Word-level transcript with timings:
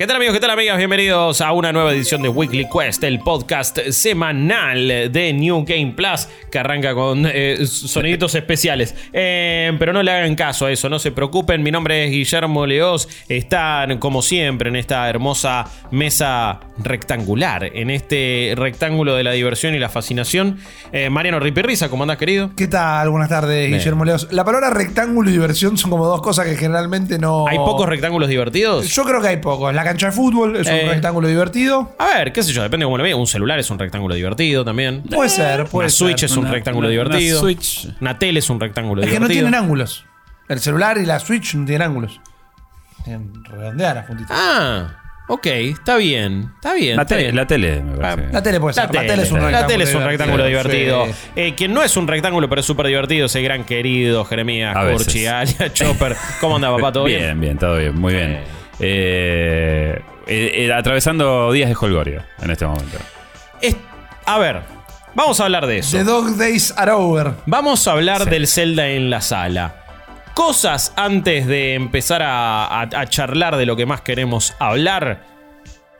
¿Qué 0.00 0.06
tal 0.06 0.16
amigos? 0.16 0.32
¿Qué 0.32 0.40
tal 0.40 0.52
amigas? 0.52 0.78
Bienvenidos 0.78 1.42
a 1.42 1.52
una 1.52 1.72
nueva 1.74 1.92
edición 1.92 2.22
de 2.22 2.30
Weekly 2.30 2.66
Quest, 2.70 3.04
el 3.04 3.18
podcast 3.18 3.78
semanal 3.90 4.88
de 4.88 5.32
New 5.34 5.62
Game 5.66 5.92
Plus, 5.94 6.26
que 6.50 6.58
arranca 6.58 6.94
con 6.94 7.26
eh, 7.26 7.66
soniditos 7.66 8.34
especiales. 8.34 8.94
Eh, 9.12 9.76
pero 9.78 9.92
no 9.92 10.02
le 10.02 10.10
hagan 10.10 10.34
caso 10.36 10.64
a 10.64 10.72
eso, 10.72 10.88
no 10.88 10.98
se 10.98 11.12
preocupen. 11.12 11.62
Mi 11.62 11.70
nombre 11.70 12.06
es 12.06 12.12
Guillermo 12.12 12.64
Leos. 12.64 13.10
Están, 13.28 13.98
como 13.98 14.22
siempre, 14.22 14.70
en 14.70 14.76
esta 14.76 15.06
hermosa 15.06 15.66
mesa 15.90 16.60
rectangular, 16.78 17.64
en 17.64 17.90
este 17.90 18.54
rectángulo 18.56 19.14
de 19.16 19.22
la 19.22 19.32
diversión 19.32 19.74
y 19.74 19.78
la 19.78 19.90
fascinación. 19.90 20.60
Eh, 20.92 21.10
Mariano 21.10 21.40
Ripirriza, 21.40 21.90
¿cómo 21.90 22.04
andás, 22.04 22.16
querido? 22.16 22.52
¿Qué 22.56 22.68
tal? 22.68 23.10
Buenas 23.10 23.28
tardes, 23.28 23.66
Bien. 23.66 23.78
Guillermo 23.78 24.06
Leos. 24.06 24.28
La 24.30 24.46
palabra 24.46 24.70
rectángulo 24.70 25.28
y 25.28 25.34
diversión 25.34 25.76
son 25.76 25.90
como 25.90 26.06
dos 26.06 26.22
cosas 26.22 26.46
que 26.46 26.56
generalmente 26.56 27.18
no. 27.18 27.46
¿Hay 27.46 27.58
pocos 27.58 27.86
rectángulos 27.86 28.30
divertidos? 28.30 28.88
Yo 28.88 29.04
creo 29.04 29.20
que 29.20 29.28
hay 29.28 29.36
pocos. 29.36 29.74
La 29.74 29.89
cancha 29.90 30.06
de 30.06 30.12
fútbol 30.12 30.56
es 30.56 30.66
Eh. 30.66 30.80
un 30.84 30.90
rectángulo 30.90 31.28
divertido. 31.28 31.94
A 31.98 32.18
ver, 32.18 32.32
qué 32.32 32.42
sé 32.42 32.52
yo, 32.52 32.62
depende 32.62 32.84
de 32.84 32.86
cómo 32.86 32.96
lo 32.98 33.04
veas. 33.04 33.16
Un 33.18 33.26
celular 33.26 33.58
es 33.58 33.70
un 33.70 33.78
rectángulo 33.78 34.14
divertido 34.14 34.64
también. 34.64 35.02
Puede 35.02 35.28
ser, 35.30 35.64
puede 35.66 35.86
Una 35.86 35.90
ser. 35.90 35.98
Switch 36.08 36.22
es 36.24 36.36
un 36.36 36.46
rectángulo 36.50 36.88
una- 36.88 37.00
una 37.02 37.08
divertido. 37.10 37.40
Switch. 37.40 37.88
Una 38.00 38.18
tele 38.18 38.38
es 38.38 38.48
un 38.50 38.58
rectángulo 38.60 39.02
Es 39.02 39.08
que 39.08 39.14
no 39.20 39.26
divertido. 39.26 39.46
tienen 39.48 39.54
ángulos. 39.60 40.04
El 40.48 40.58
celular 40.60 40.98
y 40.98 41.06
la 41.06 41.18
Switch 41.20 41.54
no 41.54 41.64
tienen 41.66 41.82
ángulos. 41.88 42.20
Tienen 43.04 43.44
redondear 43.44 43.96
las 43.96 44.06
puntitas. 44.06 44.36
Ah, 44.38 44.96
ok, 45.28 45.46
está 45.46 45.96
bien. 45.96 46.50
Está 46.56 46.74
bien. 46.74 46.96
La 46.96 47.02
está 47.02 47.14
tele, 47.14 47.22
bien. 47.24 47.36
la 47.36 47.46
tele, 47.46 47.82
me 47.82 47.96
parece. 47.96 48.32
La 48.32 48.42
tele 48.42 48.60
puede 48.60 48.76
La 48.76 48.82
ser. 48.86 48.94
La 48.94 49.00
tele, 49.06 49.22
es 49.22 49.30
un 49.32 49.38
la 49.38 49.44
rectángulo. 49.46 49.68
tele 49.72 49.84
es 49.84 49.94
un 49.94 50.04
rectángulo 50.04 50.44
divertido. 50.46 51.06
Sí. 51.06 51.12
Eh, 51.36 51.54
quien 51.54 51.72
no 51.72 51.82
es 51.82 51.96
un 51.96 52.06
rectángulo, 52.08 52.48
pero 52.48 52.60
es 52.60 52.66
súper 52.66 52.86
divertido, 52.86 53.26
es 53.26 53.34
el 53.36 53.44
gran 53.44 53.64
querido 53.64 54.24
Jeremías. 54.24 54.74
Corchi, 54.76 55.26
alias 55.26 55.72
Chopper. 55.72 56.16
¿Cómo 56.40 56.56
anda, 56.56 56.70
papá? 56.74 56.92
¿Todo 56.92 57.04
bien? 57.04 57.20
bien, 57.20 57.40
bien, 57.40 57.58
todo 57.58 57.76
bien, 57.78 57.94
muy 57.98 58.12
bien. 58.14 58.30
Eh, 58.32 58.44
eh, 58.80 60.00
eh, 60.26 60.72
atravesando 60.72 61.52
días 61.52 61.68
de 61.68 61.76
Holgorio 61.80 62.22
en 62.42 62.50
este 62.50 62.66
momento. 62.66 62.98
Es- 63.60 63.76
a 64.26 64.38
ver, 64.38 64.60
vamos 65.14 65.40
a 65.40 65.44
hablar 65.44 65.66
de 65.66 65.78
eso. 65.78 65.96
The 65.96 66.04
Dog 66.04 66.36
Days 66.36 66.74
Are 66.76 66.92
Over. 66.92 67.32
Vamos 67.46 67.86
a 67.88 67.92
hablar 67.92 68.24
del 68.28 68.46
Zelda 68.46 68.88
en 68.88 69.10
la 69.10 69.20
sala. 69.20 69.76
Cosas 70.34 70.92
antes 70.96 71.46
de 71.46 71.74
empezar 71.74 72.22
a, 72.22 72.64
a- 72.66 72.82
a 72.82 73.06
charlar 73.08 73.56
de 73.56 73.66
lo 73.66 73.76
que 73.76 73.86
más 73.86 74.00
queremos 74.00 74.54
hablar. 74.58 75.24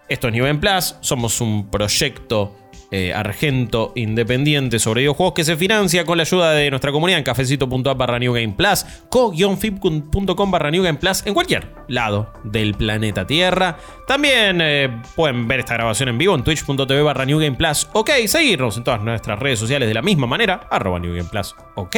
Esto 0.08 0.28
es 0.28 0.34
Game 0.34 0.56
Plus, 0.58 0.96
somos 1.00 1.40
un 1.40 1.70
proyecto 1.70 2.56
eh, 2.90 3.12
argento 3.14 3.92
independiente 3.94 4.78
sobre 4.78 5.02
videojuegos 5.02 5.34
que 5.34 5.44
se 5.44 5.56
financia 5.56 6.04
con 6.04 6.18
la 6.18 6.22
ayuda 6.22 6.52
de 6.52 6.70
nuestra 6.70 6.92
comunidad 6.92 7.18
en 7.18 7.24
cafecito.app 7.24 7.96
barra 7.96 8.18
New 8.18 8.32
Game 8.32 8.54
Plus, 8.56 8.84
co-fib.com 9.08 10.50
barra 10.50 10.70
New 10.70 10.82
Game 10.82 10.98
Plus, 10.98 11.24
en 11.26 11.34
cualquier 11.34 11.68
lado 11.88 12.32
del 12.44 12.74
planeta 12.74 13.26
Tierra. 13.26 13.78
También 14.06 14.60
eh, 14.60 15.02
pueden 15.14 15.46
ver 15.46 15.60
esta 15.60 15.74
grabación 15.74 16.08
en 16.08 16.18
vivo 16.18 16.34
en 16.34 16.42
twitch.tv 16.42 17.02
barra 17.02 17.24
New 17.24 17.38
Game 17.38 17.56
Plus, 17.56 17.88
ok, 17.92 18.10
seguirnos 18.26 18.76
en 18.76 18.84
todas 18.84 19.02
nuestras 19.02 19.38
redes 19.38 19.58
sociales 19.58 19.88
de 19.88 19.94
la 19.94 20.02
misma 20.02 20.26
manera, 20.26 20.66
arroba 20.70 20.98
New 20.98 21.14
Game 21.14 21.28
Plus, 21.30 21.54
ok. 21.76 21.96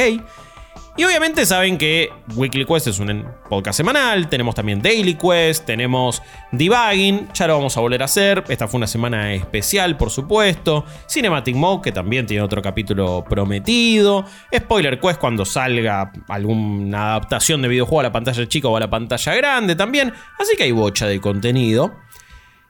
Y 0.95 1.03
obviamente 1.05 1.43
saben 1.47 1.79
que 1.79 2.11
Weekly 2.35 2.65
Quest 2.65 2.85
es 2.85 2.99
un 2.99 3.25
podcast 3.49 3.77
semanal, 3.77 4.29
tenemos 4.29 4.53
también 4.53 4.79
Daily 4.79 5.15
Quest, 5.15 5.65
tenemos 5.65 6.21
Debugging, 6.51 7.29
ya 7.33 7.47
lo 7.47 7.55
vamos 7.55 7.75
a 7.75 7.79
volver 7.79 8.03
a 8.03 8.05
hacer, 8.05 8.43
esta 8.47 8.67
fue 8.67 8.77
una 8.77 8.85
semana 8.85 9.33
especial 9.33 9.97
por 9.97 10.11
supuesto, 10.11 10.85
Cinematic 11.09 11.55
Mode 11.55 11.81
que 11.81 11.91
también 11.91 12.27
tiene 12.27 12.43
otro 12.43 12.61
capítulo 12.61 13.25
prometido, 13.27 14.25
Spoiler 14.55 14.99
Quest 14.99 15.19
cuando 15.19 15.45
salga 15.45 16.11
alguna 16.27 17.13
adaptación 17.13 17.63
de 17.63 17.69
videojuego 17.69 18.01
a 18.01 18.03
la 18.03 18.11
pantalla 18.11 18.47
chica 18.47 18.67
o 18.67 18.77
a 18.77 18.79
la 18.79 18.89
pantalla 18.89 19.33
grande 19.33 19.75
también, 19.75 20.13
así 20.37 20.55
que 20.55 20.63
hay 20.63 20.71
bocha 20.71 21.07
de 21.07 21.19
contenido. 21.19 21.95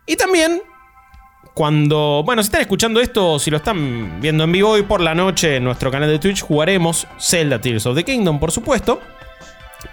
Y 0.06 0.16
también 0.16 0.62
cuando, 1.54 2.24
bueno, 2.26 2.42
si 2.42 2.48
están 2.48 2.62
escuchando 2.62 3.00
esto, 3.00 3.38
si 3.38 3.52
lo 3.52 3.58
están 3.58 4.20
viendo 4.20 4.44
en 4.44 4.52
vivo 4.52 4.72
hoy 4.72 4.82
por 4.84 5.02
la 5.02 5.14
noche 5.14 5.58
en 5.58 5.64
nuestro 5.64 5.92
canal 5.92 6.10
de 6.10 6.18
Twitch, 6.20 6.42
jugaremos 6.42 7.08
Zelda 7.20 7.62
Tears 7.62 7.86
of 7.86 7.96
the 7.96 8.04
Kingdom, 8.04 8.40
por 8.40 8.52
supuesto. 8.52 9.00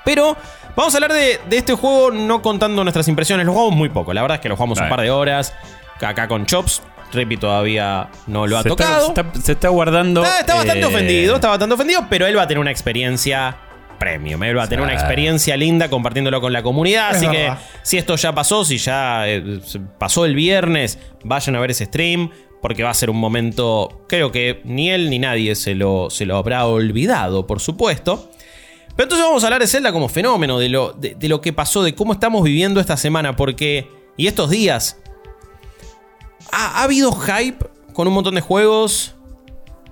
Pero 0.04 0.36
vamos 0.74 0.94
a 0.94 0.96
hablar 0.96 1.12
de, 1.12 1.38
de 1.48 1.56
este 1.56 1.74
juego 1.74 2.10
no 2.10 2.40
contando 2.40 2.82
nuestras 2.82 3.08
impresiones. 3.08 3.44
Lo 3.44 3.52
jugamos 3.52 3.76
muy 3.76 3.90
poco, 3.90 4.14
la 4.14 4.22
verdad 4.22 4.36
es 4.36 4.40
que 4.40 4.48
lo 4.48 4.56
jugamos 4.56 4.80
un 4.80 4.88
par 4.88 5.02
de 5.02 5.10
horas. 5.10 5.52
Acá 6.00 6.26
con 6.28 6.46
Chops, 6.46 6.82
Rippy 7.12 7.36
todavía 7.36 8.08
no 8.26 8.46
lo 8.46 8.56
ha 8.56 8.62
se, 8.62 8.70
tocado. 8.70 9.08
Está, 9.08 9.22
se, 9.22 9.28
está, 9.28 9.40
se 9.42 9.52
está 9.52 9.68
guardando. 9.68 10.22
Está, 10.24 10.40
está 10.40 10.54
bastante 10.54 10.80
eh, 10.80 10.86
ofendido, 10.86 11.34
está 11.34 11.48
bastante 11.48 11.74
ofendido, 11.74 12.06
pero 12.08 12.26
él 12.26 12.38
va 12.38 12.42
a 12.42 12.46
tener 12.46 12.58
una 12.60 12.70
experiencia 12.70 13.58
premium. 14.00 14.42
Él 14.42 14.58
va 14.58 14.64
a 14.64 14.68
tener 14.68 14.82
una 14.82 14.94
experiencia 14.94 15.56
linda 15.56 15.88
compartiéndolo 15.88 16.40
con 16.40 16.52
la 16.52 16.64
comunidad. 16.64 17.10
Es 17.10 17.18
así 17.18 17.26
verdad. 17.26 17.58
que 17.58 17.64
si 17.84 17.98
esto 17.98 18.16
ya 18.16 18.34
pasó, 18.34 18.64
si 18.64 18.78
ya 18.78 19.28
eh, 19.28 19.60
pasó 19.98 20.24
el 20.24 20.34
viernes, 20.34 20.98
vayan 21.22 21.54
a 21.54 21.60
ver 21.60 21.70
ese 21.70 21.84
stream. 21.84 22.30
Porque 22.60 22.82
va 22.82 22.90
a 22.90 22.94
ser 22.94 23.08
un 23.08 23.16
momento, 23.16 24.04
creo 24.06 24.30
que 24.32 24.60
ni 24.64 24.90
él 24.90 25.08
ni 25.08 25.18
nadie 25.18 25.54
se 25.54 25.74
lo, 25.74 26.10
se 26.10 26.26
lo 26.26 26.36
habrá 26.36 26.66
olvidado, 26.66 27.46
por 27.46 27.58
supuesto. 27.60 28.30
Pero 28.96 29.04
entonces 29.04 29.26
vamos 29.26 29.42
a 29.42 29.46
hablar 29.46 29.62
de 29.62 29.66
Zelda 29.66 29.92
como 29.92 30.10
fenómeno, 30.10 30.58
de 30.58 30.68
lo, 30.68 30.92
de, 30.92 31.14
de 31.14 31.28
lo 31.28 31.40
que 31.40 31.54
pasó, 31.54 31.82
de 31.82 31.94
cómo 31.94 32.12
estamos 32.12 32.42
viviendo 32.42 32.80
esta 32.80 32.96
semana, 32.98 33.36
porque. 33.36 33.88
Y 34.18 34.26
estos 34.26 34.50
días. 34.50 34.98
Ha, 36.52 36.80
ha 36.80 36.82
habido 36.82 37.12
hype 37.12 37.64
con 37.94 38.08
un 38.08 38.14
montón 38.14 38.34
de 38.34 38.42
juegos. 38.42 39.14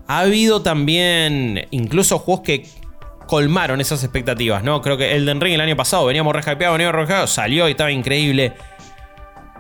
Ha 0.07 0.21
habido 0.21 0.61
también 0.61 1.69
incluso 1.71 2.19
juegos 2.19 2.43
que 2.45 2.67
colmaron 3.28 3.81
esas 3.81 4.03
expectativas, 4.03 4.65
¿no? 4.65 4.83
Creo 4.83 4.97
que 4.97 5.15
Elden 5.15 5.41
Ring 5.41 5.55
el 5.55 5.61
año 5.61 5.77
pasado 5.77 6.06
veníamos 6.06 6.34
re 6.34 6.41
hypeados, 6.41 6.77
veníamos 6.77 6.94
re 6.97 7.05
hypeados, 7.05 7.31
salió 7.31 7.69
y 7.69 7.72
estaba 7.72 7.93
increíble. 7.93 8.55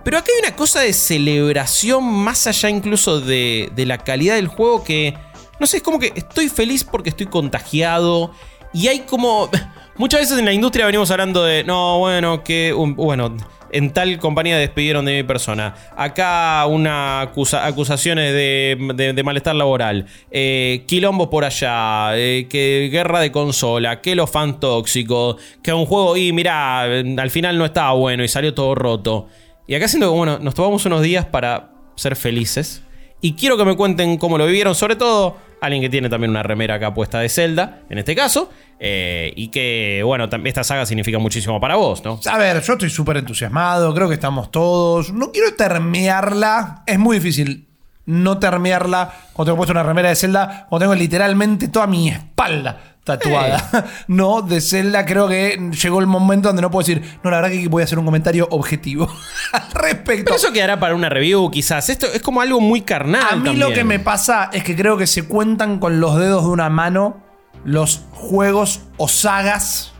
Pero 0.02 0.18
acá 0.18 0.30
hay 0.34 0.48
una 0.48 0.56
cosa 0.56 0.80
de 0.80 0.92
celebración 0.92 2.02
más 2.02 2.46
allá 2.46 2.70
incluso 2.70 3.20
de, 3.20 3.70
de 3.74 3.86
la 3.86 3.98
calidad 3.98 4.36
del 4.36 4.48
juego 4.48 4.82
que... 4.82 5.14
No 5.60 5.66
sé, 5.66 5.78
es 5.78 5.82
como 5.82 5.98
que 5.98 6.12
estoy 6.16 6.48
feliz 6.48 6.82
porque 6.82 7.10
estoy 7.10 7.26
contagiado. 7.26 8.32
Y 8.72 8.88
hay 8.88 9.00
como... 9.00 9.50
Muchas 9.96 10.20
veces 10.20 10.38
en 10.38 10.46
la 10.46 10.52
industria 10.52 10.86
venimos 10.86 11.10
hablando 11.10 11.44
de... 11.44 11.62
No, 11.62 11.98
bueno, 11.98 12.42
que... 12.42 12.72
bueno, 12.72 13.36
en 13.72 13.92
tal 13.92 14.18
compañía 14.18 14.56
despidieron 14.58 15.04
de 15.04 15.16
mi 15.16 15.22
persona. 15.22 15.74
Acá 15.96 16.64
una 16.66 17.22
acusa- 17.22 17.66
acusaciones 17.66 18.32
de, 18.32 18.76
de- 18.94 19.12
malestar 19.22 19.54
laboral. 19.54 20.06
Eh, 20.30 20.84
por 21.30 21.44
allá. 21.44 22.16
eh, 22.16 22.46
que 22.48 22.88
guerra 22.92 23.20
de 23.20 23.30
consola. 23.32 24.00
Que 24.00 24.14
los 24.14 24.30
fans 24.30 24.60
tóxicos. 24.60 25.36
Que 25.62 25.72
un 25.72 25.86
juego... 25.86 26.16
Y 26.16 26.32
mirá, 26.32 26.82
al 26.82 27.30
final 27.30 27.58
no 27.58 27.64
estaba 27.64 27.92
bueno 27.92 28.24
y 28.24 28.28
salió 28.28 28.54
todo 28.54 28.74
roto. 28.74 29.26
Y 29.66 29.74
acá 29.74 29.86
siento 29.88 30.10
que, 30.10 30.16
bueno, 30.16 30.38
nos 30.40 30.54
tomamos 30.54 30.84
unos 30.86 31.02
días 31.02 31.26
para 31.26 31.70
ser 31.94 32.16
felices. 32.16 32.82
Y 33.20 33.34
quiero 33.34 33.56
que 33.56 33.64
me 33.64 33.76
cuenten 33.76 34.16
cómo 34.16 34.38
lo 34.38 34.46
vivieron, 34.46 34.74
sobre 34.74 34.96
todo 34.96 35.36
alguien 35.60 35.82
que 35.82 35.88
tiene 35.88 36.08
también 36.08 36.30
una 36.30 36.42
remera 36.44 36.76
acá 36.76 36.94
puesta 36.94 37.18
de 37.18 37.28
Zelda, 37.28 37.80
en 37.90 37.98
este 37.98 38.14
caso. 38.14 38.50
eh, 38.80 39.32
y 39.34 39.48
que, 39.48 40.02
bueno, 40.04 40.28
esta 40.44 40.62
saga 40.62 40.86
significa 40.86 41.18
muchísimo 41.18 41.60
para 41.60 41.74
vos, 41.74 42.04
¿no? 42.04 42.20
A 42.30 42.38
ver, 42.38 42.62
yo 42.62 42.74
estoy 42.74 42.90
súper 42.90 43.16
entusiasmado, 43.16 43.92
creo 43.92 44.06
que 44.08 44.14
estamos 44.14 44.52
todos. 44.52 45.12
No 45.12 45.32
quiero 45.32 45.52
termearla, 45.54 46.84
es 46.86 46.98
muy 46.98 47.16
difícil 47.16 47.66
no 48.06 48.38
termearla 48.38 49.12
cuando 49.32 49.50
tengo 49.50 49.56
puesto 49.56 49.72
una 49.72 49.82
remera 49.82 50.08
de 50.10 50.14
Zelda, 50.16 50.66
cuando 50.68 50.84
tengo 50.84 50.94
literalmente 50.94 51.68
toda 51.68 51.86
mi 51.88 52.08
espalda 52.08 52.97
tatuada, 53.08 53.86
¿no? 54.06 54.42
De 54.42 54.60
Zelda, 54.60 55.04
creo 55.06 55.26
que 55.28 55.70
llegó 55.82 56.00
el 56.00 56.06
momento 56.06 56.48
donde 56.48 56.62
no 56.62 56.70
puedo 56.70 56.86
decir, 56.86 57.18
no, 57.24 57.30
la 57.30 57.40
verdad 57.40 57.50
que 57.50 57.66
voy 57.68 57.80
a 57.80 57.84
hacer 57.84 57.98
un 57.98 58.04
comentario 58.04 58.46
objetivo 58.50 59.10
al 59.52 59.70
respecto. 59.72 60.24
Pero 60.26 60.36
eso 60.36 60.52
quedará 60.52 60.78
para 60.78 60.94
una 60.94 61.08
review, 61.08 61.50
quizás. 61.50 61.88
Esto 61.88 62.06
es 62.06 62.22
como 62.22 62.40
algo 62.40 62.60
muy 62.60 62.82
carnal. 62.82 63.22
A 63.22 63.36
mí 63.36 63.44
también. 63.44 63.58
lo 63.58 63.74
que 63.74 63.84
me 63.84 63.98
pasa 63.98 64.50
es 64.52 64.62
que 64.62 64.76
creo 64.76 64.96
que 64.96 65.06
se 65.06 65.26
cuentan 65.26 65.78
con 65.78 66.00
los 66.00 66.18
dedos 66.18 66.44
de 66.44 66.50
una 66.50 66.68
mano 66.68 67.22
los 67.64 68.02
juegos 68.12 68.82
o 68.98 69.08
sagas 69.08 69.92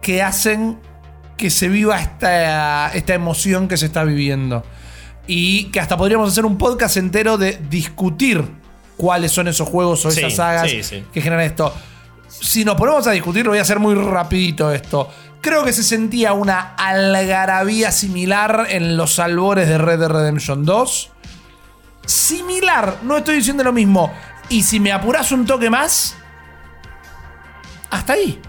que 0.00 0.22
hacen 0.22 0.78
que 1.36 1.50
se 1.50 1.68
viva 1.68 2.00
esta, 2.00 2.92
esta 2.92 3.14
emoción 3.14 3.68
que 3.68 3.76
se 3.76 3.86
está 3.86 4.04
viviendo. 4.04 4.64
Y 5.26 5.64
que 5.64 5.80
hasta 5.80 5.96
podríamos 5.96 6.30
hacer 6.30 6.46
un 6.46 6.56
podcast 6.56 6.96
entero 6.96 7.36
de 7.36 7.58
discutir 7.68 8.44
cuáles 8.98 9.32
son 9.32 9.48
esos 9.48 9.68
juegos 9.68 10.04
o 10.04 10.10
Sí, 10.10 10.20
esas 10.20 10.34
sagas 10.34 10.70
sí, 10.70 10.82
sí. 10.82 11.04
que 11.12 11.22
generan 11.22 11.46
esto. 11.46 11.72
Si 12.28 12.64
nos 12.64 12.76
ponemos 12.76 13.06
a 13.06 13.12
discutir, 13.12 13.44
lo 13.44 13.50
voy 13.50 13.58
a 13.58 13.62
hacer 13.62 13.78
muy 13.78 13.94
rapidito 13.94 14.70
esto. 14.70 15.08
Creo 15.40 15.64
que 15.64 15.72
se 15.72 15.82
sentía 15.82 16.32
una 16.32 16.74
algarabía 16.76 17.90
similar 17.90 18.66
en 18.68 18.96
los 18.96 19.18
albores 19.18 19.68
de 19.68 19.78
Red 19.78 20.00
Dead 20.00 20.08
Redemption 20.08 20.64
2 20.64 21.12
similar, 22.08 23.00
no 23.02 23.18
estoy 23.18 23.36
diciendo 23.36 23.62
lo 23.62 23.72
mismo. 23.72 24.12
Y 24.48 24.62
si 24.62 24.80
me 24.80 24.92
apuras 24.92 25.30
un 25.30 25.44
toque 25.44 25.68
más, 25.68 26.16
hasta 27.90 28.14
ahí. 28.14 28.40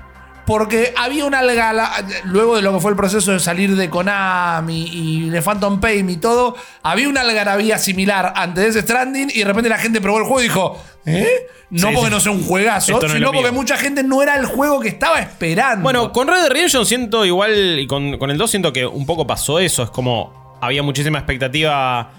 Porque 0.49 0.93
había 0.97 1.25
una 1.25 1.39
algala, 1.39 1.91
luego 2.25 2.55
de 2.55 2.63
lo 2.63 2.73
que 2.73 2.79
fue 2.79 2.89
el 2.91 2.97
proceso 2.97 3.31
de 3.31 3.39
salir 3.39 3.75
de 3.75 3.87
Konami 3.89 4.89
y 4.91 5.29
de 5.29 5.41
Phantom 5.43 5.79
Pain 5.79 6.09
y 6.09 6.17
todo, 6.17 6.55
había 6.81 7.07
una 7.07 7.21
algarabía 7.21 7.77
similar 7.77 8.33
antes 8.35 8.63
de 8.63 8.69
ese 8.71 8.81
Stranding 8.81 9.29
y 9.33 9.39
de 9.39 9.45
repente 9.45 9.69
la 9.69 9.77
gente 9.77 10.01
probó 10.01 10.17
el 10.17 10.23
juego 10.23 10.39
y 10.39 10.43
dijo, 10.43 10.81
¿eh? 11.05 11.27
No 11.69 11.89
Sí, 11.89 11.93
porque 11.93 12.07
sí. 12.09 12.13
no 12.15 12.19
sea 12.19 12.31
un 12.31 12.43
juegazo, 12.43 12.93
Esto 12.93 13.09
sino 13.09 13.27
porque 13.31 13.51
mío. 13.51 13.53
mucha 13.53 13.77
gente 13.77 14.01
no 14.01 14.23
era 14.23 14.35
el 14.35 14.45
juego 14.47 14.79
que 14.79 14.87
estaba 14.87 15.19
esperando. 15.19 15.83
Bueno, 15.83 16.11
con 16.11 16.27
Red 16.27 16.37
Dead 16.41 16.49
Redemption 16.49 16.83
siento 16.87 17.25
igual, 17.25 17.77
y 17.79 17.85
con, 17.85 18.17
con 18.17 18.31
el 18.31 18.37
2 18.39 18.49
siento 18.49 18.73
que 18.73 18.87
un 18.87 19.05
poco 19.05 19.27
pasó 19.27 19.59
eso. 19.59 19.83
Es 19.83 19.91
como 19.91 20.57
había 20.61 20.81
muchísima 20.81 21.19
expectativa 21.19 22.11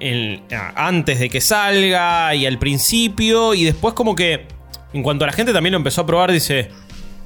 en- 0.00 0.42
a- 0.54 0.86
antes 0.86 1.20
de 1.20 1.28
que 1.28 1.42
salga 1.42 2.34
y 2.34 2.46
al 2.46 2.58
principio. 2.58 3.52
Y 3.52 3.64
después, 3.64 3.92
como 3.94 4.14
que 4.14 4.46
en 4.94 5.02
cuanto 5.02 5.24
a 5.24 5.26
la 5.26 5.32
gente 5.34 5.52
también 5.52 5.72
lo 5.72 5.76
empezó 5.78 6.00
a 6.00 6.06
probar, 6.06 6.32
dice: 6.32 6.70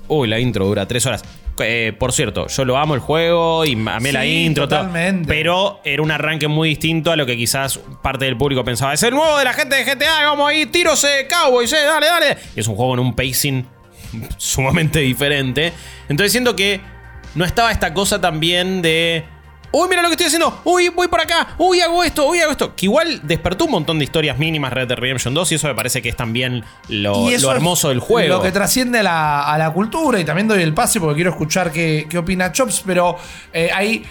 Uy, 0.09 0.29
la 0.29 0.39
intro 0.39 0.67
dura 0.67 0.87
tres 0.87 1.05
horas. 1.07 1.23
Eh, 1.61 1.93
por 1.99 2.13
cierto, 2.13 2.47
yo 2.47 2.65
lo 2.65 2.79
amo 2.79 2.95
el 2.95 3.01
juego 3.01 3.65
y 3.65 3.73
amé 3.73 4.13
la 4.13 4.23
Sí, 4.23 4.45
intro, 4.45 4.69
todo, 4.69 4.79
totalmente. 4.79 5.27
pero 5.29 5.81
era 5.85 6.03
un 6.03 6.11
arranque 6.11 6.47
muy 6.47 6.69
distinto 6.71 7.11
a 7.11 7.17
lo 7.17 7.27
que 7.27 7.37
quizás 7.37 7.81
parte 8.03 8.25
del 8.27 8.37
público 8.37 8.65
pensaba. 8.65 8.95
Es 8.95 9.03
el 9.03 9.13
nuevo 9.15 9.37
de 9.39 9.45
la 9.45 9.53
gente 9.53 9.75
de 9.77 9.85
GTA, 9.85 10.25
vamos 10.25 10.49
ahí, 10.49 10.67
tiros, 10.67 11.03
eh, 11.05 11.27
cowboys, 11.29 11.73
eh, 11.73 11.85
dale, 11.85 12.07
dale. 12.07 12.37
Y 12.55 12.61
es 12.61 12.69
un 12.69 12.77
juego 12.77 12.95
en 12.95 13.01
un 13.01 13.15
pacing 13.15 13.67
sumamente 14.37 15.01
diferente. 15.01 15.73
Entonces 16.09 16.31
siento 16.33 16.55
que 16.55 16.81
no 17.35 17.45
estaba 17.45 17.71
esta 17.73 17.93
cosa 17.93 18.21
también 18.21 18.81
de. 18.83 19.25
Uy, 19.71 19.89
mira 19.89 20.03
lo 20.03 20.09
que 20.09 20.15
estoy 20.15 20.27
haciendo. 20.27 20.61
Uy, 20.65 20.89
voy 20.89 21.09
por 21.09 21.21
acá. 21.21 21.55
Uy, 21.59 21.81
hago 21.81 22.03
esto. 22.03 22.29
Uy, 22.29 22.41
hago 22.41 22.53
esto. 22.53 22.75
Que 22.75 22.87
igual 22.87 23.21
despertó 23.25 23.67
un 23.67 23.73
montón 23.73 23.99
de 23.99 24.05
historias 24.05 24.39
mínimas 24.39 24.73
Red 24.73 24.89
Dead 24.89 24.99
Redemption 24.99 25.35
2 25.35 25.53
y 25.53 25.55
eso 25.57 25.69
me 25.69 25.75
parece 25.75 26.01
que 26.01 26.09
es 26.09 26.17
también 26.17 26.65
lo, 26.89 27.29
lo 27.31 27.53
hermoso 27.53 27.91
del 27.91 28.01
juego. 28.01 28.37
Lo 28.37 28.43
que 28.43 28.53
trasciende 28.53 29.01
a 29.01 29.03
la, 29.03 29.53
a 29.53 29.59
la 29.59 29.73
cultura 29.73 30.19
y 30.19 30.25
también 30.25 30.49
doy 30.49 30.63
el 30.63 30.75
pase 30.75 31.01
porque 31.01 31.17
quiero 31.17 31.31
escuchar 31.31 31.71
qué, 31.71 32.07
qué 32.09 32.19
opina 32.19 32.53
Chops, 32.53 32.83
pero 32.87 33.17
eh, 33.53 33.71
ahí 33.75 34.05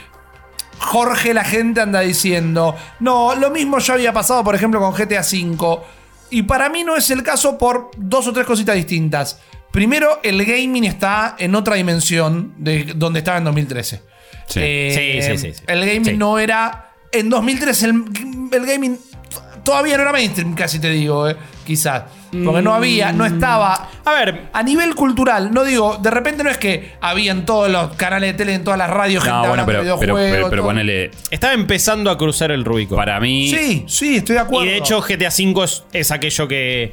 Jorge 0.79 1.33
la 1.33 1.43
gente 1.43 1.81
anda 1.81 2.01
diciendo, 2.01 2.75
no, 2.99 3.35
lo 3.35 3.49
mismo 3.49 3.79
ya 3.79 3.95
había 3.95 4.13
pasado 4.13 4.43
por 4.43 4.55
ejemplo 4.55 4.79
con 4.79 4.93
GTA 4.93 5.21
V 5.21 5.79
y 6.29 6.43
para 6.43 6.69
mí 6.69 6.83
no 6.83 6.95
es 6.95 7.09
el 7.09 7.23
caso 7.23 7.57
por 7.57 7.91
dos 7.97 8.27
o 8.27 8.33
tres 8.33 8.45
cositas 8.45 8.75
distintas. 8.75 9.39
Primero, 9.71 10.19
el 10.23 10.43
gaming 10.43 10.85
está 10.85 11.35
en 11.37 11.55
otra 11.55 11.75
dimensión 11.75 12.53
de 12.57 12.93
donde 12.95 13.19
estaba 13.19 13.37
en 13.37 13.43
2013. 13.45 14.01
Sí. 14.47 14.59
Eh, 14.63 15.21
Sí, 15.21 15.31
sí, 15.31 15.37
sí, 15.37 15.53
sí. 15.53 15.63
El 15.67 15.79
gaming 15.85 16.03
Sí. 16.05 16.17
no 16.17 16.39
era... 16.39 16.83
En 17.11 17.29
2013 17.29 17.85
el, 17.85 18.03
el 18.51 18.65
gaming 18.65 18.97
todavía 19.63 19.95
no 19.97 20.03
era 20.03 20.11
mainstream, 20.11 20.53
casi 20.55 20.79
te 20.79 20.89
digo, 20.89 21.27
eh, 21.29 21.35
quizás. 21.65 22.03
Porque 22.43 22.61
no 22.61 22.73
había, 22.73 23.13
no 23.13 23.25
estaba 23.25 23.89
A 24.03 24.13
ver, 24.13 24.49
a 24.51 24.61
nivel 24.61 24.93
cultural, 24.95 25.51
no 25.53 25.63
digo, 25.63 25.97
de 25.97 26.11
repente 26.11 26.43
no 26.43 26.49
es 26.49 26.57
que 26.57 26.93
había 26.99 27.31
en 27.31 27.45
todos 27.45 27.69
los 27.71 27.95
canales 27.95 28.33
de 28.33 28.37
tele, 28.37 28.53
en 28.53 28.63
todas 28.65 28.77
las 28.77 28.89
radios, 28.89 29.23
gente 29.23 29.33
No, 29.35 29.47
bueno, 29.47 29.63
hablando 29.63 29.97
pero, 29.99 30.17
de 30.17 30.45
pero, 30.49 30.63
ponele. 30.63 31.11
estaba 31.31 31.53
empezando 31.53 32.11
a 32.11 32.17
cruzar 32.17 32.51
el 32.51 32.65
Rubicon. 32.65 32.97
Para 32.97 33.19
mí. 33.21 33.49
Sí, 33.49 33.85
sí, 33.87 34.17
estoy 34.17 34.35
de 34.35 34.41
acuerdo. 34.41 34.65
y 34.65 34.69
de 34.69 34.77
hecho, 34.77 34.99
GTA 35.01 35.29
V 35.29 35.63
es, 35.63 35.83
es 35.93 36.11
aquello 36.11 36.47
que. 36.47 36.91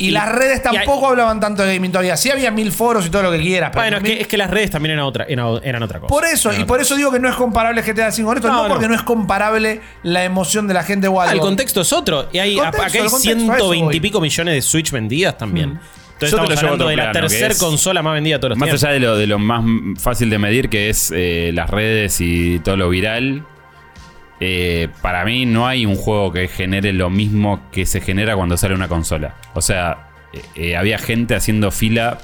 Y, 0.00 0.08
y- 0.08 0.10
las 0.10 0.28
redes 0.30 0.60
hay- 0.66 0.76
tampoco 0.78 1.08
hablaban 1.08 1.38
tanto 1.40 1.62
de 1.62 1.74
gaming 1.74 1.92
todavía. 1.92 2.16
Sí 2.16 2.30
había 2.30 2.50
mil 2.50 2.72
foros 2.72 3.06
y 3.06 3.10
todo 3.10 3.22
lo 3.22 3.30
que 3.32 3.38
quieras. 3.40 3.70
pero 3.72 3.82
Bueno, 3.84 3.96
es 3.98 4.02
que, 4.02 4.20
es 4.22 4.26
que 4.26 4.36
las 4.36 4.50
redes 4.50 4.70
también 4.70 4.94
eran 4.94 5.04
otra, 5.04 5.24
eran, 5.28 5.60
eran 5.62 5.82
otra 5.82 6.00
cosa. 6.00 6.08
Por 6.08 6.24
eso, 6.24 6.52
y 6.52 6.64
por 6.64 6.78
cosa. 6.78 6.82
eso 6.82 6.96
digo 6.96 7.12
que 7.12 7.18
no 7.20 7.28
es 7.28 7.34
comparable 7.36 7.82
GTA 7.82 8.08
V 8.08 8.22
con 8.24 8.36
esto, 8.36 8.48
no, 8.48 8.62
No, 8.64 8.68
porque 8.68 8.84
no. 8.86 8.90
no 8.90 8.94
es 8.96 9.02
comparable 9.02 9.80
la 10.02 10.24
emoción 10.24 10.66
de 10.66 10.74
la 10.74 10.82
gente 10.82 11.06
o 11.08 11.20
Ah, 11.20 11.32
el 11.32 11.38
contexto 11.38 11.80
es 11.82 11.92
otro. 11.92 12.28
Y 12.32 12.38
hay, 12.38 12.56
contexto, 12.56 12.82
acá 12.82 12.92
hay 12.98 13.04
el 13.04 13.10
contexto, 13.10 13.30
a 13.52 13.56
eso 13.56 13.70
120 13.70 13.96
y 13.96 14.00
pico 14.00 14.20
millones 14.20 14.54
de 14.54 14.62
Switch 14.62 14.90
vendidas 14.90 15.36
también. 15.38 15.78
Entonces 16.14 16.36
Yo 16.38 16.42
te 16.44 16.48
lo 16.48 16.54
estamos 16.54 16.62
llevo 16.62 16.66
a 16.66 16.74
hablando 16.74 16.84
otro 16.84 16.88
de 16.90 16.96
la 16.96 17.12
tercera 17.12 17.54
consola 17.58 18.02
más 18.02 18.12
vendida 18.14 18.34
de 18.34 18.38
todos 18.40 18.48
los 18.50 18.58
Más 18.58 18.66
tiempos. 18.68 18.84
allá 18.84 18.92
de 18.92 19.00
lo, 19.00 19.16
de 19.16 19.26
lo 19.26 19.38
más 19.38 19.64
fácil 20.02 20.28
de 20.28 20.38
medir, 20.38 20.68
que 20.68 20.90
es 20.90 21.10
eh, 21.16 21.50
las 21.54 21.70
redes 21.70 22.20
y 22.20 22.58
todo 22.58 22.76
lo 22.76 22.90
viral, 22.90 23.46
eh, 24.40 24.88
para 25.02 25.24
mí 25.24 25.44
no 25.46 25.66
hay 25.68 25.84
un 25.86 25.96
juego 25.96 26.32
que 26.32 26.48
genere 26.48 26.92
lo 26.92 27.10
mismo 27.10 27.60
que 27.70 27.86
se 27.86 28.00
genera 28.00 28.34
cuando 28.36 28.56
sale 28.56 28.74
una 28.74 28.88
consola. 28.88 29.34
O 29.54 29.60
sea, 29.60 30.08
eh, 30.32 30.40
eh, 30.54 30.76
había 30.76 30.98
gente 30.98 31.34
haciendo 31.34 31.70
fila 31.70 32.18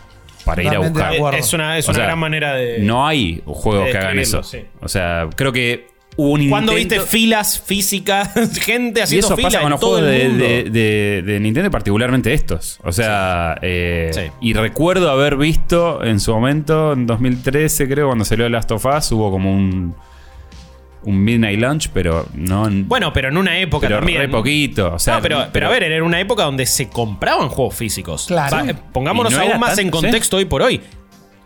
para 0.44 0.62
ir 0.62 0.68
a 0.74 0.78
buscar. 0.78 1.12
Es 1.34 1.52
una, 1.52 1.76
es 1.76 1.86
una 1.88 1.94
sea, 1.96 2.04
gran 2.06 2.18
manera 2.18 2.54
de. 2.54 2.78
No 2.78 3.06
hay 3.06 3.42
juegos 3.44 3.86
de 3.86 3.92
que 3.92 3.98
hagan 3.98 4.18
eso. 4.18 4.42
sí. 4.42 4.60
O 4.80 4.88
sea, 4.88 5.28
creo 5.36 5.52
que 5.52 5.88
hubo 6.18 6.30
un 6.30 6.48
¿Cuándo 6.48 6.72
intento- 6.78 7.02
viste 7.02 7.10
filas 7.18 7.60
físicas? 7.60 8.30
gente 8.62 9.00
Y 9.00 9.02
haciendo 9.02 9.26
eso 9.26 9.36
fila 9.36 9.48
pasa 9.48 9.60
con 9.60 9.70
los 9.72 9.80
juegos 9.80 10.02
de, 10.02 10.28
mundo. 10.28 10.44
de- 10.44 10.62
de- 10.70 11.22
de 11.22 11.40
Nintendo, 11.40 11.66
y 11.66 11.70
particularmente 11.70 12.32
estos. 12.32 12.78
O 12.84 12.92
sea, 12.92 13.58
eh, 13.60 14.10
Sí. 14.14 14.20
y 14.40 14.54
recuerdo 14.54 15.10
haber 15.10 15.36
visto 15.36 16.02
en 16.04 16.20
su 16.20 16.32
momento, 16.32 16.92
en 16.94 17.06
2013, 17.06 17.88
creo, 17.88 18.06
cuando 18.06 18.24
salió 18.24 18.48
Last 18.48 18.70
of 18.72 18.86
Us, 18.86 19.12
hubo 19.12 19.30
como 19.30 19.52
un, 19.52 19.94
un 21.06 21.25
Midnight 21.25 21.58
Lunch, 21.58 21.88
pero 21.94 22.26
no. 22.35 22.67
en- 22.69 22.87
Bueno, 22.87 23.12
pero 23.12 23.29
en 23.29 23.38
una 23.38 23.58
época 23.58 23.87
pero 23.87 24.00
también. 24.00 24.20
re 24.20 24.29
poquito. 24.29 24.93
O 24.94 24.99
sea, 24.99 25.17
no, 25.17 25.23
pero, 25.23 25.47
pero 25.53 25.69
a 25.69 25.70
ver, 25.70 25.82
era 25.85 26.05
una 26.05 26.20
época 26.20 26.43
donde 26.43 26.67
se 26.67 26.88
compraban 26.91 27.49
juegos 27.49 27.75
físicos. 27.76 28.26
Claro. 28.26 28.56
Va, 28.56 28.70
eh, 28.70 28.75
pongámonos 28.93 29.32
no 29.32 29.41
aún 29.41 29.58
más 29.58 29.79
en 29.79 29.91
contexto 29.91 30.37
hoy 30.37 30.44
por 30.44 30.61
hoy. 30.62 30.81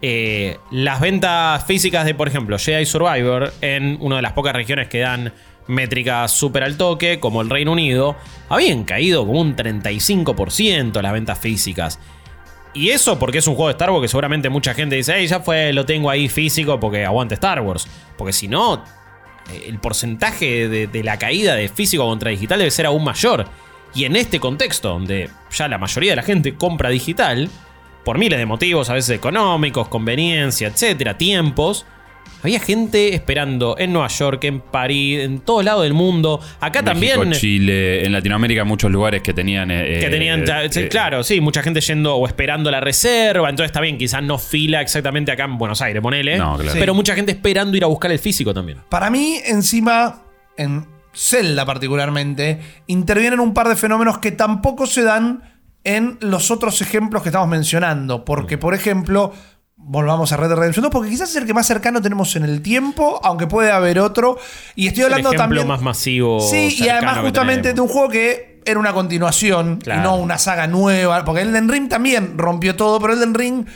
Eh, 0.03 0.57
las 0.71 0.99
ventas 1.01 1.65
físicas 1.67 2.07
de, 2.07 2.15
por 2.15 2.27
ejemplo, 2.27 2.59
Jedi 2.59 2.87
Survivor 2.87 3.53
en 3.61 3.99
una 4.01 4.17
de 4.17 4.23
las 4.23 4.33
pocas 4.33 4.55
regiones 4.55 4.89
que 4.89 5.01
dan 5.01 5.33
métricas 5.67 6.33
súper 6.33 6.65
al 6.65 6.77
toque, 6.79 7.21
como 7.21 7.43
el 7.43 7.51
Reino 7.51 7.73
Unido, 7.73 8.17
habían 8.49 8.85
caído 8.85 9.27
como 9.27 9.41
un 9.41 9.55
35% 9.57 11.01
las 11.03 11.13
ventas 11.13 11.39
físicas. 11.39 11.99
Y 12.73 12.91
eso 12.91 13.19
porque 13.19 13.39
es 13.39 13.47
un 13.47 13.55
juego 13.57 13.69
de 13.69 13.73
Star 13.73 13.91
Wars 13.91 14.03
que 14.03 14.09
seguramente 14.09 14.49
mucha 14.49 14.75
gente 14.75 14.97
dice, 14.97 15.13
hey, 15.17 15.27
ya 15.27 15.41
fue, 15.41 15.73
lo 15.73 15.85
tengo 15.85 16.09
ahí 16.09 16.29
físico 16.29 16.79
porque 16.81 17.05
aguante 17.05 17.35
Star 17.35 17.61
Wars. 17.61 17.87
Porque 18.17 18.33
si 18.33 18.49
no, 18.49 18.83
el 19.67 19.79
porcentaje 19.79 20.69
de, 20.69 20.87
de 20.87 21.05
la 21.05 21.19
caída 21.19 21.55
de 21.55 21.69
físico 21.69 22.05
contra 22.07 22.31
digital 22.31 22.59
debe 22.59 22.71
ser 22.71 22.87
aún 22.87 23.05
mayor. 23.05 23.47
Y 23.95 24.05
en 24.05 24.17
este 24.17 24.39
contexto, 24.39 24.91
donde 24.91 25.31
ya 25.51 25.69
la 25.69 25.79
mayoría 25.79 26.13
de 26.13 26.17
la 26.17 26.23
gente 26.23 26.55
compra 26.55 26.91
digital, 26.91 27.51
por 28.05 28.19
miles 28.19 28.39
de 28.39 28.47
motivos, 28.47 28.89
a 28.91 28.95
veces 28.95 29.17
económicos, 29.17 29.89
conveniencia, 29.89 30.69
etcétera, 30.69 31.19
tiempos, 31.19 31.87
había 32.43 32.61
gente 32.61 33.15
esperando 33.15 33.77
en 33.79 33.93
Nueva 33.93 34.09
York, 34.09 34.45
en 34.45 34.61
París, 34.61 35.21
en 35.21 35.41
todos 35.41 35.65
lados 35.65 35.83
del 35.83 35.95
mundo. 35.95 36.41
Acá 36.61 36.83
México, 36.83 37.21
también. 37.21 37.33
Chile, 37.33 38.05
en 38.05 38.13
Latinoamérica, 38.13 38.65
muchos 38.65 38.91
lugares 38.91 39.23
que 39.23 39.33
tenían. 39.33 39.71
eh, 39.71 39.99
Que 40.01 40.09
tenían, 40.11 40.45
ya- 40.45 40.65
eh, 40.65 40.69
sí, 40.71 40.81
eh, 40.81 40.89
claro, 40.89 41.23
sí, 41.23 41.41
mucha 41.41 41.63
gente 41.63 41.81
yendo 41.81 42.15
o 42.17 42.27
esperando 42.27 42.71
la 42.71 42.81
reserva. 42.81 43.49
Entonces 43.51 43.69
está 43.71 43.81
bien, 43.81 43.99
quizás 43.99 44.23
no 44.23 44.39
fila 44.39 44.81
exactamente 44.81 45.33
acá 45.33 45.45
en 45.45 45.59
Buenos 45.59 45.81
Aires, 45.83 46.03
ponele. 46.03 46.39
No, 46.39 46.57
claro. 46.57 46.79
Pero 46.79 46.95
mucha 46.95 47.15
gente 47.15 47.33
esperando 47.33 47.77
ir 47.77 47.85
a 47.85 47.89
buscar 47.89 48.11
el 48.11 48.19
físico 48.19 48.53
también. 48.55 48.79
Para 48.89 49.11
mí, 49.11 49.39
encima, 49.47 50.23
en 50.57 50.87
Zelda 51.15 51.65
particularmente, 51.67 52.61
intervienen 52.87 53.41
un 53.41 53.53
par 53.55 53.69
de 53.69 53.77
fenómenos 53.77 54.19
que 54.19 54.31
tampoco 54.33 54.87
se 54.87 55.03
dan 55.03 55.43
en 55.85 56.19
los 56.21 56.51
otros 56.51 56.81
ejemplos 56.83 57.23
que 57.23 57.31
estamos 57.31 57.49
mencionando. 57.49 58.25
Porque, 58.25 58.59
por 58.59 58.75
ejemplo, 58.75 59.33
volvamos 59.83 60.31
a 60.33 60.37
Red 60.37 60.49
Dead 60.49 60.57
Redemption 60.59 60.83
2, 60.85 60.93
porque 60.93 61.11
quizás 61.11 61.31
es 61.31 61.37
el 61.37 61.47
que 61.47 61.55
más 61.55 61.67
cercano 61.67 62.01
tenemos 62.01 62.35
en 62.37 62.45
el 62.45 62.63
tiempo, 62.63 63.21
aunque 63.25 63.47
puede 63.47 63.71
haber 63.73 63.99
otro. 63.99 64.39
Y 64.75 64.87
estoy 64.89 65.01
el 65.03 65.07
hablando 65.07 65.31
ejemplo 65.31 65.43
también. 65.43 65.67
más 65.69 65.81
masivo. 65.83 66.41
Sí, 66.41 66.77
y 66.79 66.89
además 66.89 67.19
justamente 67.19 67.73
de 67.73 67.81
un 67.81 67.89
juego 67.89 68.09
que 68.09 68.61
era 68.65 68.79
una 68.79 68.93
continuación 68.93 69.79
Claro. 69.79 70.01
y 70.01 70.05
no 70.05 70.17
una 70.17 70.39
saga 70.39 70.67
nueva. 70.67 71.25
Porque 71.25 71.43
Elden 71.43 71.69
Ring 71.69 71.89
también 71.89 72.37
rompió 72.39 72.77
todo, 72.77 73.01
pero 73.01 73.15
Elden 73.15 73.35
Ring 73.35 73.67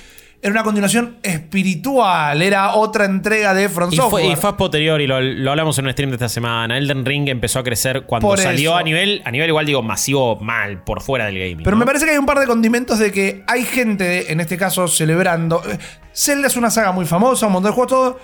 era 0.45 0.53
una 0.53 0.63
continuación 0.63 1.17
espiritual, 1.23 2.43
era 2.43 2.75
otra 2.75 3.07
entrega 3.07 3.55
de 3.55 3.71
From 3.71 3.91
Y 3.91 3.97
fue, 3.97 4.27
y 4.27 4.37
fue 4.37 4.55
posterior, 4.59 5.01
y 5.01 5.07
lo, 5.07 5.19
lo 5.19 5.51
hablamos 5.51 5.79
en 5.79 5.87
un 5.87 5.93
stream 5.93 6.11
de 6.11 6.17
esta 6.17 6.29
semana. 6.29 6.77
Elden 6.77 7.07
Ring 7.07 7.27
empezó 7.31 7.61
a 7.61 7.65
crecer 7.65 8.03
cuando 8.03 8.29
Por 8.29 8.39
salió 8.39 8.73
eso. 8.73 8.79
a 8.79 8.83
nivel, 8.83 9.23
a 9.25 9.31
nivel 9.31 9.49
igual 9.49 9.65
digo, 9.65 9.83
masivo 9.83 10.37
mal, 10.37 10.85
por 10.85 11.01
fuera 11.01 11.25
del 11.25 11.39
gaming. 11.39 11.65
Pero 11.65 11.77
¿no? 11.77 11.81
me 11.81 11.87
parece 11.87 12.05
que 12.05 12.11
hay 12.11 12.19
un 12.19 12.27
par 12.27 12.39
de 12.41 12.47
condimentos 12.47 12.99
de 12.99 13.11
que 13.11 13.43
hay 13.47 13.65
gente, 13.65 14.31
en 14.31 14.41
este 14.41 14.59
caso, 14.59 14.87
celebrando. 14.87 15.63
eh, 15.67 15.79
Zelda 16.13 16.49
es 16.49 16.57
una 16.59 16.71
saga 16.71 16.93
muy 16.93 17.07
famosa, 17.07 17.47
un 17.47 17.55
montón 17.55 17.71
de 17.71 17.75
juegos, 17.75 17.91
todo. 17.91 18.21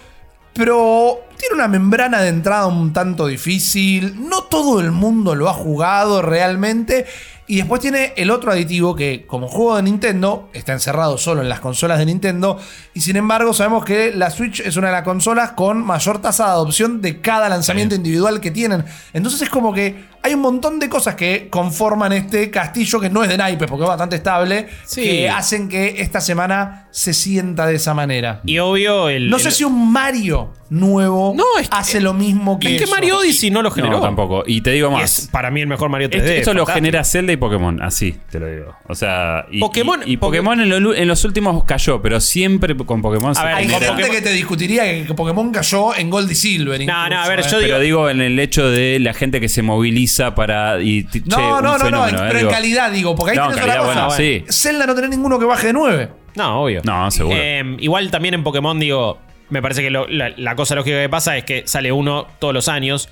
Pero 0.53 1.21
tiene 1.39 1.55
una 1.55 1.69
membrana 1.69 2.21
de 2.21 2.29
entrada 2.29 2.67
un 2.67 2.93
tanto 2.93 3.29
difícil. 3.29 4.29
No 4.29 4.43
todo 4.43 4.81
el 4.81 4.91
mundo 4.91 5.35
lo 5.35 5.49
ha 5.49 5.55
jugado 5.55 6.21
realmente. 6.21 7.07
Y 7.51 7.57
después 7.57 7.81
tiene 7.81 8.13
el 8.17 8.31
otro 8.31 8.53
aditivo 8.53 8.95
que, 8.95 9.25
como 9.27 9.49
juego 9.49 9.75
de 9.75 9.83
Nintendo, 9.83 10.49
está 10.53 10.73
encerrado 10.73 11.19
solo 11.19 11.43
en 11.43 11.49
las 11.49 11.59
consolas 11.59 11.99
de 11.99 12.07
Nintendo. 12.07 12.61
Y 12.95 13.01
sin 13.01 13.17
embargo, 13.17 13.53
sabemos 13.53 13.85
que 13.85 14.13
la 14.15 14.31
Switch 14.31 14.61
es 14.61 14.77
una 14.77 14.87
de 14.87 14.93
las 14.93 15.03
consolas 15.03 15.51
con 15.51 15.85
mayor 15.85 16.23
tasa 16.23 16.45
de 16.45 16.51
adopción 16.53 17.01
de 17.03 17.21
cada 17.21 17.49
lanzamiento 17.49 17.97
individual 17.97 18.41
que 18.41 18.53
tienen. 18.53 18.85
Entonces 19.13 19.43
es 19.43 19.49
como 19.49 19.75
que 19.75 20.10
hay 20.23 20.35
un 20.35 20.41
montón 20.41 20.79
de 20.79 20.89
cosas 20.89 21.15
que 21.15 21.49
conforman 21.51 22.13
este 22.13 22.51
castillo 22.51 23.01
que 23.01 23.11
no 23.11 23.23
es 23.23 23.29
de 23.29 23.37
naipes 23.39 23.69
porque 23.69 23.85
es 23.85 23.89
bastante 23.89 24.17
estable, 24.17 24.67
Sí. 24.85 25.03
que 25.03 25.29
hacen 25.31 25.69
que 25.69 26.01
esta 26.03 26.21
semana 26.21 26.89
se 26.91 27.15
sienta 27.15 27.67
de 27.67 27.77
esa 27.77 27.95
manera. 27.95 28.41
Y 28.45 28.59
obvio, 28.59 29.09
el. 29.09 29.31
No 29.31 29.37
el- 29.37 29.43
sé 29.43 29.51
si 29.51 29.65
un 29.65 29.91
Mario 29.93 30.53
nuevo 30.71 31.35
No, 31.37 31.45
es 31.61 31.69
que- 31.69 31.77
hace 31.77 32.01
lo 32.01 32.15
mismo 32.15 32.59
que 32.61 32.69
Es 32.73 32.79
que 32.79 32.85
eso. 32.85 32.95
Mario 32.95 33.19
Odyssey 33.19 33.51
no 33.51 33.61
lo 33.63 33.71
generó. 33.73 33.95
No, 33.97 34.01
tampoco. 34.03 34.45
Y 34.47 34.61
te 34.61 34.71
digo 34.71 34.91
más. 34.91 35.19
es 35.21 35.27
para 35.29 35.51
mí 35.51 35.61
el 35.61 35.67
mejor 35.67 35.89
Mario 35.89 36.09
3D. 36.09 36.17
Esto, 36.39 36.51
esto 36.51 36.55
lo 36.55 36.67
genera 36.67 37.03
Zelda 37.05 37.33
y 37.33 37.37
Pokémon, 37.37 37.83
así 37.83 38.17
te 38.31 38.39
lo 38.39 38.47
digo. 38.47 38.77
O 38.89 38.95
sea, 38.95 39.47
y, 39.51 39.61
Pokémon- 39.61 40.03
y, 40.07 40.13
y 40.13 40.17
Poké- 40.17 40.21
Pokémon 40.21 40.61
en, 40.61 40.69
lo- 40.69 40.95
en 40.95 41.09
los 41.09 41.25
últimos 41.25 41.65
cayó, 41.65 42.01
pero 42.03 42.21
siempre 42.21 42.77
con 42.77 43.03
Pokémon 43.03 43.35
se 43.35 43.41
A 43.41 43.45
ver, 43.47 43.55
Hay 43.55 43.69
gente 43.69 43.87
Pokémon- 43.89 44.11
que 44.11 44.21
te 44.23 44.31
discutiría 44.33 44.85
que, 44.85 45.13
Pokémon 45.15 45.51
cayó 45.51 45.95
en 45.97 46.09
Gold 46.11 46.31
y 46.31 46.35
Silver. 46.37 46.85
No, 46.87 47.09
no, 47.09 47.19
a 47.21 47.29
ver, 47.29 47.41
¿eh? 47.41 47.43
yo 47.51 47.59
digo- 47.59 47.69
Pero 47.71 47.81
digo 47.81 48.11
en 48.11 48.21
el 48.21 48.39
hecho 48.39 48.69
de 48.69 48.99
la 49.01 49.13
gente 49.13 49.41
que 49.41 49.49
se 49.49 49.63
moviliza 49.63 50.10
para. 50.35 50.81
Y, 50.81 51.05
t- 51.05 51.23
che, 51.23 51.29
No, 51.29 51.61
no, 51.61 51.79
no, 51.79 51.91
no, 51.91 52.07
¿eh? 52.09 52.11
pero 52.13 52.31
en 52.33 52.39
Digo, 52.39 52.51
calidad 52.51 52.91
digo, 52.91 53.15
porque 53.15 53.33
ahí 53.33 53.37
No, 53.37 53.49
tenés 53.49 53.63
otra 53.63 53.75
calidad, 53.75 53.87
cosa. 53.89 54.07
bueno, 54.07 54.17
sí. 54.17 54.45
Zelda 54.51 54.87
no 54.87 54.95
tenés 54.95 55.11
ninguno 55.11 55.39
que 55.39 55.45
baje 55.45 55.69
de 55.69 55.73
9. 55.73 56.09
No, 56.37 56.63
obvio. 56.63 56.81
No, 56.85 57.11
seguro. 57.11 57.37
Eh, 57.39 57.77
igual 57.81 58.11
también 58.11 58.35
en 58.35 58.43
Pokémon, 58.45 58.79
digo, 58.79 59.19
me 59.49 59.63
parece 59.63 59.83
que 59.83 59.91
lo- 59.91 60.07
la, 60.09 60.31
la 60.37 60.55
cosa 60.57 60.75
lógica 60.75 60.97
que 61.01 61.09
pasa 61.09 61.37
es 61.37 61.45
que 61.45 61.63
sale 61.67 61.91
uno 61.93 62.27
todos 62.39 62.55
los 62.55 62.69
años. 62.69 63.09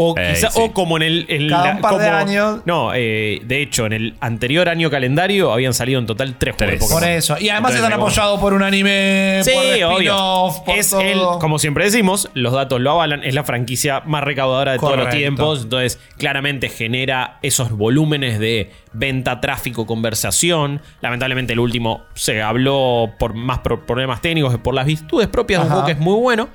O, 0.00 0.14
Eh, 0.16 0.30
quizá- 0.32 0.52
sí. 0.52 0.60
o 0.62 0.72
como 0.72 0.96
en 0.96 1.02
el. 1.02 1.26
en 1.28 1.48
Cada 1.48 1.64
la- 1.64 1.74
un 1.74 1.80
par 1.80 1.96
de 1.98 2.04
como- 2.06 2.16
años. 2.16 2.60
No, 2.66 2.92
eh, 2.94 3.40
de 3.44 3.60
hecho, 3.62 3.84
en 3.84 3.92
el 3.92 4.14
anterior 4.20 4.68
año 4.68 4.90
calendario 4.90 5.52
habían 5.52 5.74
salido 5.74 5.98
en 5.98 6.06
total 6.06 6.36
tres, 6.38 6.54
juegos 6.54 6.60
de 6.70 6.76
Tres. 6.76 6.80
Pokémon. 6.80 7.00
Por 7.02 7.08
eso. 7.10 7.32
Y 7.40 7.48
además 7.48 7.72
Entonces, 7.72 7.82
están 7.82 7.92
apoyados 8.00 8.38
por 8.40 8.52
un 8.54 8.62
anime, 8.62 9.40
Sí, 9.42 9.50
por 9.82 9.96
obvio. 9.96 10.16
por 10.64 10.76
Es 10.78 10.90
todo. 10.90 11.00
el, 11.00 11.18
como 11.40 11.58
siempre 11.58 11.82
decimos, 11.84 12.30
los 12.34 12.52
datos 12.52 12.80
lo 12.80 12.92
avalan, 12.92 13.24
es 13.24 13.34
la 13.34 13.42
franquicia 13.42 14.00
más 14.06 14.22
recaudadora 14.22 14.70
de 14.72 14.78
todos 14.78 14.96
los 14.96 15.10
tiempos. 15.10 15.62
Entonces, 15.64 15.98
claramente 16.16 16.68
genera 16.68 17.38
esos 17.42 17.72
volúmenes 17.72 18.38
de 18.38 18.70
venta, 18.92 19.40
tráfico, 19.40 19.84
conversación. 19.84 20.80
Lamentablemente, 21.00 21.54
el 21.54 21.58
último 21.58 22.04
se 22.14 22.40
habló 22.40 23.10
por 23.18 23.34
más 23.34 23.58
pro- 23.58 23.84
problemas 23.84 24.20
técnicos 24.20 24.52
que 24.52 24.58
por 24.58 24.74
las 24.74 24.86
virtudes 24.86 25.26
propias 25.26 25.60
de 25.60 25.66
un 25.66 25.72
juego 25.72 25.86
que 25.86 25.92
es 25.94 25.98
muy 25.98 26.20
bueno. 26.20 26.48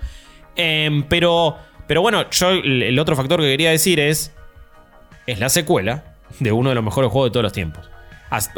Em, 0.56 1.04
pero, 1.04 1.58
pero 1.88 2.02
bueno, 2.02 2.30
yo 2.30 2.50
el, 2.50 2.98
otro 3.00 3.16
factor 3.16 3.40
que 3.40 3.48
quería 3.48 3.72
decir 3.72 4.00
es. 4.00 4.32
Es 5.26 5.40
la 5.40 5.48
secuela 5.48 6.16
de 6.40 6.52
uno 6.52 6.70
de 6.70 6.76
los 6.76 6.84
mejores 6.84 7.10
juegos 7.10 7.30
de 7.30 7.32
todos 7.32 7.44
los 7.44 7.54
tiempos. 7.54 7.90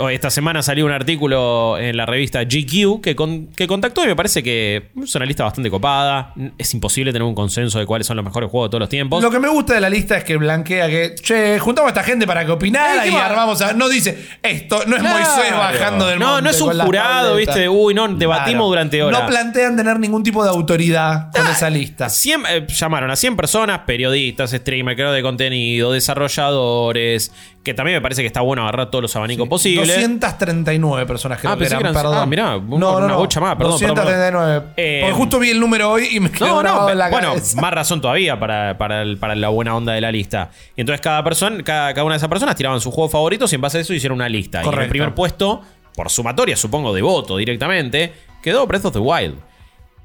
Esta 0.10 0.30
semana 0.30 0.62
salió 0.64 0.86
un 0.86 0.92
artículo 0.94 1.78
en 1.78 1.98
la 1.98 2.06
revista 2.06 2.44
GQ 2.46 3.02
que, 3.02 3.14
con- 3.14 3.48
que 3.48 3.68
contactó 3.68 4.06
y 4.06 4.08
me 4.08 4.16
parece 4.16 4.42
que 4.42 4.90
es 5.04 5.16
una 5.16 5.26
lista 5.26 5.44
bastante 5.44 5.70
copada. 5.70 6.34
Es 6.58 6.74
imposible 6.74 7.12
tener 7.12 7.26
un 7.28 7.36
consenso 7.36 7.78
de 7.80 7.86
cuáles 7.86 8.08
son 8.08 8.16
los 8.16 8.24
mejores 8.26 8.50
juegos 8.50 8.70
de 8.70 8.72
todos 8.72 8.80
los 8.80 8.90
tiempos. 8.90 9.22
Lo 9.22 9.30
que 9.30 9.40
me 9.40 9.50
gusta 9.50 9.74
de 9.74 9.82
la 9.82 9.90
lista 9.90 10.16
es 10.18 10.24
que 10.24 10.38
blanquea 10.38 10.88
que, 10.88 11.16
che, 11.22 11.60
juntamos 11.60 11.88
a 11.90 11.94
esta 11.94 12.04
gente 12.04 12.26
para 12.26 12.46
que 12.46 12.52
opinara 12.54 13.06
y 13.06 13.14
armamos 13.16 13.62
a. 13.62 13.74
No 13.74 13.90
dice, 13.90 14.18
esto 14.42 14.84
no 14.88 14.96
es 14.96 15.02
Claro. 15.02 15.18
Moisés 15.20 15.52
bajando 15.58 16.08
del 16.08 16.20
No, 16.20 16.28
monte 16.28 16.44
no 16.44 16.50
es 16.52 16.62
un 16.62 16.80
jurado, 16.80 17.36
viste, 17.36 17.68
uy, 17.68 17.94
no, 17.94 18.08
debatimos 18.08 18.68
durante 18.70 19.04
horas. 19.04 19.22
No 19.24 19.28
plantean 19.28 19.76
tener 19.76 20.00
ningún 20.00 20.24
tipo 20.24 20.42
de 20.44 20.50
autoridad 20.52 21.32
con 21.34 21.46
esa 21.48 21.70
lista. 21.70 22.08
100, 22.10 22.44
eh, 22.50 22.66
llamaron 22.70 23.12
a 23.12 23.16
100 23.18 23.36
personas, 23.36 23.80
periodistas, 23.80 24.52
streamers, 24.52 24.96
creadores 24.96 25.20
de 25.20 25.24
contenido, 25.24 25.92
desarrolladores, 25.92 27.32
que 27.66 27.74
también 27.74 27.98
me 27.98 28.02
parece 28.02 28.22
que 28.22 28.28
está 28.28 28.40
bueno 28.42 28.62
agarrar 28.62 28.90
todos 28.90 29.02
los 29.02 29.16
abanicos 29.18 29.50
posibles. 29.50 29.88
239 29.88 31.06
personas 31.06 31.40
creo 31.40 31.52
Ah, 31.52 31.56
que 31.56 31.60
pensé 31.62 31.76
que 31.76 31.82
eran- 31.82 31.94
perdón. 31.94 32.18
ah, 32.18 32.26
mirá, 32.26 32.56
un- 32.58 32.82
una 32.82 33.16
bocha 33.16 33.40
más, 33.42 33.56
perdón, 33.58 33.78
perdón, 33.80 33.96
239. 33.96 34.66
Eh, 34.78 35.00
Porque 35.02 35.16
justo 35.16 35.40
vi 35.40 35.50
el 35.50 35.60
número 35.60 35.90
hoy 35.92 36.08
y 36.12 36.20
me 36.20 36.32
quedó 36.32 36.48
No, 36.48 36.58
grabado 36.60 36.84
no, 36.86 36.90
en 36.92 36.98
la 37.00 37.10
bueno, 37.10 37.28
cabeza. 37.30 37.60
más 37.60 37.74
razón 37.74 38.00
todavía 38.00 38.40
para, 38.40 38.78
para, 38.78 39.02
el- 39.02 39.18
para 39.18 39.36
la 39.36 39.50
buena 39.50 39.76
onda 39.76 39.94
de 39.94 40.00
la 40.02 40.12
lista. 40.12 40.52
Y 40.78 40.82
entonces 40.82 41.02
cada 41.02 41.24
persona, 41.24 41.64
cada, 41.64 41.94
cada 41.94 42.06
una 42.06 42.14
de 42.14 42.18
esas 42.18 42.30
personas 42.30 42.56
tiraban 42.56 42.80
sus 42.80 42.94
juegos 42.94 43.12
favoritos 43.12 43.52
y 43.52 43.56
en 43.56 43.62
base 43.62 43.80
a 43.80 43.82
eso 43.82 43.94
hicieron 43.94 44.18
una 44.18 44.30
lista. 44.30 44.60
Y 44.60 44.62
en 44.62 44.66
el 44.68 44.72
Correcto. 44.72 44.90
primer 44.92 45.14
puesto, 45.16 45.62
por 45.96 46.10
sumatoria, 46.10 46.56
supongo, 46.56 46.94
de 46.94 47.02
voto 47.02 47.36
directamente, 47.38 48.14
quedó 48.44 48.68
Breath 48.68 48.86
of 48.86 48.94
the 48.94 49.00
Wild. 49.00 49.36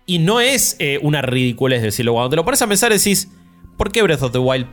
Y 0.06 0.18
no 0.18 0.40
es 0.40 0.76
eh, 0.78 0.98
una 1.02 1.20
ridiculez 1.22 1.82
decirlo. 1.82 2.14
Cuando 2.14 2.30
te 2.30 2.36
lo 2.36 2.44
pones 2.44 2.60
a 2.62 2.66
pensar 2.66 2.90
decís, 2.90 3.28
¿por 3.76 3.92
qué 3.92 4.02
Breath 4.02 4.22
of 4.22 4.32
the 4.32 4.38
Wild 4.38 4.66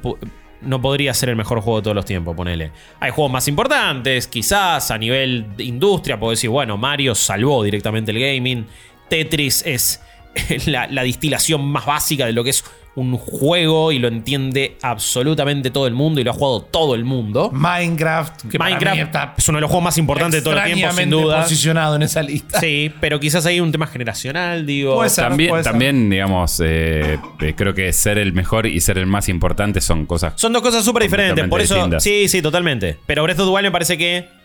no 0.61 0.81
podría 0.81 1.13
ser 1.13 1.29
el 1.29 1.35
mejor 1.35 1.61
juego 1.61 1.79
de 1.79 1.83
todos 1.83 1.95
los 1.95 2.05
tiempos? 2.05 2.35
Ponele. 2.35 2.71
Hay 2.99 3.11
juegos 3.11 3.31
más 3.31 3.47
importantes, 3.47 4.27
quizás 4.27 4.91
a 4.91 4.97
nivel 4.97 5.55
de 5.55 5.63
industria, 5.63 6.19
puedo 6.19 6.31
decir, 6.31 6.49
bueno, 6.49 6.77
Mario 6.77 7.15
salvó 7.15 7.63
directamente 7.63 8.11
el 8.11 8.19
gaming. 8.19 8.65
Tetris 9.09 9.63
es 9.65 10.01
la, 10.65 10.87
la 10.87 11.03
distilación 11.03 11.65
más 11.65 11.85
básica 11.85 12.25
de 12.25 12.33
lo 12.33 12.43
que 12.43 12.51
es 12.51 12.63
un 12.97 13.15
juego 13.15 13.91
y 13.91 13.99
lo 13.99 14.07
entiende 14.07 14.75
absolutamente 14.81 15.69
todo 15.69 15.85
el 15.85 15.93
mundo 15.93 16.19
y 16.19 16.23
lo 16.23 16.31
ha 16.31 16.33
jugado 16.33 16.61
todo 16.61 16.95
el 16.95 17.05
mundo. 17.05 17.51
Minecraft, 17.53 18.49
que 18.49 18.57
para 18.57 18.71
mí 18.71 18.75
Minecraft 18.75 19.01
está 19.01 19.33
es 19.37 19.47
uno 19.47 19.57
de 19.57 19.61
los 19.61 19.69
juegos 19.69 19.83
más 19.83 19.97
importantes 19.99 20.41
de 20.41 20.43
todos 20.43 20.57
los 20.57 20.65
tiempos, 20.65 20.95
sin 20.95 21.09
duda. 21.11 21.43
posicionado 21.43 21.95
en 21.95 22.01
esa 22.01 22.23
lista. 22.23 22.59
Sí, 22.59 22.91
pero 22.99 23.19
quizás 23.19 23.45
hay 23.45 23.59
un 23.59 23.71
tema 23.71 23.85
generacional, 23.85 24.65
digo. 24.65 24.95
Puede 24.95 25.11
ser. 25.11 25.25
También, 25.27 25.49
puede 25.49 25.63
ser. 25.63 25.71
también 25.71 26.09
digamos, 26.09 26.59
eh, 26.65 27.19
eh, 27.39 27.53
creo 27.55 27.75
que 27.75 27.93
ser 27.93 28.17
el 28.17 28.33
mejor 28.33 28.65
y 28.65 28.81
ser 28.81 28.97
el 28.97 29.05
más 29.05 29.29
importante 29.29 29.79
son 29.79 30.07
cosas. 30.07 30.33
Son 30.35 30.51
dos 30.51 30.63
cosas 30.63 30.83
súper 30.83 31.03
diferentes. 31.03 31.47
Por 31.47 31.61
eso, 31.61 31.75
distintas. 31.75 32.01
sí, 32.01 32.27
sí, 32.27 32.41
totalmente. 32.41 32.97
Pero 33.05 33.21
Breath 33.21 33.39
of 33.39 33.45
the 33.45 33.51
Wild 33.51 33.65
me 33.65 33.71
parece 33.71 33.95
que 33.97 34.36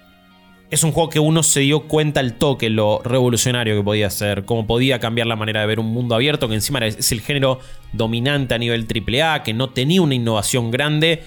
es 0.72 0.84
un 0.84 0.92
juego 0.92 1.10
que 1.10 1.20
uno 1.20 1.42
se 1.42 1.60
dio 1.60 1.80
cuenta 1.80 2.20
al 2.20 2.32
toque 2.32 2.70
lo 2.70 3.02
revolucionario 3.04 3.76
que 3.76 3.84
podía 3.84 4.08
ser, 4.08 4.46
cómo 4.46 4.66
podía 4.66 4.98
cambiar 4.98 5.26
la 5.26 5.36
manera 5.36 5.60
de 5.60 5.66
ver 5.66 5.78
un 5.78 5.92
mundo 5.92 6.14
abierto, 6.14 6.48
que 6.48 6.54
encima 6.54 6.78
es 6.78 7.12
el 7.12 7.20
género 7.20 7.60
dominante 7.92 8.54
a 8.54 8.58
nivel 8.58 8.86
AAA, 8.88 9.42
que 9.42 9.52
no 9.52 9.68
tenía 9.68 10.00
una 10.00 10.14
innovación 10.14 10.70
grande. 10.70 11.24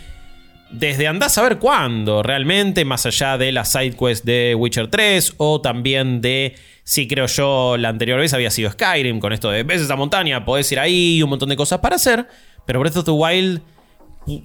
Desde 0.72 1.08
andás 1.08 1.38
a 1.38 1.44
ver 1.44 1.60
cuándo, 1.60 2.24
realmente, 2.24 2.86
más 2.86 3.06
allá 3.06 3.38
de 3.38 3.52
la 3.52 3.66
side 3.66 3.96
quest 3.96 4.26
de 4.26 4.56
Witcher 4.56 4.90
3, 4.90 5.36
o 5.38 5.62
también 5.62 6.22
de, 6.22 6.56
sí 6.84 7.08
creo 7.08 7.28
yo, 7.28 7.78
la 7.78 7.90
anterior 7.90 8.20
vez 8.20 8.34
había 8.34 8.50
sido 8.50 8.72
Skyrim, 8.72 9.20
con 9.20 9.32
esto 9.32 9.52
de 9.52 9.62
ves 9.62 9.80
esa 9.80 9.96
montaña, 9.96 10.44
podés 10.44 10.72
ir 10.72 10.80
ahí, 10.80 11.22
un 11.22 11.30
montón 11.30 11.50
de 11.50 11.56
cosas 11.56 11.82
para 11.82 11.98
hacer, 11.98 12.28
pero 12.66 12.80
Breath 12.80 12.98
of 12.98 13.06
the 13.06 13.12
Wild 13.12 13.62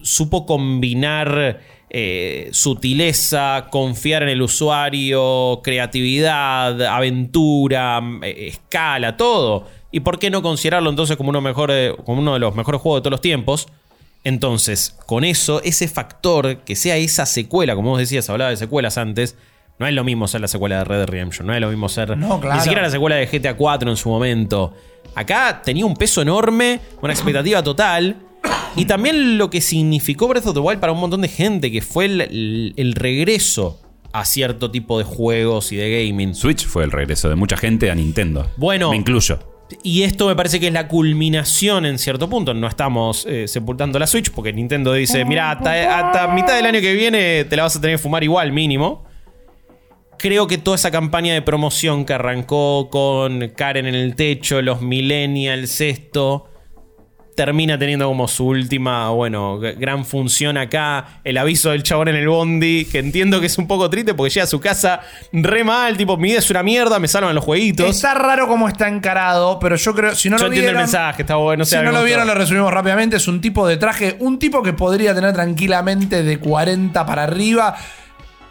supo 0.02 0.44
combinar 0.44 1.58
eh, 1.90 2.48
sutileza, 2.52 3.66
confiar 3.70 4.22
en 4.22 4.28
el 4.28 4.42
usuario, 4.42 5.60
creatividad, 5.62 6.80
aventura, 6.82 8.00
eh, 8.22 8.46
escala, 8.48 9.16
todo. 9.16 9.66
¿Y 9.90 10.00
por 10.00 10.18
qué 10.20 10.30
no 10.30 10.40
considerarlo 10.40 10.88
entonces 10.88 11.16
como 11.16 11.30
uno, 11.30 11.40
mejor, 11.40 11.70
eh, 11.72 11.92
como 12.04 12.20
uno 12.20 12.34
de 12.34 12.38
los 12.38 12.54
mejores 12.54 12.80
juegos 12.80 13.00
de 13.00 13.02
todos 13.02 13.10
los 13.12 13.20
tiempos? 13.20 13.66
Entonces, 14.22 14.96
con 15.06 15.24
eso, 15.24 15.60
ese 15.64 15.88
factor, 15.88 16.58
que 16.58 16.76
sea 16.76 16.96
esa 16.96 17.26
secuela, 17.26 17.74
como 17.74 17.90
vos 17.90 17.98
decías, 17.98 18.28
hablaba 18.30 18.50
de 18.50 18.56
secuelas 18.56 18.98
antes, 18.98 19.36
no 19.78 19.86
es 19.86 19.94
lo 19.94 20.04
mismo 20.04 20.28
ser 20.28 20.42
la 20.42 20.48
secuela 20.48 20.78
de 20.78 20.84
Red 20.84 20.98
Dead 20.98 21.08
Redemption, 21.08 21.46
no 21.46 21.54
es 21.54 21.60
lo 21.60 21.68
mismo 21.70 21.88
ser 21.88 22.16
No, 22.16 22.38
claro. 22.38 22.56
ni 22.56 22.60
siquiera 22.60 22.82
la 22.82 22.90
secuela 22.90 23.16
de 23.16 23.26
GTA 23.26 23.56
4 23.56 23.90
en 23.90 23.96
su 23.96 24.10
momento. 24.10 24.74
Acá 25.14 25.62
tenía 25.64 25.86
un 25.86 25.96
peso 25.96 26.20
enorme, 26.22 26.78
una 27.00 27.12
expectativa 27.14 27.62
total. 27.62 28.16
Y 28.76 28.84
también 28.84 29.36
lo 29.36 29.50
que 29.50 29.60
significó 29.60 30.28
Breath 30.28 30.46
of 30.46 30.54
the 30.54 30.60
Wild 30.60 30.80
para 30.80 30.92
un 30.92 31.00
montón 31.00 31.20
de 31.22 31.28
gente, 31.28 31.70
que 31.72 31.82
fue 31.82 32.04
el, 32.06 32.20
el- 32.20 32.74
el 32.76 32.92
regreso 32.94 33.80
a 34.12 34.24
cierto 34.24 34.70
tipo 34.70 34.98
de 34.98 35.04
juegos 35.04 35.72
y 35.72 35.76
de 35.76 36.06
gaming. 36.08 36.34
Switch 36.34 36.66
fue 36.66 36.84
el 36.84 36.90
regreso 36.92 37.28
de 37.28 37.34
mucha 37.36 37.56
gente 37.56 37.90
a 37.90 37.94
Nintendo. 37.94 38.50
Bueno. 38.56 38.90
Me 38.90 38.96
incluyo. 38.96 39.38
Y 39.84 40.02
esto 40.02 40.26
me 40.26 40.34
parece 40.34 40.58
que 40.58 40.66
es 40.66 40.72
la 40.72 40.88
culminación 40.88 41.86
en 41.86 41.96
cierto 41.98 42.28
punto. 42.28 42.52
No 42.54 42.66
estamos 42.66 43.24
eh, 43.28 43.46
sepultando 43.46 44.00
la 44.00 44.06
Switch 44.08 44.30
porque 44.32 44.52
Nintendo 44.52 44.92
dice, 44.92 45.24
mira, 45.24 45.52
hasta, 45.52 45.98
hasta 46.08 46.26
mitad 46.34 46.56
del 46.56 46.66
año 46.66 46.80
que 46.80 46.92
viene 46.94 47.44
te 47.44 47.56
la 47.56 47.62
vas 47.64 47.76
a 47.76 47.80
tener 47.80 47.94
que 47.96 48.02
fumar 48.02 48.24
igual 48.24 48.50
mínimo. 48.50 49.04
Creo 50.18 50.46
que 50.48 50.58
toda 50.58 50.74
esa 50.74 50.90
campaña 50.90 51.32
de 51.34 51.40
promoción 51.42 52.04
que 52.04 52.12
arrancó 52.12 52.88
con 52.90 53.48
Karen 53.56 53.86
en 53.86 53.94
el 53.94 54.16
techo, 54.16 54.60
los 54.60 54.82
millennials, 54.82 55.80
esto, 55.80 56.49
termina 57.40 57.78
teniendo 57.78 58.06
como 58.06 58.28
su 58.28 58.48
última, 58.48 59.08
bueno, 59.08 59.58
gran 59.58 60.04
función 60.04 60.58
acá. 60.58 61.20
El 61.24 61.38
aviso 61.38 61.70
del 61.70 61.82
chabón 61.82 62.08
en 62.08 62.16
el 62.16 62.28
bondi, 62.28 62.84
que 62.84 62.98
entiendo 62.98 63.40
que 63.40 63.46
es 63.46 63.56
un 63.56 63.66
poco 63.66 63.88
triste 63.88 64.12
porque 64.12 64.28
llega 64.28 64.44
a 64.44 64.46
su 64.46 64.60
casa 64.60 65.00
re 65.32 65.64
mal, 65.64 65.96
tipo, 65.96 66.18
mi 66.18 66.28
vida 66.28 66.40
es 66.40 66.50
una 66.50 66.62
mierda, 66.62 66.98
me 66.98 67.08
salvan 67.08 67.34
los 67.34 67.42
jueguitos. 67.42 67.88
Está 67.88 68.12
raro 68.12 68.46
cómo 68.46 68.68
está 68.68 68.88
encarado, 68.88 69.58
pero 69.58 69.76
yo 69.76 69.94
creo, 69.94 70.14
si 70.14 70.28
no 70.28 70.36
Yo 70.36 70.42
lo 70.42 70.46
entiendo 70.48 70.72
vieron, 70.72 70.80
el 70.80 70.86
mensaje, 70.86 71.22
está 71.22 71.36
bueno. 71.36 71.64
si 71.64 71.76
no 71.76 71.92
lo 71.92 72.04
vieron, 72.04 72.26
lo 72.26 72.34
resumimos 72.34 72.70
rápidamente. 72.74 73.16
Es 73.16 73.26
un 73.26 73.40
tipo 73.40 73.66
de 73.66 73.78
traje, 73.78 74.16
un 74.18 74.38
tipo 74.38 74.62
que 74.62 74.74
podría 74.74 75.14
tener 75.14 75.32
tranquilamente 75.32 76.22
de 76.22 76.38
40 76.38 77.06
para 77.06 77.22
arriba, 77.22 77.74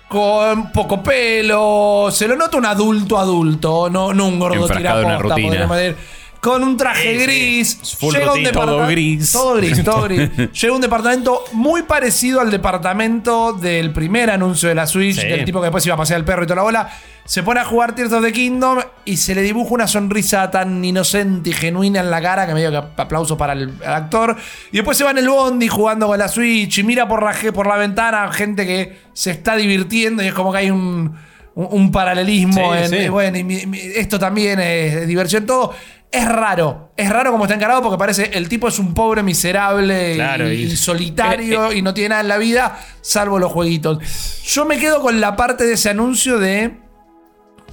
con 0.07 0.71
poco 0.71 1.03
pelo. 1.03 2.09
Se 2.11 2.27
lo 2.27 2.35
nota 2.35 2.57
un 2.57 2.65
adulto 2.65 3.19
adulto, 3.19 3.87
no, 3.87 4.15
no 4.15 4.27
un 4.27 4.39
gordo 4.39 4.63
Enfrascado 4.63 5.01
en 5.01 5.05
una 5.05 5.17
tiraposta, 5.17 5.35
rutina. 5.35 5.95
Con 6.39 6.63
un 6.63 6.77
traje 6.77 7.13
Sí, 7.13 7.19
sí. 7.19 7.23
gris. 7.25 7.95
Full 7.99 8.13
llega 8.13 8.33
un 8.33 8.43
Todo 8.51 8.87
gris. 8.87 9.31
Todo 9.31 9.55
gris, 9.55 9.83
todo 9.83 10.03
gris. 10.03 10.29
llega 10.53 10.73
un 10.73 10.81
departamento 10.81 11.43
muy 11.53 11.83
parecido 11.83 12.39
al 12.41 12.49
departamento 12.51 13.53
del 13.53 13.91
primer 13.91 14.29
anuncio 14.31 14.69
de 14.69 14.75
la 14.75 14.87
Switch, 14.87 15.19
Sí. 15.19 15.27
del 15.27 15.43
tipo 15.45 15.59
que 15.59 15.65
después 15.65 15.85
iba 15.85 15.95
a 15.95 15.97
pasear 15.97 16.19
el 16.19 16.25
perro 16.25 16.43
y 16.43 16.47
toda 16.47 16.57
la 16.57 16.63
bola. 16.63 16.89
Se 17.25 17.43
pone 17.43 17.59
a 17.59 17.65
jugar 17.65 17.93
Tears 17.93 18.11
of 18.13 18.23
the 18.23 18.31
Kingdom 18.31 18.79
y 19.05 19.17
se 19.17 19.35
le 19.35 19.43
dibuja 19.43 19.73
una 19.75 19.87
sonrisa 19.87 20.49
tan 20.49 20.83
inocente 20.83 21.51
y 21.51 21.53
genuina 21.53 21.99
en 21.99 22.09
la 22.09 22.21
cara 22.21 22.47
que 22.47 22.55
medio 22.55 22.71
que 22.71 22.77
aplauso 23.01 23.37
para 23.37 23.53
el, 23.53 23.69
el 23.81 23.87
actor. 23.93 24.35
Y 24.71 24.77
después 24.77 24.97
se 24.97 25.03
va 25.03 25.11
en 25.11 25.19
el 25.19 25.29
bondi 25.29 25.67
jugando 25.67 26.07
con 26.07 26.17
la 26.17 26.27
Switch 26.27 26.79
y 26.79 26.83
mira 26.83 27.07
por 27.07 27.21
la, 27.21 27.35
por 27.51 27.67
la 27.67 27.75
ventana 27.75 28.31
gente 28.31 28.65
que 28.65 28.97
se 29.13 29.29
está 29.31 29.55
divirtiendo 29.57 30.23
y 30.23 30.27
es 30.27 30.33
como 30.33 30.51
que 30.51 30.57
hay 30.57 30.71
un, 30.71 31.15
un- 31.59 31.67
un 31.71 31.91
paralelismo 31.91 32.73
Sí, 32.73 32.79
en, 32.83 32.89
sí. 32.89 32.95
y 32.97 33.09
bueno, 33.09 33.37
y 33.37 33.43
mi- 33.43 33.65
mi- 33.65 33.79
esto 33.79 34.17
también 34.17 34.59
es 34.59 35.05
diversión, 35.07 35.45
todo. 35.45 35.73
Es 36.11 36.27
raro, 36.27 36.89
es 36.97 37.07
raro 37.09 37.31
como 37.31 37.43
está 37.43 37.53
encarado 37.55 37.83
porque 37.83 37.97
parece 37.97 38.31
el 38.33 38.49
tipo 38.49 38.67
es 38.67 38.79
un 38.79 38.93
pobre 38.95 39.21
miserable 39.21 40.13
y- 40.13 40.15
Claro, 40.15 40.51
y, 40.51 40.63
y- 40.63 40.75
solitario 40.75 41.71
y 41.71 41.81
no 41.83 41.93
tiene 41.93 42.09
nada 42.09 42.21
en 42.21 42.27
la 42.29 42.37
vida 42.37 42.79
salvo 43.01 43.37
los 43.37 43.51
jueguitos. 43.51 43.99
Yo 44.45 44.65
me 44.65 44.77
quedo 44.79 45.01
con 45.01 45.19
la 45.21 45.35
parte 45.35 45.65
de 45.65 45.73
ese 45.73 45.89
anuncio 45.89 46.39
de 46.39 46.79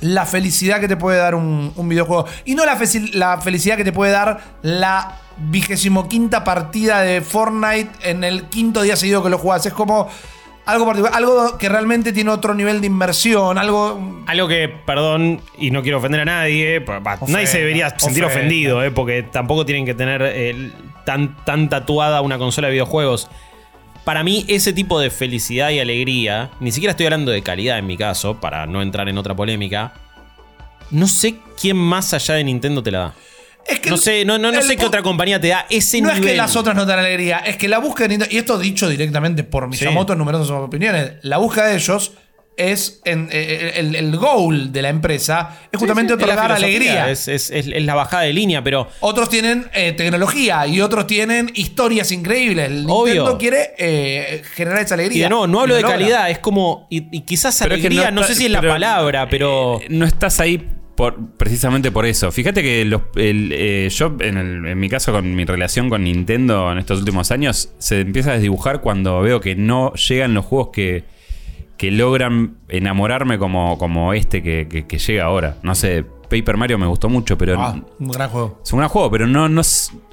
la 0.00 0.26
felicidad 0.26 0.81
que 0.81 0.88
te 0.88 0.97
puede 0.99 1.16
dar 1.19 1.35
un, 1.35 1.73
un 1.76 1.88
videojuego. 1.88 2.26
Y 2.45 2.55
no 2.55 2.64
la, 2.66 2.76
felicidad 3.40 3.76
que 3.78 3.85
te 3.85 3.93
puede 3.93 4.12
dar 4.12 4.40
la 4.62 5.21
vigésimo 5.38 6.07
quinta 6.09 6.45
partida 6.45 7.00
de 7.00 7.23
Fortnite 7.23 7.88
en 8.02 8.23
el 8.25 8.45
quinto 8.50 8.83
día 8.83 8.97
seguido 8.97 9.23
que 9.23 9.31
lo 9.31 9.38
jugás. 9.38 9.64
Es 9.64 9.73
como 9.73 10.09
algo 10.66 10.85
particular, 10.85 11.14
algo 11.16 11.56
que 11.58 11.68
realmente 11.68 12.12
tiene 12.12 12.30
otro 12.30 12.52
nivel 12.52 12.80
de 12.80 12.88
inmersión, 12.88 13.56
algo... 13.56 14.23
Algo 14.26 14.49
que, 14.49 14.68
perdón, 14.68 15.40
y 15.56 15.70
no 15.70 15.82
quiero 15.82 15.99
ofender 15.99 16.23
a 16.23 16.25
nadie, 16.25 16.78
Ofenda, 16.78 17.18
nadie 17.28 17.46
se 17.46 17.58
debería 17.58 17.90
sentir 17.90 18.25
ofenda. 18.25 18.40
ofendido, 18.40 18.82
eh, 18.82 18.90
porque 18.90 19.23
tampoco 19.23 19.64
tienen 19.64 19.87
que 19.87 19.94
tener 19.94 20.23
eh, 20.23 20.73
tan, 21.04 21.37
tan 21.44 21.68
tatuada 21.68 22.20
una 22.20 22.37
consola 22.37 22.66
de 22.66 22.73
videojuegos. 22.73 23.30
Para 24.04 24.25
mí, 24.25 24.44
ese 24.49 24.73
tipo 24.73 24.99
de 24.99 25.11
felicidad 25.11 25.70
y 25.70 25.78
alegría, 25.78 26.50
ni 26.58 26.73
siquiera 26.73 26.90
estoy 26.90 27.06
hablando 27.06 27.30
de 27.30 27.42
calidad 27.42 27.78
en 27.78 27.87
mi 27.87 27.96
caso, 27.96 28.40
para 28.40 28.66
no 28.66 28.82
entrar 28.82 29.08
en 29.08 29.18
otra 29.18 29.35
polémica. 29.37 29.94
No 30.90 31.06
sé 31.06 31.37
quién 31.61 31.76
más 31.76 32.12
allá 32.12 32.35
de 32.35 32.44
Nintendo 32.44 32.82
te 32.82 32.90
la 32.90 32.99
da. 32.99 33.14
Es 33.68 33.80
que 33.80 33.90
No 33.90 33.96
sé, 33.96 34.25
no, 34.25 34.38
no, 34.38 34.52
no 34.52 34.62
sé 34.62 34.76
qué 34.76 34.85
otra 34.87 35.02
compañía 35.02 35.40
te 35.40 35.49
da 35.49 35.66
ese 35.70 36.00
No 36.00 36.08
nivel. 36.08 36.25
es 36.25 36.30
que 36.32 36.37
las 36.37 36.56
otras 36.56 36.76
no 36.76 36.85
te 36.85 36.90
dan 36.90 37.00
alegría, 37.00 37.38
es 37.38 37.56
que 37.56 37.68
la 37.68 37.78
búsqueda 37.78 38.04
de 38.08 38.08
Nintendo, 38.11 38.35
y 38.35 38.38
esto 38.38 38.58
dicho 38.58 38.88
directamente 38.88 39.42
por 39.44 39.68
Miyamoto 39.68 40.12
en 40.12 40.18
numerosas 40.18 40.50
opiniones, 40.50 41.12
la 41.23 41.38
búsqueda 41.38 41.66
de 41.66 41.76
ellos 41.76 42.12
es 42.58 43.02
en, 43.04 43.28
eh, 43.32 43.73
el, 43.76 43.94
el 43.94 44.16
goal 44.16 44.73
de 44.73 44.80
la 44.80 44.88
empresa 44.88 45.58
es 45.70 45.78
justamente 45.78 46.14
Sí, 46.14 46.18
sí, 46.18 46.25
otorgar 46.25 46.52
alegría. 46.52 47.11
Es, 47.11 47.28
es- 47.28 47.50
es- 47.50 47.66
es 47.66 47.85
la 47.85 47.94
bajada 47.94 48.23
de 48.23 48.32
línea, 48.32 48.64
pero 48.64 48.88
Otros 49.00 49.28
tienen 49.28 49.68
eh, 49.75 49.92
tecnología 49.92 50.66
y 50.66 50.80
otros 50.80 51.06
tienen 51.06 51.50
historias 51.54 52.11
increíbles. 52.12 52.70
El 52.70 52.87
Obvio. 52.88 53.12
Nintendo 53.14 53.37
quiere 53.37 53.75
eh, 53.76 54.42
generar 54.54 54.80
esa 54.80 54.94
alegría. 54.94 55.18
Y 55.18 55.23
de 55.25 55.28
nuevo, 55.28 55.46
no 55.46 55.61
hablo 55.61 55.75
Y 55.75 55.82
de 55.82 55.82
calidad, 55.82 56.30
es 56.30 56.38
como. 56.38 56.87
Y, 56.88 57.14
y 57.14 57.20
quizás 57.23 57.58
Pero 57.61 57.75
es 57.75 57.80
que 57.82 57.88
alegría, 57.88 58.11
no, 58.11 58.23
sé 58.23 58.35
si 58.35 58.46
es 58.46 58.50
la 58.50 58.62
palabra, 58.62 59.28
pero. 59.28 59.78
eh, 59.82 59.88
no 59.90 60.06
estás 60.06 60.40
ahí 60.40 60.66
por, 60.97 61.17
precisamente 61.37 61.91
por 61.93 62.07
eso. 62.07 62.33
Fíjate 62.33 62.62
que 62.62 62.85
los- 62.85 63.03
el, 63.17 63.50
eh, 63.53 63.88
yo, 63.91 64.17
en, 64.21 64.37
el- 64.38 64.67
en 64.67 64.79
mi 64.81 64.88
caso, 64.88 65.12
con 65.12 65.35
mi 65.35 65.45
relación 65.45 65.88
con 65.91 66.05
Nintendo 66.05 66.73
en 66.73 66.79
estos 66.79 66.99
últimos 67.00 67.31
años, 67.31 67.71
se 67.79 68.00
empieza 68.00 68.31
a 68.31 68.35
desdibujar 68.35 68.81
cuando 68.81 69.21
veo 69.21 69.41
que 69.41 69.55
no 69.55 69.93
llegan 69.95 70.35
los 70.35 70.45
juegos 70.47 70.71
que, 70.73 71.05
que 71.76 71.91
logran 71.91 72.57
enamorarme 72.69 73.38
como, 73.38 73.76
como 73.79 74.12
este 74.15 74.43
que, 74.43 74.67
que- 74.71 74.87
que 74.87 74.99
llega 74.99 75.25
ahora. 75.25 75.59
No 75.62 75.75
sé, 75.75 76.05
Paper 76.31 76.57
Mario 76.57 76.79
me 76.79 76.87
gustó 76.87 77.09
mucho, 77.09 77.37
pero 77.38 77.61
Ah, 77.61 77.76
un 78.00 78.09
gran 78.09 78.31
juego. 78.31 78.61
es 78.65 78.73
un 78.73 78.79
gran 78.79 78.88
juego, 78.88 79.11
pero 79.11 79.26
no, 79.26 79.49
no, 79.49 79.61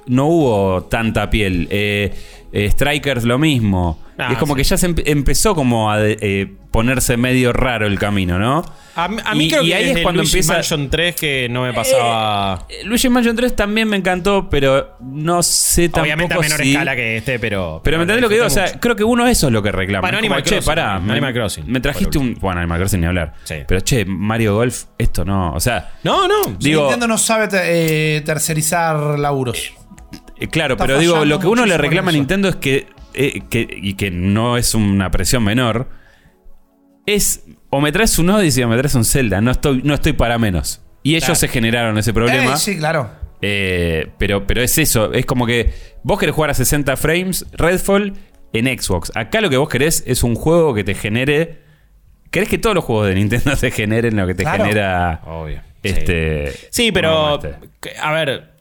no 0.06 0.26
hubo 0.26 0.82
tanta 0.84 1.30
piel. 1.30 1.68
Eh, 1.70 2.12
eh, 2.52 2.70
Strikers 2.70 3.24
lo 3.24 3.38
mismo. 3.38 3.98
Ah, 4.16 4.28
es 4.32 4.38
como 4.38 4.54
sí. 4.54 4.58
que 4.58 4.64
ya 4.64 4.76
se 4.76 4.88
empe- 4.88 5.02
empezó 5.06 5.56
como 5.56 5.90
a 5.90 5.98
de- 5.98 6.16
eh, 6.20 6.52
ponerse 6.70 7.16
medio 7.16 7.52
raro 7.52 7.84
el 7.86 7.98
camino, 7.98 8.38
¿no? 8.38 8.64
A, 8.96 9.08
mí- 9.08 9.16
a 9.24 9.34
mí 9.34 9.46
Y- 9.46 9.50
creo 9.50 9.62
y 9.64 9.66
que 9.68 9.74
ahí 9.74 9.90
es 9.90 10.02
cuando 10.02 10.22
Luigi 10.22 10.36
empieza- 10.36 10.52
Mansion 10.52 10.88
3 10.88 11.16
que 11.16 11.48
no 11.50 11.62
me 11.62 11.72
pasaba. 11.72 12.64
Eh, 12.68 12.84
Luigi 12.84 13.08
Mansion 13.08 13.34
3 13.34 13.56
también 13.56 13.88
me 13.88 13.96
encantó, 13.96 14.48
pero 14.48 14.96
no 15.00 15.42
sé 15.42 15.88
tampoco 15.88 16.02
obviamente 16.02 16.34
a 16.34 16.38
menor 16.38 16.60
si- 16.62 16.70
escala 16.70 16.94
que 16.94 17.16
este, 17.16 17.40
pero. 17.40 17.80
Pero 17.82 17.96
me 17.96 18.02
entendés 18.04 18.22
lo 18.22 18.28
que 18.28 18.34
digo, 18.36 18.46
o 18.46 18.50
sea, 18.50 18.78
creo 18.78 18.94
que 18.94 19.02
uno 19.02 19.26
eso 19.26 19.48
es 19.48 19.52
lo 19.52 19.60
que 19.64 19.72
reclama. 19.72 20.08
Es 20.08 20.14
Animal 20.14 20.38
como, 20.38 20.44
che, 20.44 20.50
Crossing, 20.56 20.66
pará, 20.66 21.00
me, 21.00 21.12
Animal 21.12 21.34
Crossing, 21.34 21.64
me 21.66 21.80
trajiste 21.80 22.18
un. 22.18 22.34
Bueno, 22.40 22.60
Animal 22.60 22.78
Crossing 22.78 23.00
ni 23.00 23.06
hablar. 23.08 23.34
Sí. 23.42 23.56
Pero 23.66 23.80
che, 23.82 24.04
Mario 24.04 24.54
Golf, 24.54 24.84
esto 24.96 25.24
no. 25.24 25.52
O 25.54 25.58
sea, 25.60 25.94
No, 26.04 26.28
no. 26.28 26.54
Digo- 26.60 26.82
Nintendo 26.82 27.08
no 27.08 27.18
sabe 27.18 27.48
te- 27.48 28.16
eh, 28.16 28.20
tercerizar 28.20 29.18
laburos. 29.18 29.72
Eh, 30.38 30.48
Claro, 30.48 30.74
Está 30.74 30.86
pero 30.86 30.98
digo, 30.98 31.24
lo 31.24 31.38
que 31.38 31.46
uno 31.46 31.64
le 31.66 31.76
reclama 31.78 32.10
a. 32.10 32.12
Nintendo 32.14 32.48
es 32.48 32.56
que, 32.56 32.86
eh, 33.14 33.42
que- 33.48 33.66
y 33.70 33.94
que 33.94 34.10
no 34.10 34.56
es 34.56 34.74
una 34.74 35.10
presión 35.10 35.44
menor, 35.44 35.88
es 37.06 37.44
o 37.70 37.80
me 37.80 37.92
traes 37.92 38.18
un 38.18 38.30
Odyssey 38.30 38.62
o 38.64 38.68
me 38.68 38.76
traes 38.76 38.94
un 38.94 39.04
Zelda, 39.04 39.40
no 39.40 39.50
estoy, 39.50 39.80
no 39.84 39.94
estoy 39.94 40.12
para 40.12 40.38
menos. 40.38 40.80
Y 41.02 41.10
ellos 41.12 41.24
Claro. 41.24 41.34
se 41.36 41.48
generaron 41.48 41.98
ese 41.98 42.12
problema. 42.14 42.54
Eh, 42.54 42.56
sí, 42.56 42.78
claro. 42.78 43.10
Eh, 43.42 44.10
pero, 44.18 44.46
pero 44.46 44.62
es 44.62 44.78
eso, 44.78 45.12
es 45.12 45.26
como 45.26 45.44
que 45.46 45.74
vos 46.02 46.18
querés 46.18 46.34
jugar 46.34 46.50
a 46.50 46.54
60 46.54 46.96
frames, 46.96 47.44
Redfall 47.52 48.14
en 48.52 48.66
Xbox. 48.80 49.12
Acá 49.14 49.40
lo 49.40 49.50
que 49.50 49.56
vos 49.56 49.68
querés 49.68 50.02
es 50.06 50.22
un 50.22 50.34
juego 50.34 50.72
que 50.74 50.84
te 50.84 50.94
genere... 50.94 51.62
¿Querés 52.30 52.48
que 52.48 52.58
todos 52.58 52.74
los 52.74 52.84
juegos 52.84 53.08
de 53.08 53.14
Nintendo 53.16 53.54
te 53.60 53.70
generen 53.70 54.16
lo 54.16 54.26
que 54.26 54.34
te 54.34 54.44
Claro. 54.44 54.64
genera... 54.64 55.20
Obvio. 55.26 55.60
Este, 55.82 56.52
Sí, 56.70 56.84
uno 56.84 56.94
pero. 56.94 57.34
este? 57.34 57.98
A 58.00 58.12
ver. 58.12 58.53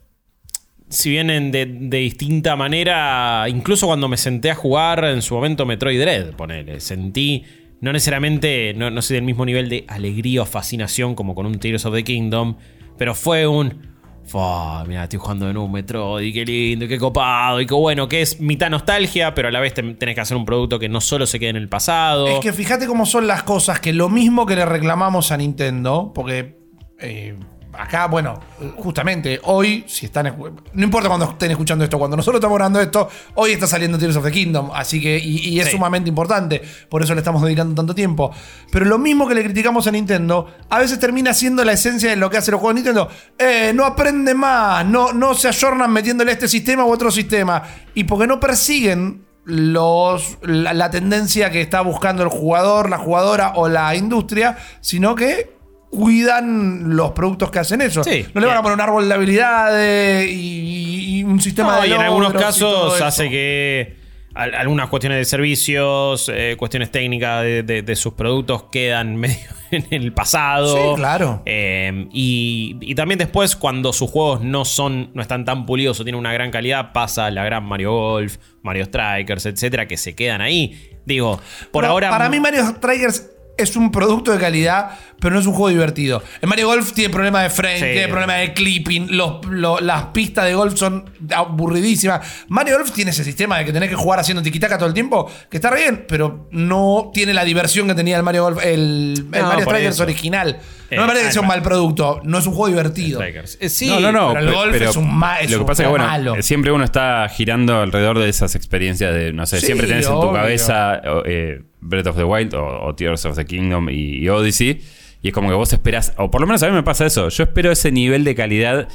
Si 0.93 1.09
vienen 1.09 1.51
de, 1.51 1.65
de 1.65 1.97
distinta 1.97 2.55
manera, 2.55 3.45
incluso 3.49 3.87
cuando 3.87 4.07
me 4.07 4.17
senté 4.17 4.51
a 4.51 4.55
jugar 4.55 5.03
en 5.05 5.21
su 5.21 5.33
momento 5.35 5.65
Metroid 5.65 5.99
Dread, 5.99 6.31
ponele, 6.35 6.79
sentí 6.79 7.43
no 7.81 7.91
necesariamente, 7.91 8.73
no, 8.75 8.89
no 8.89 9.01
sé, 9.01 9.15
del 9.15 9.23
mismo 9.23 9.45
nivel 9.45 9.67
de 9.69 9.83
alegría 9.87 10.43
o 10.43 10.45
fascinación 10.45 11.15
como 11.15 11.35
con 11.35 11.45
un 11.45 11.59
Tears 11.59 11.85
of 11.85 11.93
the 11.93 12.03
Kingdom, 12.03 12.55
pero 12.97 13.13
fue 13.15 13.45
un, 13.47 13.91
Fua, 14.25 14.85
mira, 14.87 15.03
estoy 15.03 15.19
jugando 15.19 15.49
en 15.49 15.57
un 15.57 15.69
Metroid, 15.69 16.25
y 16.25 16.31
qué 16.31 16.45
lindo, 16.45 16.85
y 16.85 16.87
qué 16.87 16.97
copado, 16.97 17.59
y 17.59 17.65
qué 17.65 17.73
bueno, 17.73 18.07
que 18.07 18.21
es 18.21 18.39
mitad 18.39 18.69
nostalgia, 18.69 19.33
pero 19.33 19.49
a 19.49 19.51
la 19.51 19.59
vez 19.59 19.73
te- 19.73 19.83
tenés 19.95 20.15
que 20.15 20.21
hacer 20.21 20.37
un 20.37 20.45
producto 20.45 20.79
que 20.79 20.87
no 20.87 21.01
solo 21.01 21.25
se 21.25 21.39
quede 21.41 21.49
en 21.49 21.55
el 21.57 21.67
pasado. 21.67 22.27
Es 22.29 22.39
que 22.39 22.53
fíjate 22.53 22.87
cómo 22.87 23.05
son 23.05 23.27
las 23.27 23.43
cosas, 23.43 23.81
que 23.81 23.91
lo 23.91 24.07
mismo 24.07 24.45
que 24.45 24.55
le 24.55 24.63
reclamamos 24.65 25.33
a 25.33 25.37
Nintendo, 25.37 26.13
porque 26.15 26.55
eh, 26.99 27.35
acá, 27.77 28.07
bueno, 28.07 28.39
justamente 28.77 29.39
hoy, 29.43 29.83
si 29.87 30.05
están. 30.05 30.35
No 30.73 30.83
importa 30.83 31.07
cuando 31.09 31.25
estén 31.29 31.51
escuchando 31.51 31.83
esto, 31.83 31.97
cuando 31.99 32.17
nosotros 32.17 32.39
estamos 32.39 32.55
hablando 32.55 32.79
de 32.79 32.85
esto, 32.85 33.09
hoy 33.35 33.51
está 33.51 33.67
saliendo 33.67 33.97
Tears 33.97 34.15
of 34.15 34.23
the 34.25 34.31
Kingdom, 34.31 34.71
así 34.73 35.01
que. 35.01 35.17
Y, 35.17 35.49
y 35.49 35.59
es 35.59 35.65
Sí. 35.67 35.71
sumamente 35.71 36.09
importante, 36.09 36.61
por 36.89 37.01
eso 37.03 37.13
le 37.13 37.19
estamos 37.21 37.41
dedicando 37.41 37.75
tanto 37.75 37.95
tiempo. 37.95 38.31
Pero 38.71 38.85
lo 38.85 38.97
mismo 38.97 39.27
que 39.27 39.35
le 39.35 39.43
criticamos 39.43 39.87
a 39.87 39.91
Nintendo, 39.91 40.47
a 40.69 40.79
veces 40.79 40.99
termina 40.99 41.33
siendo 41.33 41.63
la 41.63 41.73
esencia 41.73 42.09
de 42.09 42.15
lo 42.15 42.29
que 42.29 42.37
hace 42.37 42.51
los 42.51 42.59
juegos 42.59 42.75
de 42.75 42.81
Nintendo. 42.81 43.09
Eh, 43.37 43.71
no 43.73 43.85
aprende 43.85 44.33
más, 44.33 44.85
no, 44.85 45.13
no 45.13 45.33
se 45.33 45.47
ayornan 45.47 45.91
metiéndole 45.91 46.31
este 46.31 46.47
sistema 46.47 46.85
u 46.85 46.91
otro 46.91 47.11
sistema. 47.11 47.63
Y 47.95 48.03
porque 48.05 48.27
no 48.27 48.39
persiguen 48.39 49.25
los, 49.45 50.37
la, 50.41 50.73
la 50.73 50.89
tendencia 50.89 51.49
que 51.51 51.61
está 51.61 51.81
buscando 51.81 52.23
el 52.23 52.29
jugador, 52.29 52.89
la 52.89 52.97
jugadora 52.97 53.53
o 53.55 53.67
la 53.67 53.95
industria, 53.95 54.57
sino 54.81 55.15
que 55.15 55.53
cuidan 55.93 56.95
los 56.95 57.11
productos 57.11 57.51
que 57.51 57.59
hacen 57.59 57.81
eso. 57.81 58.03
Sí. 58.03 58.25
no 58.33 58.41
le 58.41 58.47
van 58.47 58.57
a 58.57 58.61
poner 58.61 58.75
un 58.75 58.81
árbol 58.81 59.07
de 59.07 59.13
habilidades 59.13 60.29
y, 60.29 61.19
y 61.19 61.23
un 61.23 61.39
sistema 61.39 61.75
No, 61.75 61.81
de 61.81 61.87
y 61.87 61.91
en 61.93 62.01
algunos 62.01 62.33
casos 62.33 63.01
hace 63.01 63.29
que 63.29 63.95
al- 64.33 64.55
algunas 64.55 64.89
cuestiones 64.89 65.19
de 65.19 65.25
servicios, 65.25 66.29
eh, 66.33 66.55
cuestiones 66.57 66.89
técnicas 66.91 67.43
de, 67.43 67.63
de- 67.63 67.81
de 67.83 67.95
sus 67.95 68.13
productos 68.13 68.63
quedan 68.71 69.15
medio 69.17 69.37
en 69.71 69.85
el 69.91 70.11
pasado. 70.13 70.75
Sí, 70.75 70.95
claro. 70.95 71.41
Eh, 71.45 72.07
y, 72.11 72.77
y 72.81 72.95
también 72.95 73.19
después, 73.19 73.55
cuando 73.55 73.93
sus 73.93 74.09
juegos 74.09 74.41
no 74.41 74.65
son, 74.65 75.11
no 75.13 75.21
están 75.21 75.45
tan 75.45 75.65
pulidos 75.65 75.99
o 75.99 76.03
tienen 76.03 76.19
una 76.19 76.33
gran 76.33 76.49
calidad, 76.51 76.91
pasa 76.93 77.29
la 77.31 77.43
gran 77.43 77.63
Mario 77.63 77.91
Golf, 77.91 78.37
Mario 78.63 78.85
Strikers, 78.85 79.45
etcétera, 79.45 79.87
que 79.87 79.97
se 79.97 80.15
quedan 80.15 80.41
ahí. 80.41 80.89
Digo, 81.05 81.39
por 81.71 81.81
Pero 81.83 81.91
ahora. 81.93 82.09
Para 82.09 82.29
mí, 82.29 82.39
Mario 82.39 82.65
Strikers 82.65 83.29
es 83.57 83.75
un 83.75 83.91
producto 83.91 84.31
de 84.31 84.39
calidad, 84.39 84.97
pero 85.19 85.33
no 85.35 85.39
es 85.39 85.45
un 85.45 85.53
juego 85.53 85.69
divertido. 85.69 86.23
En 86.41 86.49
Mario 86.49 86.67
Golf 86.67 86.91
tiene 86.93 87.13
problema 87.13 87.43
de 87.43 87.49
frame, 87.49 87.77
Sí. 87.79 87.85
tiene 87.93 88.07
problema 88.07 88.33
de 88.35 88.53
clipping, 88.53 89.07
los- 89.11 89.81
las 89.81 90.05
pistas 90.07 90.45
de 90.45 90.55
golf 90.55 90.75
son 90.77 91.05
aburridísimas. 91.35 92.25
Mario 92.47 92.77
Golf 92.77 92.91
tiene 92.91 93.11
ese 93.11 93.23
sistema 93.23 93.57
de 93.59 93.65
que 93.65 93.71
tenés 93.73 93.89
que 93.89 93.95
jugar 93.95 94.19
haciendo 94.19 94.41
tiquitaca 94.41 94.77
todo 94.77 94.87
el 94.87 94.93
tiempo, 94.93 95.29
que 95.49 95.57
está 95.57 95.69
re 95.69 95.81
bien, 95.81 96.05
pero 96.07 96.47
no 96.51 97.11
tiene 97.13 97.33
la 97.33 97.43
diversión 97.45 97.87
que 97.87 97.95
tenía 97.95 98.17
el 98.17 98.23
Mario 98.23 98.43
Golf, 98.43 98.63
el, 98.63 99.13
el 99.33 99.41
No, 99.41 99.47
Mario 99.47 99.65
Strikers 99.65 99.99
original. 99.99 100.59
Eh, 100.93 100.95
no 100.95 101.01
me 101.03 101.07
parece 101.07 101.25
que 101.27 101.31
sea 101.33 101.41
un 101.41 101.45
ah, 101.45 101.49
mal 101.49 101.61
producto, 101.61 102.21
no 102.23 102.37
es 102.37 102.47
un 102.47 102.53
juego 102.53 102.67
divertido. 102.69 103.19
Strikers. 103.19 103.57
Eh, 103.61 103.69
sí, 103.69 103.87
no, 103.87 103.99
no, 103.99 104.11
no. 104.11 104.33
pero 104.33 104.47
el 104.47 104.53
golf 104.53 104.81
es 104.81 104.95
un 104.95 105.15
ma- 105.17 105.39
es 105.39 105.51
lo 105.51 105.57
que 105.57 105.61
un 105.61 105.67
pasa 105.67 105.83
es 105.83 105.87
que, 105.87 105.89
bueno, 105.89 106.05
malo. 106.05 106.41
siempre 106.41 106.71
uno 106.71 106.83
está 106.83 107.27
girando 107.29 107.81
alrededor 107.81 108.19
de 108.19 108.29
esas 108.29 108.55
experiencias 108.55 109.13
de, 109.13 109.33
no 109.33 109.45
sé, 109.45 109.59
Sí, 109.59 109.65
siempre 109.67 109.87
tenés 109.87 110.05
en 110.07 110.11
tu 110.13 110.17
obvio. 110.19 110.33
cabeza 110.33 111.01
eh, 111.25 111.61
Breath 111.81 112.07
of 112.07 112.15
the 112.17 112.23
Wild 112.23 112.53
o, 112.55 112.83
o 112.85 112.95
Tears 112.95 113.25
of 113.25 113.35
the 113.35 113.45
Kingdom 113.45 113.89
y, 113.89 114.17
y 114.19 114.29
Odyssey. 114.29 114.81
Y 115.21 115.29
es 115.29 115.33
como 115.33 115.47
que 115.49 115.55
vos 115.55 115.71
esperás, 115.71 116.13
o 116.17 116.29
por 116.29 116.41
lo 116.41 116.47
menos 116.47 116.61
a 116.63 116.67
mí 116.67 116.73
me 116.73 116.83
pasa 116.83 117.05
eso, 117.05 117.29
yo 117.29 117.43
espero 117.43 117.71
ese 117.71 117.91
nivel 117.93 118.23
de 118.25 118.35
calidad 118.35 118.89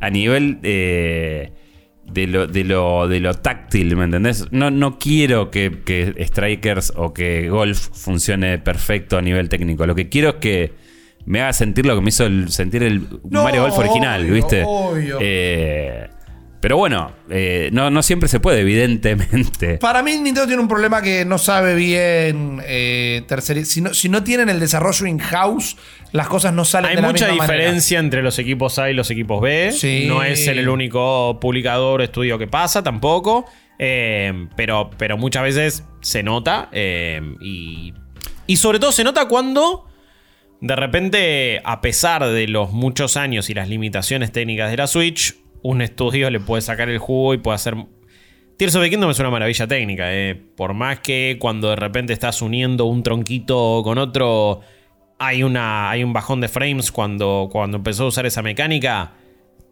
a 0.00 0.08
nivel 0.10 0.58
eh, 0.62 1.52
de, 2.06 2.26
lo, 2.26 2.46
de, 2.46 2.64
lo, 2.64 3.06
de 3.06 3.20
lo 3.20 3.34
táctil, 3.34 3.94
¿me 3.94 4.04
entendés? 4.04 4.46
No, 4.50 4.70
no 4.70 4.98
quiero 4.98 5.50
que, 5.50 5.82
que 5.84 6.14
Strikers 6.26 6.94
o 6.96 7.12
que 7.12 7.50
Golf 7.50 7.88
funcione 7.92 8.58
perfecto 8.58 9.18
a 9.18 9.22
nivel 9.22 9.50
técnico. 9.50 9.86
Lo 9.86 9.94
que 9.94 10.08
quiero 10.08 10.30
es 10.30 10.34
que 10.36 10.72
me 11.26 11.40
haga 11.40 11.52
sentir 11.52 11.86
lo 11.86 11.94
que 11.94 12.00
me 12.02 12.08
hizo 12.10 12.26
el- 12.26 12.50
sentir 12.50 12.82
el 12.82 13.02
No, 13.30 13.44
Mario 13.44 13.62
Golf 13.62 13.78
original, 13.78 14.22
obvio, 14.22 14.34
¿viste? 14.34 14.62
obvio. 14.66 15.18
Eh, 15.20 16.08
pero 16.60 16.78
bueno, 16.78 17.12
eh, 17.28 17.68
no, 17.72 17.90
no 17.90 18.02
siempre 18.02 18.26
se 18.28 18.40
puede, 18.40 18.60
evidentemente. 18.60 19.76
Para 19.80 20.02
mí 20.02 20.12
Nintendo 20.12 20.46
tiene 20.46 20.62
un 20.62 20.68
problema 20.68 21.02
que 21.02 21.24
no 21.26 21.36
sabe 21.36 21.74
bien 21.74 22.62
eh, 22.64 23.22
terceri- 23.28 23.64
si, 23.64 23.80
no, 23.82 23.92
si 23.92 24.08
no 24.08 24.22
tienen 24.24 24.48
el 24.48 24.58
desarrollo 24.60 25.06
in-house, 25.06 25.76
las 26.12 26.26
cosas 26.28 26.54
no 26.54 26.64
salen 26.64 26.90
Hay 26.90 26.96
de 26.96 27.02
la 27.02 27.08
mucha 27.08 27.26
misma 27.26 27.46
manera. 27.46 27.64
diferencia 27.64 27.98
entre 27.98 28.22
los 28.22 28.38
equipos 28.38 28.78
A 28.78 28.90
y 28.90 28.94
los 28.94 29.10
equipos 29.10 29.42
B. 29.42 29.72
Sí. 29.72 30.04
No 30.08 30.22
es 30.22 30.46
el 30.48 30.66
único 30.68 31.38
publicador 31.40 32.00
o 32.00 32.04
estudio 32.04 32.38
que 32.38 32.46
pasa 32.46 32.82
tampoco. 32.82 33.44
Eh, 33.78 34.46
pero, 34.56 34.88
pero 34.96 35.18
muchas 35.18 35.42
veces 35.42 35.84
se 36.00 36.22
nota. 36.22 36.68
eh, 36.72 37.20
y, 37.42 37.92
y 38.46 38.56
sobre 38.56 38.78
todo 38.78 38.92
se 38.92 39.04
nota 39.04 39.26
cuando 39.26 39.86
de 40.64 40.76
repente, 40.76 41.60
a 41.62 41.82
pesar 41.82 42.26
de 42.26 42.48
los 42.48 42.72
muchos 42.72 43.18
años 43.18 43.50
y 43.50 43.54
las 43.54 43.68
limitaciones 43.68 44.32
técnicas 44.32 44.70
de 44.70 44.78
la 44.78 44.86
Switch, 44.86 45.36
un 45.60 45.82
estudio 45.82 46.30
le 46.30 46.40
puede 46.40 46.62
sacar 46.62 46.88
el 46.88 46.96
jugo 46.96 47.34
y 47.34 47.36
puede 47.36 47.56
hacer 47.56 47.76
Tears 48.56 48.74
of 48.74 48.82
the 48.82 48.88
Kingdom 48.88 49.10
es 49.10 49.18
una 49.18 49.28
maravilla 49.28 49.66
técnica, 49.66 50.14
eh. 50.14 50.34
Por 50.34 50.72
más 50.72 51.00
que 51.00 51.36
cuando 51.38 51.68
de 51.68 51.76
repente 51.76 52.14
estás 52.14 52.40
uniendo 52.40 52.86
un 52.86 53.02
tronquito 53.02 53.82
con 53.84 53.98
otro, 53.98 54.62
hay, 55.18 55.42
una, 55.42 55.90
hay 55.90 56.02
un 56.02 56.14
bajón 56.14 56.40
de 56.40 56.48
frames 56.48 56.90
cuando, 56.90 57.50
cuando 57.52 57.76
empezó 57.76 58.04
a 58.04 58.06
usar 58.06 58.24
esa 58.24 58.40
mecánica. 58.40 59.12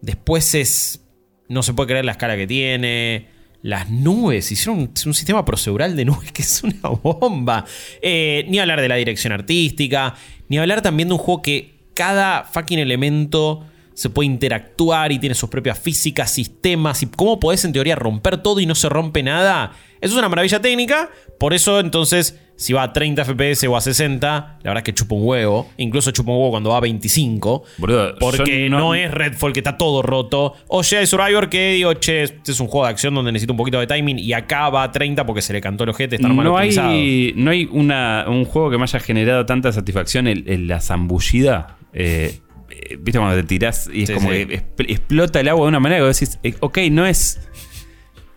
Después 0.02 0.54
es. 0.54 1.08
No 1.48 1.62
se 1.62 1.72
puede 1.72 1.88
creer 1.88 2.04
la 2.04 2.12
escala 2.12 2.36
que 2.36 2.46
tiene. 2.46 3.28
Las 3.62 3.88
nubes, 3.90 4.50
hicieron 4.50 4.90
un, 5.06 5.14
sistema 5.14 5.44
procedural 5.44 5.94
de 5.94 6.04
nubes 6.04 6.32
que 6.32 6.42
es 6.42 6.62
una 6.62 6.88
bomba. 6.88 7.64
Eh, 8.00 8.44
ni 8.48 8.58
hablar 8.58 8.80
de 8.80 8.88
la 8.88 8.96
dirección 8.96 9.32
artística, 9.32 10.14
ni 10.48 10.58
hablar 10.58 10.82
también 10.82 11.08
de 11.08 11.14
un 11.14 11.20
juego 11.20 11.42
que 11.42 11.74
cada 11.94 12.44
fucking 12.44 12.78
elemento 12.78 13.64
se 13.94 14.10
puede 14.10 14.26
interactuar 14.26 15.12
y 15.12 15.18
tiene 15.18 15.34
sus 15.34 15.50
propias 15.50 15.78
físicas, 15.78 16.30
sistemas 16.30 17.02
y 17.02 17.06
cómo 17.06 17.38
podés 17.38 17.64
en 17.64 17.72
teoría 17.72 17.94
romper 17.94 18.42
todo 18.42 18.60
y 18.60 18.66
no 18.66 18.74
se 18.74 18.88
rompe 18.88 19.22
nada. 19.22 19.72
Eso 20.02 20.12
es 20.14 20.18
una 20.18 20.28
maravilla 20.28 20.60
técnica, 20.60 21.08
por 21.38 21.54
eso 21.54 21.80
entonces 21.80 22.38
si 22.56 22.72
va 22.74 22.82
a 22.82 22.92
30 22.92 23.24
FPS 23.24 23.66
o 23.66 23.76
a 23.76 23.80
60, 23.80 24.28
la 24.28 24.58
verdad 24.62 24.78
es 24.78 24.82
que 24.84 24.92
chupa 24.92 25.14
un 25.14 25.22
huevo, 25.26 25.70
incluso 25.78 26.10
chupa 26.10 26.30
un 26.32 26.36
huevo 26.38 26.50
cuando 26.50 26.70
va 26.70 26.76
a 26.76 26.80
25, 26.80 27.64
Boludo, 27.78 28.14
porque 28.20 28.68
no, 28.68 28.78
no- 28.78 28.94
es 28.94 29.10
Redfall 29.10 29.52
que 29.52 29.60
está 29.60 29.76
todo 29.78 30.02
roto, 30.02 30.54
o 30.68 30.82
Jedi 30.82 31.06
Survivor 31.06 31.48
que 31.48 31.72
digo, 31.72 31.94
che, 31.94 32.24
este 32.24 32.52
es 32.52 32.60
un 32.60 32.66
juego 32.68 32.86
de 32.86 32.92
acción 32.92 33.14
donde 33.14 33.32
necesito 33.32 33.52
un 33.52 33.56
poquito 33.56 33.80
de 33.80 33.86
timing 33.86 34.18
y 34.18 34.32
acá 34.32 34.68
va 34.70 34.82
a 34.84 34.92
30 34.92 35.24
porque 35.26 35.40
se 35.42 35.52
le 35.52 35.60
cantó 35.60 35.84
el 35.84 35.90
ojete, 35.90 36.16
está 36.16 36.28
mal 36.28 36.44
No 36.44 36.56
hay, 36.56 37.32
no 37.36 37.50
hay 37.50 37.68
una, 37.72 38.26
un 38.28 38.44
juego 38.44 38.70
que 38.70 38.76
me 38.78 38.82
haya 38.84 39.00
generado 39.00 39.46
tanta 39.46 39.72
satisfacción 39.72 40.26
en, 40.28 40.44
en 40.46 40.68
la 40.68 40.80
zambullida. 40.80 41.78
Eh, 41.92 42.38
eh, 42.70 42.96
¿Viste 43.00 43.18
cuando 43.18 43.36
te 43.36 43.42
tirás 43.44 43.88
y 43.92 44.02
es 44.02 44.08
Sí, 44.08 44.14
como 44.14 44.30
sí. 44.30 44.46
que 44.46 44.58
expl- 44.58 44.90
explota 44.90 45.40
el 45.40 45.48
agua 45.48 45.64
de 45.64 45.68
una 45.68 45.80
manera 45.80 46.00
que 46.02 46.06
decís, 46.08 46.38
eh, 46.42 46.54
ok, 46.60 46.78
no 46.90 47.06
es 47.06 47.40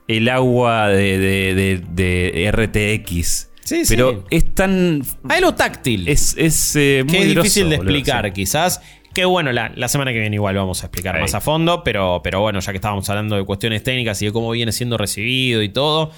el 0.08 0.30
agua 0.30 0.90
de, 0.90 1.18
de- 1.18 1.56
de- 1.56 2.32
de 2.32 2.52
RTX. 2.52 3.50
Sí, 3.64 3.82
pero 3.90 4.12
sí. 4.30 4.38
es 4.38 4.54
tan. 4.54 5.02
Hay 5.28 5.42
lo 5.42 5.56
táctil. 5.56 6.08
Es, 6.08 6.36
es 6.38 6.76
eh, 6.76 7.04
muy 7.04 7.12
que 7.12 7.18
es 7.24 7.26
grosso, 7.30 7.42
difícil 7.42 7.70
de 7.70 7.78
boludo, 7.78 7.92
explicar, 7.96 8.26
sí. 8.28 8.32
quizás. 8.34 8.82
Que 9.14 9.24
bueno, 9.26 9.52
la, 9.54 9.72
la 9.76 9.88
semana 9.88 10.12
que 10.12 10.20
viene 10.20 10.36
igual 10.36 10.56
vamos 10.56 10.84
a 10.84 10.88
explicar 10.88 11.16
Ahí. 11.16 11.22
más 11.22 11.34
a 11.34 11.40
fondo, 11.42 11.84
pero, 11.86 12.20
pero 12.22 12.42
bueno, 12.42 12.60
ya 12.60 12.72
que 12.74 12.78
estábamos 12.78 13.10
hablando 13.10 13.38
de 13.38 13.46
cuestiones 13.46 13.82
técnicas 13.82 14.22
y 14.22 14.26
de 14.26 14.34
cómo 14.34 14.52
viene 14.52 14.72
siendo 14.74 14.98
recibido 14.98 15.64
y 15.64 15.70
todo. 15.70 16.12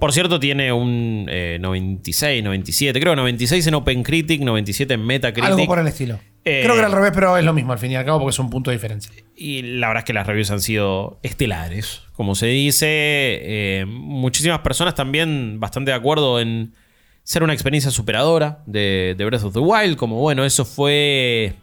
Por 0.00 0.12
cierto, 0.12 0.40
tiene 0.40 0.72
un 0.72 1.26
eh, 1.30 1.58
96, 1.60 2.42
97, 2.42 2.98
creo 3.00 3.14
96 3.14 3.66
en 3.68 3.74
OpenCritic, 3.74 4.40
97 4.42 4.94
en 4.94 5.06
Metacritic. 5.06 5.44
Algo 5.50 5.66
por 5.66 5.78
el 5.78 5.86
estilo. 5.86 6.18
Eh, 6.44 6.60
Creo 6.64 6.72
que 6.74 6.78
era 6.78 6.86
al 6.88 6.92
revés, 6.94 7.12
pero 7.14 7.36
es 7.36 7.44
lo 7.44 7.52
mismo 7.52 7.72
al 7.72 7.78
fin 7.78 7.92
y 7.92 7.96
al 7.96 8.04
cabo 8.04 8.18
porque 8.20 8.32
son 8.34 8.48
puntos 8.50 8.72
de 8.72 8.76
diferencia. 8.76 9.12
Y 9.42 9.62
la 9.62 9.88
verdad 9.88 10.02
es 10.02 10.04
que 10.04 10.12
las 10.12 10.26
reviews 10.26 10.50
han 10.50 10.60
sido 10.60 11.18
estelares, 11.22 12.02
como 12.12 12.34
se 12.34 12.48
dice. 12.48 12.86
Eh, 12.90 13.86
muchísimas 13.88 14.58
personas 14.58 14.94
también 14.94 15.58
bastante 15.58 15.92
de 15.92 15.96
acuerdo 15.96 16.40
en 16.40 16.74
ser 17.22 17.42
una 17.42 17.54
experiencia 17.54 17.90
superadora 17.90 18.62
de, 18.66 19.14
de 19.16 19.24
Breath 19.24 19.44
of 19.44 19.54
the 19.54 19.60
Wild. 19.60 19.96
Como 19.96 20.16
bueno, 20.16 20.44
eso 20.44 20.66
fue 20.66 21.54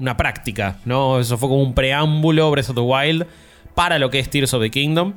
una 0.00 0.16
práctica, 0.16 0.80
¿no? 0.86 1.20
Eso 1.20 1.38
fue 1.38 1.48
como 1.48 1.62
un 1.62 1.72
preámbulo, 1.72 2.50
Breath 2.50 2.70
of 2.70 2.74
the 2.74 2.80
Wild, 2.82 3.26
para 3.76 4.00
lo 4.00 4.10
que 4.10 4.18
es 4.18 4.28
Tears 4.28 4.52
of 4.52 4.60
the 4.60 4.70
Kingdom. 4.70 5.14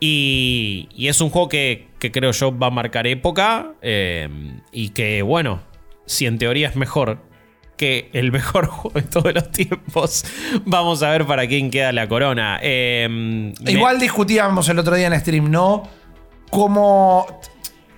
Y, 0.00 0.90
y 0.94 1.08
es 1.08 1.18
un 1.22 1.30
juego 1.30 1.48
que, 1.48 1.88
creo 1.98 2.32
yo 2.32 2.58
va 2.58 2.66
a 2.66 2.70
marcar 2.70 3.06
época. 3.06 3.72
eh, 3.80 4.28
y 4.70 4.90
que, 4.90 5.22
bueno, 5.22 5.62
si 6.04 6.26
en 6.26 6.36
teoría 6.36 6.68
es 6.68 6.76
mejor 6.76 7.31
que 7.76 8.10
el 8.12 8.30
mejor 8.32 8.66
juego 8.68 8.90
de 9.00 9.02
todos 9.02 9.34
los 9.34 9.50
tiempos, 9.50 10.24
vamos 10.64 11.02
a 11.02 11.10
ver 11.10 11.26
para 11.26 11.46
quién 11.46 11.70
queda 11.70 11.92
la 11.92 12.08
corona. 12.08 12.58
Eh, 12.62 13.08
me- 13.08 13.70
Igual 13.72 13.98
discutíamos 13.98 14.68
el 14.68 14.78
otro 14.78 14.94
día 14.94 15.06
en 15.08 15.18
stream, 15.18 15.50
¿no? 15.50 15.88
Cómo 16.50 17.26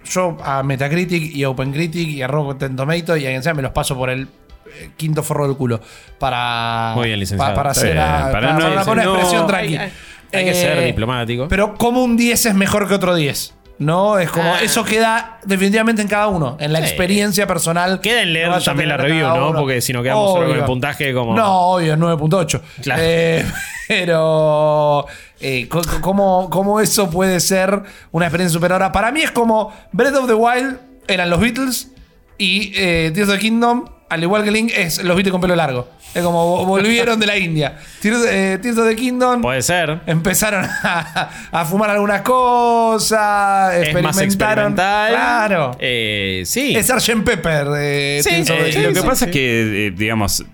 yo 0.05 0.37
a 0.45 0.63
Metacritic 0.63 1.35
y 1.35 1.43
a 1.45 1.51
OpenCritic 1.51 2.09
y 2.09 2.23
a 2.23 2.27
Rotten 2.29 2.77
Tomato 2.77 3.17
y 3.17 3.27
a 3.27 3.31
quien 3.31 3.43
sea 3.43 3.55
me 3.55 3.63
los 3.63 3.73
paso 3.73 3.97
por 3.97 4.11
el 4.11 4.23
eh, 4.23 4.91
quinto 4.97 5.23
forro 5.23 5.47
del 5.49 5.57
culo 5.57 5.81
para 6.19 6.93
Muy 6.95 7.09
bien, 7.09 7.19
licenciado. 7.21 7.53
pa- 7.53 7.57
para 7.57 7.71
hacer 7.71 7.99
a- 7.99 8.31
para 8.31 8.53
no 8.53 8.59
para 8.61 8.71
decir, 8.77 8.93
una 8.93 9.05
no, 9.05 9.15
expresión 9.15 9.43
hay- 9.43 9.49
tranqui. 9.49 9.77
hay- 9.77 10.45
que 10.45 10.55
ser 10.55 10.85
diplomático. 10.85 11.49
Pero 11.49 11.75
como 11.75 12.03
un 12.05 12.17
10 12.17 12.47
es 12.47 12.55
mejor 12.55 12.87
que 12.89 12.95
otro 12.95 13.15
10. 13.15 13.55
¿No? 13.79 14.19
Es 14.19 14.31
como, 14.31 14.55
Ah. 14.55 14.63
eso 14.63 14.85
queda 14.85 15.39
definitivamente 15.45 16.01
en 16.01 16.07
cada 16.09 16.29
uno, 16.29 16.57
en 16.61 16.73
la 16.73 16.79
Sí. 16.81 16.85
experiencia 16.87 17.47
personal. 17.47 18.01
Queda 18.01 18.23
en 18.23 18.33
leer 18.33 18.63
también 18.63 18.89
la 18.89 18.97
review, 18.97 19.27
¿no? 19.27 19.49
uno. 19.51 19.59
Porque 19.61 19.81
si 19.81 19.93
no 19.93 20.03
quedamos 20.03 20.33
solo 20.33 20.47
con 20.49 20.57
el 20.59 20.65
puntaje 20.65 21.13
como... 21.13 21.35
No, 21.35 21.61
obvio, 21.73 21.97
9.8. 21.97 22.61
Claro. 22.83 23.03
Eh, 23.05 23.45
pero, 23.89 25.07
eh, 25.41 25.69
¿cómo, 26.01 26.49
¿cómo 26.51 26.81
eso 26.81 27.11
puede 27.11 27.41
ser 27.41 27.83
una 28.13 28.27
experiencia 28.27 28.55
superadora? 28.55 28.93
Para 28.93 29.11
mí 29.11 29.23
es 29.23 29.31
como 29.33 29.73
Breath 29.93 30.15
of 30.17 30.27
the 30.29 30.35
Wild 30.35 30.79
eran 31.09 31.29
los 31.31 31.41
Beatles 31.41 31.89
y 32.39 32.73
eh, 32.77 33.11
Tears 33.15 33.29
of 33.29 33.35
the 33.35 33.41
Kingdom, 33.41 33.85
al 34.09 34.23
igual 34.23 34.45
que 34.45 34.51
Link, 34.51 34.71
es 34.75 35.03
los 35.03 35.17
Beatles 35.17 35.33
con 35.33 35.41
pelo 35.41 35.57
largo. 35.57 35.89
Es 36.15 36.23
como 36.23 36.63
vo- 36.63 36.67
volvieron 36.67 37.19
de 37.19 37.27
la 37.27 37.37
India. 37.37 37.77
Tears, 38.01 38.25
eh, 38.29 38.59
Tears 38.63 38.79
of 38.79 38.89
the 38.89 38.95
Kingdom 38.97 39.43
Puede 39.43 39.63
ser. 39.63 40.01
empezaron 40.07 40.65
a, 40.83 41.31
a 41.51 41.65
fumar 41.65 41.91
algunas 41.91 42.23
cosas, 42.23 43.75
Es 43.75 43.93
más 44.03 44.19
experimentaron. 44.19 44.25
experimental. 44.73 45.11
Claro. 45.11 45.77
Eh, 45.81 46.43
sí. 46.47 46.75
Es 46.77 46.87
Sgt. 46.87 47.25
Pepper. 47.25 47.67
eh, 47.77 48.21
Sí, 48.23 48.31
Tears 48.31 48.51
of 48.51 48.57
the 48.59 48.71
Eh, 48.71 48.83
lo 48.83 48.93
que 48.93 49.03
pasa 49.03 49.25
sí. 49.25 49.31
es 49.31 49.31
que, 49.33 49.87
eh, 49.87 49.91
digamos, 49.97 50.45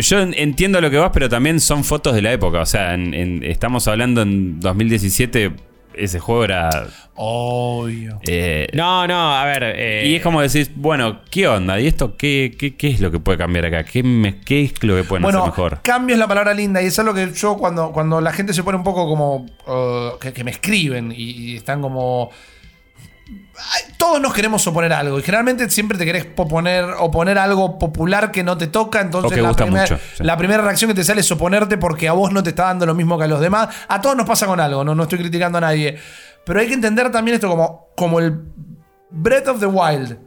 yo 0.00 0.20
en- 0.20 0.34
entiendo 0.36 0.80
lo 0.80 0.90
que 0.90 0.96
vas, 0.98 1.10
pero 1.12 1.28
también 1.28 1.60
son 1.60 1.84
fotos 1.84 2.14
de 2.14 2.22
la 2.22 2.32
época. 2.32 2.60
O 2.60 2.66
sea, 2.66 2.94
en- 2.94 3.14
en- 3.14 3.42
estamos 3.42 3.88
hablando 3.88 4.22
en 4.22 4.60
2017, 4.60 5.52
ese 5.96 6.18
juego 6.20 6.44
era... 6.44 6.86
Obvio. 7.14 8.18
eh, 8.22 8.66
No, 8.72 9.06
no, 9.06 9.36
a 9.36 9.44
ver. 9.44 9.62
eh, 9.76 10.06
Y 10.06 10.14
es 10.16 10.22
como 10.22 10.40
decir, 10.40 10.70
bueno, 10.74 11.20
¿qué 11.30 11.46
onda? 11.46 11.78
¿Y 11.78 11.86
esto 11.86 12.16
qué, 12.16 12.54
qué, 12.58 12.74
qué 12.76 12.88
es 12.88 13.00
lo 13.00 13.10
que 13.10 13.18
puede 13.18 13.38
cambiar 13.38 13.66
acá? 13.66 13.84
¿Qué, 13.84 14.02
me- 14.02 14.40
qué 14.40 14.62
es 14.62 14.82
lo 14.82 14.96
que 14.96 15.04
pueden 15.04 15.22
Bueno, 15.22 15.38
hacer 15.40 15.50
mejor? 15.50 15.80
cambio 15.82 16.14
es 16.14 16.18
la 16.18 16.26
palabra 16.28 16.54
linda 16.54 16.82
y 16.82 16.86
es 16.86 16.98
algo 16.98 17.14
que 17.14 17.32
yo 17.32 17.56
cuando, 17.56 17.92
cuando 17.92 18.20
la 18.20 18.32
gente 18.32 18.52
se 18.54 18.62
pone 18.64 18.78
un 18.78 18.84
poco 18.84 19.06
como... 19.06 19.46
uh, 19.66 20.18
que, 20.20 20.32
que 20.32 20.42
me 20.44 20.50
escriben 20.50 21.12
y, 21.12 21.52
y 21.52 21.56
están 21.56 21.80
como... 21.82 22.30
Todos 23.96 24.20
nos 24.20 24.32
queremos 24.34 24.66
oponer 24.66 24.92
algo 24.92 25.18
y 25.18 25.22
generalmente 25.22 25.68
siempre 25.70 25.96
te 25.98 26.04
querés 26.04 26.26
oponer, 26.36 26.84
oponer 26.98 27.38
algo 27.38 27.78
popular 27.78 28.32
que 28.32 28.42
no 28.42 28.56
te 28.58 28.66
toca, 28.66 29.00
entonces 29.00 29.40
la, 29.40 29.48
gusta 29.48 29.64
primer- 29.64 29.82
mucho, 29.82 29.98
sí. 30.16 30.24
la 30.24 30.36
primera 30.36 30.62
reacción 30.62 30.88
que 30.88 30.94
te 30.94 31.04
sale 31.04 31.20
es 31.20 31.30
oponerte 31.30 31.76
porque 31.78 32.08
a 32.08 32.12
vos 32.12 32.32
no 32.32 32.42
te 32.42 32.50
está 32.50 32.64
dando 32.64 32.86
lo 32.86 32.94
mismo 32.94 33.16
que 33.18 33.24
a 33.24 33.28
los 33.28 33.40
demás. 33.40 33.68
A 33.88 34.00
todos 34.00 34.16
nos 34.16 34.26
pasa 34.26 34.46
con 34.46 34.58
algo, 34.58 34.82
no, 34.84 34.94
no 34.94 35.04
estoy 35.04 35.18
criticando 35.18 35.58
a 35.58 35.60
nadie. 35.60 35.96
Pero 36.44 36.58
hay 36.60 36.66
que 36.66 36.74
entender 36.74 37.10
también 37.12 37.36
esto 37.36 37.48
como, 37.48 37.88
como 37.96 38.18
el 38.18 38.42
Breath 39.10 39.48
of 39.48 39.60
the 39.60 39.66
Wild 39.66 40.18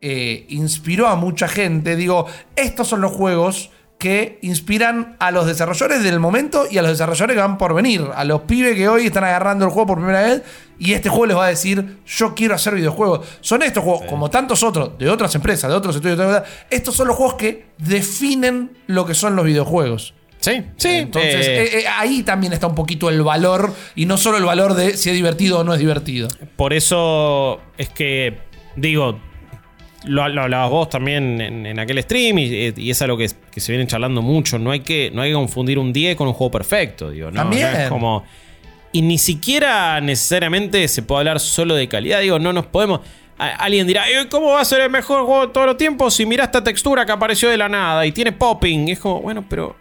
eh, 0.00 0.46
inspiró 0.50 1.08
a 1.08 1.16
mucha 1.16 1.48
gente. 1.48 1.96
Digo, 1.96 2.26
estos 2.54 2.86
son 2.86 3.00
los 3.00 3.10
juegos 3.12 3.70
que 3.98 4.38
inspiran 4.42 5.16
a 5.18 5.32
los 5.32 5.46
desarrolladores 5.46 6.04
del 6.04 6.20
momento 6.20 6.66
y 6.70 6.78
a 6.78 6.82
los 6.82 6.92
desarrolladores 6.92 7.34
que 7.34 7.40
van 7.40 7.58
por 7.58 7.74
venir. 7.74 8.04
A 8.14 8.24
los 8.24 8.42
pibes 8.42 8.76
que 8.76 8.88
hoy 8.88 9.06
están 9.06 9.24
agarrando 9.24 9.64
el 9.64 9.72
juego 9.72 9.88
por 9.88 9.98
primera 9.98 10.22
vez 10.22 10.42
y 10.78 10.92
este 10.92 11.08
juego 11.08 11.26
les 11.26 11.36
va 11.36 11.46
a 11.46 11.48
decir, 11.48 11.98
yo 12.06 12.34
quiero 12.36 12.54
hacer 12.54 12.76
videojuegos. 12.76 13.26
Son 13.40 13.60
estos 13.62 13.82
juegos, 13.82 14.02
como 14.08 14.30
tantos 14.30 14.62
otros, 14.62 14.96
de 14.98 15.10
otras 15.10 15.34
empresas, 15.34 15.68
de 15.68 15.76
otros 15.76 15.96
estudios, 15.96 16.16
de 16.16 16.24
otras- 16.26 16.44
estos 16.70 16.94
son 16.94 17.08
los 17.08 17.16
juegos 17.16 17.34
que 17.34 17.66
definen 17.78 18.70
lo 18.86 19.04
que 19.04 19.14
son 19.14 19.34
los 19.34 19.44
videojuegos. 19.44 20.14
Sí, 20.38 20.62
sí. 20.76 20.88
Entonces, 20.90 21.48
eh, 21.48 21.62
eh, 21.64 21.78
eh, 21.80 21.84
ahí 21.88 22.22
también 22.22 22.52
está 22.52 22.68
un 22.68 22.76
poquito 22.76 23.08
el 23.08 23.22
valor 23.22 23.74
y 23.96 24.06
no 24.06 24.16
solo 24.16 24.38
el 24.38 24.44
valor 24.44 24.74
de 24.74 24.96
si 24.96 25.10
es 25.10 25.16
divertido 25.16 25.58
o 25.58 25.64
no 25.64 25.72
es 25.74 25.80
divertido. 25.80 26.28
Por 26.54 26.72
eso 26.72 27.60
es 27.76 27.88
que, 27.88 28.38
digo, 28.76 29.18
lo, 30.04 30.28
lo 30.28 30.42
hablabas 30.42 30.70
vos 30.70 30.88
también 30.88 31.40
en, 31.40 31.66
en 31.66 31.78
aquel 31.78 32.02
stream 32.02 32.38
y, 32.38 32.72
y 32.76 32.90
es 32.90 33.02
algo 33.02 33.16
que, 33.16 33.28
que 33.50 33.60
se 33.60 33.72
viene 33.72 33.86
charlando 33.86 34.22
mucho. 34.22 34.58
No 34.58 34.70
hay 34.70 34.80
que, 34.80 35.10
no 35.12 35.22
hay 35.22 35.30
que 35.30 35.34
confundir 35.34 35.78
un 35.78 35.92
10 35.92 36.16
con 36.16 36.28
un 36.28 36.34
juego 36.34 36.50
perfecto, 36.50 37.10
digo. 37.10 37.30
¿no? 37.30 37.36
También. 37.36 37.72
No 37.72 37.78
es 37.78 37.88
como. 37.88 38.24
Y 38.92 39.02
ni 39.02 39.18
siquiera 39.18 40.00
necesariamente 40.00 40.86
se 40.88 41.02
puede 41.02 41.20
hablar 41.20 41.40
solo 41.40 41.74
de 41.74 41.88
calidad. 41.88 42.20
Digo, 42.20 42.38
no 42.38 42.52
nos 42.52 42.66
podemos. 42.66 43.00
a- 43.38 43.48
alguien 43.56 43.86
dirá, 43.86 44.08
"Eh, 44.08 44.28
¿cómo 44.30 44.48
va 44.50 44.60
a 44.60 44.64
ser 44.64 44.80
el 44.80 44.90
mejor 44.90 45.24
juego 45.24 45.46
de 45.46 45.52
todos 45.52 45.66
los 45.66 45.76
tiempos 45.76 46.14
si 46.14 46.26
mira 46.26 46.44
esta 46.44 46.64
textura 46.64 47.04
que 47.06 47.12
apareció 47.12 47.48
de 47.50 47.56
la 47.56 47.68
nada 47.68 48.04
y 48.06 48.12
tiene 48.12 48.32
popping? 48.32 48.88
Y 48.88 48.92
es 48.92 48.98
como, 48.98 49.20
bueno, 49.20 49.44
pero. 49.48 49.76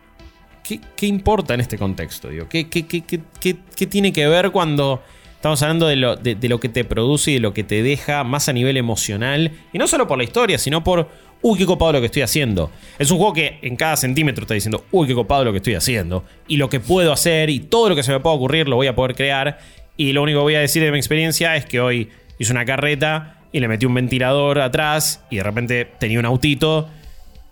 ¿Qué, 0.64 0.82
qué 0.98 1.06
importa 1.06 1.54
en 1.54 1.62
este 1.62 1.78
contexto? 1.78 2.28
Digo? 2.28 2.50
¿Qué, 2.50 2.68
qué, 2.68 2.86
qué, 2.86 3.02
qué, 3.02 3.22
qué- 3.40 3.56
qué 3.76 3.88
tiene 3.88 4.12
que 4.12 4.28
ver 4.28 4.52
cuando 4.52 5.02
estamos 5.48 5.64
hablando 5.64 5.88
de 5.88 5.96
lo, 5.96 6.16
de, 6.18 6.50
lo 6.50 6.60
que 6.60 6.68
te 6.68 6.84
produce 6.84 7.32
y 7.32 7.34
de 7.36 7.40
lo 7.40 7.54
que 7.54 7.64
te 7.64 7.82
deja 7.82 8.24
más 8.24 8.50
a 8.50 8.54
nivel 8.54 8.76
emocional? 8.76 9.52
Y 9.72 9.78
no 9.78 9.88
solo 9.88 10.08
por 10.08 10.18
la 10.18 10.26
historia, 10.26 10.58
sino 10.58 10.84
por, 10.84 11.08
uy, 11.42 11.58
qué 11.58 11.66
copado 11.66 11.94
lo 11.94 12.00
que 12.02 12.08
estoy 12.08 12.22
haciendo. 12.22 12.70
Es 13.00 13.12
un 13.12 13.18
juego 13.18 13.34
que 13.34 13.60
en 13.62 13.78
cada 13.78 13.96
centímetro 13.96 14.44
está 14.44 14.54
diciendo, 14.54 14.84
uy, 14.92 15.08
qué 15.08 15.14
copado 15.14 15.46
lo 15.46 15.52
que 15.52 15.58
estoy 15.58 15.76
haciendo. 15.76 16.26
Y 16.48 16.58
lo 16.58 16.70
que 16.70 16.80
puedo 16.80 17.14
hacer 17.14 17.50
y 17.50 17.62
todo 17.62 17.88
lo 17.90 17.96
que 17.96 18.04
se 18.04 18.12
me 18.12 18.20
pueda 18.20 18.36
ocurrir 18.36 18.68
lo 18.68 18.76
voy 18.76 18.88
a 18.88 18.96
poder 18.96 19.16
crear. 19.16 19.60
Y 19.96 20.12
lo 20.12 20.22
único 20.22 20.40
que 20.40 20.44
voy 20.44 20.56
a 20.56 20.60
decir 20.60 20.84
de 20.84 20.92
mi 20.92 20.98
experiencia 20.98 21.56
es 21.56 21.66
que 21.66 21.80
hoy 21.80 22.10
hice 22.38 22.52
una 22.52 22.66
carreta 22.66 23.42
y 23.54 23.62
le 23.62 23.70
metí 23.70 23.86
un 23.86 23.94
ventilador 23.94 24.60
atrás 24.60 25.24
y 25.32 25.38
de 25.38 25.44
repente 25.44 25.88
tenía 26.00 26.20
un 26.20 26.26
autito 26.26 26.90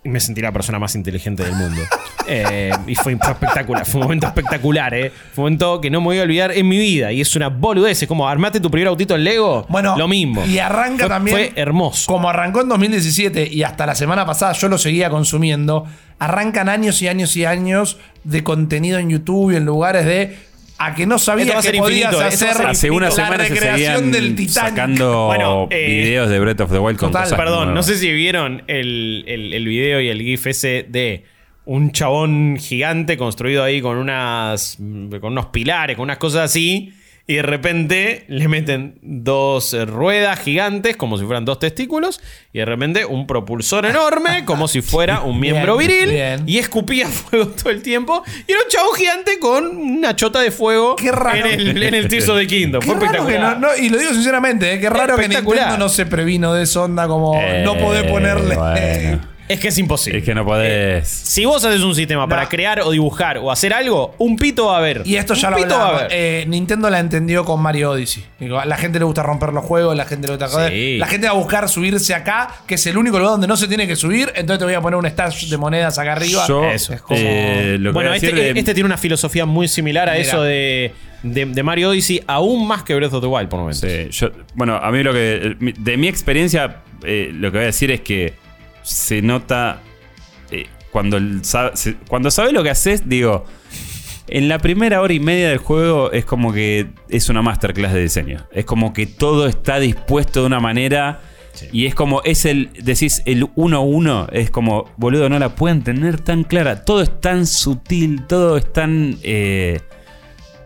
me 0.08 0.20
sentí 0.20 0.40
la 0.40 0.52
persona 0.52 0.78
más 0.78 0.94
inteligente 0.94 1.42
del 1.44 1.54
mundo. 1.54 1.82
Eh, 2.28 2.72
y 2.88 2.96
fue, 2.96 3.16
fue 3.16 3.30
espectacular, 3.34 3.86
fue 3.86 4.00
un 4.00 4.06
momento 4.06 4.26
espectacular, 4.26 4.92
¿eh? 4.94 5.12
Fue 5.32 5.44
un 5.44 5.50
momento 5.50 5.80
que 5.80 5.90
no 5.90 6.00
me 6.00 6.06
voy 6.06 6.18
a 6.18 6.22
olvidar 6.22 6.50
en 6.50 6.66
mi 6.66 6.76
vida. 6.76 7.12
Y 7.12 7.20
es 7.20 7.36
una 7.36 7.50
boludez, 7.50 8.02
es 8.02 8.08
como 8.08 8.28
armate 8.28 8.58
tu 8.58 8.68
primer 8.68 8.88
autito 8.88 9.14
en 9.14 9.22
Lego. 9.22 9.64
Bueno, 9.68 9.96
lo 9.96 10.08
mismo. 10.08 10.44
Y 10.44 10.58
arranca 10.58 11.04
Fue- 11.04 11.08
también. 11.08 11.36
Fue 11.36 11.52
hermoso. 11.54 12.10
Como 12.10 12.28
arrancó 12.28 12.62
en 12.62 12.68
2017 12.68 13.46
y 13.52 13.62
hasta 13.62 13.86
la 13.86 13.94
semana 13.94 14.26
pasada 14.26 14.54
yo 14.54 14.68
lo 14.68 14.76
seguía 14.76 15.08
consumiendo, 15.08 15.86
arrancan 16.18 16.68
años 16.68 17.00
y 17.00 17.06
años 17.06 17.36
y 17.36 17.44
años 17.44 17.98
de 18.24 18.42
contenido 18.42 18.98
en 18.98 19.08
YouTube 19.10 19.52
y 19.52 19.56
en 19.56 19.64
lugares 19.64 20.04
de. 20.04 20.36
A 20.78 20.94
que 20.94 21.06
no 21.06 21.18
sabías 21.18 21.64
que 21.66 21.78
podías 21.78 22.12
infinito, 22.12 22.20
hacer 22.20 22.66
Hace 22.66 22.90
una 22.90 23.06
la 23.06 23.12
semana 23.12 23.44
se 23.44 23.50
recreación 23.54 23.78
seguían 23.96 24.12
del 24.12 24.36
Titanic. 24.36 24.50
sacando 24.50 25.26
Bueno, 25.26 25.68
eh, 25.70 25.86
videos 26.04 26.28
de 26.28 26.38
Breath 26.38 26.60
of 26.60 26.70
the 26.72 26.78
Wild 26.78 26.98
con 26.98 27.08
total, 27.10 27.22
cosas 27.24 27.38
Perdón, 27.38 27.74
no 27.74 27.82
sé 27.82 27.96
si 27.96 28.12
vieron 28.12 28.62
el, 28.66 29.24
el- 29.26 29.52
el 29.54 29.66
video 29.66 30.00
y 30.00 30.08
el 30.08 30.20
GIF 30.20 30.46
ese 30.48 30.84
de 30.88 31.24
un 31.64 31.92
chabón 31.92 32.58
gigante 32.60 33.16
construido 33.16 33.64
ahí 33.64 33.80
con 33.80 33.96
unas. 33.96 34.76
con 35.20 35.32
unos 35.32 35.46
pilares, 35.46 35.96
con 35.96 36.04
unas 36.04 36.18
cosas 36.18 36.42
así. 36.42 36.92
Y 37.28 37.34
de 37.34 37.42
repente 37.42 38.24
le 38.28 38.46
meten 38.46 39.00
dos 39.02 39.74
eh, 39.74 39.84
ruedas 39.84 40.38
gigantes, 40.38 40.96
como 40.96 41.18
si 41.18 41.24
fueran 41.24 41.44
dos 41.44 41.58
testículos. 41.58 42.20
Y 42.52 42.58
de 42.60 42.64
repente 42.66 43.04
un 43.04 43.26
propulsor 43.26 43.84
enorme, 43.84 44.44
como 44.46 44.68
si 44.68 44.80
fuera 44.80 45.22
un 45.22 45.40
miembro 45.40 45.76
Bien, 45.76 45.90
viril. 45.90 46.10
bien. 46.10 46.42
Y 46.46 46.58
escupía 46.58 47.08
fuego 47.08 47.48
todo 47.48 47.70
el 47.70 47.82
tiempo. 47.82 48.22
Y 48.46 48.52
era 48.52 48.60
un 48.62 48.68
chabón 48.68 48.94
gigante 48.94 49.38
con 49.40 49.76
una 49.76 50.14
chota 50.14 50.40
de 50.40 50.52
fuego 50.52 50.94
Qué 50.94 51.10
raro. 51.10 51.46
en 51.48 51.58
el, 51.60 51.82
en 51.82 51.94
el 51.94 52.06
Tears 52.06 52.28
of 52.28 52.38
the 52.38 52.46
Kingdom. 52.46 52.80
Qué 52.80 52.86
Fue 52.86 52.94
raro 52.94 53.08
que 53.10 53.16
espectacular. 53.32 53.58
no- 53.58 53.68
no- 53.68 53.76
y 53.76 53.88
lo 53.88 53.98
digo 53.98 54.12
sinceramente, 54.12 54.72
eh, 54.74 54.78
qué 54.78 54.88
raro 54.88 55.16
que. 55.16 55.26
Nintendo 55.28 55.78
no 55.78 55.88
se 55.88 56.06
previno 56.06 56.54
de 56.54 56.64
onda 56.78 57.08
como 57.08 57.40
Eh, 57.40 57.62
no 57.64 57.76
poder 57.76 58.08
ponerle. 58.08 58.54
bueno. 58.56 59.20
Es 59.48 59.60
que 59.60 59.68
es 59.68 59.78
imposible. 59.78 60.18
Es 60.18 60.24
que 60.24 60.34
no 60.34 60.44
podés. 60.44 61.06
Si 61.08 61.44
vos 61.44 61.64
haces 61.64 61.80
un 61.82 61.94
sistema 61.94 62.28
para 62.28 62.48
crear 62.48 62.80
o 62.80 62.90
dibujar 62.90 63.38
o 63.38 63.50
hacer 63.52 63.72
algo, 63.72 64.14
un 64.18 64.36
pito 64.36 64.66
va 64.66 64.74
a 64.74 64.78
haber. 64.78 65.02
Y 65.04 65.16
esto 65.16 65.34
ya 65.34 65.48
un 65.48 65.54
lo 65.54 65.60
pito 65.62 65.78
va 65.78 65.84
a 65.86 65.98
haber. 65.98 66.08
Eh, 66.10 66.44
Nintendo 66.48 66.90
la 66.90 66.98
entendió 66.98 67.44
con 67.44 67.60
Mario 67.62 67.92
Odyssey. 67.92 68.24
La 68.40 68.76
gente 68.76 68.98
le 68.98 69.04
gusta 69.04 69.22
romper 69.22 69.52
los 69.52 69.64
juegos, 69.64 69.96
la 69.96 70.04
gente 70.04 70.26
le 70.26 70.32
gusta 70.34 70.48
joder. 70.48 70.72
Sí. 70.72 70.98
La 70.98 71.06
gente 71.06 71.26
va 71.28 71.32
a 71.34 71.36
buscar 71.36 71.68
subirse 71.68 72.14
acá, 72.14 72.48
que 72.66 72.74
es 72.74 72.86
el 72.86 72.96
único 72.96 73.18
lugar 73.18 73.32
donde 73.32 73.46
no 73.46 73.56
se 73.56 73.68
tiene 73.68 73.86
que 73.86 73.94
subir. 73.94 74.32
Entonces 74.34 74.58
te 74.58 74.64
voy 74.64 74.74
a 74.74 74.80
poner 74.80 74.98
un 74.98 75.06
stash 75.06 75.46
de 75.48 75.56
monedas 75.56 75.98
acá 75.98 76.12
arriba. 76.14 76.44
Yo, 76.48 76.64
Eso. 76.64 76.92
Es 76.92 77.00
como- 77.02 77.18
eh, 77.20 77.76
lo 77.78 77.90
que 77.90 77.94
bueno, 77.94 78.12
este, 78.14 78.32
de- 78.32 78.50
este 78.50 78.74
tiene 78.74 78.86
una 78.86 78.98
filosofía 78.98 79.46
muy 79.46 79.68
similar 79.68 80.08
a 80.08 80.12
Mira. 80.14 80.22
eso 80.24 80.42
de, 80.42 80.92
de, 81.22 81.46
de 81.46 81.62
Mario 81.62 81.90
Odyssey, 81.90 82.20
aún 82.26 82.66
más 82.66 82.82
que 82.82 82.94
Breath 82.96 83.12
of 83.14 83.20
the 83.22 83.26
Wild 83.28 83.48
por 83.48 83.60
momentos. 83.60 83.88
Sí, 83.88 84.08
yo- 84.10 84.30
bueno, 84.54 84.76
a 84.76 84.90
mí 84.90 85.02
lo 85.04 85.12
que. 85.12 85.56
De 85.78 85.96
mi 85.96 86.08
experiencia, 86.08 86.78
eh, 87.04 87.30
lo 87.32 87.52
que 87.52 87.58
voy 87.58 87.62
a 87.64 87.66
decir 87.66 87.90
es 87.92 88.00
que 88.00 88.34
se 88.86 89.20
nota. 89.22 89.80
eh, 90.50 90.66
cuando, 90.92 91.16
el 91.16 91.44
se- 91.44 91.96
cuando 92.08 92.30
sabes 92.30 92.52
lo 92.52 92.62
que 92.62 92.70
haces, 92.70 93.08
digo. 93.08 93.44
En 94.28 94.48
la 94.48 94.58
primera 94.58 95.00
hora 95.02 95.12
y 95.12 95.20
media 95.20 95.48
del 95.50 95.58
juego 95.58 96.10
es 96.10 96.24
como 96.24 96.52
que 96.52 96.88
es 97.08 97.28
una 97.28 97.42
masterclass 97.42 97.92
de 97.92 98.02
diseño. 98.02 98.46
Es 98.50 98.64
como 98.64 98.92
que 98.92 99.06
todo 99.06 99.46
está 99.46 99.78
dispuesto 99.78 100.40
de 100.40 100.46
una 100.46 100.58
manera. 100.58 101.20
Y 101.72 101.86
es 101.86 101.94
como, 101.94 102.22
es 102.24 102.44
el, 102.44 102.70
decís, 102.82 103.22
el 103.24 103.44
1-1, 103.54 104.28
es 104.32 104.50
como, 104.50 104.90
boludo, 104.96 105.28
no 105.28 105.38
la 105.38 105.54
pueden 105.54 105.82
tener 105.82 106.20
tan 106.20 106.42
clara. 106.44 106.84
Todo 106.84 107.02
es 107.02 107.20
tan 107.20 107.46
sutil, 107.46 108.26
todo 108.26 108.56
es 108.58 108.70
tan... 108.72 109.16
eh, 109.22 109.80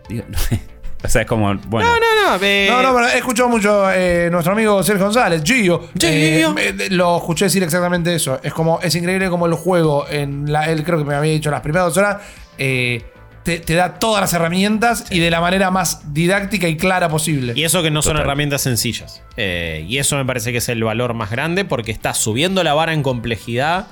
digo, 0.09 0.23
o 1.03 1.07
sea, 1.09 1.21
es 1.21 1.27
como, 1.27 1.53
bueno... 1.67 1.89
No, 1.89 1.95
no, 1.95 2.37
no. 2.37 2.43
eh, 2.43 2.67
No, 2.69 2.81
no, 2.81 2.93
pero 2.93 3.07
he 3.07 3.17
escuchado 3.17 3.49
mucho 3.49 3.91
eh, 3.91 4.29
nuestro 4.31 4.53
amigo 4.53 4.81
Sergio 4.83 5.05
González, 5.05 5.41
Gio. 5.43 5.89
Gio. 5.99 6.09
eh, 6.09 6.75
eh, 6.79 6.87
lo 6.91 7.17
escuché 7.17 7.45
decir 7.45 7.63
exactamente 7.63 8.13
eso. 8.13 8.39
Es 8.43 8.53
como, 8.53 8.79
es 8.81 8.93
increíble 8.95 9.29
como 9.29 9.45
el 9.47 9.53
juego, 9.53 10.05
en 10.09 10.51
la, 10.51 10.69
él 10.69 10.83
creo 10.83 10.99
que 10.99 11.05
me 11.05 11.15
había 11.15 11.31
dicho 11.31 11.49
las 11.51 11.61
primeras 11.61 11.87
dos 11.87 11.97
horas, 11.97 12.17
eh, 12.57 13.03
te, 13.43 13.57
te 13.59 13.73
da 13.73 13.95
todas 13.95 14.21
las 14.21 14.33
herramientas 14.33 15.05
y 15.09 15.17
de 15.17 15.31
la 15.31 15.41
manera 15.41 15.71
más 15.71 16.13
didáctica 16.13 16.67
y 16.67 16.77
clara 16.77 17.09
posible. 17.09 17.53
Y 17.55 17.63
eso 17.63 17.81
que 17.81 17.89
no 17.89 18.03
son 18.03 18.17
herramientas 18.17 18.61
sencillas. 18.61 19.23
Eh, 19.37 19.83
y 19.87 19.97
eso 19.97 20.15
me 20.17 20.25
parece 20.25 20.51
que 20.51 20.59
es 20.59 20.69
el 20.69 20.83
valor 20.83 21.15
más 21.15 21.31
grande 21.31 21.65
porque 21.65 21.91
está 21.91 22.13
subiendo 22.13 22.63
la 22.63 22.75
vara 22.75 22.93
en 22.93 23.01
complejidad, 23.01 23.87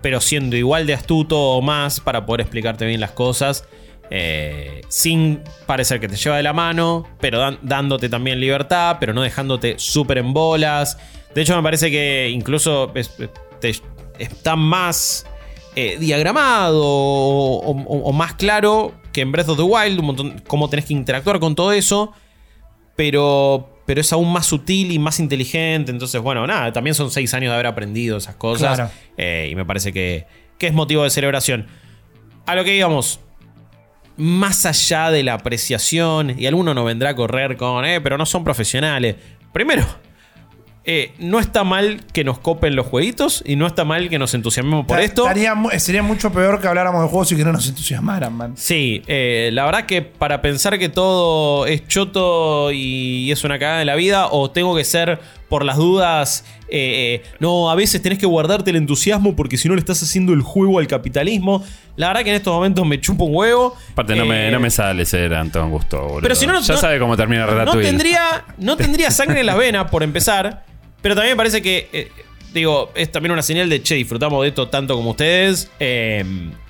pero 0.00 0.20
siendo 0.20 0.56
igual 0.56 0.88
de 0.88 0.94
astuto 0.94 1.38
o 1.40 1.62
más 1.62 2.00
para 2.00 2.26
poder 2.26 2.40
explicarte 2.40 2.84
bien 2.84 3.00
las 3.00 3.12
cosas. 3.12 3.64
Eh, 4.14 4.82
sin 4.88 5.40
parecer 5.64 5.98
que 5.98 6.06
te 6.06 6.16
lleva 6.16 6.36
de 6.36 6.42
la 6.42 6.52
mano, 6.52 7.06
pero 7.18 7.38
dan- 7.38 7.58
dándote 7.62 8.10
también 8.10 8.38
libertad, 8.40 8.98
pero 9.00 9.14
no 9.14 9.22
dejándote 9.22 9.76
súper 9.78 10.18
en 10.18 10.34
bolas. 10.34 10.98
De 11.34 11.40
hecho, 11.40 11.56
me 11.56 11.62
parece 11.62 11.90
que 11.90 12.28
incluso 12.30 12.92
es- 12.94 13.10
está 14.18 14.54
más 14.54 15.24
eh, 15.76 15.96
diagramado 15.98 16.82
o, 16.84 17.70
o- 17.70 18.02
o 18.02 18.12
más 18.12 18.34
claro 18.34 18.92
que 19.14 19.22
en 19.22 19.32
Breath 19.32 19.48
of 19.48 19.56
the 19.56 19.62
Wild, 19.62 20.00
un 20.00 20.04
montón, 20.06 20.42
cómo 20.46 20.68
tenés 20.68 20.84
que 20.84 20.92
interactuar 20.92 21.40
con 21.40 21.54
todo 21.54 21.72
eso 21.72 22.12
pero, 22.94 23.80
pero 23.86 24.02
es 24.02 24.12
aún 24.12 24.30
más 24.32 24.46
sutil 24.46 24.92
y 24.92 24.98
más 24.98 25.18
inteligente. 25.18 25.90
Entonces, 25.90 26.20
bueno, 26.20 26.46
nada, 26.46 26.72
también 26.72 26.94
son 26.94 27.10
seis 27.10 27.32
años 27.34 27.48
de 27.50 27.54
haber 27.54 27.66
aprendido 27.66 28.18
esas 28.18 28.36
cosas. 28.36 28.76
Claro. 28.76 28.90
Eh, 29.16 29.48
y 29.50 29.54
me 29.54 29.64
parece 29.64 29.92
que, 29.94 30.26
que 30.58 30.66
es 30.66 30.74
motivo 30.74 31.02
de 31.02 31.10
celebración. 31.10 31.66
A 32.46 32.54
lo 32.54 32.64
que 32.64 32.72
digamos, 32.72 33.20
más 34.16 34.66
allá 34.66 35.10
de 35.10 35.22
la 35.22 35.34
apreciación, 35.34 36.38
y 36.38 36.46
alguno 36.46 36.74
no 36.74 36.84
vendrá 36.84 37.10
a 37.10 37.14
correr 37.16 37.56
con, 37.56 37.84
eh, 37.84 38.00
pero 38.00 38.18
no 38.18 38.26
son 38.26 38.44
profesionales. 38.44 39.16
Primero, 39.52 39.84
eh, 40.84 41.12
no 41.20 41.38
está 41.38 41.62
mal 41.62 42.00
que 42.12 42.24
nos 42.24 42.40
copen 42.40 42.74
los 42.74 42.86
jueguitos 42.86 43.44
y 43.46 43.54
no 43.54 43.68
está 43.68 43.84
mal 43.84 44.08
que 44.08 44.18
nos 44.18 44.34
entusiasmemos 44.34 44.84
por 44.84 44.96
Ta- 44.96 45.02
esto. 45.04 45.22
estaría 45.22 45.54
mu- 45.54 45.70
sería 45.78 46.02
mucho 46.02 46.32
peor 46.32 46.60
que 46.60 46.66
habláramos 46.66 47.02
de 47.02 47.08
juegos 47.08 47.30
y 47.30 47.36
que 47.36 47.44
no 47.44 47.52
nos 47.52 47.68
entusiasmaran, 47.68 48.32
man. 48.36 48.54
Sí, 48.56 49.00
eh, 49.06 49.50
la 49.52 49.64
verdad 49.64 49.86
que 49.86 50.02
para 50.02 50.42
pensar 50.42 50.78
que 50.80 50.88
todo 50.88 51.66
es 51.66 51.86
choto 51.86 52.72
y 52.72 53.30
es 53.30 53.44
una 53.44 53.60
cagada 53.60 53.78
de 53.78 53.84
la 53.84 53.94
vida, 53.94 54.26
o 54.32 54.50
tengo 54.50 54.74
que 54.74 54.82
ser 54.84 55.20
por 55.52 55.66
las 55.66 55.76
dudas, 55.76 56.46
eh, 56.70 57.20
eh, 57.22 57.30
no, 57.38 57.70
a 57.70 57.74
veces 57.74 58.00
tenés 58.00 58.18
que 58.18 58.24
guardarte 58.24 58.70
el 58.70 58.76
entusiasmo 58.76 59.36
porque 59.36 59.58
si 59.58 59.68
no 59.68 59.74
le 59.74 59.80
estás 59.80 60.02
haciendo 60.02 60.32
el 60.32 60.40
juego 60.40 60.78
al 60.78 60.86
capitalismo. 60.86 61.62
La 61.96 62.08
verdad 62.08 62.22
que 62.24 62.30
en 62.30 62.36
estos 62.36 62.54
momentos 62.54 62.86
me 62.86 62.98
chupo 62.98 63.24
un 63.26 63.36
huevo. 63.36 63.76
Aparte, 63.92 64.16
no, 64.16 64.24
me, 64.24 64.48
Eh, 64.48 64.50
no 64.50 64.58
me 64.60 64.70
sale 64.70 65.04
ser 65.04 65.34
Antón 65.34 65.70
Gusto, 65.70 66.00
boludo. 66.00 66.22
Pero 66.22 66.34
si 66.34 66.46
no, 66.46 66.54
no- 66.54 66.62
ya 66.62 66.72
no- 66.72 66.80
sabe 66.80 66.98
cómo 66.98 67.18
termina 67.18 67.44
no 67.66 67.76
tendría, 67.78 68.46
no 68.56 68.78
tendría 68.78 69.10
sangre 69.10 69.40
en 69.40 69.46
las 69.46 69.58
venas, 69.58 69.90
por 69.90 70.02
empezar. 70.02 70.64
Pero 71.02 71.14
también 71.14 71.34
me 71.34 71.36
parece 71.36 71.60
que, 71.60 72.10
digo, 72.54 72.90
es 72.94 73.12
también 73.12 73.32
una 73.32 73.42
señal 73.42 73.68
de, 73.68 73.82
che, 73.82 73.94
disfrutamos 73.96 74.40
de 74.40 74.48
esto 74.48 74.68
tanto 74.68 74.96
como 74.96 75.10
ustedes. 75.10 75.70
Eh, 75.80 76.24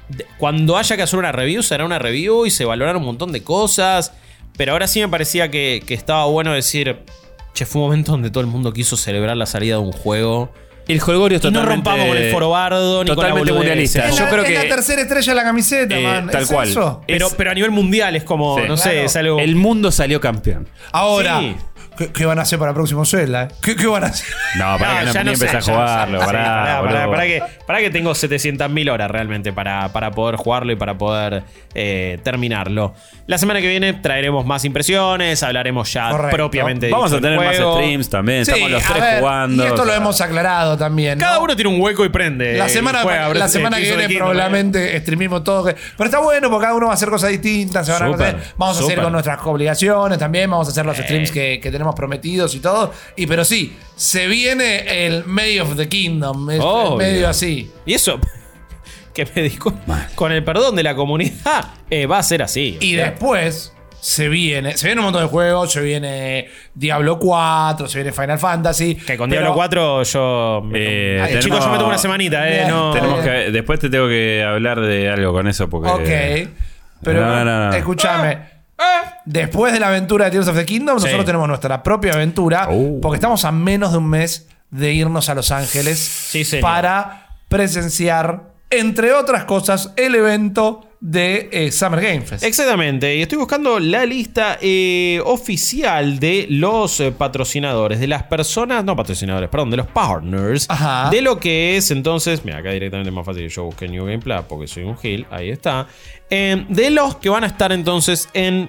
de- 0.09 0.27
cuando 0.38 0.77
haya 0.77 0.97
que 0.97 1.03
hacer 1.03 1.21
una 1.21 1.31
review, 1.31 1.62
será 1.62 1.85
una 1.85 2.01
review 2.01 2.47
y 2.47 2.51
se 2.51 2.64
valorarán 2.64 2.97
un 2.97 3.05
montón 3.07 3.31
de 3.31 3.45
cosas. 3.45 4.12
Pero 4.57 4.73
ahora 4.73 4.88
sí 4.88 4.99
me 5.01 5.09
parecía 5.09 5.53
que, 5.53 5.85
que 5.87 5.95
estaba 5.95 6.25
bueno 6.27 6.53
decir, 6.53 6.99
che, 7.55 7.67
fue 7.67 7.81
un 7.83 7.88
momento 7.88 8.12
donde 8.12 8.31
todo 8.31 8.41
el 8.41 8.47
mundo 8.47 8.73
quiso 8.73 8.97
celebrar 8.97 9.37
la 9.37 9.47
salida 9.47 9.77
de 9.77 9.81
un 9.83 9.93
juego. 9.93 10.53
El 10.88 11.01
Holgorio 11.01 11.38
es 11.38 11.45
Y 11.45 11.47
no 11.47 11.53
totalmente... 11.61 11.75
rompamos 11.91 12.09
con 12.09 12.17
el 12.17 12.33
foro 12.33 12.51
bardo 12.51 13.05
ni 13.05 13.11
totalmente 13.11 13.38
con 13.41 13.47
la 13.47 13.55
mundialista. 13.55 14.09
Es 14.09 14.17
Yo 14.17 14.25
la, 14.25 14.31
creo 14.31 14.43
es 14.43 14.49
que- 14.49 14.55
la 14.69 14.75
tercera 14.75 15.03
estrella 15.03 15.33
de 15.33 15.37
la 15.37 15.45
camiseta, 15.45 15.97
Eh, 15.97 16.03
man. 16.03 16.29
tal 16.29 16.43
¿Es 16.43 16.51
cual. 16.51 16.69
eso? 16.69 17.01
Pero, 17.07 17.51
a 17.51 17.55
nivel 17.55 17.71
mundial 17.71 18.17
es 18.17 18.25
como, 18.25 18.59
Sí. 18.59 18.65
no 18.67 18.77
sé, 18.77 19.05
es 19.05 19.15
algo... 19.15 19.38
El 19.38 19.55
mundo 19.55 19.93
salió 19.93 20.21
campeón. 20.21 20.69
Ahora, 20.91 21.38
Sí. 21.38 21.57
¿Qué, 22.07 22.12
qué 22.12 22.27
van 22.27 22.38
a 22.38 22.43
hacer 22.43 22.59
para 22.59 22.71
el 22.71 22.75
próximo 22.75 23.05
Zelda? 23.05 23.45
eh? 23.45 23.49
¿Qué, 23.62 23.77
qué 23.77 23.87
van 23.87 24.05
a 24.05 24.07
hacer? 24.09 24.27
No, 24.59 24.77
para 24.79 25.01
que 25.01 25.07
no, 25.07 25.12
ya 25.12 25.25
ni 25.25 25.37
sé, 25.37 25.47
empecé 25.47 25.57
a 25.57 25.73
jugarlo. 25.75 26.19
sé, 26.21 26.27
sí, 26.27 26.33
pará, 26.33 26.45
pará, 26.45 26.81
boludo. 26.81 26.95
pará, 26.95 27.11
pará 27.11 27.23
que, 27.25 27.43
pará 27.67 27.79
que 27.81 27.91
tengo 27.91 28.11
700.000 28.12 28.91
horas 28.93 29.11
realmente 29.11 29.53
para, 29.53 29.88
para 29.93 30.11
poder 30.11 30.37
jugarlo 30.37 30.73
y 30.73 30.77
para 30.77 30.99
poder 30.99 31.43
eh, 31.75 32.19
terminarlo. 32.23 32.95
La 33.27 33.38
semana 33.38 33.61
que 33.62 33.69
viene 33.69 33.95
traeremos 33.95 34.45
más 34.45 34.65
impresiones, 34.67 35.43
hablaremos 35.43 35.91
ya 35.93 36.11
Correcto. 36.11 36.37
propiamente 36.37 36.87
de 36.87 36.93
Vamos 36.93 37.12
a 37.12 37.21
tener 37.21 37.38
más 37.41 37.57
streams 37.57 38.11
también. 38.11 38.41
Estamos 38.43 38.71
los 38.71 38.85
a 38.85 38.88
tres 38.93 39.01
ver, 39.03 39.21
jugando. 39.21 39.62
Y 39.65 39.67
esto 39.69 39.83
o 39.83 39.85
lo 39.85 39.91
sea, 39.93 40.01
hemos 40.01 40.21
aclarado 40.21 40.77
también. 40.77 41.19
¿no? 41.19 41.25
Cada 41.25 41.38
uno 41.38 41.57
tiene 41.57 41.71
un 41.71 41.81
hueco 41.81 42.05
y 42.05 42.09
prende. 42.11 42.59
La 42.59 42.67
y 42.67 42.71
semana, 42.71 43.01
juega 43.03 43.29
la 43.29 43.47
Breath- 43.47 43.49
semana 43.49 43.77
que 43.79 43.85
viene 43.97 44.09
probablemente 44.17 44.99
streamimos 45.01 45.45
todo. 45.45 45.65
Pero 45.65 46.05
está 46.05 46.19
bueno 46.19 46.51
porque 46.51 46.65
cada 46.65 46.75
uno 46.77 46.87
va 46.87 46.93
a 46.93 46.95
hacer 46.97 47.09
cosas 47.09 47.31
distintas. 47.31 47.87
se 47.87 47.93
van 47.93 48.03
a 48.03 48.07
Súper, 48.12 48.33
conocer. 48.33 48.53
vamos 48.59 48.81
a 48.81 48.85
hacer 48.85 49.01
con 49.03 49.12
nuestras 49.12 49.38
obligaciones 49.45 50.19
también. 50.19 50.51
Vamos 50.51 50.69
a 50.69 50.71
hacer 50.73 50.85
Eh. 50.85 50.88
los 50.88 50.97
streams 50.99 51.31
que, 51.31 51.61
que 51.62 51.71
tenemos 51.71 51.91
prometidos 51.94 52.55
y 52.55 52.61
todo. 52.61 52.92
Y 53.16 53.26
pero 53.26 53.44
sí, 53.44 53.76
se 53.96 54.26
viene 54.26 55.07
el 55.07 55.24
May 55.24 55.59
of 55.61 55.76
the 55.76 55.88
Kingdom. 55.88 56.50
Es 56.50 56.61
medio 56.98 57.28
así. 57.28 57.70
Y 57.87 57.94
eso, 57.94 58.18
que 59.14 59.26
me 59.35 59.42
dijo, 59.42 59.72
con 60.14 60.33
el 60.33 60.42
perdón 60.44 60.76
de 60.76 60.83
la 60.83 60.94
comunidad, 60.94 61.66
eh, 61.90 62.07
va 62.07 62.18
a 62.18 62.22
ser 62.22 62.42
así. 62.42 62.78
Y 62.81 62.94
sea, 62.94 63.11
después 63.11 63.72
se 64.00 64.28
viene, 64.28 64.76
se 64.76 64.88
viene 64.88 65.00
un 65.00 65.05
montón 65.05 65.22
de 65.22 65.28
juegos, 65.28 65.70
se 65.70 65.81
viene 65.81 66.48
Diablo 66.74 67.20
4, 67.20 67.87
se 67.87 67.98
viene 67.98 68.12
Final 68.12 68.38
Fantasy. 68.38 68.96
Que 68.96 69.16
con 69.16 69.31
Diablo 69.31 69.55
4 69.55 70.02
yo. 70.02 70.62
Eh, 70.74 71.18
Ay, 71.22 71.26
tenemos- 71.28 71.44
chicos, 71.44 71.61
yo 71.64 71.70
me 71.70 71.76
tomo 71.76 71.88
una 71.88 71.98
semanita, 71.98 72.48
eh. 72.48 72.52
Bien, 72.55 72.68
No. 72.68 72.92
Tenemos 72.92 73.20
que, 73.22 73.31
después 73.52 73.78
te 73.78 73.88
tengo 73.90 74.09
que 74.09 74.44
hablar 74.44 74.81
de 74.81 75.09
algo 75.09 75.33
con 75.33 75.46
eso 75.46 75.68
porque. 75.68 75.88
Ok. 75.88 76.48
Pero 77.05 77.20
No, 77.20 77.44
no, 77.44 77.68
no. 77.70 77.72
escúchame. 77.76 78.52
Después 79.25 79.73
de 79.73 79.81
la 79.81 79.88
aventura 79.88 80.25
de 80.27 80.31
Tears 80.33 80.49
of 80.49 80.57
the 80.57 80.64
Kingdom, 80.66 80.99
Sí. 80.99 81.05
nosotros 81.05 81.27
tenemos 81.27 81.49
nuestra 81.49 81.83
propia 81.83 82.12
aventura. 82.14 82.68
Oh. 82.71 83.01
Porque 83.01 83.16
estamos 83.16 83.45
a 83.45 83.53
menos 83.53 83.92
de 83.92 83.99
un 83.99 84.09
mes 84.09 84.49
de 84.71 84.92
irnos 84.92 85.29
a 85.29 85.35
Los 85.35 85.51
Ángeles 85.51 85.99
señor. 85.99 86.61
para 86.62 87.27
presenciar, 87.49 88.53
entre 88.71 89.12
otras 89.12 89.45
cosas, 89.45 89.92
el 89.97 90.14
evento 90.14 90.88
de 91.05 91.49
eh, 91.51 91.73
Summer 91.73 92.01
Game 92.01 92.21
Fest. 92.21 92.45
Exactamente, 92.45 93.17
y 93.17 93.23
estoy 93.23 93.37
buscando 93.37 93.81
la 93.81 94.07
lista 94.07 94.57
eh, 94.62 95.21
oficial 95.25 96.21
de 96.21 96.47
los 96.49 97.01
eh, 97.01 97.11
patrocinadores, 97.11 97.99
de 97.99 98.07
las 98.07 98.23
personas, 98.23 98.85
no 98.85 98.95
patrocinadores, 98.95 99.51
perdón, 99.51 99.73
de 99.73 99.79
los 99.79 99.88
partners, 99.88 100.67
Ajá. 100.71 101.11
de 101.11 101.21
lo 101.21 101.41
que 101.41 101.77
es 101.77 101.91
entonces, 101.91 102.45
mira, 102.45 102.59
acá 102.59 102.71
directamente 102.71 103.09
es 103.11 103.15
más 103.15 103.27
fácil 103.27 103.49
yo 103.49 103.65
busque 103.65 103.88
New 103.88 104.05
Game 104.05 104.21
Plus 104.21 104.43
porque 104.49 104.69
soy 104.69 104.85
un 104.85 104.97
gil, 104.97 105.27
ahí 105.33 105.51
está, 105.51 105.88
Eh, 106.31 106.65
de 106.69 106.91
los 106.91 107.17
que 107.17 107.29
van 107.29 107.43
a 107.43 107.49
estar 107.49 107.73
entonces 107.73 108.29
en 108.33 108.69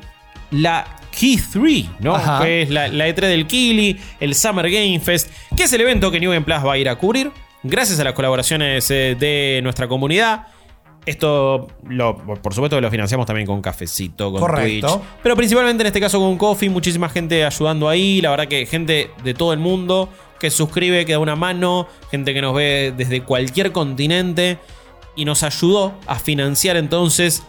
la 0.50 0.88
Key 1.12 1.38
3, 1.38 1.86
¿no? 2.00 2.16
Ajá. 2.16 2.44
Que 2.44 2.64
es 2.64 2.70
la, 2.72 2.88
la 2.88 3.08
E3 3.08 3.28
del 3.28 3.46
Kili, 3.46 3.96
el 4.20 4.34
Summer 4.34 4.72
Game 4.72 5.00
Fest, 5.00 5.30
que 5.56 5.64
es 5.64 5.74
el 5.74 5.82
evento 5.82 6.10
que 6.10 6.20
New 6.20 6.32
Game 6.32 6.44
Plus 6.44 6.66
va 6.66 6.74
a 6.74 6.78
ir 6.80 6.90
a 6.90 6.96
cubrir, 6.96 7.30
gracias 7.62 8.00
a 8.00 8.04
las 8.04 8.14
colaboraciones 8.14 8.88
de 8.88 9.60
nuestra 9.62 9.88
comunidad. 9.88 10.48
Esto, 11.06 11.68
lo, 11.88 12.16
por 12.16 12.54
supuesto 12.54 12.78
que 12.78 12.82
lo 12.82 12.90
financiamos 12.90 13.26
también 13.26 13.46
con 13.46 13.62
Cafecito, 13.62 14.32
con 14.32 14.40
Correcto. 14.40 14.88
Twitch. 14.88 15.08
Pero 15.22 15.36
principalmente 15.36 15.82
en 15.84 15.88
este 15.88 16.00
caso 16.00 16.20
con 16.20 16.38
Coffee, 16.38 16.70
muchísima 16.70 17.10
gente 17.10 17.44
ayudando 17.44 17.90
ahí. 17.90 18.22
La 18.22 18.30
verdad 18.32 18.48
que 18.48 18.66
gente 18.66 19.10
de 19.24 19.34
todo 19.34 19.52
el 19.52 19.60
mundo 19.60 20.10
que 20.40 20.50
suscribe, 20.50 21.06
que 21.06 21.14
da 21.14 21.20
una 21.20 21.36
mano, 21.36 21.88
gente 22.12 22.34
que 22.34 22.42
nos 22.42 22.54
ve 22.56 22.94
desde 22.96 23.22
cualquier 23.22 23.72
continente 23.72 24.58
y 25.16 25.26
nos 25.26 25.44
ayudó 25.44 25.94
a 26.08 26.16
financiar 26.16 26.78
entonces 26.78 27.44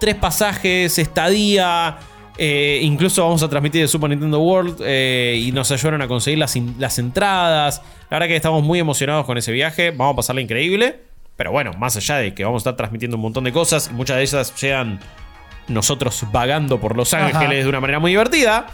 tres 0.00 0.14
pasajes, 0.16 0.98
estadía. 0.98 1.98
eh, 2.38 2.80
incluso 2.82 3.22
vamos 3.22 3.42
a 3.42 3.48
transmitir 3.48 3.82
de 3.82 3.88
Super 3.88 4.10
Nintendo 4.10 4.40
World 4.40 4.80
eh, 4.84 5.40
y 5.44 5.52
nos 5.52 5.70
ayudaron 5.70 6.02
a 6.02 6.08
conseguir 6.08 6.38
las, 6.38 6.56
las 6.78 6.98
entradas. 6.98 7.82
La 8.10 8.16
verdad 8.16 8.28
que 8.28 8.36
estamos 8.36 8.62
muy 8.62 8.78
emocionados 8.78 9.26
con 9.26 9.38
ese 9.38 9.52
viaje. 9.52 9.90
Vamos 9.90 10.14
a 10.14 10.16
pasarla 10.16 10.40
increíble. 10.40 11.11
Pero 11.36 11.50
bueno, 11.52 11.72
más 11.78 11.96
allá 11.96 12.16
de 12.16 12.34
que 12.34 12.44
vamos 12.44 12.60
a 12.60 12.62
estar 12.62 12.76
transmitiendo 12.76 13.16
un 13.16 13.22
montón 13.22 13.44
de 13.44 13.52
cosas, 13.52 13.90
muchas 13.90 14.16
de 14.16 14.22
ellas 14.22 14.54
llegan 14.60 15.00
nosotros 15.68 16.24
vagando 16.32 16.80
por 16.80 16.96
Los 16.96 17.14
Ángeles 17.14 17.36
Ajá. 17.36 17.48
de 17.48 17.68
una 17.68 17.80
manera 17.80 17.98
muy 17.98 18.10
divertida. 18.12 18.66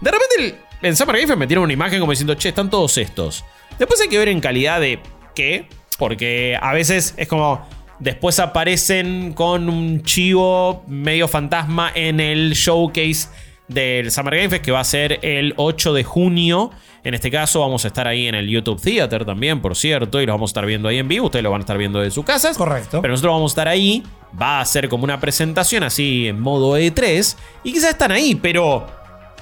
De 0.00 0.10
repente 0.10 0.34
el- 0.38 0.54
en 0.88 0.96
Summer 0.96 1.14
Game 1.16 1.28
Fest 1.28 1.38
metieron 1.38 1.64
una 1.64 1.72
imagen 1.72 2.00
como 2.00 2.10
diciendo, 2.12 2.34
che, 2.34 2.48
están 2.48 2.68
todos 2.70 2.98
estos. 2.98 3.44
Después 3.78 4.00
hay 4.00 4.08
que 4.08 4.18
ver 4.18 4.28
en 4.28 4.40
calidad 4.40 4.80
de 4.80 4.98
qué, 5.34 5.68
porque 5.98 6.58
a 6.60 6.72
veces 6.72 7.14
es 7.16 7.28
como, 7.28 7.64
después 8.00 8.40
aparecen 8.40 9.32
con 9.32 9.68
un 9.68 10.02
chivo 10.02 10.82
medio 10.88 11.28
fantasma 11.28 11.92
en 11.94 12.18
el 12.18 12.52
showcase 12.54 13.28
del 13.72 14.10
Summer 14.10 14.36
Game 14.36 14.48
Fest 14.48 14.64
que 14.64 14.72
va 14.72 14.80
a 14.80 14.84
ser 14.84 15.18
el 15.22 15.54
8 15.56 15.92
de 15.94 16.04
junio. 16.04 16.70
En 17.04 17.14
este 17.14 17.30
caso 17.30 17.60
vamos 17.60 17.84
a 17.84 17.88
estar 17.88 18.06
ahí 18.06 18.28
en 18.28 18.34
el 18.34 18.48
YouTube 18.48 18.80
Theater 18.80 19.24
también, 19.24 19.60
por 19.60 19.74
cierto, 19.74 20.20
y 20.20 20.26
lo 20.26 20.32
vamos 20.32 20.50
a 20.50 20.52
estar 20.52 20.66
viendo 20.66 20.88
ahí 20.88 20.98
en 20.98 21.08
vivo. 21.08 21.26
Ustedes 21.26 21.42
lo 21.42 21.50
van 21.50 21.60
a 21.60 21.64
estar 21.64 21.76
viendo 21.78 22.00
de 22.00 22.10
sus 22.10 22.24
casas. 22.24 22.56
Correcto. 22.56 23.02
Pero 23.02 23.12
nosotros 23.12 23.34
vamos 23.34 23.52
a 23.52 23.54
estar 23.54 23.68
ahí. 23.68 24.02
Va 24.40 24.60
a 24.60 24.64
ser 24.64 24.88
como 24.88 25.04
una 25.04 25.20
presentación 25.20 25.82
así 25.82 26.28
en 26.28 26.40
modo 26.40 26.78
E3. 26.78 27.36
Y 27.64 27.72
quizás 27.72 27.90
están 27.90 28.12
ahí, 28.12 28.34
pero 28.34 28.86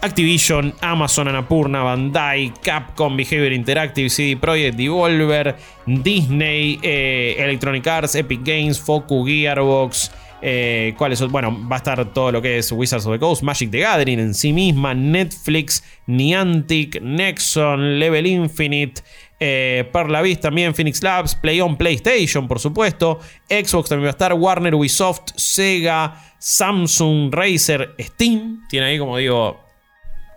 Activision, 0.03 0.75
Amazon, 0.81 1.29
Annapurna, 1.29 1.83
Bandai, 1.83 2.53
Capcom, 2.62 3.16
Behavior 3.16 3.53
Interactive, 3.53 4.09
CD 4.09 4.37
Projekt, 4.37 4.77
Devolver, 4.77 5.57
Disney, 5.87 6.79
eh, 6.83 7.37
Electronic 7.38 7.87
Arts, 7.87 8.14
Epic 8.14 8.40
Games, 8.43 8.81
Focus, 8.81 9.29
Gearbox. 9.29 10.11
Eh, 10.42 10.94
¿Cuáles 10.96 11.18
son? 11.18 11.31
Bueno, 11.31 11.57
va 11.68 11.76
a 11.76 11.79
estar 11.79 12.12
todo 12.12 12.33
lo 12.33 12.40
que 12.42 12.59
es 12.59 12.72
Wizards 12.72 13.07
of 13.07 13.12
the 13.12 13.18
Coast, 13.18 13.42
Magic 13.42 13.70
the 13.70 13.81
Gathering 13.81 14.18
en 14.18 14.35
sí 14.35 14.53
misma, 14.53 14.94
Netflix, 14.94 15.85
Niantic, 16.07 17.00
Nexon, 17.03 17.98
Level 17.98 18.26
Infinite, 18.26 19.03
eh, 19.38 19.88
Perla 19.92 20.20
Beast 20.22 20.42
también, 20.42 20.74
Phoenix 20.74 21.03
Labs, 21.03 21.35
Play 21.35 21.61
on 21.61 21.76
PlayStation, 21.76 22.46
por 22.48 22.59
supuesto. 22.61 23.18
Xbox 23.48 23.88
también 23.88 24.07
va 24.07 24.11
a 24.11 24.12
estar, 24.12 24.33
Warner, 24.35 24.74
Ubisoft, 24.74 25.33
Sega, 25.37 26.22
Samsung, 26.38 27.33
Razer, 27.33 27.94
Steam. 27.98 28.66
Tiene 28.68 28.87
ahí, 28.87 28.98
como 28.98 29.16
digo, 29.16 29.61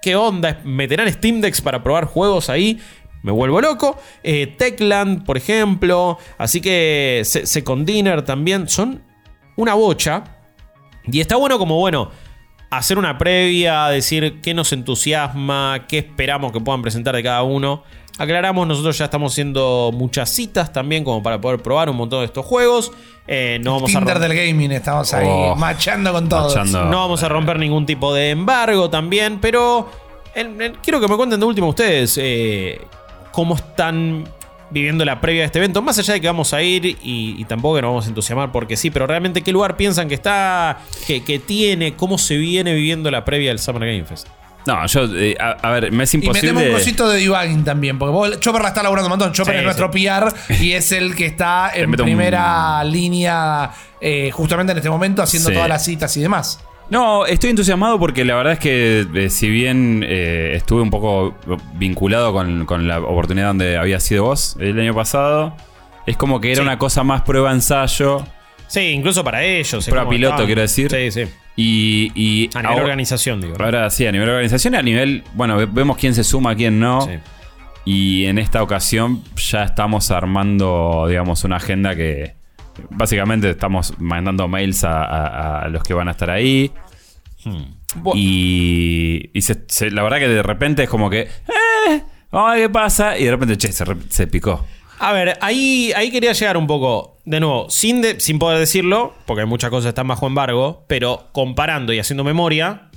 ¿qué 0.01 0.15
onda? 0.15 0.59
¿Meterán 0.63 1.11
Steam 1.11 1.41
Decks 1.41 1.61
para 1.61 1.83
probar 1.83 2.05
juegos 2.05 2.49
ahí? 2.49 2.79
Me 3.23 3.31
vuelvo 3.31 3.61
loco. 3.61 3.97
Eh, 4.21 4.47
Techland, 4.57 5.25
por 5.25 5.37
ejemplo. 5.37 6.17
Así 6.37 6.59
que 6.59 7.21
Se- 7.23 7.45
Second 7.45 7.85
Dinner 7.85 8.21
también. 8.23 8.67
Son 8.67 9.01
una 9.55 9.73
bocha. 9.73 10.23
Y 11.05 11.19
está 11.19 11.35
bueno 11.35 11.57
como, 11.59 11.77
bueno, 11.79 12.09
hacer 12.69 12.97
una 12.97 13.17
previa, 13.17 13.87
decir 13.87 14.39
qué 14.41 14.53
nos 14.53 14.71
entusiasma, 14.73 15.85
qué 15.87 15.99
esperamos 15.99 16.51
que 16.51 16.59
puedan 16.59 16.81
presentar 16.81 17.15
de 17.15 17.23
cada 17.23 17.43
uno. 17.43 17.83
Aclaramos, 18.17 18.67
nosotros 18.67 18.95
ya 18.97 19.05
estamos 19.05 19.31
haciendo 19.33 19.91
muchas 19.93 20.29
citas 20.29 20.71
también 20.71 21.03
como 21.03 21.23
para 21.23 21.41
poder 21.41 21.61
probar 21.61 21.89
un 21.89 21.95
montón 21.97 22.19
de 22.19 22.25
estos 22.25 22.45
juegos. 22.45 22.91
Eh, 23.27 23.57
no 23.63 23.73
vamos 23.75 23.95
a 23.95 23.99
Tinder 23.99 24.19
del 24.19 24.35
gaming, 24.35 24.71
estamos 24.71 25.11
ahí 25.13 25.25
Oh. 25.27 25.55
machando 25.55 26.11
con 26.13 26.29
todos. 26.29 26.55
Machando. 26.55 26.85
no 26.85 26.97
vamos 26.99 27.23
a 27.23 27.29
romper 27.29 27.57
ningún 27.57 27.85
tipo 27.87 28.13
de 28.13 28.29
embargo 28.29 28.89
también, 28.89 29.39
pero 29.41 29.89
en- 30.35 30.61
en- 30.61 30.75
quiero 30.83 30.99
que 31.01 31.07
me 31.07 31.15
cuenten 31.17 31.39
de 31.39 31.45
último 31.45 31.69
ustedes 31.69 32.17
eh, 32.21 32.79
cómo 33.31 33.55
están 33.55 34.25
viviendo 34.73 35.05
la 35.05 35.21
previa 35.21 35.41
de 35.41 35.45
este 35.45 35.59
evento. 35.59 35.81
Más 35.81 35.97
allá 35.99 36.15
de 36.15 36.21
que 36.21 36.27
vamos 36.27 36.53
a 36.53 36.61
ir 36.61 36.85
y, 36.85 36.97
y 37.03 37.45
tampoco 37.45 37.75
que 37.75 37.81
nos 37.83 37.89
vamos 37.91 38.05
a 38.05 38.09
entusiasmar 38.09 38.51
porque 38.51 38.75
sí, 38.75 38.89
pero 38.91 39.05
realmente 39.07 39.41
qué 39.41 39.51
lugar 39.51 39.77
piensan 39.77 40.07
que 40.09 40.15
está, 40.15 40.79
que, 41.07 41.23
que 41.23 41.39
tiene, 41.39 41.93
cómo 41.95 42.17
se 42.17 42.37
viene 42.37 42.73
viviendo 42.73 43.09
la 43.11 43.23
previa 43.23 43.49
del 43.49 43.59
Summer 43.59 43.81
Game 43.87 44.03
Fest. 44.05 44.27
No, 44.65 44.85
yo, 44.87 45.01
eh, 45.15 45.35
a, 45.39 45.51
a 45.61 45.71
ver, 45.71 45.91
me 45.91 46.05
es 46.05 46.13
Y 46.13 46.19
metemos 46.19 46.37
imposible. 46.41 46.69
un 46.69 46.73
cosito 46.77 47.09
de 47.09 47.19
debugging 47.19 47.65
también, 47.65 47.99
porque 47.99 48.13
vos, 48.13 48.39
Chopper 48.39 48.61
la 48.61 48.69
está 48.69 48.81
laburando 48.81 49.07
un 49.07 49.11
montón. 49.11 49.33
Chopper 49.33 49.55
Sí, 49.55 49.59
es 49.59 49.63
nuestro 49.65 49.91
PR 49.91 50.33
y 50.61 50.71
es 50.71 50.91
el 50.93 51.15
que 51.15 51.25
está 51.25 51.69
en 51.75 51.89
un- 51.89 51.95
primera 51.97 52.81
línea 52.85 53.71
eh, 53.99 54.31
justamente 54.31 54.71
en 54.71 54.77
este 54.77 54.89
momento 54.89 55.21
haciendo 55.21 55.49
Sí. 55.49 55.55
todas 55.55 55.67
las 55.69 55.83
citas 55.83 56.15
y 56.15 56.21
demás. 56.21 56.59
No, 56.89 57.25
estoy 57.25 57.49
entusiasmado 57.49 57.97
porque 57.99 58.23
la 58.25 58.35
verdad 58.35 58.53
es 58.53 58.59
que 58.59 59.05
eh, 59.15 59.29
si 59.29 59.49
bien 59.49 60.03
eh, 60.07 60.51
estuve 60.55 60.81
un 60.81 60.89
poco 60.91 61.33
vinculado 61.75 62.33
con, 62.33 62.65
con 62.65 62.87
la 62.87 62.99
oportunidad 62.99 63.47
donde 63.47 63.77
había 63.77 63.99
sido 63.99 64.25
vos 64.25 64.57
el 64.59 64.79
año 64.79 64.93
pasado, 64.93 65.55
es 66.05 66.17
como 66.17 66.39
que 66.39 66.49
era 66.51 66.57
Sí. 66.57 66.61
una 66.61 66.77
cosa 66.77 67.03
más 67.03 67.21
prueba-ensayo 67.23 68.25
Sí, 68.67 68.79
incluso 68.79 69.23
para 69.23 69.43
ellos. 69.43 69.85
Prueba 69.87 70.09
piloto, 70.09 70.33
estaban- 70.33 70.45
quiero 70.47 70.61
decir. 70.61 70.89
Sí, 70.91 71.11
sí. 71.11 71.31
y... 71.55 72.11
y 72.15 72.49
A 72.55 72.59
nivel 72.61 72.65
ahora- 72.71 72.83
organización, 72.83 73.39
digo. 73.41 73.53
Ahora 73.59 73.87
sí, 73.91 74.05
a 74.07 74.11
nivel 74.11 74.29
organización 74.29 74.73
y 74.73 74.77
a 74.77 74.81
nivel... 74.81 75.23
Bueno, 75.35 75.57
ve- 75.57 75.67
vemos 75.67 75.95
quién 75.97 76.15
se 76.15 76.23
suma, 76.23 76.55
quién 76.55 76.79
no. 76.79 77.01
Sí. 77.01 77.11
Y 77.85 78.25
en 78.25 78.39
esta 78.39 78.63
ocasión 78.63 79.23
ya 79.35 79.63
estamos 79.63 80.09
armando, 80.09 81.05
digamos, 81.07 81.43
una 81.43 81.57
agenda 81.57 81.95
que 81.95 82.33
básicamente 82.89 83.49
estamos 83.49 83.93
mandando 83.99 84.47
mails 84.47 84.83
a, 84.83 85.03
a- 85.03 85.59
a 85.63 85.67
los 85.69 85.83
que 85.83 85.93
van 85.93 86.07
a 86.07 86.11
estar 86.11 86.29
ahí. 86.29 86.71
Bu- 87.95 88.13
Y, 88.15 89.29
y 89.33 89.41
se- 89.41 89.65
se- 89.67 89.91
la 89.91 90.03
verdad 90.03 90.17
que 90.19 90.27
de 90.27 90.43
repente 90.43 90.83
es 90.83 90.89
como 90.89 91.09
que, 91.09 91.21
eh, 91.21 92.03
vamos 92.31 92.51
a 92.51 92.53
ver 92.55 92.63
qué 92.63 92.69
pasa. 92.69 93.17
Y 93.17 93.25
de 93.25 93.31
repente, 93.31 93.57
che, 93.57 93.71
se, 93.71 94.27
picó. 94.27 94.65
A 94.99 95.11
ver, 95.11 95.37
ahí, 95.41 95.91
ahí 95.95 96.09
quería 96.11 96.31
llegar 96.33 96.55
un 96.57 96.65
poco, 96.67 97.17
de 97.25 97.39
nuevo, 97.39 97.69
sin, 97.69 98.01
de- 98.01 98.19
sin 98.19 98.39
poder 98.39 98.57
decirlo, 98.59 99.13
porque 99.25 99.45
muchas 99.45 99.69
cosas 99.69 99.89
están 99.89 100.07
bajo 100.07 100.25
embargo, 100.27 100.85
pero 100.87 101.27
comparando 101.33 101.93
y 101.93 101.99
haciendo 101.99 102.23
memoria, 102.23 102.89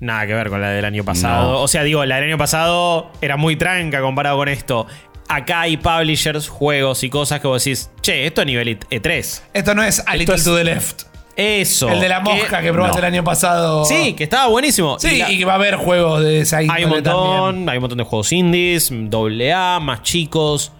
Nada 0.00 0.26
que 0.26 0.34
ver 0.34 0.50
con 0.50 0.60
la 0.60 0.70
del 0.70 0.84
año 0.84 1.04
pasado. 1.04 1.52
No. 1.52 1.60
O 1.62 1.68
sea, 1.68 1.84
digo, 1.84 2.04
la 2.04 2.16
del 2.16 2.24
año 2.24 2.36
pasado 2.36 3.12
era 3.22 3.36
muy 3.36 3.54
tranca 3.54 4.00
comparado 4.00 4.36
con 4.36 4.48
esto. 4.48 4.86
Acá 5.28 5.62
hay 5.62 5.76
publishers, 5.76 6.48
juegos 6.48 7.02
y 7.02 7.10
cosas 7.10 7.40
que 7.40 7.46
vos 7.48 7.64
decís, 7.64 7.90
che, 8.02 8.26
esto 8.26 8.42
a 8.42 8.44
nivel 8.44 8.78
E3. 8.78 9.42
Esto 9.54 9.74
no 9.74 9.82
es 9.82 10.02
A 10.06 10.16
Little 10.16 10.34
es- 10.34 10.44
to 10.44 10.54
the 10.56 10.64
Left. 10.64 11.02
Eso. 11.36 11.88
El 11.88 11.98
de 12.00 12.08
la 12.08 12.20
mosca 12.20 12.60
que, 12.62 12.72
probaste 12.72 13.00
no. 13.00 13.06
el 13.08 13.12
año 13.14 13.24
pasado. 13.24 13.84
Sí, 13.84 14.12
que 14.14 14.22
estaba 14.22 14.46
buenísimo. 14.46 14.98
Sí, 15.00 15.16
Y 15.16 15.18
la- 15.18 15.32
y 15.32 15.38
que 15.38 15.44
va 15.44 15.52
a 15.52 15.56
haber 15.56 15.74
juegos 15.76 16.22
de 16.22 16.40
esa 16.40 16.58
hay 16.58 16.84
un 16.84 16.90
montón, 16.90 17.46
también. 17.54 17.68
hay 17.70 17.76
un 17.78 17.80
montón 17.80 17.98
de 17.98 18.04
juegos 18.04 18.30
indies, 18.32 18.92
AA, 18.92 19.80
más 19.80 20.02
chicos. 20.02 20.70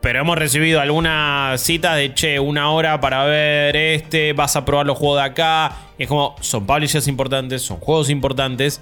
Pero 0.00 0.20
hemos 0.20 0.38
recibido 0.38 0.80
algunas 0.80 1.60
citas 1.60 1.96
de 1.96 2.14
che, 2.14 2.38
una 2.38 2.70
hora 2.70 3.00
para 3.00 3.24
ver 3.24 3.76
este, 3.76 4.32
vas 4.32 4.54
a 4.56 4.64
probar 4.64 4.86
los 4.86 4.96
juegos 4.96 5.18
de 5.18 5.24
acá. 5.24 5.72
Y 5.98 6.04
es 6.04 6.08
como, 6.08 6.36
son 6.40 6.66
publishers 6.66 7.08
importantes, 7.08 7.60
son 7.62 7.78
juegos 7.78 8.08
importantes. 8.10 8.80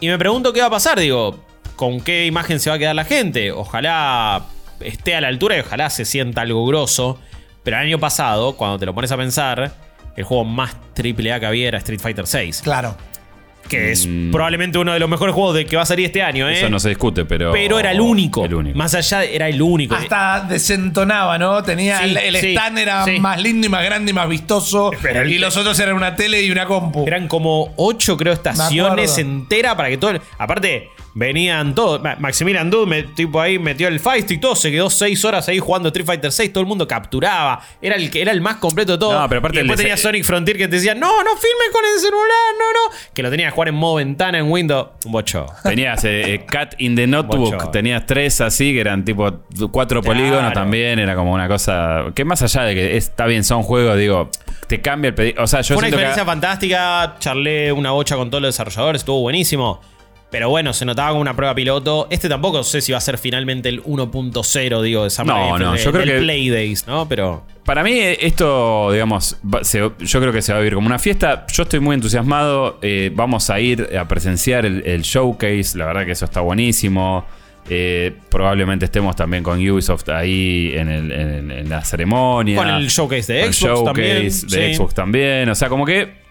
Y 0.00 0.08
me 0.08 0.18
pregunto 0.18 0.52
qué 0.52 0.60
va 0.60 0.66
a 0.66 0.70
pasar, 0.70 1.00
digo, 1.00 1.36
con 1.82 2.00
qué 2.00 2.26
imagen 2.26 2.60
se 2.60 2.70
va 2.70 2.76
a 2.76 2.78
quedar 2.78 2.94
la 2.94 3.04
gente. 3.04 3.50
Ojalá 3.50 4.44
esté 4.78 5.16
a 5.16 5.20
la 5.20 5.26
altura 5.26 5.56
y 5.56 5.60
ojalá 5.62 5.90
se 5.90 6.04
sienta 6.04 6.42
algo 6.42 6.64
grosso. 6.64 7.18
Pero 7.64 7.76
el 7.78 7.82
año 7.88 7.98
pasado, 7.98 8.52
cuando 8.56 8.78
te 8.78 8.86
lo 8.86 8.94
pones 8.94 9.10
a 9.10 9.16
pensar, 9.16 9.72
el 10.16 10.22
juego 10.22 10.44
más 10.44 10.76
triple 10.94 11.32
A 11.32 11.40
que 11.40 11.46
había 11.46 11.66
era 11.66 11.78
Street 11.78 11.98
Fighter 12.00 12.24
VI. 12.32 12.52
Claro. 12.62 12.96
Que 13.68 13.90
es 13.90 14.08
probablemente 14.30 14.78
uno 14.78 14.92
de 14.92 15.00
los 15.00 15.08
mejores 15.08 15.34
juegos 15.34 15.56
de 15.56 15.66
que 15.66 15.74
va 15.74 15.82
a 15.82 15.86
salir 15.86 16.06
este 16.06 16.22
año, 16.22 16.48
¿eh? 16.48 16.58
Eso 16.58 16.68
no 16.70 16.78
se 16.78 16.88
discute, 16.88 17.24
pero. 17.24 17.50
Pero 17.50 17.80
era 17.80 17.90
el 17.90 18.00
único. 18.00 18.44
El 18.44 18.54
único. 18.54 18.78
Más 18.78 18.94
allá, 18.94 19.24
era 19.24 19.48
el 19.48 19.60
único. 19.60 19.96
Hasta 19.96 20.40
desentonaba, 20.48 21.36
¿no? 21.36 21.64
Tenía 21.64 21.98
Sí, 21.98 22.04
el, 22.04 22.16
el 22.16 22.36
sí, 22.36 22.54
stand 22.54 22.78
era 22.78 23.04
sí. 23.04 23.18
más 23.18 23.42
lindo 23.42 23.66
y 23.66 23.70
más 23.70 23.84
grande 23.84 24.12
y 24.12 24.14
más 24.14 24.28
vistoso. 24.28 24.92
Pero 25.02 25.22
el- 25.22 25.32
y 25.32 25.38
los 25.38 25.56
otros 25.56 25.78
eran 25.80 25.96
una 25.96 26.14
tele 26.14 26.42
y 26.42 26.50
una 26.52 26.64
compu. 26.66 27.04
Eran 27.08 27.26
como 27.26 27.72
ocho, 27.76 28.16
creo, 28.16 28.32
estaciones 28.32 29.18
enteras 29.18 29.74
para 29.74 29.88
que 29.88 29.96
todo. 29.96 30.12
el- 30.12 30.20
Aparte, 30.38 30.88
venían 31.14 31.74
todos. 31.74 32.02
Ma- 32.02 32.16
Maximilian 32.18 32.70
Dude, 32.70 33.04
tipo 33.14 33.40
ahí, 33.40 33.58
metió 33.58 33.88
el 33.88 34.00
Feist 34.00 34.30
y 34.30 34.38
todo. 34.38 34.54
Se 34.54 34.70
quedó 34.70 34.90
seis 34.90 35.24
horas 35.24 35.48
ahí 35.48 35.58
jugando 35.58 35.88
Street 35.88 36.06
Fighter 36.06 36.32
6. 36.32 36.52
Todo 36.52 36.62
el 36.62 36.68
mundo 36.68 36.86
capturaba. 36.88 37.60
Era 37.80 37.96
el, 37.96 38.10
era 38.16 38.32
el 38.32 38.40
más 38.40 38.56
completo 38.56 38.92
de 38.92 38.98
todo. 38.98 39.18
No, 39.20 39.28
pero 39.28 39.38
aparte 39.40 39.58
y 39.58 39.60
después 39.62 39.78
tenía 39.78 39.96
Sonic 39.96 40.24
Frontier 40.24 40.56
que 40.56 40.68
te 40.68 40.76
decía: 40.76 40.94
No, 40.94 41.22
no 41.22 41.30
filmes 41.36 41.68
con 41.72 41.84
el 41.84 42.00
celular, 42.00 42.52
no, 42.58 42.72
no. 42.90 42.96
Que 43.14 43.22
lo 43.22 43.30
tenía 43.30 43.46
que 43.46 43.52
jugar 43.52 43.68
en 43.68 43.74
modo 43.74 43.96
ventana 43.96 44.38
en 44.38 44.50
Windows. 44.50 44.88
Un 45.04 45.12
bocho. 45.12 45.46
Tenías 45.62 46.04
eh, 46.04 46.34
eh, 46.34 46.44
Cat 46.46 46.74
in 46.78 46.94
the 46.96 47.06
Notebook, 47.06 47.52
Bocho. 47.54 47.70
tenías 47.70 48.06
tres 48.06 48.40
así, 48.40 48.72
que 48.72 48.80
eran 48.80 49.04
tipo 49.04 49.30
cuatro 49.70 50.00
Claro. 50.02 50.18
polígonos 50.18 50.52
también, 50.52 50.98
era 50.98 51.14
como 51.14 51.32
una 51.32 51.48
cosa. 51.48 52.04
Que 52.14 52.24
más 52.24 52.42
allá 52.42 52.62
de 52.62 52.74
que 52.74 52.96
está 52.96 53.26
bien, 53.26 53.44
son 53.44 53.62
juegos, 53.62 53.98
digo, 53.98 54.30
te 54.68 54.80
cambia 54.80 55.08
el 55.08 55.14
pedido. 55.14 55.42
O 55.42 55.46
sea, 55.46 55.60
yo 55.60 55.74
Fue 55.74 55.80
una 55.82 55.86
que. 55.88 55.94
experiencia 55.94 56.24
fantástica. 56.24 57.16
Charlé 57.18 57.72
una 57.72 57.90
bocha 57.90 58.16
con 58.16 58.30
todos 58.30 58.40
los 58.42 58.54
desarrolladores. 58.54 59.02
Estuvo 59.02 59.20
buenísimo. 59.20 59.80
Pero 60.32 60.48
bueno, 60.48 60.72
se 60.72 60.84
notaba 60.84 61.10
como 61.10 61.20
una 61.20 61.36
prueba 61.36 61.54
piloto. 61.54 62.08
Este 62.10 62.28
tampoco 62.28 62.64
sé 62.64 62.80
si 62.80 62.90
va 62.90 62.98
a 62.98 63.00
ser 63.02 63.18
finalmente 63.18 63.68
el 63.68 63.82
1.0, 63.84 64.82
digo, 64.82 65.04
de 65.04 65.10
Summer 65.10 65.36
No, 65.36 65.58
no, 65.58 65.72
de- 65.74 65.78
yo 65.78 65.92
creo 65.92 66.04
del 66.06 66.14
que- 66.16 66.20
Play 66.22 66.48
Days, 66.50 66.86
¿no? 66.88 67.06
Pero. 67.08 67.44
Para 67.64 67.84
mí, 67.84 67.92
esto, 67.96 68.90
digamos, 68.90 69.36
se- 69.60 69.78
yo 70.00 70.20
creo 70.20 70.32
que 70.32 70.42
se 70.42 70.52
va 70.52 70.58
a 70.58 70.62
vivir 70.62 70.74
como 70.74 70.86
una 70.88 70.98
fiesta. 70.98 71.46
Yo 71.52 71.62
estoy 71.62 71.78
muy 71.80 71.94
entusiasmado. 71.94 72.78
eh, 72.82 73.12
vamos 73.14 73.50
a 73.50 73.60
ir 73.60 73.90
a 73.96 74.08
presenciar 74.08 74.66
el, 74.66 74.82
el 74.86 75.02
showcase. 75.02 75.76
La 75.78 75.84
verdad 75.86 76.04
que 76.06 76.12
eso 76.12 76.24
está 76.24 76.40
buenísimo. 76.40 77.24
Eh, 77.68 78.12
probablemente 78.28 78.86
estemos 78.86 79.14
también 79.14 79.44
con 79.44 79.58
Ubisoft 79.68 80.08
ahí 80.08 80.72
en, 80.74 80.88
el- 80.88 81.12
en- 81.12 81.50
en 81.52 81.68
la 81.68 81.84
ceremonia. 81.84 82.56
Con 82.56 82.68
el 82.68 82.88
showcase 82.88 83.32
de 83.34 83.40
Con 83.40 83.48
el 83.48 83.54
Xbox 83.54 83.68
showcase 83.70 83.84
también, 83.84 84.22
de 84.24 84.30
sí. 84.70 84.74
Xbox 84.74 84.94
también. 84.94 85.48
O 85.50 85.54
sea, 85.54 85.68
como 85.68 85.84
que. 85.84 86.21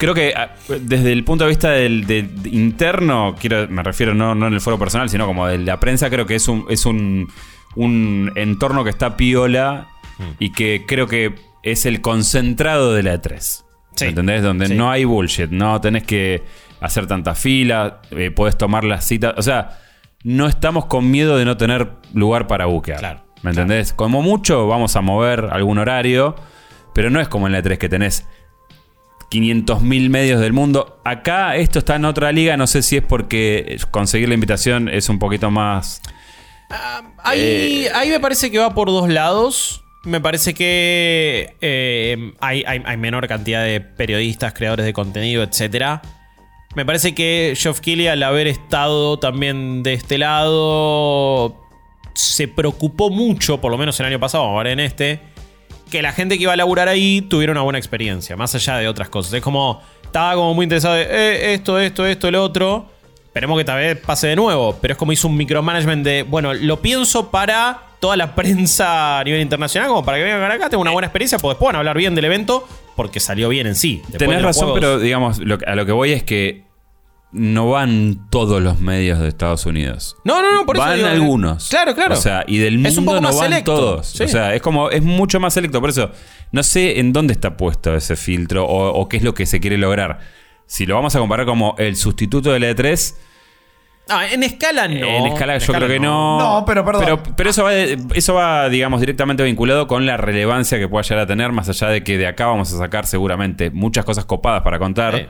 Creo 0.00 0.14
que 0.14 0.32
ah, 0.36 0.54
desde 0.80 1.12
el 1.12 1.22
punto 1.22 1.44
de 1.44 1.50
vista 1.50 1.70
del, 1.70 2.06
del 2.06 2.28
interno, 2.52 3.36
quiero, 3.38 3.68
me 3.68 3.82
refiero 3.84 4.14
no, 4.14 4.34
no 4.34 4.48
en 4.48 4.54
el 4.54 4.60
foro 4.60 4.78
personal, 4.78 5.08
sino 5.08 5.26
como 5.26 5.46
de 5.46 5.58
la 5.58 5.78
prensa, 5.78 6.10
creo 6.10 6.26
que 6.26 6.34
es 6.34 6.48
un, 6.48 6.64
es 6.68 6.86
un, 6.86 7.28
un 7.76 8.32
entorno 8.34 8.82
que 8.82 8.90
está 8.90 9.16
piola 9.16 9.86
Mm. 10.18 10.22
y 10.38 10.52
que 10.52 10.84
creo 10.86 11.06
que 11.06 11.34
es 11.62 11.86
el 11.86 12.02
concentrado 12.02 12.92
de 12.92 13.02
la 13.02 13.14
E3. 13.14 13.64
Sí. 13.96 14.04
¿Entendés? 14.04 14.42
Donde 14.42 14.66
Sí. 14.66 14.74
no 14.74 14.90
hay 14.90 15.04
bullshit, 15.04 15.48
no 15.50 15.80
tenés 15.80 16.02
que 16.02 16.42
hacer 16.80 17.06
tanta 17.06 17.34
fila, 17.34 18.02
eh, 18.10 18.30
podés 18.30 18.58
tomar 18.58 18.84
las 18.84 19.06
citas. 19.06 19.32
O 19.38 19.42
sea, 19.42 19.78
no 20.22 20.46
estamos 20.46 20.84
con 20.86 21.10
miedo 21.10 21.38
de 21.38 21.46
no 21.46 21.56
tener 21.56 21.92
lugar 22.12 22.46
para 22.48 22.66
buquear. 22.66 22.98
Claro, 22.98 23.24
¿Me 23.42 23.50
entendés? 23.52 23.94
Como 23.94 24.20
mucho 24.20 24.66
vamos 24.68 24.94
a 24.96 25.00
mover 25.00 25.48
algún 25.52 25.78
horario, 25.78 26.36
pero 26.94 27.08
no 27.08 27.18
es 27.18 27.28
como 27.28 27.46
en 27.46 27.52
la 27.54 27.62
E3 27.62 27.78
que 27.78 27.88
tenés 27.88 28.26
500.000 29.30 30.08
medios 30.10 30.40
del 30.40 30.52
mundo. 30.52 31.00
Acá 31.04 31.56
esto 31.56 31.78
está 31.78 31.96
en 31.96 32.04
otra 32.04 32.32
liga, 32.32 32.56
no 32.56 32.66
sé 32.66 32.82
si 32.82 32.96
es 32.96 33.02
porque 33.02 33.78
conseguir 33.90 34.28
la 34.28 34.34
invitación 34.34 34.88
es 34.88 35.08
un 35.08 35.18
poquito 35.18 35.50
más... 35.50 36.02
Ahí, 37.24 37.40
Eh, 37.40 37.90
ahí 37.94 38.10
me 38.10 38.20
parece 38.20 38.50
que 38.50 38.58
va 38.58 38.74
por 38.74 38.88
dos 38.88 39.08
lados. 39.08 39.82
Me 40.04 40.20
parece 40.20 40.54
que 40.54 41.54
eh, 41.60 42.32
hay, 42.40 42.64
hay- 42.66 42.82
hay 42.84 42.96
menor 42.96 43.26
cantidad 43.28 43.62
de 43.64 43.80
periodistas, 43.80 44.52
creadores 44.54 44.86
de 44.86 44.92
contenido, 44.92 45.42
etc. 45.42 46.00
Me 46.74 46.86
parece 46.86 47.14
que 47.14 47.54
Geoff 47.56 47.80
Keighley, 47.80 48.06
al 48.06 48.22
haber 48.22 48.46
estado 48.46 49.18
también 49.18 49.82
de 49.82 49.92
este 49.94 50.16
lado, 50.18 51.56
se 52.14 52.48
preocupó 52.48 53.10
mucho, 53.10 53.60
por 53.60 53.70
lo 53.72 53.76
menos 53.78 53.98
el 54.00 54.06
año 54.06 54.20
pasado, 54.20 54.44
vamos 54.44 54.60
a 54.60 54.62
ver 54.64 54.72
en 54.72 54.80
este, 54.80 55.20
que 55.90 56.00
la 56.02 56.12
gente 56.12 56.36
que 56.38 56.44
iba 56.44 56.52
a 56.52 56.56
laburar 56.56 56.88
ahí 56.88 57.20
tuviera 57.22 57.50
una 57.52 57.62
buena 57.62 57.78
experiencia, 57.78 58.36
más 58.36 58.54
allá 58.54 58.76
de 58.78 58.88
otras 58.88 59.08
cosas. 59.10 59.32
Es 59.34 59.42
como, 59.42 59.82
estaba 60.02 60.34
como 60.34 60.54
muy 60.54 60.64
interesado 60.64 60.94
de 60.94 61.02
"Eh, 61.02 61.54
esto, 61.54 61.78
esto, 61.78 62.06
esto, 62.06 62.28
el 62.28 62.36
otro. 62.36 62.86
Esperemos 63.26 63.58
que 63.58 63.64
tal 63.64 63.78
vez 63.78 63.96
pase 63.98 64.26
de 64.28 64.36
nuevo, 64.36 64.76
pero 64.80 64.92
es 64.92 64.98
como 64.98 65.12
hizo 65.12 65.28
un 65.28 65.36
micromanagement 65.36 66.04
de, 66.04 66.22
bueno, 66.24 66.52
lo 66.54 66.80
pienso 66.80 67.30
para 67.30 67.82
toda 68.00 68.16
la 68.16 68.34
prensa 68.34 69.20
a 69.20 69.24
nivel 69.24 69.40
internacional, 69.40 69.88
como 69.88 70.04
para 70.04 70.16
que 70.18 70.24
vengan 70.24 70.50
acá, 70.50 70.70
tengo 70.70 70.80
una 70.80 70.90
buena 70.90 71.06
experiencia, 71.06 71.38
pues 71.38 71.52
después 71.54 71.66
van 71.66 71.76
a 71.76 71.78
hablar 71.80 71.96
bien 71.98 72.14
del 72.14 72.24
evento, 72.24 72.66
porque 72.96 73.20
salió 73.20 73.48
bien 73.50 73.66
en 73.66 73.76
sí. 73.76 73.98
Después 74.08 74.18
Tenés 74.30 74.42
razón, 74.42 74.70
juegos- 74.70 74.80
pero 74.80 74.98
digamos, 74.98 75.38
lo 75.38 75.58
a 75.66 75.74
lo 75.76 75.86
que 75.86 75.92
voy 75.92 76.12
es 76.12 76.22
que 76.24 76.64
no 77.32 77.70
van 77.70 78.26
todos 78.30 78.60
los 78.60 78.80
medios 78.80 79.18
de 79.20 79.28
Estados 79.28 79.64
Unidos. 79.66 80.16
No, 80.24 80.42
no, 80.42 80.52
no, 80.52 80.66
por 80.66 80.76
eso 80.76 80.84
van 80.84 80.96
digo, 80.96 81.08
algunos. 81.08 81.68
Claro, 81.68 81.94
claro. 81.94 82.14
O 82.14 82.16
sea, 82.16 82.44
y 82.46 82.58
del 82.58 82.84
Es 82.84 82.96
un 82.98 83.04
mundo 83.04 83.18
poco 83.18 83.22
no 83.22 83.28
más 83.28 83.36
van 83.38 83.50
selecto, 83.50 83.76
todos. 83.76 84.06
sí. 84.08 84.24
O 84.24 84.28
sea, 84.28 84.54
es 84.54 84.62
como, 84.62 84.90
es 84.90 85.02
mucho 85.02 85.38
más 85.40 85.54
selecto. 85.54 85.80
Por 85.80 85.90
eso, 85.90 86.10
no 86.52 86.62
sé 86.62 86.98
en 86.98 87.12
dónde 87.12 87.32
está 87.32 87.56
puesto 87.56 87.94
ese 87.94 88.16
filtro 88.16 88.64
o, 88.66 88.90
o 89.00 89.08
qué 89.08 89.16
es 89.18 89.22
lo 89.22 89.34
que 89.34 89.46
se 89.46 89.60
quiere 89.60 89.78
lograr. 89.78 90.18
Si 90.66 90.86
lo 90.86 90.94
vamos 90.96 91.14
a 91.14 91.18
comparar 91.20 91.46
como 91.46 91.74
el 91.78 91.96
sustituto 91.96 92.52
del 92.52 92.64
E3, 92.64 93.14
Ah, 94.12 94.26
en 94.26 94.42
escala 94.42 94.88
no. 94.88 95.06
en 95.06 95.26
escala 95.26 95.56
yo 95.58 95.72
creo 95.72 95.86
que 95.86 96.00
no. 96.00 96.38
No, 96.40 96.64
pero 96.66 96.84
perdón. 96.84 97.04
Pero, 97.04 97.22
pero 97.36 97.50
eso, 97.50 97.62
va, 97.62 97.72
eso 97.74 98.34
va, 98.34 98.68
digamos, 98.68 98.98
directamente 98.98 99.44
vinculado 99.44 99.86
con 99.86 100.04
la 100.04 100.16
relevancia 100.16 100.80
que 100.80 100.88
pueda 100.88 101.02
llegar 101.04 101.20
a 101.20 101.26
tener, 101.28 101.52
más 101.52 101.68
allá 101.68 101.86
de 101.90 102.02
que 102.02 102.18
de 102.18 102.26
acá 102.26 102.46
vamos 102.46 102.72
a 102.74 102.78
sacar 102.78 103.06
seguramente 103.06 103.70
muchas 103.70 104.04
cosas 104.04 104.24
copadas 104.24 104.62
para 104.62 104.80
contar 104.80 105.16
Sí. 105.16 105.26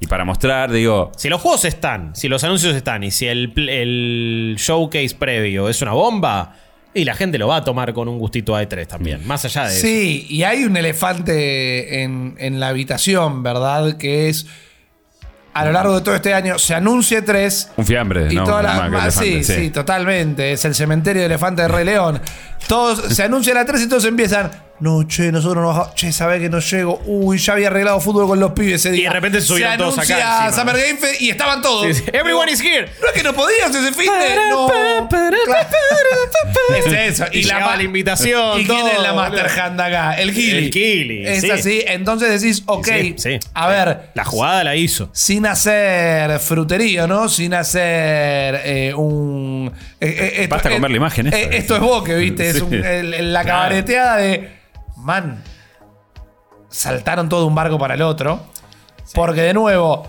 Y 0.00 0.06
para 0.06 0.24
mostrar. 0.24 0.72
Digo, 0.72 1.12
Si 1.16 1.28
los 1.28 1.40
juegos 1.40 1.64
están, 1.66 2.16
si 2.16 2.28
los 2.28 2.42
anuncios 2.42 2.74
están 2.74 3.04
y 3.04 3.10
si 3.10 3.26
el, 3.26 3.52
el 3.68 4.56
showcase 4.58 5.14
previo 5.18 5.68
es 5.68 5.80
una 5.82 5.92
bomba, 5.92 6.56
y 6.92 7.04
la 7.04 7.14
gente 7.14 7.38
lo 7.38 7.46
va 7.46 7.56
a 7.56 7.64
tomar 7.64 7.92
con 7.92 8.08
un 8.08 8.18
gustito 8.18 8.56
a 8.56 8.62
E3 8.64 8.86
también, 8.86 9.24
más 9.26 9.44
allá 9.44 9.64
de 9.68 9.72
eso. 9.74 9.86
Sí, 9.86 10.26
y 10.28 10.42
hay 10.42 10.64
un 10.64 10.76
elefante 10.76 12.02
en, 12.02 12.34
en 12.38 12.58
la 12.58 12.68
habitación, 12.68 13.42
¿verdad? 13.44 13.96
Que 13.96 14.28
es. 14.28 14.46
A 15.52 15.64
lo 15.64 15.72
largo 15.72 15.96
de 15.96 16.00
todo 16.02 16.14
este 16.14 16.32
año 16.32 16.58
se 16.60 16.74
anuncia 16.76 17.24
tres. 17.24 17.70
un 17.76 17.84
fiambre, 17.84 18.28
Y 18.32 18.36
¿no? 18.36 18.44
toda 18.44 18.62
la- 18.62 18.88
Más 18.88 19.14
sí, 19.14 19.42
sí, 19.42 19.70
totalmente. 19.70 20.52
Es 20.52 20.64
el 20.64 20.74
cementerio 20.76 21.22
de 21.22 21.26
elefante 21.26 21.62
de 21.62 21.68
Rey 21.68 21.84
León. 21.84 22.20
Todos 22.68 23.14
se 23.14 23.22
anuncia 23.24 23.52
la 23.52 23.64
3 23.64 23.82
y 23.82 23.88
todos 23.88 24.04
empiezan. 24.04 24.50
No, 24.80 25.06
che, 25.06 25.30
nosotros 25.30 25.62
no 25.62 25.68
bajamos. 25.68 25.94
Che, 25.94 26.10
sabés 26.12 26.40
que 26.40 26.48
no 26.48 26.58
llego. 26.60 27.00
Uy, 27.04 27.36
ya 27.38 27.52
había 27.52 27.66
arreglado 27.68 28.00
fútbol 28.00 28.26
con 28.26 28.40
los 28.40 28.52
pibes 28.52 28.74
ese 28.76 28.90
día. 28.92 29.10
de 29.10 29.14
repente 29.14 29.40
subieron 29.42 29.72
se 29.72 29.78
todos 29.78 29.98
acá 29.98 30.46
encima. 30.46 30.52
Summer 30.52 30.76
Game 30.86 30.98
Fest 30.98 31.20
y 31.20 31.30
estaban 31.30 31.60
todos. 31.60 31.86
Sí, 31.86 31.94
sí. 32.02 32.04
Everyone 32.12 32.50
is 32.50 32.60
here. 32.62 32.88
No 33.00 33.08
es 33.08 33.12
que 33.12 33.22
no 33.22 33.34
podías 33.34 33.70
ese 33.74 33.92
fin 33.92 34.10
de. 34.10 34.50
No. 34.50 34.68
Es 36.76 36.86
eso. 37.20 37.24
Y, 37.32 37.42
la, 37.44 37.76
la 37.76 37.82
invitación. 37.82 38.60
¿Y 38.60 38.64
quién 38.64 38.86
es 38.86 39.00
la 39.02 39.12
boludo. 39.12 39.30
Master 39.30 39.60
Hand 39.60 39.80
acá? 39.80 40.14
El 40.14 40.32
Gili. 40.32 40.66
El 40.66 40.72
Gili, 40.72 41.26
Es 41.26 41.40
sí. 41.42 41.50
así. 41.50 41.84
Entonces 41.86 42.40
decís, 42.40 42.62
ok. 42.66 42.88
A 43.54 43.68
ver. 43.68 44.10
La 44.14 44.24
jugada 44.24 44.64
la 44.64 44.76
hizo. 44.76 45.10
Sin 45.12 45.46
hacer 45.46 46.38
fruterío, 46.40 47.06
¿no? 47.06 47.28
Sin 47.28 47.54
hacer 47.54 48.60
eh, 48.64 48.92
un. 48.96 49.72
eh, 50.00 50.06
eh, 50.08 50.32
esto- 50.42 50.54
Basta 50.54 50.70
con 50.70 50.80
ver 50.80 50.90
la 50.90 50.96
imagen, 50.96 51.26
eh, 51.26 51.30
esta. 51.34 51.56
esto 51.56 51.74
es 51.76 51.80
boque, 51.80 52.14
¿viste? 52.14 52.50
Es 52.50 52.60
un- 52.60 52.72
el- 52.74 53.32
la 53.32 53.44
cabareteada 53.44 54.16
de. 54.16 54.60
Man. 55.02 55.42
Saltaron 56.68 57.28
todo 57.28 57.40
de 57.40 57.46
un 57.46 57.54
barco 57.54 57.78
para 57.78 57.94
el 57.94 58.02
otro. 58.02 58.40
Porque 59.14 59.42
de 59.42 59.54
nuevo. 59.54 60.08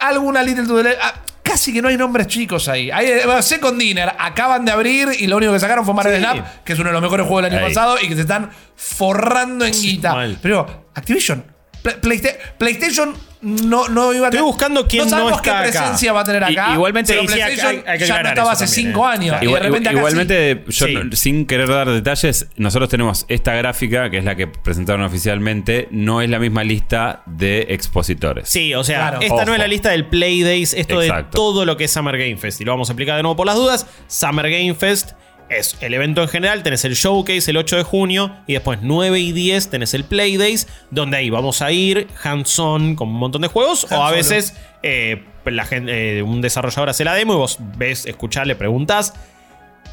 Alguna 0.00 0.42
Little 0.42 0.66
to 0.66 0.76
the 0.76 0.82
Left- 0.90 0.98
ah, 1.02 1.14
Casi 1.42 1.72
que 1.72 1.80
no 1.82 1.88
hay 1.88 1.96
nombres 1.96 2.26
chicos 2.26 2.68
ahí. 2.68 2.90
Hay, 2.90 3.06
eh, 3.06 3.42
Second 3.42 3.78
Dinner 3.78 4.12
acaban 4.18 4.64
de 4.64 4.72
abrir 4.72 5.08
y 5.18 5.26
lo 5.26 5.36
único 5.36 5.52
que 5.52 5.60
sacaron 5.60 5.84
fue 5.84 5.92
Marvel 5.94 6.16
Sí. 6.16 6.20
Snap, 6.22 6.64
que 6.64 6.72
es 6.72 6.78
uno 6.78 6.88
de 6.88 6.94
los 6.94 7.02
mejores 7.02 7.26
juegos 7.26 7.44
del 7.44 7.54
año 7.54 7.66
pasado 7.66 7.96
y 8.02 8.08
que 8.08 8.14
se 8.14 8.22
están 8.22 8.50
forrando 8.74 9.64
en 9.66 9.72
guita. 9.72 10.14
mal. 10.14 10.38
Pero 10.42 10.84
Activision 10.94 11.44
Pla- 11.84 12.00
Playsta- 12.00 12.34
PlayStation 12.56 13.14
no, 13.42 13.88
no 13.88 14.14
iba 14.14 14.28
a 14.28 14.28
Estoy 14.28 14.38
tener- 14.38 14.42
buscando 14.44 14.86
quién 14.88 15.04
no 15.04 15.10
sabemos 15.10 15.30
no 15.32 15.36
está 15.36 15.42
qué 15.62 15.68
acá. 15.68 15.80
presencia 15.80 16.12
va 16.14 16.20
a 16.20 16.24
tener 16.24 16.42
I- 16.50 16.54
acá. 16.56 16.72
igualmente- 16.72 17.12
pero 17.12 17.28
Sí, 17.28 17.28
sí, 17.28 17.34
hay- 17.34 17.40
PlayStation 17.56 17.82
hay- 17.86 17.92
hay 17.92 17.98
que 17.98 18.06
ya 18.06 18.22
no 18.22 18.28
estaba 18.30 18.52
hace 18.52 18.64
también, 18.64 18.86
5 18.86 19.04
eh. 19.06 19.12
años. 19.12 19.26
Claro. 19.28 19.36
Y 19.36 19.40
de 19.40 19.44
Igual- 19.50 19.62
repente 19.64 19.88
acá 19.90 19.98
igualmente, 19.98 20.64
yo 20.66 20.86
Sí. 20.86 20.94
no- 20.94 21.12
sin 21.16 21.46
querer 21.46 21.68
dar 21.68 21.90
detalles, 21.90 22.46
nosotros 22.56 22.88
tenemos 22.88 23.26
esta 23.28 23.52
gráfica, 23.54 24.08
que 24.08 24.16
es 24.16 24.24
la 24.24 24.34
que 24.34 24.46
presentaron 24.46 25.02
oficialmente, 25.02 25.88
no 25.90 26.22
es 26.22 26.30
la 26.30 26.38
misma 26.38 26.64
lista 26.64 27.22
de 27.26 27.66
expositores. 27.68 28.48
Sí, 28.48 28.72
o 28.74 28.82
sea, 28.82 29.08
Claro. 29.10 29.20
esta 29.20 29.34
Ojo. 29.34 29.44
no 29.44 29.52
es 29.52 29.58
la 29.58 29.68
lista 29.68 29.90
del 29.90 30.06
Play 30.06 30.42
Days, 30.42 30.72
esto 30.72 30.98
de 31.00 31.12
todo 31.30 31.66
lo 31.66 31.76
que 31.76 31.84
es 31.84 31.92
Summer 31.92 32.16
Game 32.16 32.38
Fest. 32.38 32.62
Y 32.62 32.64
lo 32.64 32.72
vamos 32.72 32.88
a 32.88 32.92
explicar 32.92 33.16
de 33.16 33.22
nuevo 33.22 33.36
por 33.36 33.44
las 33.46 33.56
dudas. 33.56 33.86
Summer 34.06 34.48
Game 34.50 34.74
Fest 34.74 35.10
es 35.48 35.76
el 35.80 35.94
evento 35.94 36.22
en 36.22 36.28
general, 36.28 36.62
tenés 36.62 36.84
el 36.84 36.94
showcase 36.94 37.50
el 37.50 37.56
8 37.56 37.76
de 37.76 37.82
junio 37.82 38.34
y 38.46 38.54
después 38.54 38.78
9 38.82 39.18
y 39.20 39.32
10 39.32 39.70
tenés 39.70 39.94
el 39.94 40.04
Play 40.04 40.36
Days, 40.36 40.66
donde 40.90 41.16
ahí 41.18 41.30
vamos 41.30 41.62
a 41.62 41.70
ir 41.70 42.08
hands-on 42.22 42.96
con 42.96 43.08
un 43.08 43.14
montón 43.14 43.42
de 43.42 43.48
juegos 43.48 43.86
o 43.90 44.02
a 44.04 44.10
veces 44.10 44.56
eh, 44.82 45.22
la 45.44 45.64
gente, 45.64 46.18
eh, 46.18 46.22
un 46.22 46.40
desarrollador 46.40 46.88
hace 46.88 47.04
la 47.04 47.14
demo 47.14 47.34
y 47.34 47.36
vos 47.36 47.58
ves, 47.76 48.06
escuchás, 48.06 48.46
le 48.46 48.56
preguntás. 48.56 49.14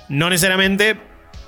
No 0.10 0.30
necesariamente 0.30 0.98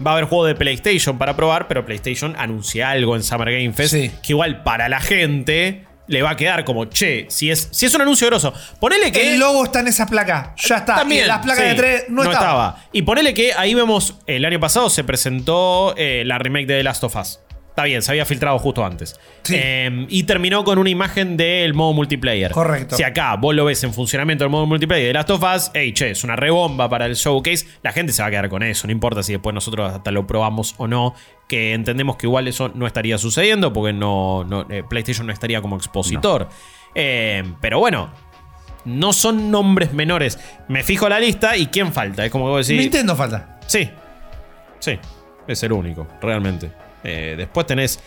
va 0.05 0.11
a 0.11 0.13
haber 0.15 0.25
juego 0.25 0.45
de 0.45 0.55
PlayStation 0.55 1.17
para 1.17 1.35
probar, 1.35 1.67
pero 1.67 1.85
PlayStation 1.85 2.35
anuncia 2.37 2.89
algo 2.89 3.15
en 3.15 3.23
Summer 3.23 3.51
Game 3.51 3.73
Fest 3.73 3.93
Sí. 3.93 4.11
que 4.21 4.33
igual 4.33 4.63
para 4.63 4.89
la 4.89 4.99
gente 4.99 5.85
le 6.07 6.21
va 6.21 6.31
a 6.31 6.35
quedar 6.35 6.65
como, 6.65 6.85
che, 6.85 7.25
si 7.29 7.49
es, 7.49 7.69
si 7.71 7.85
es 7.85 7.93
un 7.93 8.01
anuncio 8.01 8.27
grosso, 8.27 8.53
ponele 8.79 9.11
que... 9.11 9.33
El 9.33 9.39
logo 9.39 9.63
está 9.65 9.79
en 9.79 9.87
esa 9.87 10.05
placa. 10.05 10.53
Ya 10.57 10.77
está. 10.77 10.95
También, 10.95 11.25
y 11.25 11.27
las 11.27 11.39
placas 11.39 11.63
sí, 11.63 11.69
de 11.69 11.75
3 11.75 12.05
no, 12.09 12.23
estaba. 12.23 12.77
Y 12.91 13.01
ponele 13.03 13.33
que 13.33 13.53
ahí 13.53 13.73
vemos, 13.73 14.15
el 14.27 14.45
año 14.45 14.59
pasado 14.59 14.89
se 14.89 15.03
presentó 15.03 15.93
eh, 15.97 16.23
la 16.25 16.37
remake 16.39 16.67
de 16.67 16.77
The 16.77 16.83
Last 16.83 17.03
of 17.03 17.15
Us. 17.15 17.39
Está 17.73 17.85
bien, 17.85 18.03
se 18.03 18.11
había 18.11 18.23
filtrado 18.23 18.59
justo 18.59 18.85
antes. 18.85 19.19
Sí. 19.41 19.55
Eh, 19.57 20.05
y 20.07 20.23
terminó 20.23 20.63
con 20.63 20.77
una 20.77 20.91
imagen 20.91 21.35
del 21.35 21.73
modo 21.73 21.91
multiplayer. 21.93 22.51
Correcto. 22.51 22.95
Si 22.95 23.01
acá 23.01 23.35
vos 23.35 23.55
lo 23.55 23.65
ves 23.65 23.83
en 23.83 23.91
funcionamiento 23.95 24.43
del 24.43 24.51
modo 24.51 24.67
multiplayer 24.67 25.07
de 25.07 25.13
Last 25.13 25.31
of 25.31 25.41
Us, 25.41 25.71
hey, 25.73 25.91
che, 25.91 26.11
es 26.11 26.23
una 26.23 26.35
rebomba 26.35 26.87
para 26.87 27.07
el 27.07 27.15
showcase. 27.15 27.65
La 27.81 27.91
gente 27.91 28.13
se 28.13 28.21
va 28.21 28.27
a 28.27 28.29
quedar 28.29 28.47
con 28.47 28.61
eso. 28.61 28.85
No 28.85 28.93
importa 28.93 29.23
si 29.23 29.31
después 29.31 29.55
nosotros 29.55 29.91
hasta 29.91 30.11
lo 30.11 30.27
probamos 30.27 30.75
o 30.77 30.87
no. 30.87 31.15
Que 31.47 31.73
entendemos 31.73 32.15
que 32.15 32.27
igual 32.27 32.47
eso 32.47 32.69
no 32.75 32.85
estaría 32.85 33.17
sucediendo 33.17 33.73
porque 33.73 33.91
no, 33.91 34.43
no, 34.43 34.67
eh, 34.69 34.83
PlayStation 34.87 35.25
no 35.25 35.33
estaría 35.33 35.59
como 35.59 35.75
expositor. 35.75 36.49
Eh, 36.93 37.43
pero 37.59 37.79
bueno, 37.79 38.11
no 38.85 39.13
son 39.13 39.49
nombres 39.49 39.93
menores. 39.93 40.37
Me 40.67 40.83
fijo 40.83 41.09
la 41.09 41.19
lista 41.19 41.57
y 41.57 41.65
quién 41.65 41.91
falta. 41.91 42.23
Es 42.23 42.31
como 42.31 42.45
que 42.45 42.51
vos 42.51 42.67
decís. 42.67 42.79
Nintendo 42.79 43.15
falta. 43.15 43.57
Sí. 43.65 43.89
Sí. 44.77 44.99
Es 45.47 45.63
el 45.63 45.71
único, 45.71 46.07
realmente. 46.21 46.82
Eh, 47.03 47.35
después 47.37 47.65
tenés 47.67 47.99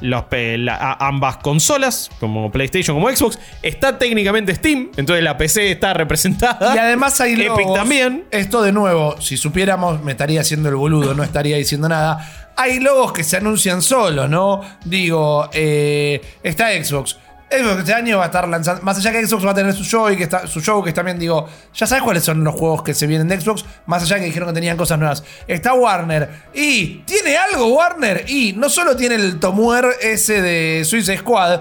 los, 0.00 0.24
la- 0.30 0.92
ambas 1.00 1.38
consolas, 1.38 2.10
como 2.20 2.50
PlayStation, 2.50 2.96
como 2.96 3.08
Xbox. 3.10 3.38
Está 3.62 3.98
técnicamente 3.98 4.54
Steam, 4.54 4.90
entonces 4.96 5.24
la 5.24 5.36
PC 5.38 5.70
está 5.72 5.94
representada. 5.94 6.74
Y 6.74 6.78
además 6.78 7.20
hay 7.20 7.32
Epic 7.32 7.46
logos. 7.48 7.74
también. 7.78 8.24
Esto 8.30 8.62
de 8.62 8.72
nuevo, 8.72 9.20
si 9.20 9.36
supiéramos, 9.36 10.02
me 10.02 10.12
estaría 10.12 10.40
haciendo 10.42 10.68
el 10.68 10.76
boludo, 10.76 11.14
no 11.14 11.22
estaría 11.22 11.56
diciendo 11.56 11.88
nada. 11.88 12.52
Hay 12.58 12.80
logos 12.80 13.12
que 13.12 13.22
se 13.24 13.36
anuncian 13.36 13.82
solos, 13.82 14.28
¿no? 14.30 14.60
Digo, 14.84 15.48
eh, 15.52 16.20
está 16.42 16.68
Xbox. 16.82 17.18
Xbox 17.50 17.78
este 17.78 17.94
año 17.94 18.18
va 18.18 18.24
a 18.24 18.26
estar 18.26 18.48
lanzando. 18.48 18.82
Más 18.82 18.98
allá 18.98 19.12
que 19.12 19.24
Xbox 19.24 19.46
va 19.46 19.52
a 19.52 19.54
tener 19.54 19.72
su 19.72 19.84
show 19.84 20.10
y 20.10 20.16
que 20.16 20.24
está, 20.24 20.46
su 20.46 20.60
show, 20.60 20.82
que 20.82 20.92
también 20.92 21.18
digo, 21.18 21.48
ya 21.72 21.86
sabes 21.86 22.02
cuáles 22.02 22.24
son 22.24 22.42
los 22.42 22.54
juegos 22.54 22.82
que 22.82 22.92
se 22.92 23.06
vienen 23.06 23.28
de 23.28 23.40
Xbox, 23.40 23.64
más 23.86 24.02
allá 24.02 24.18
que 24.18 24.24
dijeron 24.24 24.48
que 24.48 24.54
tenían 24.54 24.76
cosas 24.76 24.98
nuevas. 24.98 25.22
Está 25.46 25.74
Warner. 25.74 26.28
Y 26.52 26.98
tiene 27.04 27.36
algo 27.36 27.68
Warner. 27.68 28.24
Y 28.28 28.52
no 28.54 28.68
solo 28.68 28.96
tiene 28.96 29.14
el 29.14 29.38
Tomuer 29.38 29.86
ese 30.00 30.42
de 30.42 30.84
Suicide 30.84 31.18
Squad, 31.18 31.60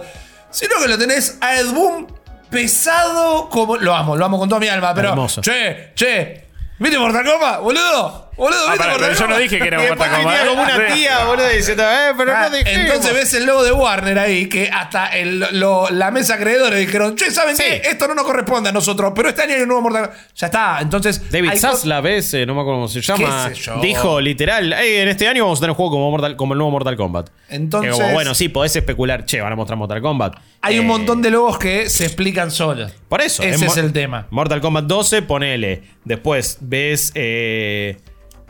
sino 0.50 0.76
que 0.82 0.88
lo 0.88 0.98
tenés 0.98 1.38
a 1.40 1.56
Ed 1.60 1.68
Boon 1.68 2.08
pesado 2.50 3.50
como. 3.50 3.78
Lo 3.78 3.94
amo, 3.94 4.16
lo 4.16 4.26
amo 4.26 4.40
con 4.40 4.50
toda 4.50 4.60
mi 4.60 4.68
alma, 4.68 4.94
pero. 4.94 5.10
Hermoso. 5.10 5.42
Che, 5.42 5.92
che. 5.94 6.46
¿Viste 6.80 6.98
Mortal 6.98 7.26
Kombat, 7.26 7.62
boludo? 7.62 8.32
Boludo, 8.38 8.60
Ah, 8.68 8.72
¿viste 8.74 8.88
pero 9.00 9.14
yo 9.14 9.28
no 9.28 9.38
dije 9.38 9.58
que 9.60 9.68
era 9.68 9.88
Kombat. 9.88 10.12
venía 10.18 10.46
como 10.48 10.62
una 10.64 10.88
tía, 10.94 11.26
boludo, 11.26 11.48
diciendo, 11.50 11.84
eh, 11.84 12.14
pero 12.18 12.34
Ah, 12.36 12.50
no 12.50 12.56
dijimos. 12.58 12.80
entonces 12.86 13.14
ves 13.14 13.34
el 13.34 13.46
logo 13.46 13.64
de 13.64 13.72
Warner 13.72 14.20
ahí, 14.20 14.48
que 14.48 14.70
hasta 14.72 15.08
el- 15.08 15.40
lo- 15.54 15.90
la 15.90 16.12
mesa 16.12 16.34
acreedores 16.36 16.80
dijeron, 16.80 17.16
che, 17.16 17.32
¿saben 17.32 17.56
Sí. 17.56 17.64
qué? 17.64 17.82
Esto 17.90 18.08
no 18.08 18.16
nos 18.16 18.26
corresponde 18.26 18.70
a 18.70 18.72
nosotros, 18.74 19.14
pero 19.16 19.30
este 19.30 19.44
año 19.44 19.56
hay 19.56 19.62
un 19.62 19.68
nuevo 19.70 19.84
Mortal 19.84 20.10
Kombat. 20.10 20.20
Ya 20.36 20.46
está, 20.48 20.80
entonces... 20.82 21.32
David 21.32 21.50
hay 21.52 21.60
Zaslav 21.60 22.06
ese, 22.08 22.46
no 22.46 22.56
me 22.56 22.62
acuerdo 22.62 22.78
cómo 22.80 22.88
se 22.90 23.02
llama. 23.02 23.46
¿Qué 23.50 23.56
sé 23.56 23.62
yo? 23.62 23.80
Dijo 23.82 24.20
literal, 24.20 24.74
"Ey, 24.74 24.96
en 24.98 25.08
este 25.08 25.28
año 25.28 25.44
vamos 25.46 25.60
a 25.60 25.62
tener 25.62 25.72
un 25.72 25.76
juego 25.78 25.92
como, 25.92 26.12
Mortal- 26.12 26.36
como 26.36 26.54
el 26.54 26.58
nuevo 26.58 26.72
Mortal 26.72 26.98
Kombat. 26.98 27.30
Entonces- 27.50 27.94
como, 27.94 28.12
bueno, 28.12 28.34
sí, 28.36 28.50
podés 28.50 28.76
especular, 28.76 29.24
che, 29.26 29.40
van 29.40 29.54
a 29.54 29.56
mostrar 29.56 29.78
Mortal 29.78 30.02
Kombat. 30.02 30.36
Hay 30.62 30.80
un 30.80 30.86
Eh, 30.86 30.88
montón 30.90 31.22
de 31.22 31.32
logos 31.32 31.58
que 31.58 31.90
se 31.90 32.06
explican 32.06 32.52
solos. 32.52 32.92
Por 33.08 33.22
eso. 33.22 33.44
Ese 33.44 33.66
es 33.66 33.78
el 33.78 33.94
tema. 33.94 34.28
Mortal 34.30 34.60
Kombat 34.62 34.86
12, 34.86 35.22
ponele. 35.22 35.84
Después 36.04 36.58
ves. 36.60 37.12
eh, 37.16 37.98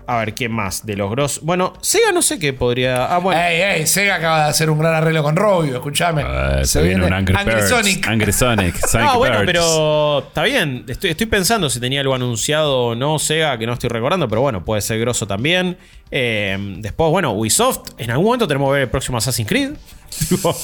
a 0.08 0.18
ver, 0.20 0.34
¿quién 0.36 0.52
más? 0.52 0.86
De 0.86 0.96
los 0.96 1.10
grosos. 1.12 1.44
Bueno, 1.44 1.74
Sega 1.82 2.12
no 2.12 2.22
sé 2.22 2.40
qué 2.40 2.54
podría. 2.54 3.06
Ah, 3.06 3.18
bueno. 3.18 3.42
Ey, 3.42 3.62
ey, 3.62 3.88
Sega 3.88 4.16
acaba 4.16 4.44
de 4.44 4.50
hacer 4.50 4.70
un 4.70 4.80
gran 4.80 4.94
arreglo 4.94 5.24
con 5.24 5.36
Robio, 5.36 5.76
escúchame. 5.76 6.24
Ah, 6.26 6.62
se, 6.64 6.82
viene 6.82 7.06
un 7.06 7.14
Angry, 7.14 7.36
Birds. 7.44 7.70
Sonic. 7.70 8.08
Angry 8.08 8.32
Sonic. 8.32 8.76
Sonic 8.88 9.08
Ah, 9.10 9.18
bueno, 9.18 9.40
Birds. 9.40 9.48
pero 9.48 10.20
está 10.28 10.44
bien. 10.44 10.86
Estoy, 10.88 11.12
estoy 11.12 11.26
pensando 11.28 11.70
si 11.70 11.80
tenía 11.80 12.02
algo 12.02 12.14
anunciado 12.16 12.78
o 12.88 12.96
no, 12.96 13.18
Sega, 13.20 13.58
que 13.58 13.66
no 13.66 13.74
estoy 13.74 13.90
recordando, 13.90 14.28
pero 14.28 14.42
bueno, 14.42 14.64
puede 14.64 14.82
ser 14.82 15.00
grosso 15.00 15.26
también. 15.28 15.78
Eh, 16.12 16.58
después, 16.78 17.10
bueno, 17.12 17.32
Ubisoft, 17.34 17.92
en 17.98 18.12
algún 18.12 18.26
momento 18.28 18.48
tenemos 18.48 18.70
que 18.70 18.74
ver 18.74 18.82
el 18.84 18.90
próximo 18.90 19.18
Assassin's 19.18 19.50
Creed. 19.50 19.72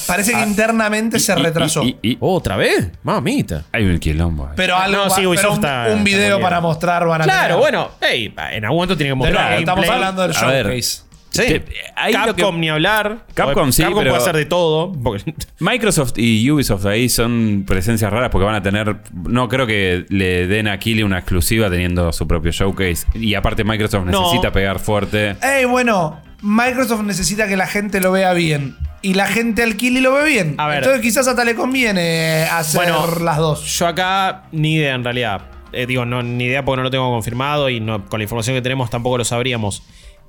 Parece 0.06 0.32
que 0.32 0.42
internamente 0.42 1.18
se 1.18 1.32
Y- 1.32 1.36
y- 1.38 1.42
retrasó. 1.42 1.82
y- 1.84 1.96
y- 2.02 2.16
¿Otra 2.20 2.56
vez? 2.56 2.90
Mamita. 3.02 3.64
hay 3.72 3.84
un 3.84 3.98
quilombo. 3.98 4.44
ahí. 4.46 4.52
pero 4.56 4.76
algo 4.76 5.04
No, 5.04 5.10
sí, 5.10 5.26
Ubisoft 5.26 5.42
pero 5.42 5.50
un, 5.52 5.54
está- 5.56 5.82
un 5.92 5.98
está 5.98 6.04
video 6.04 6.40
para 6.40 6.60
mostrar 6.60 7.06
van 7.06 7.22
a 7.22 7.24
Claro, 7.24 7.56
tener. 7.56 7.58
bueno, 7.60 7.90
hey, 8.00 8.34
en 8.52 8.64
algún 8.64 8.76
momento 8.78 8.96
tiene 8.96 9.08
que 9.08 9.12
De 9.12 9.14
mostrar. 9.16 9.52
estamos 9.58 9.84
gameplay. 9.84 9.90
hablando 9.98 10.22
del 10.22 10.36
A 10.36 10.46
ver. 10.46 10.66
showcase. 10.66 11.12
Sí. 11.30 11.42
Te- 11.46 11.64
ahí 11.96 12.12
lo 12.12 12.18
Capcom 12.26 12.54
que- 12.56 12.60
ni 12.60 12.68
hablar. 12.68 13.24
Capcom 13.32 13.72
sí, 13.72 13.80
Capcom 13.82 14.00
pero- 14.00 14.10
puede 14.10 14.22
hacer 14.22 14.36
de 14.36 14.44
todo. 14.44 14.92
porque- 14.92 15.34
Microsoft 15.60 16.12
y 16.18 16.50
Ubisoft 16.50 16.84
ahí 16.84 17.08
son 17.08 17.64
presencias 17.66 18.12
raras 18.12 18.28
porque 18.30 18.44
van 18.44 18.54
a 18.56 18.62
tener. 18.62 18.96
No 19.14 19.48
creo 19.48 19.66
que 19.66 20.04
le 20.10 20.46
den 20.46 20.68
a 20.68 20.78
Kili 20.78 21.02
una 21.02 21.18
exclusiva 21.18 21.70
teniendo 21.70 22.12
su 22.12 22.28
propio 22.28 22.52
showcase. 22.52 23.06
Y 23.14 23.34
aparte, 23.34 23.64
Microsoft 23.64 24.04
No. 24.06 24.20
necesita 24.24 24.52
pegar 24.52 24.78
fuerte. 24.78 25.36
Ey, 25.42 25.64
bueno, 25.64 26.20
Microsoft 26.42 27.02
necesita 27.04 27.46
que 27.48 27.56
la 27.56 27.66
gente 27.66 28.00
lo 28.00 28.12
vea 28.12 28.32
bien. 28.34 28.76
Y 29.00 29.14
la 29.14 29.26
gente 29.26 29.62
al 29.62 29.76
Kili 29.76 30.00
lo 30.00 30.12
ve 30.14 30.24
bien. 30.28 30.54
A 30.58 30.68
ver. 30.68 30.78
Entonces 30.78 31.00
quizás 31.02 31.26
hasta 31.26 31.44
le 31.44 31.54
conviene 31.54 32.44
hacer 32.44 32.80
Bueno, 32.80 33.06
las 33.20 33.38
dos. 33.38 33.64
Yo 33.78 33.86
acá 33.88 34.44
ni 34.52 34.74
idea 34.76 34.94
en 34.94 35.02
realidad. 35.04 35.42
Eh, 35.72 35.86
digo, 35.86 36.04
no, 36.04 36.22
ni 36.22 36.44
idea 36.44 36.64
porque 36.64 36.76
no 36.76 36.82
lo 36.84 36.90
tengo 36.90 37.10
confirmado 37.10 37.68
y 37.70 37.80
no, 37.80 38.04
con 38.06 38.20
la 38.20 38.24
información 38.24 38.54
que 38.56 38.62
tenemos 38.62 38.90
tampoco 38.90 39.18
lo 39.18 39.24
sabríamos. 39.24 39.82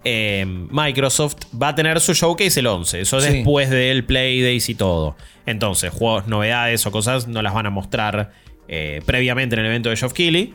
Eh, 0.05 0.45
Microsoft 0.71 1.35
va 1.61 1.69
a 1.69 1.75
tener 1.75 1.99
su 1.99 2.13
showcase 2.13 2.59
el 2.59 2.67
11. 2.67 3.01
Eso 3.01 3.21
Sí. 3.21 3.31
después 3.31 3.69
del 3.69 4.03
Play 4.05 4.41
Days 4.41 4.69
y 4.69 4.75
todo. 4.75 5.15
Entonces, 5.45 5.91
juegos, 5.91 6.27
novedades 6.27 6.85
o 6.85 6.91
cosas 6.91 7.27
no 7.27 7.41
las 7.41 7.53
van 7.53 7.65
a 7.65 7.69
mostrar 7.69 8.31
eh, 8.67 9.01
previamente 9.05 9.55
en 9.55 9.59
el 9.59 9.65
evento 9.67 9.89
de 9.89 9.97
Geoff 9.97 10.13
Keighley. 10.13 10.53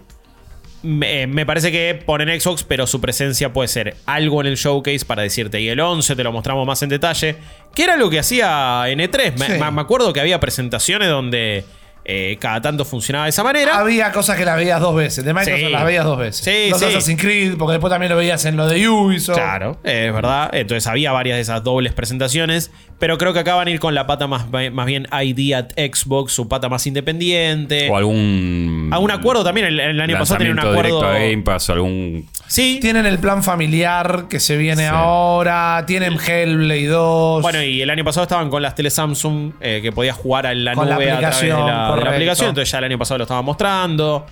Me, 0.83 1.23
eh, 1.23 1.27
me 1.27 1.45
parece 1.45 1.73
que 1.73 2.01
ponen 2.07 2.41
Xbox, 2.41 2.63
pero 2.63 2.87
su 2.87 3.01
presencia 3.01 3.53
puede 3.53 3.67
ser 3.69 3.97
algo 4.07 4.41
en 4.41 4.47
el 4.47 4.57
showcase 4.57 5.05
para 5.05 5.23
decirte, 5.23 5.61
y 5.61 5.69
el 5.69 5.81
11 5.81 6.15
te 6.15 6.23
lo 6.23 6.31
mostramos 6.31 6.65
más 6.67 6.81
en 6.83 6.89
detalle, 6.89 7.35
que 7.75 7.83
era 7.83 7.97
lo 7.97 8.09
que 8.11 8.21
hacía 8.21 8.85
N3. 8.89 9.37
Me, 9.39 9.47
Sí. 9.47 9.53
me- 9.61 9.71
me 9.73 9.81
acuerdo 9.81 10.13
que 10.13 10.21
había 10.21 10.39
presentaciones 10.39 11.09
donde 11.09 11.65
eh, 12.11 12.39
cada 12.41 12.63
tanto 12.63 12.87
funcionaba 12.87 13.27
de 13.27 13.31
esa 13.31 13.45
manera. 13.45 13.79
Había 13.79 14.11
cosas 14.13 14.39
que 14.39 14.45
las 14.47 14.57
veías 14.57 14.81
dos 14.81 14.95
veces. 14.95 15.25
De 15.27 15.35
Microsoft 15.35 15.61
Sí. 15.61 15.69
las 15.71 15.85
veías 15.85 16.05
dos 16.07 16.19
veces. 16.19 16.43
Sí, 16.45 16.71
Los 16.71 16.79
sí. 16.81 16.87
Assassin's 16.87 17.21
Creed, 17.21 17.57
porque 17.59 17.73
después 17.73 17.91
también 17.93 18.11
lo 18.11 18.17
veías 18.17 18.45
en 18.47 18.57
lo 18.57 18.67
de 18.67 18.89
Ubisoft. 18.89 19.37
Claro, 19.37 19.79
es 19.85 20.13
verdad. 20.13 20.49
Entonces 20.55 20.87
había 20.87 21.13
varias 21.13 21.37
de 21.37 21.43
esas 21.43 21.63
dobles 21.63 21.93
presentaciones. 21.93 22.71
Pero 22.99 23.17
creo 23.17 23.33
que 23.33 23.39
acá 23.41 23.55
van 23.55 23.69
a 23.69 23.71
ir 23.71 23.79
con 23.79 23.95
la 23.95 24.07
pata 24.09 24.27
más, 24.27 24.47
más 24.51 24.87
bien 24.87 25.07
ID 25.13 25.53
at 25.55 25.67
Xbox, 25.77 26.33
su 26.33 26.49
pata 26.49 26.69
más 26.69 26.85
independiente. 26.87 27.89
O 27.91 27.97
algún. 27.97 28.89
A 28.93 28.99
un 28.99 29.11
acuerdo 29.11 29.45
también. 29.45 29.67
El, 29.69 29.79
el 29.79 30.01
año 30.01 30.19
pasado 30.19 30.39
tenía 30.39 30.53
un 30.53 30.57
lanzamiento 30.57 30.81
acuerdo. 30.91 31.01
directo 31.03 31.17
a 31.17 31.29
Game 31.31 31.43
Pass 31.43 31.69
o 31.71 31.73
algún. 31.75 32.27
Sí. 32.49 32.79
Tienen 32.81 33.07
el 33.07 33.19
plan 33.19 33.45
familiar 33.45 34.25
que 34.29 34.41
se 34.41 34.57
viene 34.57 34.83
Sí. 34.85 34.89
ahora. 34.93 35.85
Tienen 35.87 36.15
Hellblade 36.19 36.87
2. 36.87 37.43
Bueno, 37.43 37.63
y 37.63 37.83
el 37.83 37.91
año 37.91 38.03
pasado 38.05 38.25
estaban 38.25 38.51
con 38.51 38.63
las 38.63 38.75
tele 38.75 38.91
Samsung 38.91 39.53
eh, 39.61 39.81
que 39.83 39.93
podías 39.93 40.17
jugar 40.17 40.47
en 40.47 40.65
la 40.65 40.75
Con 40.75 40.89
la 40.89 40.95
nube 40.97 41.11
a 41.13 41.19
través 41.19 41.41
de 41.41 41.53
aplicación, 41.53 41.67
la, 41.67 41.89
la 42.05 42.11
aplicación. 42.11 42.51
Entonces 42.51 42.71
ya 42.71 42.79
el 42.79 42.85
año 42.85 42.99
pasado 42.99 43.19
lo 43.19 43.25
estaban 43.25 43.45
mostrando. 43.45 44.27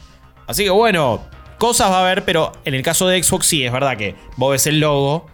Así 0.47 0.65
que 0.65 0.71
bueno, 0.71 1.23
cosas 1.59 1.91
va 1.91 1.99
a 1.99 2.03
haber, 2.07 2.25
pero 2.25 2.53
en 2.65 2.75
el 2.75 2.83
caso 2.83 3.09
de 3.09 3.23
Xbox 3.23 3.47
sí, 3.47 3.65
es 3.65 3.73
verdad 3.73 3.97
que 3.97 4.15
vos 4.37 4.53
ves 4.53 4.67
el 4.67 4.81
logo 4.81 5.27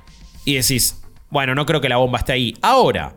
y 0.44 0.54
decís, 0.54 1.02
bueno, 1.30 1.54
no 1.54 1.66
creo 1.66 1.80
que 1.80 1.88
la 1.88 1.96
bomba 1.96 2.18
esté 2.18 2.32
ahí. 2.32 2.56
Ahora, 2.62 3.14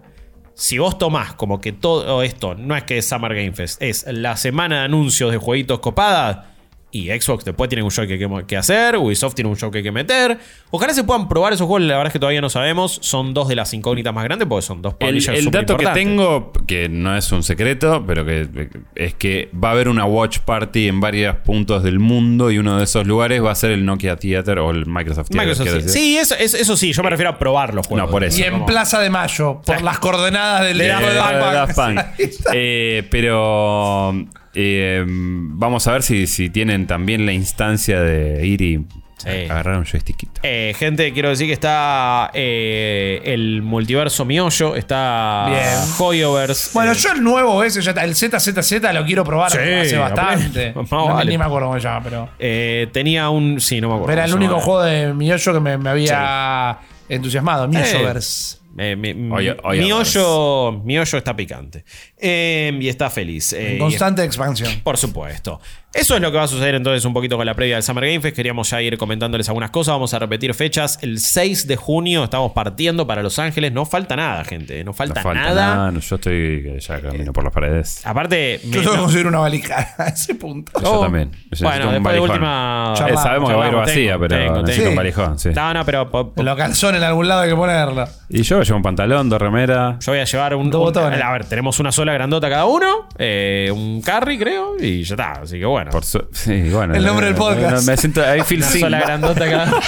si 0.53 0.77
vos 0.77 0.97
tomás 0.97 1.33
como 1.33 1.59
que 1.59 1.73
todo 1.73 2.23
esto 2.23 2.55
no 2.55 2.75
es 2.75 2.83
que 2.83 2.97
es 2.97 3.07
Summer 3.07 3.35
Game 3.35 3.53
Fest, 3.53 3.81
es 3.81 4.05
la 4.07 4.37
semana 4.37 4.79
de 4.79 4.85
anuncios 4.85 5.31
de 5.31 5.37
jueguitos 5.37 5.79
copadas. 5.79 6.47
Y 6.95 7.09
Xbox 7.09 7.43
después 7.43 7.67
tiene 7.67 7.83
un 7.83 7.91
show 7.91 8.07
que, 8.07 8.17
que, 8.17 8.45
que 8.47 8.55
hacer, 8.55 8.95
Ubisoft 8.95 9.35
tiene 9.35 9.49
un 9.49 9.57
show 9.57 9.69
que 9.69 9.79
hay 9.79 9.83
que 9.83 9.91
meter. 9.91 10.37
Ojalá 10.71 10.93
se 10.93 11.03
puedan 11.03 11.27
probar 11.27 11.51
esos 11.51 11.67
juegos, 11.67 11.85
la 11.85 11.95
verdad 11.95 12.07
es 12.07 12.13
que 12.13 12.19
todavía 12.19 12.39
no 12.39 12.49
sabemos. 12.49 12.99
Son 13.01 13.33
dos 13.33 13.49
de 13.49 13.55
las 13.55 13.73
incógnitas 13.73 14.13
más 14.13 14.23
grandes 14.23 14.47
porque 14.47 14.61
son 14.65 14.81
dos 14.81 14.95
El, 14.99 15.07
publishers 15.09 15.39
el 15.39 15.51
dato 15.51 15.75
que 15.75 15.87
tengo, 15.87 16.53
que 16.65 16.87
no 16.87 17.17
es 17.17 17.29
un 17.33 17.43
secreto, 17.43 18.01
pero 18.07 18.23
que 18.23 18.47
es 18.95 19.13
que 19.15 19.49
va 19.61 19.69
a 19.69 19.71
haber 19.73 19.89
una 19.89 20.05
watch 20.05 20.39
party 20.39 20.87
en 20.87 21.01
varios 21.01 21.35
puntos 21.37 21.83
del 21.83 21.99
mundo 21.99 22.49
y 22.49 22.59
uno 22.59 22.77
de 22.77 22.85
esos 22.85 23.05
lugares 23.05 23.43
va 23.43 23.51
a 23.51 23.55
ser 23.55 23.71
el 23.71 23.83
Nokia 23.85 24.15
Theater 24.15 24.59
o 24.59 24.71
el 24.71 24.85
Microsoft 24.85 25.31
Theater. 25.31 25.49
Microsoft, 25.49 25.83
sí. 25.83 25.89
Sí, 25.89 26.17
eso, 26.17 26.35
eso, 26.39 26.55
eso 26.55 26.77
sí, 26.77 26.93
yo 26.93 27.03
me 27.03 27.09
refiero 27.09 27.31
a 27.31 27.37
probar 27.37 27.73
los 27.73 27.87
juegos. 27.87 28.05
No, 28.07 28.09
por 28.11 28.23
eso. 28.23 28.39
Y 28.39 28.43
en 28.43 28.65
Plaza 28.65 29.01
de 29.01 29.09
Mayo, 29.09 29.61
por 29.65 29.81
las 29.81 29.99
coordenadas 29.99 30.63
del 30.65 30.79
Eh, 30.79 30.85
de. 30.85 31.13
Daft 31.13 31.75
Punk. 31.75 31.97
Ahí 31.97 32.05
está. 32.19 32.51
Eh, 32.53 33.05
pero 33.11 34.13
eh, 34.55 35.03
vamos 35.07 35.87
a 35.87 35.91
ver 35.91 36.01
si, 36.03 36.25
si 36.27 36.49
tienen 36.49 36.87
también 36.87 37.25
la 37.25 37.33
instancia 37.33 38.01
de 38.01 38.45
ir 38.47 38.61
y 38.61 38.85
Sí. 39.17 39.29
agarrar 39.49 39.77
un 39.79 39.85
joystickito. 39.85 40.41
Eh, 40.43 40.75
gente, 40.77 41.11
quiero 41.13 41.29
decir 41.29 41.47
que 41.47 41.53
está 41.53 42.29
eh, 42.33 43.21
el 43.23 43.61
multiverso 43.63 44.23
Miollo, 44.25 44.75
está 44.75 45.45
Bien. 45.49 45.93
Hoyoverse. 45.97 46.71
Bueno, 46.73 46.91
eh, 46.91 46.95
yo 46.95 47.11
el 47.13 47.23
nuevo 47.23 47.63
ese, 47.63 47.81
ya 47.81 47.91
está, 47.91 48.03
el 48.03 48.13
ZZZ 48.13 48.93
lo 48.93 49.03
quiero 49.05 49.23
probar 49.23 49.49
Sí, 49.51 49.57
hace 49.57 49.97
bastante. 49.97 50.73
No, 50.91 51.07
vale. 51.07 51.31
Ni 51.31 51.37
me 51.37 51.45
acuerdo 51.45 51.69
cómo 51.69 51.79
se 51.79 51.87
llama, 51.87 52.01
pero. 52.03 52.29
eh, 52.37 52.87
tenía 52.91 53.29
un. 53.29 53.59
Sí, 53.61 53.79
no 53.81 53.87
me 53.87 53.95
acuerdo. 53.95 54.13
Era 54.13 54.25
el 54.25 54.33
único 54.35 54.59
juego 54.59 54.83
de 54.83 55.13
Miyoyo 55.13 55.53
que 55.53 55.59
me, 55.61 55.77
me 55.77 55.89
había 55.89 56.77
entusiasmado. 57.07 57.67
Miyoverse. 57.69 58.57
Eh, 58.77 58.95
mi, 58.95 59.13
mi- 59.13 59.33
Oye, 59.33 59.55
oye, 59.63 59.81
mi 59.81 59.91
hoyo, 59.91 60.81
mi 60.83 60.97
hoyo 60.97 61.17
está 61.17 61.35
picante. 61.35 61.85
Eh, 62.17 62.77
y 62.81 62.89
está 62.89 63.09
feliz. 63.09 63.53
eh, 63.53 63.73
En 63.73 63.77
constante 63.79 64.23
expansión. 64.23 64.81
por 64.83 64.97
supuesto. 64.97 65.61
Eso 65.95 66.15
es 66.15 66.21
lo 66.21 66.29
que 66.29 66.37
va 66.37 66.43
a 66.43 66.47
suceder 66.47 66.75
entonces 66.75 67.05
un 67.05 67.13
poquito 67.13 67.37
con 67.37 67.45
la 67.45 67.53
previa 67.53 67.75
del 67.75 67.83
Summer 67.83 68.05
Game 68.05 68.19
Fest. 68.19 68.35
Queríamos 68.35 68.69
ya 68.69 68.81
ir 68.81 68.97
comentándoles 68.97 69.47
algunas 69.47 69.69
cosas. 69.71 69.93
Vamos 69.93 70.13
a 70.13 70.19
repetir 70.19 70.53
fechas. 70.53 70.99
El 71.01 71.19
6 71.19 71.67
de 71.67 71.77
junio 71.77 72.25
estamos 72.25 72.51
partiendo 72.51 73.07
para 73.07 73.23
Los 73.23 73.39
Ángeles. 73.39 73.71
No 73.71 73.85
falta 73.85 74.17
nada, 74.17 74.43
gente. 74.43 74.83
No 74.83 74.91
falta, 74.93 75.21
no 75.21 75.23
falta 75.23 75.41
nada. 75.41 75.75
nada. 75.75 75.91
no, 75.91 75.99
Yo 76.01 76.15
estoy 76.15 76.63
que 76.63 76.79
ya 76.81 76.99
camino 77.01 77.31
por 77.31 77.45
las 77.45 77.53
paredes. 77.53 78.05
Aparte, 78.05 78.59
Yo 78.65 78.69
me- 78.71 78.77
tengo 78.79 78.91
que 78.91 78.97
conseguir 78.99 79.27
una 79.27 79.39
valija 79.39 79.93
a 79.97 80.07
ese 80.09 80.35
punto. 80.35 80.71
Yo 80.81 80.99
también. 80.99 81.31
Necesito 81.49 81.69
Bueno, 81.69 81.91
después 81.93 82.13
de 82.15 82.19
última. 82.19 82.93
Eh, 83.07 83.17
sabemos 83.17 83.49
que 83.49 83.55
va 83.55 83.65
a 83.65 83.67
ir 83.69 83.75
vacía, 83.75 84.11
Tengo, 84.13 84.19
pero 84.27 84.37
tengo, 84.43 84.61
necesito 84.63 84.75
tengo. 84.83 84.89
un 84.89 84.95
valijón. 84.97 85.39
Sí. 85.39 85.49
No, 85.55 85.73
no, 85.73 85.85
pero 85.85 86.11
po- 86.11 86.33
po- 86.33 86.43
Los 86.43 86.57
calzones 86.57 87.01
en 87.01 87.07
algún 87.07 87.27
lado 87.29 87.41
hay 87.41 87.49
que 87.49 87.55
ponerlo. 87.55 88.05
Y 88.27 88.41
yo 88.43 88.61
llevo 88.61 88.75
un 88.77 88.83
pantalón, 88.83 89.29
dos 89.29 89.41
remeras. 89.41 90.03
yo 90.05 90.11
voy 90.11 90.19
a 90.19 90.25
llevar 90.25 90.55
un. 90.55 90.69
Dos 90.69 90.79
un- 90.79 90.85
botones. 90.87 91.21
a 91.21 91.31
ver, 91.31 91.45
tenemos 91.45 91.79
una 91.79 91.93
sola 91.93 92.11
grandota 92.11 92.49
cada 92.49 92.65
uno. 92.65 93.07
eh, 93.17 93.71
un 93.73 94.01
carry, 94.01 94.37
creo. 94.37 94.75
Y 94.77 95.03
ya 95.03 95.15
está. 95.15 95.31
Así 95.43 95.57
que 95.57 95.65
bueno. 95.65 95.84
Por 95.91 96.05
su- 96.05 96.27
sí, 96.33 96.69
bueno, 96.69 96.93
El 96.95 97.05
nombre 97.05 97.27
del 97.27 97.35
podcast. 97.35 97.87
me 97.87 97.97
siento 97.97 98.23
ahí 98.23 98.41
feel 98.41 98.63
sola 98.63 98.99
grandota 99.01 99.49
cada 99.49 99.79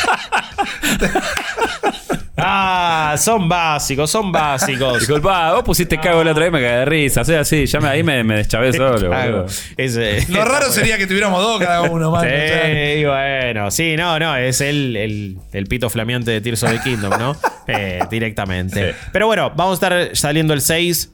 Ah, 2.40 3.16
son 3.18 3.50
básicos, 3.50 4.12
son 4.12 4.32
básicos. 4.32 5.00
Disculpa, 5.00 5.54
vos 5.54 5.64
pusiste 5.64 6.00
cago 6.00 6.24
la 6.24 6.32
otra 6.34 6.44
vez, 6.44 6.54
me 6.54 6.62
cagué 6.62 6.76
de 6.78 6.86
risa. 6.86 7.22
O 7.22 7.26
sea, 7.26 7.44
sí, 7.44 7.66
ya 7.66 7.80
me, 7.80 7.88
ahí 7.88 8.04
me, 8.04 8.24
me 8.24 8.36
deschavé 8.36 8.72
solo, 8.74 9.08
Claro, 9.10 9.32
boludo. 9.44 9.46
ese- 9.76 10.24
Lo 10.30 10.46
raro 10.46 10.70
sería 10.72 11.00
que 11.00 11.08
tuviéramos 11.08 11.42
dos 11.42 11.60
cada 11.60 11.82
uno, 11.82 12.12
sea. 12.22 12.66
Sí, 12.66 13.06
bueno, 13.06 13.72
sí, 13.72 13.96
no, 13.98 14.20
no, 14.20 14.36
es 14.38 14.62
el, 14.62 14.96
el, 14.96 15.38
el 15.52 15.66
pito 15.66 15.90
flameante 15.90 16.30
de 16.30 16.42
Tears 16.42 16.62
of 16.62 16.72
the 16.72 16.80
Kingdom, 16.82 17.18
¿no? 17.20 17.36
Eh, 17.70 18.00
directamente. 18.10 18.92
Sí. 18.94 18.98
Pero 19.12 19.26
bueno, 19.28 19.52
vamos 19.56 19.72
a 19.72 19.88
estar 19.88 20.16
saliendo 20.16 20.54
el 20.54 20.62
6, 20.62 21.12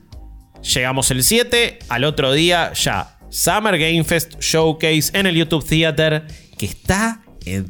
llegamos 0.76 1.10
el 1.10 1.24
7, 1.24 1.80
al 1.90 2.04
otro 2.04 2.32
día 2.32 2.74
ya 2.74 3.13
Summer 3.34 3.80
Game 3.80 4.04
Fest 4.04 4.40
Showcase 4.40 5.10
en 5.14 5.26
el 5.26 5.36
YouTube 5.36 5.66
Theater, 5.68 6.28
que 6.56 6.68
está 6.68 7.23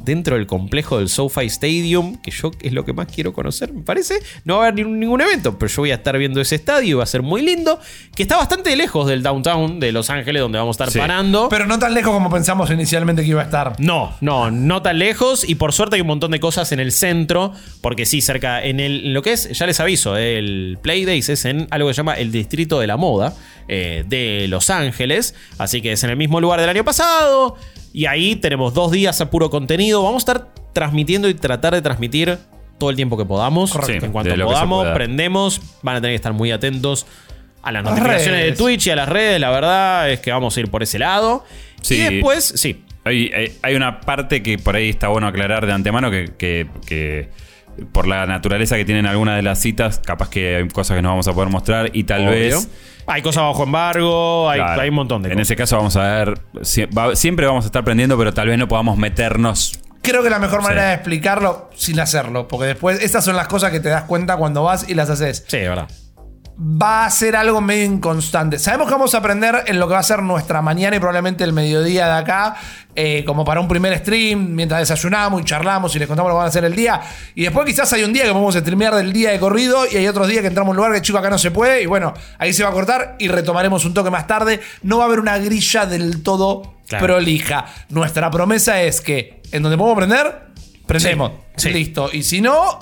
dentro 0.04 0.36
del 0.36 0.46
complejo 0.46 0.98
del 0.98 1.08
SoFi 1.08 1.46
Stadium, 1.46 2.20
que 2.20 2.30
yo 2.30 2.50
es 2.60 2.72
lo 2.72 2.84
que 2.84 2.92
más 2.92 3.06
quiero 3.06 3.32
conocer, 3.32 3.72
me 3.72 3.82
parece. 3.82 4.20
No 4.44 4.58
va 4.58 4.64
a 4.64 4.68
haber 4.68 4.86
ningún, 4.86 5.20
evento, 5.20 5.58
pero 5.58 5.70
yo 5.70 5.82
voy 5.82 5.90
a 5.90 5.94
estar 5.94 6.16
viendo 6.18 6.40
ese 6.40 6.54
estadio 6.56 6.88
y 6.90 6.92
va 6.94 7.04
a 7.04 7.06
ser 7.06 7.22
muy 7.22 7.42
lindo, 7.42 7.78
que 8.14 8.22
está 8.22 8.36
bastante 8.36 8.74
lejos 8.76 9.06
del 9.06 9.22
downtown 9.22 9.80
de 9.80 9.92
Los 9.92 10.10
Ángeles, 10.10 10.42
donde 10.42 10.58
vamos 10.58 10.74
a 10.74 10.84
estar 10.84 10.90
Sí. 10.92 10.98
parando. 10.98 11.48
Pero 11.48 11.66
no 11.66 11.78
tan 11.78 11.94
lejos 11.94 12.12
como 12.12 12.30
pensamos 12.30 12.70
inicialmente 12.70 13.22
que 13.22 13.28
iba 13.28 13.40
a 13.40 13.44
estar. 13.44 13.74
No, 13.78 14.16
no, 14.20 14.50
no 14.50 14.82
tan 14.82 14.98
lejos. 14.98 15.48
Y 15.48 15.54
por 15.56 15.72
suerte 15.72 15.96
hay 15.96 16.00
un 16.02 16.08
montón 16.08 16.30
de 16.30 16.40
cosas 16.40 16.72
en 16.72 16.80
el 16.80 16.92
centro. 16.92 17.52
Porque 17.80 18.06
sí, 18.06 18.20
cerca, 18.20 18.62
en, 18.62 18.80
el, 18.80 19.06
en 19.06 19.14
lo 19.14 19.22
que 19.22 19.32
es, 19.32 19.50
ya 19.50 19.66
les 19.66 19.80
aviso, 19.80 20.16
eh, 20.16 20.38
el 20.38 20.78
Playdays 20.82 21.28
es 21.28 21.44
en 21.44 21.66
algo 21.70 21.88
que 21.88 21.94
se 21.94 21.98
llama 21.98 22.14
el 22.14 22.32
Distrito 22.32 22.80
de 22.80 22.86
la 22.86 22.96
Moda 22.96 23.34
eh, 23.68 24.04
de 24.06 24.46
Los 24.48 24.70
Ángeles. 24.70 25.34
Así 25.58 25.82
que 25.82 25.92
es 25.92 26.04
en 26.04 26.10
el 26.10 26.16
mismo 26.16 26.40
lugar 26.40 26.60
del 26.60 26.68
año 26.70 26.84
pasado. 26.84 27.56
Y 27.94 28.04
ahí 28.06 28.36
tenemos 28.36 28.74
dos 28.74 28.90
días 28.90 29.18
a 29.22 29.30
puro 29.30 29.48
contenido. 29.48 30.02
Vamos 30.02 30.26
a 30.26 30.32
estar 30.32 30.48
transmitiendo 30.74 31.28
y 31.28 31.34
tratar 31.34 31.72
de 31.74 31.80
transmitir 31.80 32.36
todo 32.76 32.90
el 32.90 32.96
tiempo 32.96 33.16
que 33.16 33.24
podamos. 33.24 33.70
En 34.06 34.12
cuanto 34.12 34.30
podamos, 34.46 34.84
prendemos. 34.94 35.60
Van 35.82 35.96
a 35.96 36.00
tener 36.00 36.10
que 36.12 36.16
estar 36.16 36.32
muy 36.32 36.50
atentos 36.50 37.06
a 37.62 37.70
las 37.72 37.84
notificaciones 37.84 38.40
de. 38.46 38.52
Twitch 38.52 38.88
y 38.88 38.90
a 38.90 38.96
las 38.96 39.08
redes. 39.08 39.40
La 39.40 39.50
verdad 39.50 40.10
es 40.10 40.18
que 40.20 40.32
vamos 40.32 40.56
a 40.56 40.60
ir 40.60 40.70
por 40.70 40.82
ese 40.82 40.98
lado. 40.98 41.44
Sí. 41.82 41.94
Y 41.94 41.98
después, 42.14 42.44
sí. 42.56 42.82
Hay, 43.04 43.30
hay- 43.32 43.52
hay 43.62 43.74
una 43.76 44.00
parte 44.00 44.42
que 44.42 44.58
por 44.58 44.74
ahí 44.74 44.88
está 44.88 45.08
bueno 45.08 45.26
aclarar 45.28 45.64
de 45.64 45.72
antemano 45.72 46.10
que, 46.10 46.32
que- 46.36 46.66
que 46.86 47.28
por 47.92 48.06
la 48.06 48.26
naturaleza 48.26 48.76
que 48.76 48.84
tienen 48.84 49.06
algunas 49.06 49.36
de 49.36 49.42
las 49.42 49.58
citas, 49.58 50.00
capaz 50.04 50.28
que 50.30 50.56
hay 50.56 50.68
cosas 50.68 50.96
que 50.96 51.02
no 51.02 51.10
vamos 51.10 51.28
a 51.28 51.32
poder 51.32 51.48
mostrar 51.50 51.90
y 51.92 52.04
tal 52.04 52.22
Obvio. 52.22 52.30
vez... 52.30 52.68
Hay 53.06 53.20
cosas 53.20 53.42
bajo 53.42 53.64
embargo, 53.64 54.48
hay, 54.48 54.60
Claro, 54.60 54.80
hay 54.80 54.88
un 54.88 54.94
montón 54.94 55.22
de 55.22 55.28
En 55.28 55.34
cosas. 55.34 55.46
ese 55.48 55.56
caso 55.56 55.76
vamos 55.76 55.94
a 55.96 56.02
ver, 56.24 56.40
siempre 56.62 57.46
vamos 57.46 57.64
a 57.64 57.66
estar 57.66 57.82
aprendiendo, 57.82 58.16
pero 58.16 58.32
tal 58.32 58.48
vez 58.48 58.56
no 58.58 58.66
podamos 58.66 58.96
meternos. 58.96 59.78
Creo 60.00 60.22
que 60.22 60.30
la 60.30 60.38
mejor 60.38 60.62
manera 60.62 60.82
Sí. 60.82 60.88
de 60.88 60.94
explicarlo 60.94 61.70
sin 61.74 62.00
hacerlo, 62.00 62.48
porque 62.48 62.66
después 62.66 63.02
estas 63.02 63.24
son 63.24 63.36
las 63.36 63.46
cosas 63.48 63.72
que 63.72 63.80
te 63.80 63.88
das 63.90 64.04
cuenta 64.04 64.36
cuando 64.36 64.62
vas 64.62 64.88
y 64.88 64.94
las 64.94 65.10
haces. 65.10 65.44
Sí, 65.48 65.58
verdad. 65.58 65.88
Va 66.56 67.04
a 67.04 67.10
ser 67.10 67.34
algo 67.34 67.60
medio 67.60 67.84
inconstante. 67.84 68.60
Sabemos 68.60 68.86
que 68.86 68.92
vamos 68.92 69.12
a 69.14 69.18
aprender 69.18 69.64
en 69.66 69.80
lo 69.80 69.88
que 69.88 69.94
va 69.94 69.98
a 69.98 70.04
ser 70.04 70.22
nuestra 70.22 70.62
mañana 70.62 70.94
y 70.94 71.00
probablemente 71.00 71.42
el 71.42 71.52
mediodía 71.52 72.06
de 72.06 72.12
acá, 72.12 72.54
eh, 72.94 73.24
como 73.26 73.44
para 73.44 73.60
un 73.60 73.66
primer 73.66 73.98
stream, 73.98 74.54
mientras 74.54 74.78
desayunamos 74.78 75.40
y 75.42 75.44
charlamos 75.44 75.96
y 75.96 75.98
les 75.98 76.06
contamos 76.06 76.30
lo 76.30 76.34
que 76.34 76.38
van 76.38 76.46
a 76.46 76.48
hacer 76.50 76.64
el 76.64 76.76
día. 76.76 77.00
Y 77.34 77.42
después 77.42 77.66
quizás 77.66 77.92
hay 77.92 78.04
un 78.04 78.12
día 78.12 78.22
que 78.22 78.28
podemos 78.30 78.54
streamear 78.54 78.94
del 78.94 79.12
día 79.12 79.32
de 79.32 79.40
corrido 79.40 79.84
y 79.90 79.96
hay 79.96 80.06
otros 80.06 80.28
días 80.28 80.42
que 80.42 80.46
entramos 80.46 80.68
a 80.68 80.70
un 80.70 80.76
lugar 80.76 80.92
que 80.92 81.02
chico 81.02 81.18
acá 81.18 81.28
no 81.28 81.38
se 81.38 81.50
puede 81.50 81.82
y 81.82 81.86
bueno, 81.86 82.14
ahí 82.38 82.52
se 82.52 82.62
va 82.62 82.68
a 82.70 82.72
cortar 82.72 83.16
y 83.18 83.26
retomaremos 83.26 83.84
un 83.84 83.92
toque 83.92 84.10
más 84.10 84.28
tarde. 84.28 84.60
No 84.82 84.98
va 84.98 85.04
a 85.04 85.06
haber 85.06 85.18
una 85.18 85.36
grilla 85.38 85.86
del 85.86 86.22
todo 86.22 86.74
Claro. 86.86 87.04
prolija. 87.06 87.64
Nuestra 87.88 88.30
promesa 88.30 88.80
es 88.82 89.00
que 89.00 89.40
en 89.50 89.62
donde 89.62 89.76
podemos 89.76 89.96
prender, 89.98 90.40
prendemos. 90.86 91.32
Sí, 91.56 91.68
sí. 91.68 91.70
Listo. 91.72 92.10
Y 92.12 92.22
si 92.22 92.40
no, 92.42 92.78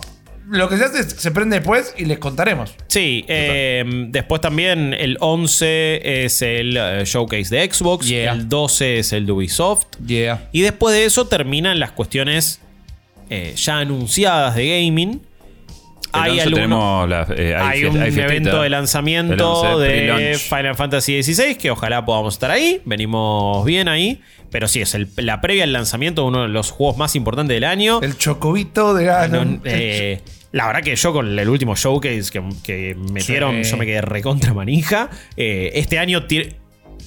lo 0.49 0.69
que 0.69 0.77
se 0.77 0.85
hace 0.85 1.03
se 1.05 1.31
prende 1.31 1.57
después 1.57 1.95
y 1.97 2.05
les 2.05 2.19
contaremos. 2.19 2.75
Sí, 2.89 3.25
eh, 3.29 3.85
después 4.09 4.41
también 4.41 4.95
el 4.95 5.17
11 5.21 6.25
es 6.25 6.43
el 6.43 6.77
eh, 6.77 7.03
showcase 7.05 7.55
de 7.55 7.71
Xbox, 7.73 8.07
Yeah. 8.09 8.33
el 8.33 8.49
12 8.49 8.99
es 8.99 9.13
el 9.13 9.27
de 9.27 9.33
Ubisoft. 9.33 9.87
Yeah. 10.07 10.49
Y 10.53 10.63
después 10.63 10.95
de 10.95 11.05
eso 11.05 11.27
terminan 11.27 11.79
las 11.81 11.93
cuestiones 11.93 12.61
eh, 13.31 13.55
ya 13.57 13.79
anunciadas 13.79 14.55
de 14.57 14.69
gaming. 14.85 15.23
El 16.15 16.21
Hay 16.21 16.31
11 16.33 16.43
alguno- 16.43 16.57
tenemos 16.57 17.09
la- 17.09 17.27
eh, 17.37 17.55
hay 17.57 17.85
un 17.85 18.01
hay 18.03 18.19
evento 18.19 18.61
de 18.63 18.69
lanzamiento 18.69 19.53
11, 19.53 19.83
de. 19.83 20.35
Final 20.39 20.75
Fantasy 20.77 21.23
XVI 21.23 21.55
que 21.57 21.71
ojalá 21.71 22.05
podamos 22.05 22.35
estar 22.35 22.51
ahí. 22.51 22.81
Venimos 22.85 23.65
bien 23.65 23.89
ahí. 23.89 24.21
Pero 24.51 24.69
sí, 24.69 24.83
es 24.83 24.95
el- 24.95 25.09
la 25.17 25.41
previa 25.41 25.65
al 25.65 25.73
lanzamiento 25.73 26.23
de 26.23 26.29
uno 26.29 26.43
de 26.43 26.49
los 26.49 26.71
juegos 26.71 26.99
más 26.99 27.17
importantes 27.17 27.55
del 27.57 27.65
año. 27.65 28.01
El 28.03 28.19
chocobito 28.19 28.93
de 28.93 29.05
No, 29.07 29.11
Ganon. 29.11 29.61
eh, 29.65 30.21
la 30.53 30.67
verdad 30.67 30.83
que 30.83 30.95
yo 30.95 31.13
con 31.15 31.39
el 31.39 31.49
último 31.49 31.75
showcase 31.77 32.31
que, 32.31 32.43
que 32.63 32.95
metieron, 32.95 33.65
Sí. 33.65 33.71
yo 33.71 33.77
me 33.79 33.87
quedé 33.87 34.03
recontra 34.03 34.53
manija. 34.53 35.09
Eh, 35.39 35.71
este 35.77 35.99
año 35.99 36.27
tiene- 36.27 36.57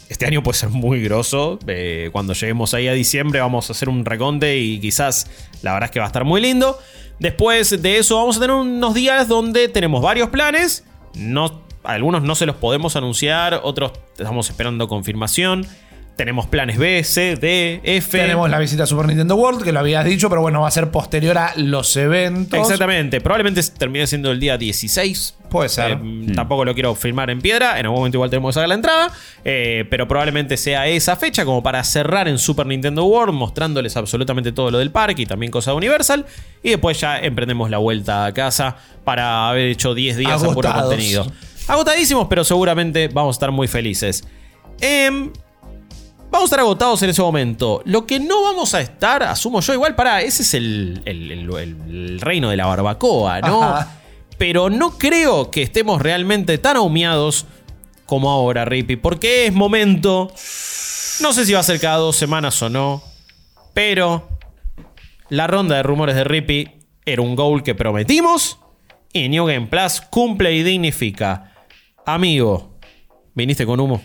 Este 0.09 0.25
año 0.27 0.43
puede 0.43 0.57
ser 0.57 0.69
muy 0.69 1.01
grosso. 1.01 1.57
Eh, 1.67 2.09
cuando 2.11 2.33
lleguemos 2.33 2.73
ahí 2.75 2.87
a 2.87 2.93
diciembre 2.93 3.39
vamos 3.39 3.69
a 3.69 3.73
hacer 3.73 3.89
un 3.89 4.05
reconte 4.05 4.55
y 4.57 4.79
quizás 4.79 5.27
la 5.63 5.73
verdad 5.73 5.87
es 5.87 5.91
que 5.91 5.99
va 5.99 6.05
a 6.05 6.07
estar 6.07 6.23
muy 6.25 6.41
lindo. 6.41 6.77
Después 7.19 7.81
de 7.81 7.97
eso 7.97 8.17
vamos 8.17 8.37
a 8.37 8.39
tener 8.39 8.55
unos 8.55 8.93
días 8.93 9.27
donde 9.27 9.67
tenemos 9.67 10.01
varios 10.01 10.29
planes. 10.29 10.83
No, 11.13 11.61
algunos 11.83 12.23
no 12.23 12.35
se 12.35 12.45
los 12.45 12.55
podemos 12.55 12.95
anunciar, 12.95 13.61
otros 13.63 13.91
estamos 14.17 14.49
esperando 14.49 14.87
confirmación. 14.87 15.65
Tenemos 16.15 16.47
planes 16.47 16.77
B, 16.77 17.03
C, 17.03 17.35
D, 17.35 17.81
F. 17.83 18.17
Tenemos 18.17 18.49
la 18.49 18.57
visita 18.57 18.83
a 18.83 18.85
Super 18.85 19.05
Nintendo 19.07 19.35
World, 19.35 19.63
que 19.63 19.73
lo 19.73 19.79
habías 19.79 20.05
dicho, 20.05 20.29
pero 20.29 20.41
bueno, 20.41 20.61
va 20.61 20.69
a 20.69 20.71
ser 20.71 20.89
posterior 20.89 21.37
a 21.37 21.53
los 21.57 21.95
eventos. 21.97 22.57
Exactamente, 22.57 23.19
probablemente 23.19 23.61
termine 23.77 24.07
siendo 24.07 24.31
el 24.31 24.39
día 24.39 24.57
16. 24.57 25.35
Puede 25.49 25.67
ser. 25.67 25.99
Eh, 26.01 26.31
Tampoco 26.33 26.63
lo 26.63 26.73
quiero 26.73 26.95
firmar 26.95 27.29
en 27.29 27.41
piedra, 27.41 27.79
en 27.79 27.85
algún 27.85 27.99
momento 27.99 28.17
igual 28.17 28.29
tenemos 28.29 28.49
que 28.49 28.53
sacar 28.53 28.69
la 28.69 28.75
entrada, 28.75 29.11
eh, 29.43 29.85
pero 29.89 30.07
probablemente 30.07 30.55
sea 30.55 30.87
esa 30.87 31.17
fecha 31.17 31.43
como 31.43 31.61
para 31.61 31.83
cerrar 31.83 32.29
en 32.29 32.37
Super 32.37 32.65
Nintendo 32.65 33.03
World, 33.05 33.33
mostrándoles 33.33 33.97
absolutamente 33.97 34.53
todo 34.53 34.71
lo 34.71 34.79
del 34.79 34.91
parque 34.91 35.23
y 35.23 35.25
también 35.25 35.51
cosas 35.51 35.73
de 35.73 35.77
Universal, 35.77 36.25
y 36.63 36.69
después 36.69 36.99
ya 36.99 37.19
emprendemos 37.19 37.69
la 37.69 37.77
vuelta 37.77 38.25
a 38.25 38.33
casa 38.33 38.77
para 39.03 39.49
haber 39.49 39.67
hecho 39.67 39.93
10 39.93 40.15
días 40.17 40.41
a 40.43 40.45
puro 40.47 40.69
Agotados. 40.69 40.89
contenido. 40.89 41.27
Agotadísimos, 41.67 42.27
pero 42.29 42.43
seguramente 42.45 43.09
vamos 43.09 43.35
a 43.35 43.37
estar 43.37 43.51
muy 43.51 43.67
felices. 43.67 44.23
Em, 44.81 45.31
Vamos 46.31 46.43
a 46.43 46.45
estar 46.45 46.59
agotados 46.59 47.01
en 47.03 47.09
ese 47.11 47.21
momento. 47.21 47.81
Lo 47.85 48.05
que 48.05 48.19
no 48.19 48.43
vamos 48.43 48.73
a 48.73 48.81
estar, 48.81 49.23
asumo 49.23 49.61
yo, 49.61 49.73
igual 49.73 49.95
para, 49.95 50.21
ese 50.21 50.41
es 50.43 50.53
el, 50.53 51.01
el- 51.05 51.31
el- 51.31 51.49
el- 51.49 51.77
el 51.87 52.21
reino 52.21 52.49
de 52.49 52.57
la 52.57 52.65
barbacoa, 52.65 53.39
¿no? 53.41 53.63
Ajá. 53.63 53.97
Pero 54.37 54.69
no 54.69 54.97
creo 54.97 55.49
que 55.49 55.61
estemos 55.61 56.01
realmente 56.01 56.57
tan 56.57 56.75
ahumeados 56.75 57.45
como 58.05 58.29
ahora, 58.29 58.65
Rippy, 58.65 58.97
porque 58.97 59.45
es 59.47 59.53
momento. 59.53 60.27
No 61.21 61.31
sé 61.31 61.45
si 61.45 61.53
va 61.53 61.59
a 61.61 61.63
ser 61.63 61.79
cada 61.79 61.97
dos 61.97 62.17
semanas 62.17 62.61
o 62.61 62.69
no, 62.69 63.01
pero 63.73 64.27
la 65.29 65.47
ronda 65.47 65.77
de 65.77 65.83
rumores 65.83 66.15
de 66.15 66.25
Rippy 66.25 66.69
era 67.05 67.21
un 67.21 67.35
goal 67.37 67.63
que 67.63 67.75
prometimos 67.75 68.59
y 69.13 69.29
New 69.29 69.45
Game 69.45 69.67
Plus 69.67 70.01
cumple 70.01 70.51
y 70.53 70.63
dignifica. 70.63 71.53
Amigo, 72.05 72.77
viniste 73.33 73.65
con 73.65 73.79
humo. 73.79 74.01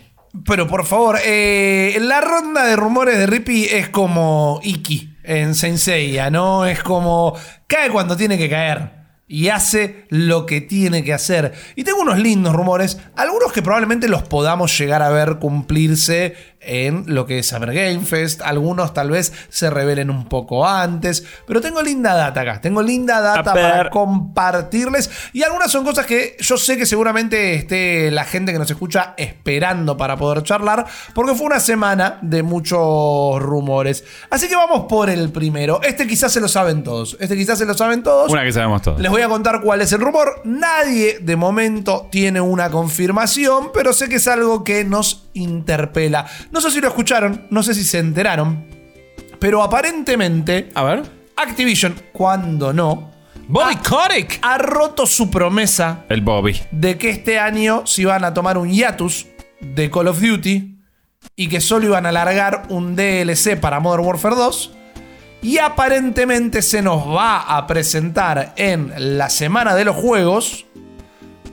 Pero 0.47 0.67
por 0.67 0.87
favor, 0.87 1.19
eh, 1.25 1.97
la 2.01 2.21
ronda 2.21 2.65
de 2.65 2.77
rumores 2.77 3.19
de 3.19 3.27
Rippy 3.27 3.65
es 3.65 3.89
como 3.89 4.61
Iki 4.63 5.17
en 5.25 5.55
Senseiya, 5.55 6.31
¿no? 6.31 6.67
Es 6.67 6.83
como 6.83 7.37
cae 7.67 7.91
cuando 7.91 8.17
tiene 8.17 8.39
que 8.39 8.49
caer 8.49 9.00
y 9.31 9.49
hace 9.49 10.07
lo 10.09 10.45
que 10.45 10.61
tiene 10.61 11.05
que 11.05 11.15
hacer. 11.15 11.53
Y 11.77 11.85
tengo 11.85 12.01
unos 12.01 12.19
lindos 12.19 12.53
rumores, 12.53 12.99
algunos 13.15 13.53
que 13.53 13.63
probablemente 13.63 14.09
los 14.09 14.25
podamos 14.25 14.77
llegar 14.77 15.03
a 15.03 15.11
ver 15.11 15.39
cumplirse 15.39 16.35
en 16.61 17.05
lo 17.07 17.27
que 17.27 17.39
es 17.39 17.47
Summer 17.47 17.73
Game 17.73 18.01
Fest, 18.01 18.43
algunos 18.43 18.93
tal 18.93 19.11
vez 19.11 19.33
se 19.49 19.71
revelen 19.71 20.11
un 20.11 20.29
poco 20.29 20.67
antes, 20.67 21.25
pero 21.47 21.61
tengo 21.61 21.81
linda 21.81 22.15
data 22.15 22.43
acá, 22.43 22.61
tengo 22.61 22.83
linda 22.83 23.21
data 23.21 23.55
para 23.55 23.91
compartirles 23.91 25.11
y 25.33 25.43
algunas 25.43 25.73
son 25.73 25.85
cosas 25.85 26.05
que 26.05 26.37
yo 26.39 26.59
sé 26.59 26.77
que 26.77 26.85
seguramente 26.85 27.55
esté 27.55 28.11
la 28.11 28.25
gente 28.25 28.53
que 28.53 28.59
nos 28.59 28.71
escucha 28.71 29.15
esperando 29.17 29.97
para 29.97 30.17
poder 30.17 30.43
charlar, 30.43 30.85
porque 31.15 31.35
fue 31.35 31.47
una 31.47 31.61
semana 31.61 32.19
de 32.21 32.43
muchos 32.43 33.41
rumores. 33.41 34.05
Así 34.29 34.49
que 34.49 34.57
vamos 34.57 34.87
por 34.89 35.09
el 35.09 35.31
primero. 35.31 35.81
Este 35.83 36.07
quizás 36.07 36.33
se 36.33 36.41
lo 36.41 36.49
saben 36.49 36.83
todos. 36.83 37.17
Este 37.21 37.37
quizás 37.37 37.59
se 37.59 37.65
lo 37.65 37.75
saben 37.75 38.03
todos. 38.03 38.31
Una 38.31 38.45
que 38.45 38.53
sabemos 38.53 38.83
todos. 38.83 39.01
Les 39.01 39.11
voy 39.11 39.20
a 39.23 39.29
contar 39.29 39.61
cuál 39.61 39.81
es 39.81 39.93
el 39.93 40.01
rumor. 40.01 40.41
Nadie 40.45 41.19
de 41.21 41.37
momento 41.37 42.09
tiene 42.11 42.41
una 42.41 42.71
confirmación, 42.71 43.71
pero 43.73 43.93
sé 43.93 44.09
que 44.09 44.17
es 44.17 44.29
algo 44.29 44.65
que 44.65 44.85
nos 44.85 45.29
interpela. 45.35 46.27
No 46.51 46.61
sé 46.61 46.71
si 46.71 46.81
lo 46.81 46.89
escucharon, 46.89 47.47
no 47.51 47.63
sé 47.63 47.75
si 47.75 47.85
se 47.85 47.99
enteraron, 47.99 48.67
pero 49.39 49.63
aparentemente 49.63 50.71
A 50.75 50.83
ver. 50.85 51.03
Activision, 51.37 51.95
cuando 52.13 52.73
no, 52.73 53.11
Bobby 53.49 53.75
ha- 53.75 53.83
Kotick. 53.89 54.39
ha 54.43 54.59
roto 54.59 55.07
su 55.07 55.31
promesa 55.31 56.05
El 56.09 56.21
Bobby. 56.21 56.61
de 56.71 56.99
que 56.99 57.11
este 57.11 57.39
año 57.39 57.87
se 57.87 58.03
iban 58.03 58.25
a 58.25 58.35
tomar 58.35 58.59
un 58.59 58.69
hiatus 58.71 59.27
de 59.61 59.91
Call 59.91 60.09
of 60.09 60.21
Duty 60.21 60.77
y 61.37 61.49
que 61.49 61.61
solo 61.61 61.87
iban 61.87 62.07
a 62.07 62.13
largar 62.13 62.65
un 62.69 62.95
DLC 62.97 63.57
para 63.59 63.81
Modern 63.81 64.05
Warfare 64.05 64.37
2. 64.37 64.73
Y 65.43 65.59
aparentemente 65.59 66.61
se 66.63 66.83
nos 66.83 67.07
va 67.09 67.41
a 67.41 67.67
presentar 67.67 68.53
en 68.57 68.93
la 69.19 69.31
semana 69.31 69.75
de 69.75 69.85
los 69.87 69.97
juegos 69.97 70.67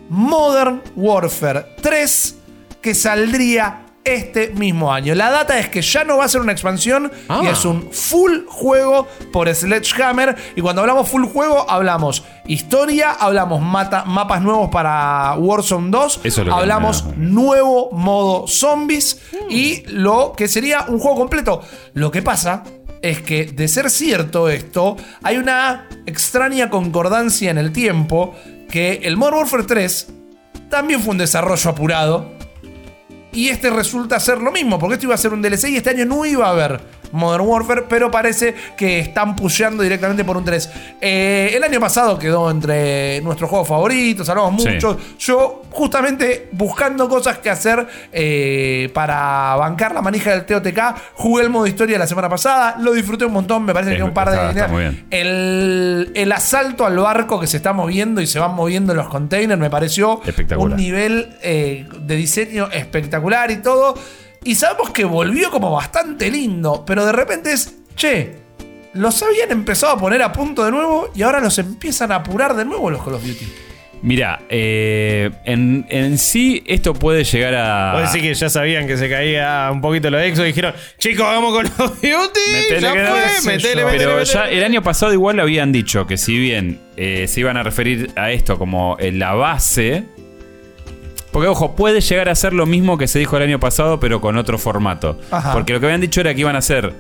Modern 0.09 0.81
Warfare 0.95 1.65
3 1.81 2.35
que 2.81 2.93
saldría 2.93 3.83
este 4.03 4.49
mismo 4.51 4.93
año. 4.93 5.13
La 5.15 5.29
data 5.29 5.59
es 5.59 5.67
que 5.67 5.81
ya 5.81 6.05
no 6.05 6.15
va 6.17 6.23
a 6.25 6.27
ser 6.29 6.39
una 6.39 6.53
expansión 6.53 7.11
Ah. 7.27 7.41
y 7.43 7.47
es 7.47 7.65
un 7.65 7.91
full 7.91 8.45
juego 8.47 9.05
por 9.33 9.53
Sledgehammer. 9.53 10.33
Y 10.55 10.61
cuando 10.61 10.79
hablamos 10.81 11.09
full 11.09 11.25
juego, 11.25 11.69
hablamos 11.69 12.23
historia, 12.45 13.11
hablamos 13.11 13.61
mata- 13.61 14.05
mapas 14.05 14.41
nuevos 14.41 14.69
para 14.69 15.35
Warzone 15.38 15.89
2, 15.91 16.21
Eso 16.23 16.41
es 16.41 16.47
hablamos 16.49 17.03
nuevo 17.17 17.89
modo 17.91 18.47
zombies 18.47 19.21
y 19.49 19.83
lo 19.88 20.31
que 20.38 20.47
sería 20.47 20.85
un 20.88 20.99
juego 20.99 21.17
completo. 21.17 21.61
Lo 21.93 22.09
que 22.09 22.21
pasa 22.21 22.63
es 23.01 23.21
que, 23.21 23.45
de 23.45 23.67
ser 23.67 23.89
cierto 23.89 24.49
esto, 24.49 24.97
hay 25.23 25.37
una 25.37 25.87
extraña 26.05 26.69
concordancia 26.69 27.51
en 27.51 27.57
el 27.57 27.71
tiempo 27.71 28.35
que 28.69 29.01
el 29.03 29.17
Modern 29.17 29.37
Warfare 29.37 29.63
3 29.63 30.07
también 30.69 31.01
fue 31.01 31.11
un 31.11 31.17
desarrollo 31.17 31.69
apurado. 31.69 32.37
Y 33.31 33.49
este 33.49 33.69
resulta 33.69 34.19
ser 34.19 34.39
lo 34.39 34.51
mismo, 34.51 34.79
porque 34.79 34.95
esto 34.95 35.05
iba 35.05 35.15
a 35.15 35.17
ser 35.17 35.33
un 35.33 35.41
DLC 35.41 35.69
y 35.69 35.77
este 35.77 35.91
año 35.91 36.05
no 36.05 36.25
iba 36.25 36.47
a 36.47 36.51
haber 36.51 36.81
Modern 37.12 37.45
Warfare, 37.45 37.84
pero 37.89 38.12
parece 38.12 38.55
que 38.76 38.99
están 38.99 39.36
pusheando 39.36 39.84
directamente 39.84 40.24
por 40.24 40.38
un 40.38 40.43
3. 40.45 40.70
Eh, 41.01 41.51
el 41.55 41.64
año 41.64 41.80
pasado 41.80 42.18
quedó 42.20 42.49
entre 42.51 43.22
nuestros 43.22 43.49
juegos 43.49 43.68
favoritos, 43.68 44.28
hablamos 44.30 44.62
Sí. 44.64 44.70
mucho. 44.70 44.97
Yo, 45.20 45.62
justamente 45.72 46.49
buscando 46.51 47.08
cosas 47.10 47.38
que 47.39 47.49
hacer 47.49 47.88
eh, 48.12 48.89
para 48.93 49.55
bancar 49.55 49.93
la 49.93 50.01
manija 50.01 50.32
del 50.32 50.45
TOTK, 50.45 50.80
jugué 51.16 51.43
el 51.43 51.49
modo 51.49 51.68
historia 51.68 51.97
la 51.99 52.08
semana 52.08 52.30
pasada, 52.30 52.76
lo 52.80 52.93
disfruté 52.93 53.26
un 53.26 53.34
montón, 53.34 53.64
me 53.66 53.74
parece 53.74 53.91
Sí, 53.91 53.97
que 53.97 54.03
un 54.03 54.14
par 54.14 54.30
de 54.30 54.36
está- 54.38 54.49
está 54.49 54.68
muy 54.68 54.82
bien. 54.84 55.05
El, 55.12 56.12
el 56.16 56.32
asalto 56.32 56.86
al 56.86 56.97
barco 56.97 57.39
que 57.39 57.47
se 57.47 57.58
está 57.58 57.74
moviendo 57.74 58.22
y 58.22 58.28
se 58.28 58.39
van 58.39 58.53
moviendo 58.55 58.93
los 58.93 59.08
containers 59.10 59.60
me 59.60 59.70
pareció 59.70 60.22
un 60.58 60.76
nivel 60.76 61.38
eh, 61.41 61.86
de 62.01 62.16
diseño 62.16 62.70
espectacular 62.72 63.51
y 63.51 63.58
todo. 63.58 63.95
Y 64.47 64.55
sabemos 64.55 64.91
que 64.91 65.03
volvió 65.03 65.51
como 65.51 65.71
bastante 65.71 66.31
lindo, 66.31 66.85
pero 66.87 67.05
de 67.05 67.11
repente 67.11 67.51
es, 67.51 67.79
che, 67.97 68.37
los 68.93 69.21
habían 69.21 69.51
empezado 69.51 69.91
a 69.91 69.97
poner 69.97 70.21
a 70.21 70.31
punto 70.31 70.63
de 70.63 70.71
nuevo 70.71 71.09
y 71.13 71.21
ahora 71.23 71.41
los 71.41 71.59
empiezan 71.59 72.13
a 72.13 72.15
apurar 72.15 72.55
de 72.55 72.63
nuevo 72.63 72.89
los 72.89 73.03
Call 73.03 73.15
of 73.15 73.23
Duty. 73.23 73.45
Mira, 74.03 74.39
eh, 74.47 75.31
en, 75.43 75.85
en 75.89 76.17
sí 76.17 76.63
esto 76.65 76.93
puede 76.93 77.25
llegar 77.25 77.55
a... 77.55 77.99
Vos 77.99 78.13
decís 78.13 78.25
que 78.25 78.33
ya 78.35 78.49
sabían 78.49 78.87
que 78.87 78.95
se 78.95 79.09
caía 79.09 79.69
un 79.69 79.81
poquito 79.81 80.09
lo 80.09 80.17
de 80.17 80.27
Exo 80.27 80.43
y 80.43 80.47
dijeron, 80.47 80.73
chicos, 80.97 81.25
vamos 81.25 81.53
con 81.53 81.63
los 81.63 81.95
Duty. 81.99 82.39
Metele 82.53 82.79
ya 82.81 82.91
fue, 82.91 83.51
metele, 83.51 83.81
yo. 83.81 83.87
metele, 83.87 83.97
Pero 83.97 84.11
metele. 84.17 84.25
ya 84.33 84.49
el 84.49 84.63
año 84.63 84.81
pasado 84.81 85.11
igual 85.11 85.41
habían 85.41 85.73
dicho 85.73 86.07
que 86.07 86.15
si 86.15 86.39
bien 86.39 86.79
eh, 86.95 87.27
se 87.27 87.41
iban 87.41 87.57
a 87.57 87.63
referir 87.63 88.11
a 88.15 88.31
esto 88.31 88.57
como 88.57 88.95
en 88.97 89.19
la 89.19 89.33
base, 89.33 90.05
porque 91.32 91.47
ojo, 91.47 91.75
puede 91.75 92.01
llegar 92.01 92.30
a 92.30 92.36
ser 92.36 92.53
lo 92.53 92.65
mismo 92.65 92.97
que 92.97 93.07
se 93.07 93.19
dijo 93.19 93.38
el 93.38 93.43
año 93.43 93.59
pasado, 93.59 93.99
pero 93.99 94.21
con 94.21 94.38
otro 94.38 94.57
formato. 94.57 95.19
Ajá. 95.32 95.53
Porque 95.53 95.73
lo 95.73 95.80
que 95.80 95.86
habían 95.88 96.01
dicho 96.01 96.21
era 96.21 96.34
que 96.34 96.41
iban 96.41 96.55
a 96.55 96.59
hacer, 96.59 96.93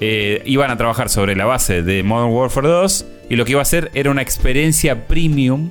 eh, 0.00 0.42
iban 0.46 0.70
a 0.70 0.76
trabajar 0.76 1.08
sobre 1.08 1.34
la 1.36 1.44
base 1.46 1.82
de 1.82 2.02
Modern 2.02 2.32
Warfare 2.32 2.68
2 2.68 3.06
y 3.30 3.36
lo 3.36 3.44
que 3.44 3.52
iba 3.52 3.60
a 3.60 3.62
hacer 3.62 3.90
era 3.94 4.10
una 4.10 4.22
experiencia 4.22 5.06
premium 5.06 5.70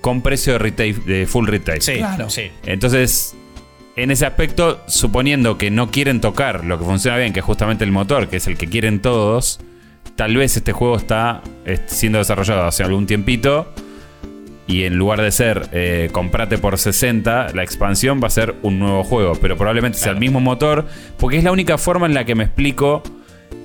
con 0.00 0.22
precio 0.22 0.52
de 0.54 0.58
retail, 0.60 1.04
de 1.04 1.26
full 1.26 1.46
retail. 1.48 1.82
Sí, 1.82 1.96
Claro. 1.96 2.30
sí. 2.30 2.50
Entonces, 2.64 3.34
en 3.96 4.10
ese 4.10 4.24
aspecto, 4.26 4.80
suponiendo 4.86 5.58
que 5.58 5.70
no 5.70 5.90
quieren 5.90 6.20
tocar 6.20 6.64
lo 6.64 6.78
que 6.78 6.84
funciona 6.84 7.16
bien, 7.16 7.32
que 7.32 7.40
es 7.40 7.46
justamente 7.46 7.82
el 7.82 7.92
motor, 7.92 8.28
que 8.28 8.36
es 8.36 8.46
el 8.46 8.56
que 8.56 8.68
quieren 8.68 9.00
todos, 9.00 9.58
tal 10.14 10.36
vez 10.36 10.56
este 10.56 10.72
juego 10.72 10.96
está 10.96 11.42
eh, 11.64 11.80
siendo 11.86 12.18
desarrollado 12.18 12.64
hace 12.66 12.82
algún 12.84 13.06
tiempito. 13.06 13.72
Y 14.66 14.84
en 14.84 14.96
lugar 14.96 15.20
de 15.20 15.30
ser 15.30 15.68
eh, 15.72 16.08
comprate 16.10 16.58
por 16.58 16.76
60, 16.76 17.52
la 17.54 17.62
expansión 17.62 18.20
va 18.22 18.26
a 18.26 18.30
ser 18.30 18.56
un 18.62 18.78
nuevo 18.78 19.04
juego. 19.04 19.34
Pero 19.40 19.56
probablemente 19.56 19.98
sea 19.98 20.12
el 20.12 20.18
mismo 20.18 20.40
motor. 20.40 20.86
Porque 21.18 21.38
es 21.38 21.44
la 21.44 21.52
única 21.52 21.78
forma 21.78 22.06
en 22.06 22.14
la 22.14 22.24
que 22.24 22.34
me 22.34 22.44
explico 22.44 23.02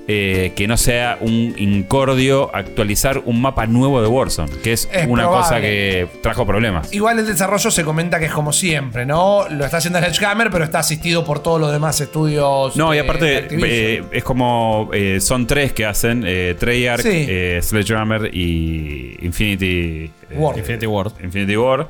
eh, 0.08 0.52
que 0.56 0.66
no 0.66 0.76
sea 0.76 1.16
un 1.20 1.54
incordio 1.58 2.50
actualizar 2.54 3.22
un 3.24 3.40
mapa 3.40 3.66
nuevo 3.66 4.02
de 4.02 4.08
Warzone. 4.08 4.50
Que 4.62 4.72
es, 4.72 4.88
Es 4.92 5.06
una 5.06 5.22
probable. 5.22 5.42
cosa 5.42 5.60
que 5.60 6.08
trajo 6.22 6.44
problemas. 6.46 6.92
Igual 6.92 7.18
el 7.20 7.26
desarrollo 7.26 7.70
se 7.70 7.84
comenta 7.84 8.18
que 8.18 8.26
es 8.26 8.32
como 8.32 8.52
siempre, 8.52 9.06
¿no? 9.06 9.48
Lo 9.48 9.64
está 9.64 9.76
haciendo 9.78 9.98
Sledgehammer, 10.00 10.50
pero 10.50 10.64
está 10.64 10.80
asistido 10.80 11.24
por 11.24 11.40
todos 11.42 11.60
los 11.60 11.70
demás 11.72 12.00
estudios. 12.00 12.76
No, 12.76 12.92
y 12.94 12.98
eh, 12.98 13.00
aparte 13.00 13.46
eh, 13.50 14.02
es 14.10 14.24
como 14.24 14.90
eh, 14.92 15.20
son 15.20 15.46
tres 15.46 15.72
que 15.72 15.86
hacen, 15.86 16.24
eh, 16.26 16.56
Treyarch, 16.58 17.02
Sí. 17.02 17.26
eh, 17.28 17.60
Sledgehammer 17.62 18.30
y 18.34 19.16
Infinity 19.22 20.10
eh, 20.30 20.34
Ward. 20.34 20.58
Infinity 20.58 20.86
Ward. 20.86 21.12
Infinity 21.22 21.56
War. 21.56 21.88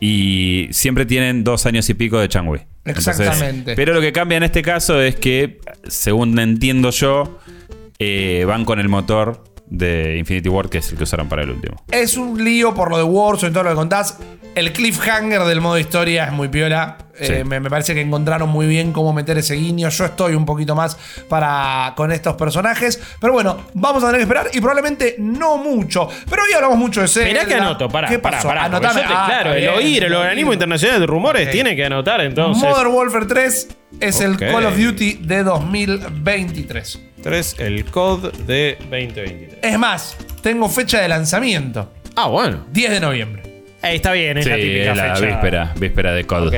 Y 0.00 0.68
siempre 0.70 1.04
tienen 1.06 1.42
dos 1.42 1.66
años 1.66 1.88
y 1.90 1.94
pico 1.94 2.20
de 2.20 2.28
Changwei. 2.28 2.62
Exactamente. 2.90 3.74
pero 3.74 3.94
lo 3.94 4.00
que 4.00 4.12
cambia 4.12 4.36
en 4.36 4.44
este 4.44 4.62
caso 4.62 5.00
es 5.00 5.16
que, 5.16 5.60
según 5.86 6.38
entiendo 6.38 6.90
yo, 6.90 7.38
eh, 7.98 8.44
van 8.46 8.64
con 8.64 8.78
el 8.78 8.88
motor 8.88 9.44
de 9.66 10.16
Infinity 10.18 10.48
War, 10.48 10.68
que 10.68 10.78
es 10.78 10.90
el 10.90 10.98
que 10.98 11.04
usaron 11.04 11.28
para 11.28 11.42
el 11.42 11.50
último. 11.50 11.82
Es 11.90 12.16
un 12.16 12.42
lío 12.42 12.74
por 12.74 12.90
lo 12.90 12.96
de 12.96 13.02
Warzone 13.02 13.50
y 13.50 13.52
todo 13.52 13.64
lo 13.64 13.70
que 13.70 13.76
contás. 13.76 14.18
El 14.54 14.72
cliffhanger 14.72 15.42
del 15.44 15.60
modo 15.60 15.78
historia 15.78 16.24
es 16.24 16.32
muy 16.32 16.48
piola. 16.48 16.98
Sí. 17.20 17.32
Eh, 17.32 17.44
me, 17.44 17.60
me 17.60 17.70
parece 17.70 17.94
que 17.94 18.00
encontraron 18.00 18.48
muy 18.48 18.66
bien 18.66 18.92
cómo 18.92 19.12
meter 19.12 19.38
ese 19.38 19.54
guiño. 19.54 19.88
Yo 19.88 20.04
estoy 20.04 20.34
un 20.34 20.44
poquito 20.44 20.74
más 20.74 20.96
para 21.28 21.92
con 21.96 22.10
estos 22.10 22.34
personajes. 22.34 23.00
Pero 23.20 23.32
bueno, 23.34 23.56
vamos 23.74 24.02
a 24.02 24.06
tener 24.06 24.18
que 24.18 24.22
esperar 24.24 24.46
y 24.52 24.60
probablemente 24.60 25.14
no 25.18 25.58
mucho. 25.58 26.08
Pero 26.28 26.42
hoy 26.42 26.52
hablamos 26.54 26.76
mucho 26.78 27.00
de 27.02 27.08
Zelda. 27.08 27.28
Mirá 27.28 27.44
que 27.44 27.54
anoto, 27.54 27.88
pará, 27.88 28.08
¿Qué 28.08 28.18
pasó? 28.18 28.48
pará. 28.48 28.68
te- 28.68 28.86
Ah, 28.86 29.24
claro, 29.28 29.54
el 29.54 29.68
oír, 29.68 30.04
el 30.04 30.14
organismo 30.14 30.52
internacional 30.52 31.00
de 31.00 31.06
rumores 31.06 31.50
tiene 31.50 31.76
que 31.76 31.84
anotar 31.84 32.20
entonces. 32.20 32.62
Modern 32.62 32.88
Warfare 32.92 33.26
3 33.26 33.68
es 34.00 34.20
el 34.20 34.36
Call 34.38 34.66
of 34.66 34.76
Duty 34.76 35.20
de 35.22 35.42
2023. 35.44 37.00
3, 37.22 37.56
el 37.58 37.84
COD 37.84 38.32
de 38.46 38.76
2023. 38.90 39.58
Es 39.62 39.78
más, 39.78 40.16
tengo 40.42 40.68
fecha 40.68 41.00
de 41.00 41.08
lanzamiento. 41.08 41.92
Ah, 42.16 42.26
bueno. 42.26 42.64
10 42.72 42.90
de 42.90 43.00
noviembre. 43.00 43.42
Eh, 43.82 43.94
está 43.94 44.10
bien, 44.12 44.36
es 44.38 44.44
Sí, 44.44 44.50
la 44.50 44.56
típica 44.56 44.90
es 44.90 44.96
la 44.96 45.14
fecha. 45.14 45.26
víspera, 45.26 45.72
víspera 45.78 46.12
de 46.12 46.26
COD. 46.26 46.46
Ok. 46.48 46.54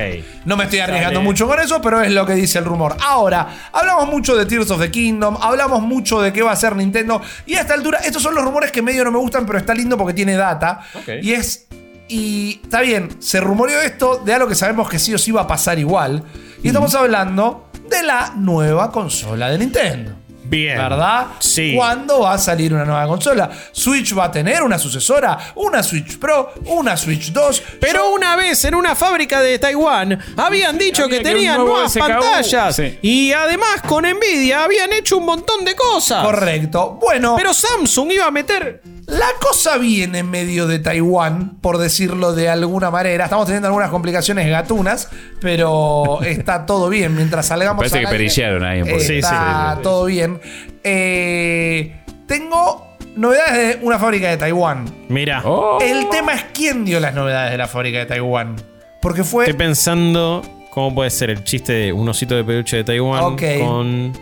No 0.47 0.57
me 0.57 0.65
estoy 0.65 0.79
arriesgando 0.79 1.19
Sale. 1.21 1.25
mucho 1.25 1.47
con 1.47 1.61
eso, 1.61 1.83
pero 1.83 2.01
es 2.01 2.11
lo 2.13 2.25
que 2.25 2.33
dice 2.35 2.59
el 2.59 2.65
rumor. 2.65 2.97
Ahora, 3.03 3.47
hablamos 3.73 4.09
mucho 4.09 4.35
de 4.37 4.47
Tears 4.47 4.71
of 4.71 4.81
the 4.81 4.91
Kingdom, 4.91 5.37
hablamos 5.41 5.83
mucho 5.83 6.23
de 6.23 6.33
qué 6.33 6.43
va 6.43 6.51
a 6.51 6.55
hacer 6.55 6.75
Nintendo. 6.77 7.21
Y 7.45 7.57
a 7.57 7.61
esta 7.61 7.75
altura, 7.75 7.99
estos 8.05 8.23
son 8.23 8.35
los 8.35 8.43
rumores 8.43 8.73
que 8.73 8.81
medio 8.81 9.05
no 9.05 9.11
me 9.13 9.19
gustan, 9.19 9.45
pero 9.45 9.59
está 9.59 9.75
lindo 9.75 9.99
porque 9.99 10.15
tiene 10.15 10.35
data. 10.35 10.81
Ok. 10.95 11.09
Y 11.23 11.33
es. 11.33 11.67
Y 12.09 12.61
está 12.65 12.81
bien, 12.81 13.09
se 13.21 13.39
rumoreó 13.41 13.81
esto 13.83 14.21
de 14.25 14.33
algo 14.35 14.49
que 14.49 14.55
sabemos 14.57 14.89
que 14.89 14.99
sí 14.99 15.15
o 15.15 15.19
sí 15.19 15.31
va 15.31 15.43
a 15.43 15.47
pasar 15.47 15.79
igual. 15.79 16.25
Y 16.63 16.69
estamos 16.69 16.93
hablando 16.95 17.69
de 17.89 18.03
la 18.03 18.33
nueva 18.37 18.91
consola 18.91 19.49
de 19.51 19.59
Nintendo. 19.59 20.13
Bien. 20.51 20.77
¿Verdad? 20.77 21.29
Sí. 21.39 21.75
¿Cuándo 21.77 22.21
va 22.21 22.35
a 22.35 22.39
salir 22.39 22.75
una 22.75 22.85
nueva 22.85 23.07
consola? 23.07 23.49
Switch 23.71 24.17
va 24.19 24.25
a 24.25 24.33
tener 24.33 24.63
una 24.63 24.79
sucesora, 24.79 25.39
una 25.55 25.83
Switch 25.83 26.19
Pro, 26.19 26.53
una 26.67 26.97
Switch 26.97 27.31
2. 27.33 27.63
Pero 27.81 28.11
una 28.13 28.35
vez 28.35 28.65
en 28.65 28.75
una 28.75 28.97
fábrica 28.97 29.41
de 29.41 29.59
Taiwán 29.61 30.19
habían 30.37 30.77
dicho 30.77 31.05
Había 31.05 31.19
que 31.19 31.25
tenían 31.25 31.59
nuevas 31.59 31.93
SKU. 31.93 32.01
pantallas. 32.01 32.75
Sí. 32.77 32.99
Y 33.03 33.33
además 33.33 33.83
con 33.87 34.05
Nvidia 34.05 34.65
habían 34.65 34.93
hecho 34.93 35.19
un 35.19 35.27
montón 35.27 35.65
de 35.65 35.75
cosas. 35.77 36.25
Correcto. 36.25 36.99
Bueno, 37.01 37.37
Pero 37.37 37.55
Samsung 37.55 38.11
iba 38.11 38.27
a 38.27 38.31
meter. 38.33 38.83
La 39.07 39.27
cosa 39.41 39.77
viene 39.77 40.21
en 40.21 40.31
medio 40.31 40.69
de 40.69 40.79
Taiwán, 40.79 41.59
por 41.61 41.79
decirlo 41.79 42.33
de 42.33 42.49
alguna 42.49 42.93
manera. 42.93 43.25
Estamos 43.25 43.47
teniendo 43.47 43.67
algunas 43.67 43.91
complicaciones 43.91 44.49
gatunas, 44.49 45.09
pero 45.41 46.21
está 46.23 46.65
todo 46.65 46.89
bien. 46.89 47.17
Mientras 47.17 47.47
salgamos 47.47 47.79
Parece 47.81 47.99
que 48.01 48.07
aire, 48.07 48.19
perillaron 48.19 48.65
ahí 48.65 48.83
un 48.83 48.89
poco. 48.89 49.01
Sí, 49.01 49.19
Está 49.19 49.71
sí, 49.73 49.77
sí, 49.79 49.83
todo 49.83 50.05
bien. 50.05 50.40
Eh, 50.85 51.97
tengo 52.27 52.97
novedades 53.17 53.79
de 53.81 53.85
una 53.85 53.99
fábrica 53.99 54.29
de 54.31 54.37
Taiwán. 54.37 54.85
Mira, 55.09 55.43
Oh. 55.45 55.79
El 55.81 56.09
tema 56.11 56.35
es 56.35 56.45
quién 56.53 56.85
dio 56.85 57.01
las 57.01 57.15
novedades 57.15 57.53
de 57.53 57.59
la 57.59 57.67
fábrica 57.69 57.99
de 57.99 58.07
Taiwán. 58.07 58.57
Porque 59.03 59.25
fue 59.25 59.45
estoy 59.45 59.59
pensando 59.59 60.43
cómo 60.71 60.95
puede 60.95 61.11
ser 61.11 61.31
el 61.31 61.43
chiste 61.45 61.73
de 61.73 61.93
un 61.93 62.09
osito 62.09 62.35
de 62.37 62.45
peluche 62.45 62.77
de 62.79 62.85
Taiwán 62.85 63.37
con 63.37 64.13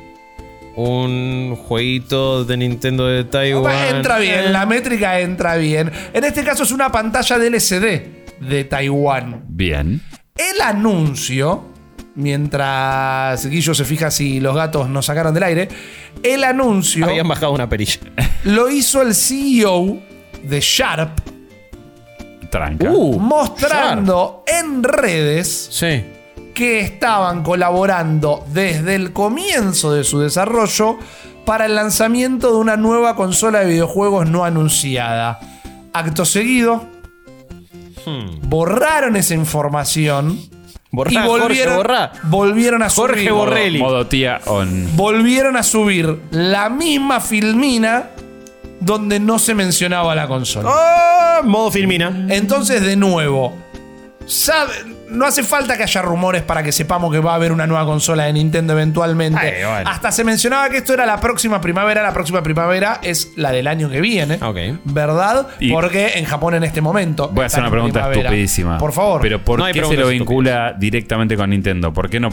un 0.76 1.56
jueguito 1.56 2.44
de 2.44 2.56
Nintendo 2.56 3.06
de 3.06 3.24
Taiwán. 3.24 3.96
Entra 3.96 4.18
bien, 4.18 4.52
la 4.52 4.64
métrica 4.64 5.18
entra 5.20 5.56
bien. 5.56 5.90
En 6.12 6.24
este 6.24 6.44
caso 6.44 6.62
es 6.62 6.70
una 6.70 6.92
pantalla 6.92 7.38
de 7.38 7.48
LCD 7.48 8.02
de 8.40 8.64
Taiwán. 8.64 9.44
Bien. 9.48 10.00
El 10.36 10.60
anuncio, 10.60 11.64
mientras 12.18 13.46
Guillo 13.46 13.74
se 13.74 13.84
fija 13.84 14.10
si 14.10 14.40
los 14.40 14.54
gatos 14.54 14.88
nos 14.88 15.06
sacaron 15.06 15.32
del 15.32 15.44
aire, 15.44 15.68
el 16.22 16.42
anuncio 16.44 17.06
Habían 17.06 17.28
bajado 17.28 17.52
una 17.52 17.68
perilla. 17.68 18.00
lo 18.44 18.68
hizo 18.68 19.00
el 19.02 19.14
CEO 19.14 19.98
de 20.42 20.60
Sharp, 20.60 21.18
Tranca. 22.50 22.90
Uh, 22.90 23.18
mostrando 23.20 24.42
en 24.46 24.82
redes 24.82 25.68
Sí. 25.70 26.02
que 26.54 26.80
estaban 26.80 27.42
colaborando 27.42 28.44
desde 28.52 28.94
el 28.94 29.12
comienzo 29.12 29.92
de 29.92 30.02
su 30.04 30.18
desarrollo 30.20 30.98
para 31.44 31.66
el 31.66 31.74
lanzamiento 31.74 32.50
de 32.52 32.56
una 32.58 32.76
nueva 32.76 33.14
consola 33.16 33.60
de 33.60 33.66
videojuegos 33.70 34.28
no 34.28 34.44
anunciada. 34.44 35.38
Acto 35.92 36.24
seguido, 36.24 36.84
borraron 38.42 39.16
esa 39.16 39.34
información 39.34 40.38
Hmm. 40.40 40.57
Borrá, 40.90 41.12
y 41.12 41.16
Jorge, 41.16 41.40
volvieron, 41.40 41.76
borrá. 41.76 42.12
volvieron 42.24 42.82
a 42.82 42.88
subir. 42.90 43.08
Jorge 43.10 43.30
Borrelli. 43.30 43.78
Modo 43.78 44.06
tía 44.06 44.40
on. 44.46 44.96
Volvieron 44.96 45.56
a 45.56 45.62
subir 45.62 46.18
la 46.30 46.70
misma 46.70 47.20
filmina 47.20 48.10
donde 48.80 49.20
no 49.20 49.38
se 49.38 49.54
mencionaba 49.54 50.14
la 50.14 50.26
consola. 50.26 50.70
Ah, 50.72 51.40
modo 51.44 51.70
filmina. 51.70 52.26
Entonces, 52.30 52.80
de 52.82 52.96
nuevo, 52.96 53.54
sabe- 54.26 54.96
no 55.10 55.26
hace 55.26 55.42
falta 55.42 55.76
que 55.76 55.82
haya 55.84 56.02
rumores 56.02 56.42
para 56.42 56.62
que 56.62 56.72
sepamos 56.72 57.12
que 57.12 57.18
va 57.20 57.32
a 57.32 57.34
haber 57.36 57.52
una 57.52 57.66
nueva 57.66 57.84
consola 57.84 58.24
de 58.24 58.32
Nintendo 58.32 58.72
eventualmente. 58.74 59.38
Ay, 59.40 59.64
bueno. 59.64 59.90
Hasta 59.90 60.12
se 60.12 60.24
mencionaba 60.24 60.68
que 60.70 60.78
esto 60.78 60.92
era 60.94 61.06
la 61.06 61.18
próxima 61.20 61.60
primavera. 61.60 62.02
La 62.02 62.12
próxima 62.12 62.42
primavera 62.42 63.00
es 63.02 63.32
la 63.36 63.50
del 63.52 63.66
año 63.66 63.88
que 63.90 64.00
viene. 64.00 64.34
Ok. 64.42 64.78
¿Verdad? 64.84 65.48
Y- 65.60 65.72
Porque 65.72 66.12
en 66.16 66.24
Japón 66.24 66.54
en 66.54 66.64
este 66.64 66.80
momento. 66.80 67.28
Voy 67.32 67.44
a 67.44 67.46
hacer 67.46 67.60
una 67.60 67.70
pregunta 67.70 68.00
primavera. 68.00 68.20
estupidísima. 68.22 68.78
Por 68.78 68.92
favor. 68.92 69.20
Pero 69.20 69.42
¿por 69.44 69.58
No 69.60 69.66
qué 69.66 69.84
se 69.84 69.96
lo 69.96 70.08
vincula 70.08 70.74
directamente 70.78 71.36
con 71.36 71.50
Nintendo? 71.50 71.92
¿Por 71.92 72.08
qué 72.10 72.20
no 72.20 72.30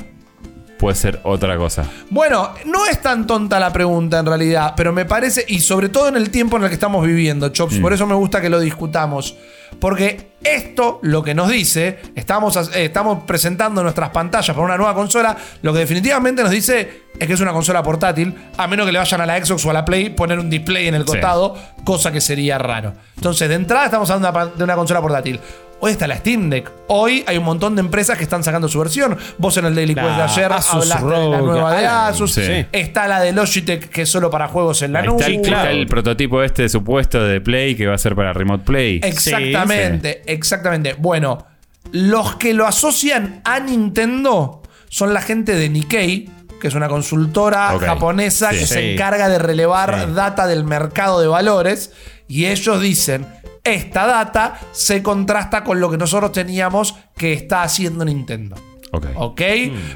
puede 0.78 0.96
ser 0.96 1.20
otra 1.24 1.58
cosa? 1.58 1.86
Bueno, 2.10 2.52
no 2.66 2.86
es 2.86 3.02
tan 3.02 3.26
tonta 3.26 3.60
la 3.60 3.72
pregunta 3.72 4.20
en 4.20 4.26
realidad, 4.26 4.74
pero 4.76 4.92
me 4.92 5.06
parece, 5.06 5.46
y 5.48 5.60
sobre 5.62 5.90
todo 5.90 6.10
en 6.10 6.18
el 6.18 6.30
tiempo 6.30 6.58
en 6.58 6.64
el 6.64 6.70
que 6.70 6.76
estamos 6.76 7.06
viviendo, 7.06 7.50
Chops, 7.50 7.78
por 7.80 7.94
eso 7.94 8.06
me 8.06 8.16
gusta 8.16 8.42
que 8.42 8.50
lo 8.50 8.60
discutamos. 8.60 9.38
Porque 9.80 10.32
esto 10.44 11.00
lo 11.02 11.24
que 11.24 11.34
nos 11.34 11.50
dice, 11.50 12.00
estamos, 12.16 12.56
eh, 12.76 12.86
estamos 12.86 13.24
presentando 13.26 13.82
nuestras 13.84 14.10
pantallas 14.12 14.56
para 14.56 14.66
una 14.66 14.78
nueva 14.78 14.94
consola, 14.94 15.36
lo 15.62 15.74
que 15.74 15.80
definitivamente 15.80 16.42
nos 16.44 16.52
dice 16.52 17.06
es 17.20 17.28
que 17.28 17.34
es 17.34 17.40
una 17.40 17.54
consola 17.54 17.82
portátil, 17.82 18.34
a 18.58 18.68
menos 18.68 18.86
que 18.86 18.92
le 18.92 19.00
vayan 19.00 19.22
a 19.22 19.26
la 19.26 19.44
Xbox 19.44 19.66
o 19.66 19.70
a 19.70 19.74
la 19.74 19.86
Play, 19.86 20.10
poner 20.10 20.38
un 20.40 20.50
display 20.50 20.88
en 20.88 20.96
el 20.96 21.02
Sí. 21.04 21.08
costado, 21.14 21.56
cosa 21.84 22.12
que 22.12 22.22
sería 22.22 22.58
raro. 22.58 22.94
Entonces, 23.16 23.48
de 23.50 23.56
entrada 23.56 23.86
estamos 23.86 24.10
hablando 24.10 24.56
de 24.56 24.64
una 24.64 24.76
consola 24.76 25.02
portátil. 25.02 25.40
Hoy 25.82 25.92
está 25.92 26.08
la 26.08 26.18
Steam 26.18 26.50
Deck. 26.50 26.72
Hoy 26.88 27.24
hay 27.28 27.38
un 27.38 27.44
montón 27.44 27.76
de 27.76 27.82
empresas 27.82 28.18
que 28.18 28.24
están 28.24 28.44
sacando 28.44 28.68
su 28.68 28.80
versión. 28.80 29.18
Vos 29.38 29.56
en 29.58 29.66
el 29.66 29.76
Daily 29.76 29.94
Quest 29.94 30.08
de 30.08 30.22
ayer 30.22 30.52
Asus 30.52 30.74
hablaste 30.92 31.06
de 31.06 31.30
la 31.30 31.38
nueva 31.42 31.76
de 31.80 31.86
Ah, 31.86 32.08
Asus. 32.08 32.34
sí. 32.34 32.66
Está 32.72 33.08
la 33.08 33.20
de 33.22 33.34
Logitech 33.34 33.90
que 33.90 34.04
es 34.04 34.10
solo 34.10 34.32
para 34.32 34.48
juegos 34.48 34.82
en 34.82 34.94
la 34.94 35.00
Ahí 35.02 35.08
nube. 35.08 35.20
está, 35.20 35.32
el, 35.32 35.42
claro. 35.42 35.58
está 35.70 35.72
el 35.72 35.86
prototipo 35.88 36.42
este 36.42 36.70
supuesto 36.70 37.24
de 37.24 37.40
Play 37.42 37.76
que 37.76 37.86
va 37.88 37.96
a 37.96 37.98
ser 37.98 38.16
para 38.16 38.34
Remote 38.34 38.64
Play. 38.64 39.02
Exactamente, 39.04 40.24
exactamente. 40.26 40.96
Bueno, 40.98 41.46
los 41.92 42.36
que 42.38 42.54
lo 42.54 42.66
asocian 42.66 43.42
a 43.44 43.60
Nintendo 43.60 44.64
son 44.90 45.14
la 45.14 45.22
gente 45.22 45.56
de 45.56 45.70
Nikkei, 45.70 46.30
que 46.60 46.68
es 46.70 46.74
una 46.74 46.88
consultora 46.88 47.76
Ok, 47.76 47.84
japonesa 47.84 48.52
sí. 48.52 48.60
que 48.60 48.66
se 48.66 48.80
Sí. 48.80 48.90
encarga 48.94 49.28
de 49.30 49.38
relevar 49.40 50.06
Sí. 50.08 50.14
data 50.16 50.48
del 50.48 50.64
mercado 50.64 51.20
de 51.20 51.28
valores. 51.28 51.92
Y 52.28 52.46
ellos 52.46 52.82
dicen, 52.82 53.28
esta 53.66 54.06
data 54.08 54.60
se 54.72 55.04
contrasta 55.04 55.64
con 55.64 55.80
lo 55.82 55.90
que 55.92 55.98
nosotros 55.98 56.32
teníamos 56.32 56.96
que 57.18 57.34
está 57.34 57.64
haciendo 57.64 58.06
Nintendo. 58.06 58.56
Ok. 58.92 59.06
¿Ok? 59.16 59.42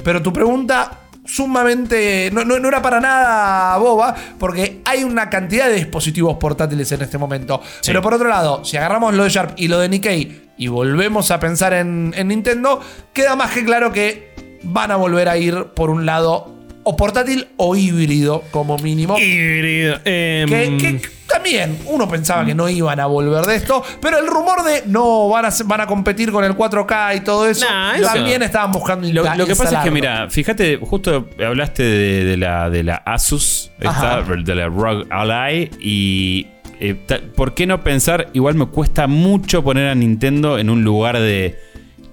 Pero 0.04 0.22
tu 0.22 0.34
pregunta 0.34 0.92
sumamente... 1.26 2.30
No, 2.34 2.44
no- 2.44 2.60
no 2.60 2.68
era 2.68 2.82
para 2.82 3.00
nada 3.00 3.78
boba, 3.78 4.16
porque 4.38 4.82
hay 4.86 5.04
una 5.04 5.30
cantidad 5.30 5.68
de 5.68 5.76
dispositivos 5.76 6.38
portátiles 6.38 6.92
en 6.92 7.02
este 7.02 7.18
momento. 7.18 7.62
Pero 7.86 8.02
por 8.02 8.14
otro 8.14 8.28
lado, 8.28 8.66
si 8.66 8.78
agarramos 8.78 9.14
lo 9.14 9.24
de 9.24 9.30
Sharp 9.30 9.54
y 9.58 9.68
lo 9.68 9.80
de 9.80 9.90
Nikkei 9.90 10.50
y 10.58 10.68
volvemos 10.68 11.32
a 11.32 11.40
pensar 11.40 11.74
en, 11.74 12.14
en 12.18 12.28
Nintendo, 12.28 12.82
queda 13.14 13.36
más 13.36 13.52
que 13.52 13.64
claro 13.64 13.92
que 13.94 14.34
van 14.64 14.92
a 14.92 14.96
volver 14.98 15.30
a 15.30 15.38
ir 15.38 15.66
por 15.76 15.90
un 15.90 16.06
lado 16.06 16.54
o 16.84 16.98
portátil 16.98 17.48
o 17.58 17.76
híbrido 17.76 18.44
como 18.52 18.78
mínimo. 18.78 19.18
Híbrido. 19.20 20.02
Que, 20.04 20.78
que 20.80 21.02
también 21.40 21.78
uno 21.86 22.08
pensaba 22.08 22.46
que 22.46 22.54
no 22.54 22.68
iban 22.70 23.00
a 23.00 23.06
volver 23.06 23.46
de 23.46 23.56
esto, 23.56 23.84
pero 24.02 24.20
el 24.20 24.28
rumor 24.28 24.64
de 24.64 24.84
no 24.88 25.30
van 25.30 25.46
a, 25.46 25.50
van 25.66 25.82
a 25.82 25.88
competir 25.88 26.32
con 26.32 26.44
el 26.44 26.54
4K 26.56 27.18
y 27.18 27.20
todo 27.22 27.48
eso, 27.48 27.66
Nah, 27.70 27.96
eso- 27.96 28.06
también 28.14 28.42
estaban 28.44 28.72
buscando 28.72 29.08
Lo, 29.12 29.24
que 29.46 29.56
pasa 29.56 29.80
es 29.80 29.84
que, 29.84 29.92
mira, 29.92 30.30
fíjate, 30.30 30.78
justo 30.78 31.28
hablaste 31.46 31.84
de, 31.84 32.24
de 32.26 32.38
la, 32.38 32.70
de 32.70 32.84
la 32.84 32.96
Asus, 32.96 33.72
esta, 33.80 34.22
de 34.22 34.56
la 34.56 34.68
ROG 34.68 35.06
Ally, 35.10 35.70
y 35.80 36.48
eh, 36.80 36.96
¿por 37.36 37.54
qué 37.54 37.66
no 37.68 37.84
pensar? 37.84 38.30
Igual 38.34 38.56
me 38.56 38.66
cuesta 38.68 39.08
mucho 39.08 39.64
poner 39.64 39.90
a 39.90 39.96
Nintendo 39.96 40.58
en 40.60 40.70
un 40.70 40.84
lugar 40.84 41.18
de, 41.20 41.58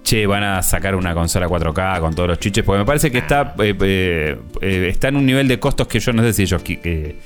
che, 0.02 0.26
van 0.26 0.44
a 0.44 0.62
sacar 0.62 0.94
una 0.94 1.14
consola 1.14 1.48
4K 1.48 2.00
con 2.00 2.14
todos 2.14 2.28
los 2.28 2.38
chiches, 2.38 2.64
porque 2.64 2.78
me 2.80 2.84
parece 2.84 3.10
que 3.10 3.18
está, 3.18 3.54
eh, 3.58 4.36
eh, 4.60 4.88
está 4.88 5.08
en 5.08 5.16
un 5.16 5.26
nivel 5.26 5.48
de 5.48 5.58
costos 5.58 5.86
que 5.88 5.98
yo 6.00 6.12
no 6.12 6.22
sé 6.22 6.32
si 6.32 6.42
ellos 6.42 6.62
eh, 6.66 7.16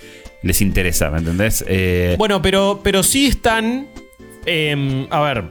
les 0.43 0.61
interesa, 0.63 1.11
¿me 1.11 1.19
entendés? 1.19 1.65
Eh, 1.69 2.15
Bueno, 2.19 2.41
pero, 2.43 2.81
pero 2.83 3.03
sí 3.03 3.27
están. 3.27 3.89
em, 4.47 5.07
a 5.11 5.21
ver, 5.21 5.45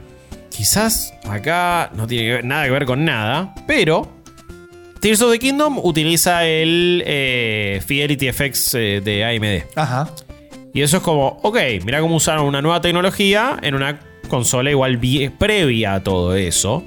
quizás 0.50 1.14
acá 1.28 1.90
no 1.94 2.06
tiene 2.06 2.24
que 2.24 2.32
ver- 2.34 2.44
nada 2.44 2.64
que 2.64 2.70
ver 2.70 2.84
con 2.84 3.04
nada, 3.04 3.54
pero. 3.66 4.18
Tears 5.00 5.22
of 5.22 5.32
the 5.32 5.38
Kingdom 5.38 5.78
utiliza 5.82 6.44
el 6.44 7.02
eh, 7.06 7.80
Fidelity 7.86 8.32
FX 8.32 8.74
eh, 8.74 9.00
de 9.02 9.24
AMD. 9.24 9.64
Ajá. 9.74 10.10
Y 10.74 10.82
eso 10.82 10.98
es 10.98 11.02
como, 11.02 11.38
ok, 11.42 11.56
mira 11.86 12.00
cómo 12.02 12.16
usaron 12.16 12.44
una 12.44 12.60
nueva 12.60 12.82
tecnología 12.82 13.56
en 13.62 13.74
una 13.74 13.98
consola 14.28 14.70
igual 14.70 15.00
previa 15.38 15.94
a 15.94 16.02
todo 16.02 16.34
eso. 16.34 16.84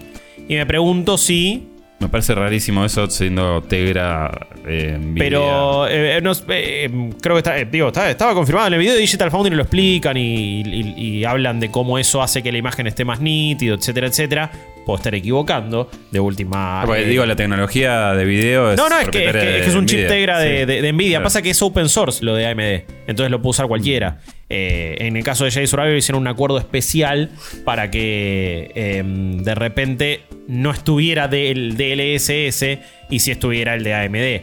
Y 0.47 0.53
me 0.55 0.65
pregunto 0.67 1.17
si. 1.17 1.69
Me 2.03 2.09
parece 2.09 2.35
rarísimo 2.35 2.85
eso 2.85 3.09
siendo 3.09 3.61
Tegra. 3.63 4.47
eh. 4.67 4.97
Pero 5.17 5.87
eh, 5.87 6.17
eh, 6.19 7.09
creo 7.21 7.35
que 7.35 7.39
está, 7.39 7.55
digo, 7.65 7.87
estaba 7.89 8.33
confirmado 8.33 8.67
en 8.67 8.73
el 8.73 8.79
video 8.79 8.93
de 8.95 8.99
Digital 9.01 9.31
Foundry 9.31 9.55
lo 9.55 9.63
explican 9.63 10.15
y- 10.17 10.61
y 10.97 11.23
hablan 11.25 11.59
de 11.59 11.69
cómo 11.69 11.97
eso 11.97 12.21
hace 12.21 12.41
que 12.43 12.51
la 12.51 12.57
imagen 12.57 12.87
esté 12.87 13.03
más 13.05 13.19
nítido, 13.19 13.75
etcétera, 13.75 14.07
etcétera. 14.07 14.51
Puedo 14.85 14.97
estar 14.97 15.13
equivocando. 15.15 15.89
De 16.11 16.19
última. 16.19 16.83
Porque, 16.85 17.03
eh, 17.03 17.05
digo, 17.05 17.25
la 17.25 17.35
tecnología 17.35 18.13
de 18.13 18.25
video 18.25 18.71
es. 18.71 18.77
no, 18.77 18.89
no, 18.89 18.99
es 18.99 19.09
que, 19.09 19.17
es, 19.19 19.23
propietaria 19.31 19.41
que- 19.41 19.47
de 19.51 19.57
es 19.59 19.63
que 19.63 19.69
es 19.69 19.75
un 19.75 19.85
chip. 19.85 20.07
Tegra 20.07 20.39
de, 20.39 20.59
Sí. 20.61 20.65
de- 20.65 20.81
de 20.81 20.93
Nvidia. 20.93 21.11
Claro. 21.17 21.23
Pasa 21.23 21.41
que 21.41 21.49
es 21.51 21.61
open 21.61 21.89
source 21.89 22.23
lo 22.23 22.35
de 22.35 22.45
AMD. 22.47 22.85
Entonces 23.07 23.31
lo 23.31 23.41
puede 23.41 23.51
usar 23.51 23.67
cualquiera. 23.67 24.19
Eh, 24.49 24.97
en 24.99 25.17
el 25.17 25.23
caso 25.23 25.45
de 25.45 25.51
Jedi 25.51 25.65
Survivor 25.67 25.95
hicieron 25.97 26.21
un 26.21 26.27
acuerdo 26.27 26.57
especial 26.59 27.31
para 27.65 27.89
que 27.89 28.71
eh, 28.75 29.01
de 29.03 29.55
repente 29.55 30.21
no 30.47 30.69
estuviera 30.71 31.27
del 31.27 31.75
DLSS 31.75 32.79
y 33.09 33.19
si 33.19 33.31
estuviera 33.31 33.73
el 33.73 33.83
de 33.83 33.93
AMD. 33.95 34.41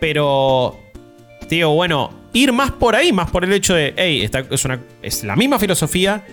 Pero, 0.00 0.78
digo, 1.48 1.74
bueno, 1.74 2.10
ir 2.32 2.52
más 2.52 2.70
por 2.70 2.94
ahí, 2.96 3.12
más 3.12 3.30
por 3.30 3.44
el 3.44 3.52
hecho 3.52 3.74
de, 3.74 3.92
hey, 3.96 4.22
esta 4.22 4.44
es, 4.50 4.64
una, 4.64 4.80
es 5.02 5.24
la 5.24 5.36
misma 5.36 5.58
filosofía, 5.58 6.24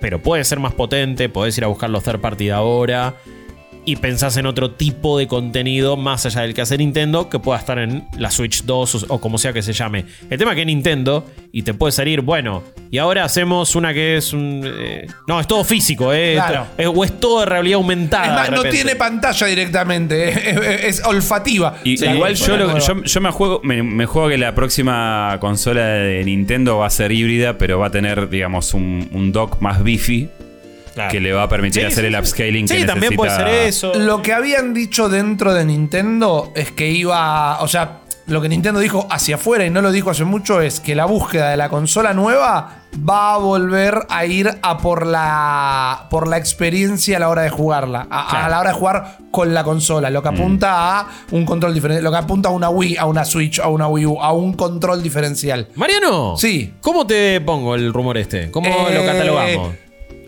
pero 0.00 0.20
puede 0.20 0.44
ser 0.44 0.60
más 0.60 0.74
potente, 0.74 1.28
podés 1.28 1.56
ir 1.58 1.64
a 1.64 1.68
buscar 1.68 1.90
los 1.90 2.02
third 2.04 2.20
party 2.20 2.46
de 2.46 2.52
ahora 2.52 3.14
y 3.86 3.96
pensás 3.96 4.36
en 4.36 4.44
otro 4.46 4.72
tipo 4.72 5.16
de 5.16 5.26
contenido 5.28 5.96
más 5.96 6.26
allá 6.26 6.42
del 6.42 6.52
que 6.52 6.60
hace 6.60 6.76
Nintendo 6.76 7.30
que 7.30 7.38
pueda 7.38 7.58
estar 7.58 7.78
en 7.78 8.04
la 8.18 8.30
Switch 8.30 8.64
2 8.64 8.94
o, 9.08 9.14
o 9.14 9.20
como 9.20 9.38
sea 9.38 9.52
que 9.52 9.62
se 9.62 9.72
llame. 9.72 10.04
El 10.28 10.38
tema 10.38 10.50
es 10.50 10.54
que 10.56 10.60
es 10.62 10.66
Nintendo 10.66 11.24
y 11.52 11.62
te 11.62 11.72
puede 11.72 11.92
salir, 11.92 12.20
bueno, 12.20 12.62
y 12.90 12.98
ahora 12.98 13.24
hacemos 13.24 13.74
una 13.76 13.94
que 13.94 14.16
es 14.16 14.32
un... 14.32 14.62
eh, 14.64 15.06
no, 15.26 15.40
es 15.40 15.46
todo 15.46 15.64
físico, 15.64 16.12
eh, 16.12 16.34
Claro. 16.34 16.66
es- 16.76 16.86
o 16.92 17.04
es 17.04 17.18
todo 17.20 17.40
de 17.40 17.46
realidad 17.46 17.76
aumentada. 17.76 18.44
Es 18.44 18.50
más, 18.50 18.64
no 18.64 18.68
tiene 18.70 18.96
pantalla 18.96 19.46
directamente, 19.46 20.28
es, 20.28 20.36
es- 20.46 20.98
es 21.00 21.04
olfativa. 21.06 21.76
Y, 21.84 21.96
Sí, 21.96 22.06
igual 22.06 22.34
yo, 22.34 22.56
lo- 22.56 22.78
yo, 22.78 23.02
yo 23.04 23.20
me 23.20 23.30
juego 23.30 23.60
me, 23.62 23.82
me 23.82 24.04
juego 24.06 24.28
que 24.28 24.36
la 24.38 24.54
próxima 24.54 25.36
consola 25.40 25.84
de 25.86 26.24
Nintendo 26.24 26.78
va 26.78 26.86
a 26.86 26.90
ser 26.90 27.12
híbrida, 27.12 27.56
pero 27.56 27.78
va 27.78 27.86
a 27.86 27.90
tener, 27.90 28.28
digamos, 28.28 28.74
un, 28.74 29.08
un 29.12 29.32
dock 29.32 29.60
más 29.60 29.82
beefy 29.82 30.28
Claro. 30.96 31.10
que 31.12 31.20
le 31.20 31.30
va 31.34 31.42
a 31.42 31.48
permitir 31.48 31.82
Sí, 31.82 31.86
hacer 31.86 32.04
sí, 32.04 32.06
el 32.08 32.18
upscaling 32.18 32.66
Sí, 32.68 32.76
que 32.78 32.84
también 32.86 33.14
puede 33.14 33.30
ser 33.30 33.46
eso. 33.48 33.92
Lo 33.94 34.22
que 34.22 34.32
habían 34.32 34.72
dicho 34.72 35.10
dentro 35.10 35.52
de 35.52 35.64
Nintendo 35.66 36.52
es 36.54 36.70
que 36.72 36.88
iba. 36.90 37.60
O 37.60 37.68
sea, 37.68 37.98
lo 38.26 38.40
que 38.40 38.48
Nintendo 38.48 38.80
dijo 38.80 39.06
hacia 39.10 39.34
afuera 39.34 39.66
y 39.66 39.70
no 39.70 39.82
lo 39.82 39.92
dijo 39.92 40.08
hace 40.10 40.24
mucho 40.24 40.62
es 40.62 40.80
que 40.80 40.94
la 40.94 41.04
búsqueda 41.04 41.50
de 41.50 41.58
la 41.58 41.68
consola 41.68 42.14
nueva 42.14 42.78
va 43.08 43.34
a 43.34 43.36
volver 43.36 44.06
a 44.08 44.24
ir 44.24 44.50
a 44.62 44.78
por 44.78 45.06
la. 45.06 46.06
por 46.08 46.26
la 46.28 46.38
experiencia 46.38 47.18
a 47.18 47.20
la 47.20 47.28
hora 47.28 47.42
de 47.42 47.50
jugarla. 47.50 48.06
A, 48.10 48.48
la 48.48 48.58
hora 48.58 48.70
de 48.70 48.76
jugar 48.76 49.18
con 49.30 49.52
la 49.52 49.64
consola. 49.64 50.08
Lo 50.08 50.22
que 50.22 50.28
apunta 50.30 50.98
a 51.00 51.08
un 51.30 51.44
control 51.44 51.74
diferente. 51.74 52.02
Lo 52.02 52.10
que 52.10 52.16
apunta 52.16 52.48
a 52.48 52.52
una 52.52 52.70
Wii, 52.70 52.96
a 52.96 53.04
una 53.04 53.26
Switch, 53.26 53.58
a 53.60 53.68
una 53.68 53.86
Wii 53.86 54.06
U, 54.06 54.18
a 54.22 54.32
un 54.32 54.54
control 54.54 55.02
diferencial. 55.02 55.68
Mariano. 55.74 56.38
Sí. 56.38 56.72
¿Cómo 56.80 57.06
te 57.06 57.38
pongo 57.42 57.74
el 57.74 57.92
rumor 57.92 58.16
este? 58.16 58.50
¿Cómo 58.50 58.70
lo 58.70 58.88
Eh, 58.88 59.04
catalogamos? 59.04 59.74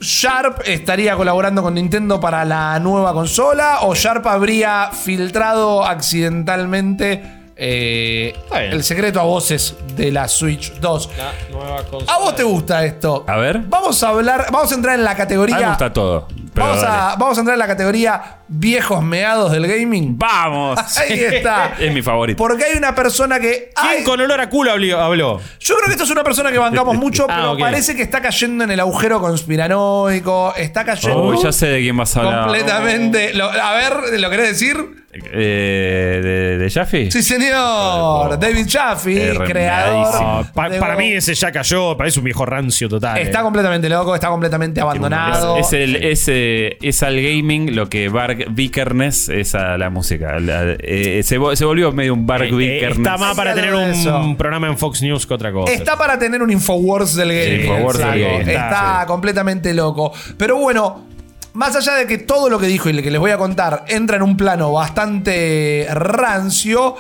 Sharp 0.01 0.61
estaría 0.65 1.17
colaborando 1.17 1.63
con 1.63 1.75
Nintendo 1.75 2.21
para 2.21 2.45
la 2.45 2.79
nueva 2.79 3.13
consola 3.13 3.79
o 3.83 3.95
Sharp 3.95 4.27
habría 4.27 4.91
filtrado 4.93 5.85
accidentalmente 5.85 7.23
eh, 7.57 8.37
el 8.71 8.85
secreto 8.85 9.21
a 9.21 9.25
voces 9.25 9.75
de 9.97 10.13
la 10.13 10.29
Switch 10.29 10.75
2. 10.75 11.11
La 11.19 11.33
nueva 11.51 11.83
consola. 11.85 12.15
¿A 12.15 12.19
vos 12.21 12.37
te 12.37 12.45
gusta 12.45 12.85
esto? 12.85 13.25
A 13.27 13.37
ver. 13.37 13.59
Vamos 13.67 14.01
a 14.05 14.11
hablar, 14.11 14.47
vamos 14.53 14.71
a 14.71 14.75
entrar 14.77 14.95
en 14.97 15.05
la 15.05 15.11
A 15.11 15.15
mí 15.15 15.19
categoría. 15.19 15.59
me 15.59 15.67
gusta 15.69 15.93
todo. 15.93 16.29
Vamos, 16.59 16.83
a, 16.85 17.17
vamos 17.17 17.37
a 17.37 17.41
entrar 17.41 17.55
en 17.55 17.59
la 17.59 17.67
categoría 17.67 18.23
viejos 18.49 19.03
meados 19.03 19.53
del 19.53 19.67
gaming. 19.67 20.17
¡Vamos! 20.19 20.79
Ahí 20.99 21.21
está. 21.21 21.75
es 21.79 21.93
mi 21.93 22.03
favorito. 22.03 22.37
Porque 22.39 22.65
hay 22.65 22.77
una 22.77 22.95
persona 22.95 23.39
que. 23.41 23.71
¿Quién 23.81 23.93
Ay, 23.99 24.05
con 24.05 24.21
olor 24.21 24.41
a 24.41 24.49
culo 24.49 24.73
habló? 24.73 25.01
habló? 25.01 25.41
Yo 25.61 25.75
creo 25.77 25.87
que 25.87 25.93
esto 25.93 26.05
es 26.05 26.11
una 26.11 26.25
persona 26.25 26.51
que 26.53 26.59
bancamos 26.59 26.97
mucho, 26.99 27.27
Ah, 27.29 27.37
pero 27.37 27.59
parece 27.59 27.95
que 27.97 28.03
está 28.03 28.21
cayendo 28.21 28.65
en 28.65 28.71
el 28.71 28.81
agujero 28.81 29.21
conspiranoico. 29.21 30.55
Está 30.57 30.85
cayendo. 30.85 31.25
Uy, 31.25 31.39
ya 31.43 31.53
sé 31.53 31.67
de 31.67 31.81
quién 31.81 31.97
vas 31.97 32.17
a 32.17 32.21
hablar. 32.21 32.45
Completamente. 32.45 33.35
Lo- 33.35 33.51
a 33.51 33.73
ver, 33.75 34.21
¿lo 34.21 34.31
querés 34.31 34.49
decir? 34.51 35.07
Eh, 35.33 36.21
¿De, 36.23 36.59
de 36.59 36.71
Jaffe? 36.71 37.11
Sí, 37.11 37.23
señor. 37.23 38.39
David 38.39 38.67
Jaffe, 38.69 39.31
Eh, 39.33 39.39
creador. 39.47 39.49
remedadísimo. 39.49 40.43
No, 40.45 40.53
pa- 40.53 40.69
de 40.69 40.79
para 40.79 40.97
mí 40.97 41.13
ese 41.13 41.35
ya 41.35 41.53
cayó, 41.53 41.97
parece 41.97 42.19
un 42.21 42.25
viejo 42.25 42.45
rancio 42.47 42.89
total. 42.89 43.19
Está 43.19 43.41
eh. 43.41 43.43
completamente 43.43 43.89
loco, 43.89 44.15
está 44.15 44.29
completamente 44.29 44.81
abandonado. 44.81 45.57
Es, 45.59 45.67
es 45.69 45.73
el, 45.73 45.97
es, 45.97 46.29
es 46.29 47.03
al 47.03 47.17
gaming 47.21 47.75
lo 47.75 47.89
que 47.89 48.09
Bark 48.09 48.47
Vikernes 48.51 49.29
es 49.29 49.55
a 49.55 49.77
la 49.79 49.91
música. 49.91 50.39
La- 50.41 50.77
eh, 50.81 51.23
se, 51.25 51.39
vo- 51.39 51.55
se 51.57 51.65
volvió 51.65 51.93
medio 51.93 52.15
un 52.15 52.27
Bark 52.27 52.45
Eh, 52.45 52.49
eh, 52.49 52.55
Vikernes. 52.55 52.99
está 52.99 53.17
más 53.17 53.37
para 53.37 53.55
tener 53.55 53.75
un 53.75 53.91
eso. 53.91 54.35
programa 54.37 54.67
en 54.69 54.79
Fox 54.79 55.03
News 55.03 55.27
que 55.27 55.35
otra 55.35 55.53
cosa. 55.53 55.73
Está 55.73 55.97
para 55.97 56.19
tener 56.19 56.43
un 56.43 56.51
Infowars 56.51 57.15
del 57.15 57.29
gaming. 57.33 57.61
Infowars 57.63 57.99
el 58.01 58.05
del 58.05 58.15
flaco. 58.15 58.33
gaming. 58.39 58.49
Está, 58.49 58.65
Está, 58.69 59.01
sí. 59.03 59.07
completamente 59.07 59.75
loco. 59.75 60.13
Pero 60.37 60.57
bueno, 60.59 61.08
más 61.59 61.75
allá 61.75 61.95
de 61.97 62.07
que 62.07 62.19
todo 62.19 62.49
lo 62.49 62.59
que 62.61 62.67
dijo 62.69 62.89
y 62.89 62.93
lo 62.93 63.03
que 63.03 63.11
les 63.11 63.19
voy 63.21 63.33
a 63.33 63.37
contar 63.37 63.85
entra 63.89 64.17
en 64.17 64.23
un 64.23 64.37
plano 64.37 64.73
bastante 64.73 65.87
rancio. 65.91 66.95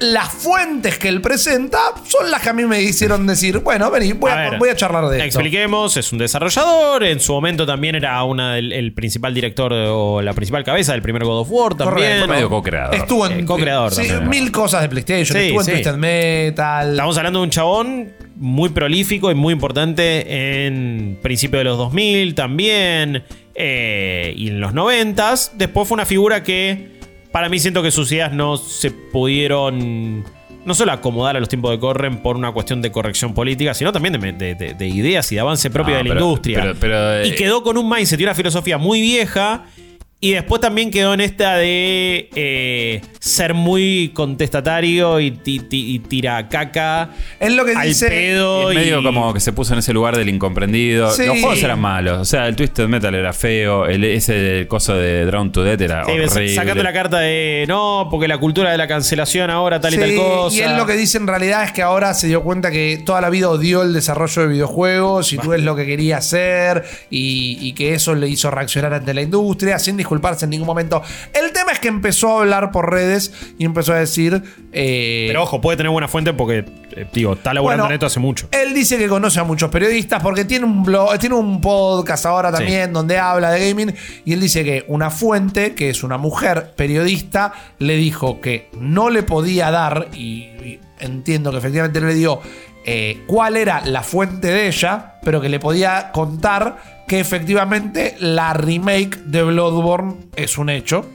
Las 0.00 0.28
fuentes 0.28 0.98
que 0.98 1.06
él 1.08 1.20
presenta 1.22 1.78
son 2.04 2.28
las 2.30 2.42
que 2.42 2.48
a 2.50 2.52
mí 2.52 2.64
me 2.64 2.82
hicieron 2.82 3.26
decir, 3.28 3.58
bueno, 3.60 3.90
vení, 3.92 4.12
voy 4.12 4.32
a, 4.32 4.34
ver, 4.34 4.58
voy 4.58 4.68
a 4.68 4.74
charlar 4.76 5.06
de 5.06 5.16
esto. 5.18 5.26
Expliquemos, 5.38 5.96
es 5.96 6.12
un 6.12 6.18
desarrollador, 6.18 7.04
en 7.04 7.20
su 7.20 7.32
momento 7.32 7.64
también 7.64 7.94
era 7.94 8.22
una 8.24 8.54
del- 8.56 8.72
el 8.72 8.92
principal 8.92 9.32
director 9.32 9.72
o 9.72 10.20
la 10.20 10.32
principal 10.34 10.64
cabeza 10.64 10.92
del 10.92 11.00
primer 11.00 11.22
God 11.24 11.42
of 11.42 11.48
War 11.50 11.74
también. 11.76 12.08
Correcto. 12.08 12.28
Medio 12.28 12.48
co-creador. 12.50 12.94
Estuvo 12.96 13.24
en 13.26 13.40
Eh, 13.40 13.44
co-creador 13.46 13.94
sí, 13.94 14.08
también. 14.08 14.28
mil 14.28 14.50
cosas 14.52 14.82
de 14.82 14.88
PlayStation. 14.88 15.38
Sí, 15.38 15.44
estuvo 15.44 15.60
en 15.60 15.64
sí. 15.66 15.70
Twisted 15.72 15.94
Metal. 15.96 16.90
Estamos 16.90 17.16
hablando 17.16 17.38
de 17.38 17.44
un 17.44 17.50
chabón 17.50 18.12
muy 18.36 18.70
prolífico 18.70 19.30
y 19.30 19.34
muy 19.36 19.52
importante 19.52 20.66
en 20.66 21.18
principio 21.22 21.60
de 21.60 21.64
los 21.66 21.78
2000 21.78 22.34
también 22.34 23.22
eh, 23.54 24.34
y 24.36 24.48
en 24.48 24.60
los 24.60 24.74
90. 24.74 25.34
Después 25.54 25.88
fue 25.88 25.94
una 25.96 26.06
figura 26.06 26.42
que 26.42 26.94
para 27.32 27.48
mí 27.48 27.58
siento 27.58 27.82
que 27.82 27.90
sus 27.90 28.10
ideas 28.12 28.32
no 28.32 28.56
se 28.56 28.90
pudieron 28.90 30.24
no 30.64 30.72
solo 30.74 30.92
acomodar 30.92 31.36
a 31.36 31.40
los 31.40 31.48
tiempos 31.50 31.72
que 31.72 31.78
corren 31.78 32.22
por 32.22 32.36
una 32.36 32.50
cuestión 32.52 32.80
de 32.80 32.90
corrección 32.90 33.34
política, 33.34 33.74
sino 33.74 33.92
también 33.92 34.18
de, 34.18 34.32
de- 34.32 34.54
de- 34.54 34.72
de 34.74 34.86
ideas 34.88 35.30
y 35.30 35.34
de 35.34 35.40
avance 35.42 35.68
propio 35.68 35.92
No, 35.92 35.98
de 35.98 36.04
la 36.04 36.14
pero- 36.14 36.24
industria. 36.24 36.60
pero- 36.62 36.74
pero, 36.80 37.26
y 37.26 37.30
eh, 37.30 37.34
quedó 37.34 37.62
con 37.62 37.76
un 37.76 37.86
mindset 37.88 38.18
y 38.18 38.22
una 38.22 38.34
filosofía 38.34 38.78
muy 38.78 39.00
vieja. 39.02 39.66
Y 40.24 40.32
después 40.32 40.58
también 40.60 40.90
quedó 40.90 41.12
en 41.12 41.20
esta 41.20 41.56
de 41.56 42.30
eh, 42.34 43.02
ser 43.20 43.52
muy 43.52 44.10
contestatario 44.14 45.20
y, 45.20 45.32
ti- 45.32 45.60
ti- 45.60 45.94
y 45.94 45.98
tira 45.98 46.48
caca 46.48 47.10
Es 47.38 47.52
lo 47.52 47.64
que 47.64 47.72
al 47.74 47.86
dice. 47.88 48.08
pedo. 48.08 48.70
Es 48.70 48.74
medio 48.76 49.00
y- 49.00 49.04
como 49.04 49.34
que 49.34 49.40
se 49.40 49.52
puso 49.52 49.74
en 49.74 49.80
ese 49.80 49.92
lugar 49.92 50.16
del 50.16 50.30
incomprendido. 50.30 51.10
Sí. 51.10 51.26
Los 51.26 51.40
juegos 51.40 51.62
eran 51.62 51.78
malos. 51.78 52.18
O 52.20 52.24
sea, 52.24 52.48
el 52.48 52.56
Twisted 52.56 52.88
Metal 52.88 53.14
era 53.14 53.34
feo. 53.34 53.86
El, 53.86 54.02
ese 54.04 54.66
coso 54.66 54.94
de 54.94 55.26
Drown 55.26 55.52
to 55.52 55.62
Death 55.62 55.80
era 55.82 56.04
Sí, 56.06 56.12
horrible. 56.12 56.54
sacando 56.54 56.82
la 56.82 56.92
carta 56.94 57.18
de 57.18 57.66
no, 57.68 58.08
porque 58.10 58.26
la 58.26 58.38
cultura 58.38 58.70
de 58.70 58.78
la 58.78 58.88
cancelación 58.88 59.50
ahora 59.50 59.78
tal 59.80 59.92
y 59.94 59.98
tal 59.98 60.14
cosa. 60.16 60.56
y 60.56 60.60
él 60.60 60.76
lo 60.76 60.86
que 60.86 60.94
dice 60.94 61.18
en 61.18 61.26
realidad 61.26 61.64
es 61.64 61.72
que 61.72 61.82
ahora 61.82 62.14
se 62.14 62.28
dio 62.28 62.42
cuenta 62.42 62.70
que 62.70 63.02
toda 63.04 63.20
la 63.20 63.28
vida 63.28 63.50
odió 63.50 63.82
el 63.82 63.92
desarrollo 63.92 64.40
de 64.42 64.48
videojuegos 64.48 65.32
y 65.34 65.36
tú 65.38 65.52
es 65.52 65.60
lo 65.62 65.76
que 65.76 65.84
quería 65.84 66.16
hacer 66.16 66.82
y, 67.10 67.58
y 67.60 67.72
que 67.74 67.92
eso 67.92 68.14
le 68.14 68.26
hizo 68.28 68.50
reaccionar 68.50 68.94
ante 68.94 69.12
la 69.12 69.20
industria 69.20 69.78
sin 69.78 69.96
disculparse 70.14 70.44
en 70.46 70.50
ningún 70.50 70.66
momento. 70.66 71.02
El 71.32 71.52
tema 71.52 71.72
es 71.72 71.78
que 71.80 71.88
empezó 71.88 72.38
a 72.38 72.40
hablar 72.42 72.70
por 72.70 72.90
redes 72.90 73.32
y 73.58 73.64
empezó 73.64 73.92
a 73.92 73.96
decir... 73.96 74.42
eh, 74.72 75.24
Pero 75.28 75.42
ojo, 75.42 75.60
puede 75.60 75.76
tener 75.76 75.90
buena 75.90 76.08
fuente 76.08 76.32
porque, 76.32 76.64
eh, 76.96 77.06
digo, 77.12 77.34
está 77.34 77.52
laburando 77.52 77.82
Bueno, 77.82 77.90
en 77.90 77.94
esto 77.94 78.06
hace 78.06 78.20
mucho. 78.20 78.48
Él 78.52 78.72
dice 78.74 78.96
que 78.98 79.08
conoce 79.08 79.40
a 79.40 79.44
muchos 79.44 79.70
periodistas 79.70 80.22
porque 80.22 80.44
tiene 80.44 80.64
un 80.64 80.82
blog, 80.82 81.18
tiene 81.18 81.34
un 81.34 81.60
podcast 81.60 82.26
ahora 82.26 82.50
Sí. 82.50 82.56
también 82.58 82.92
donde 82.92 83.18
habla 83.18 83.50
de 83.50 83.68
gaming 83.68 83.94
y 84.24 84.32
él 84.32 84.40
dice 84.40 84.64
que 84.64 84.84
una 84.88 85.10
fuente, 85.10 85.74
que 85.74 85.90
es 85.90 86.02
una 86.04 86.18
mujer 86.18 86.72
periodista, 86.76 87.52
le 87.78 87.96
dijo 87.96 88.40
que 88.40 88.68
no 88.78 89.10
le 89.10 89.22
podía 89.22 89.70
dar 89.70 90.08
y, 90.14 90.44
y 90.64 90.80
entiendo 91.00 91.50
que 91.50 91.58
efectivamente 91.58 92.00
no 92.00 92.06
le 92.06 92.14
dio 92.14 92.40
eh, 92.86 93.22
cuál 93.26 93.56
era 93.56 93.80
la 93.86 94.02
fuente 94.02 94.48
de 94.48 94.68
ella, 94.68 95.14
pero 95.22 95.40
que 95.40 95.48
le 95.48 95.58
podía 95.58 96.10
contar 96.12 96.93
que 97.06 97.20
efectivamente 97.20 98.16
la 98.20 98.52
remake 98.54 99.18
de 99.24 99.42
Bloodborne 99.42 100.14
es 100.36 100.56
un 100.58 100.70
hecho, 100.70 101.06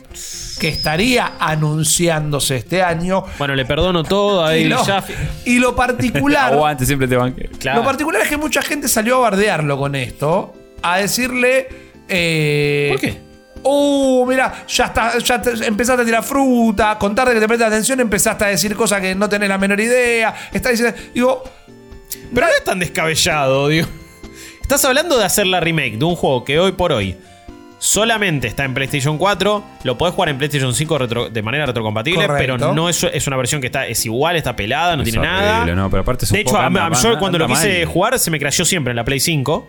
que 0.60 0.68
estaría 0.68 1.34
anunciándose 1.40 2.58
este 2.58 2.84
año. 2.84 3.24
Bueno, 3.38 3.56
le 3.56 3.66
perdono 3.66 4.04
todo 4.04 4.46
a 4.46 4.56
Y 4.58 4.66
lo, 4.66 4.84
Jaffe. 4.84 5.16
y 5.46 5.60
lo 5.60 5.76
particular 5.76 6.54
Aguante, 6.54 6.86
siempre 6.86 7.08
te 7.08 7.16
banqué. 7.16 7.50
Claro. 7.60 7.80
lo 7.80 7.86
particular 7.86 8.22
es 8.22 8.28
que 8.30 8.38
mucha 8.38 8.62
gente 8.62 8.88
salió 8.88 9.18
a 9.18 9.20
bardearlo 9.20 9.78
con 9.78 9.96
esto, 9.96 10.54
a 10.82 10.98
decirle. 10.98 11.68
eh, 12.08 12.90
¿Por 12.92 13.00
qué? 13.00 13.30
Uh, 13.62 14.26
mira, 14.26 14.64
ya, 14.68 14.86
está, 14.86 15.18
ya 15.18 15.42
te- 15.42 15.66
empezaste 15.68 16.04
a 16.04 16.06
tirar 16.06 16.24
fruta, 16.24 16.98
con 16.98 17.14
tarde 17.14 17.34
que 17.34 17.42
te 17.42 17.48
prestes 17.48 17.68
atención, 17.68 18.00
empezaste 18.00 18.46
a 18.46 18.48
decir 18.48 18.74
cosas 18.76 19.02
que 19.02 19.14
no 19.16 19.28
tenés 19.28 19.50
la 19.50 19.58
menor 19.58 19.80
idea. 19.82 20.34
Está 20.54 20.70
diciendo. 20.70 20.96
Digo, 21.14 21.44
Pero 22.34 22.48
no 22.48 22.54
es 22.54 22.64
tan 22.64 22.80
descabellado, 22.80 23.68
digo. 23.68 23.88
Estás 24.70 24.86
hablando 24.86 25.18
de 25.18 25.24
hacer 25.26 25.48
la 25.48 25.60
remake 25.60 25.98
de 25.98 26.06
un 26.06 26.16
juego 26.16 26.44
que 26.46 26.60
hoy 26.60 26.74
por 26.74 26.92
hoy 26.92 27.18
solamente 27.80 28.46
está 28.46 28.66
en 28.66 28.76
PlayStation 28.76 29.18
4, 29.18 29.64
lo 29.84 29.98
podés 29.98 30.14
jugar 30.14 30.30
en 30.30 30.38
PlayStation 30.38 30.76
5 30.76 30.98
retro- 31.00 31.30
de 31.32 31.42
manera 31.42 31.66
retrocompatible, 31.66 32.28
Correcto. 32.28 32.56
pero 32.60 32.74
no 32.76 32.88
es, 32.88 33.04
es 33.04 33.26
una 33.26 33.36
versión 33.36 33.62
que 33.62 33.66
está 33.66 33.88
es 33.88 34.06
igual, 34.06 34.36
está 34.36 34.56
pelada, 34.56 34.96
no 34.96 35.02
Es 35.02 35.10
tiene 35.10 35.26
nada. 35.26 35.62
horrible, 35.64 35.76
no, 35.76 35.90
pero 35.90 36.04
aparte 36.04 36.26
es 36.26 36.32
un 36.32 36.36
de 36.36 36.42
hecho, 36.42 36.56
a- 36.56 36.68
anda 36.68 36.88
yo 37.02 37.18
cuando 37.18 37.40
lo 37.40 37.48
quise 37.48 37.80
mal. 37.80 37.86
jugar 37.92 38.20
se 38.20 38.30
me 38.30 38.38
crashó 38.38 38.64
siempre 38.64 38.92
en 38.92 38.98
la 38.98 39.04
Play 39.04 39.20
5. 39.20 39.68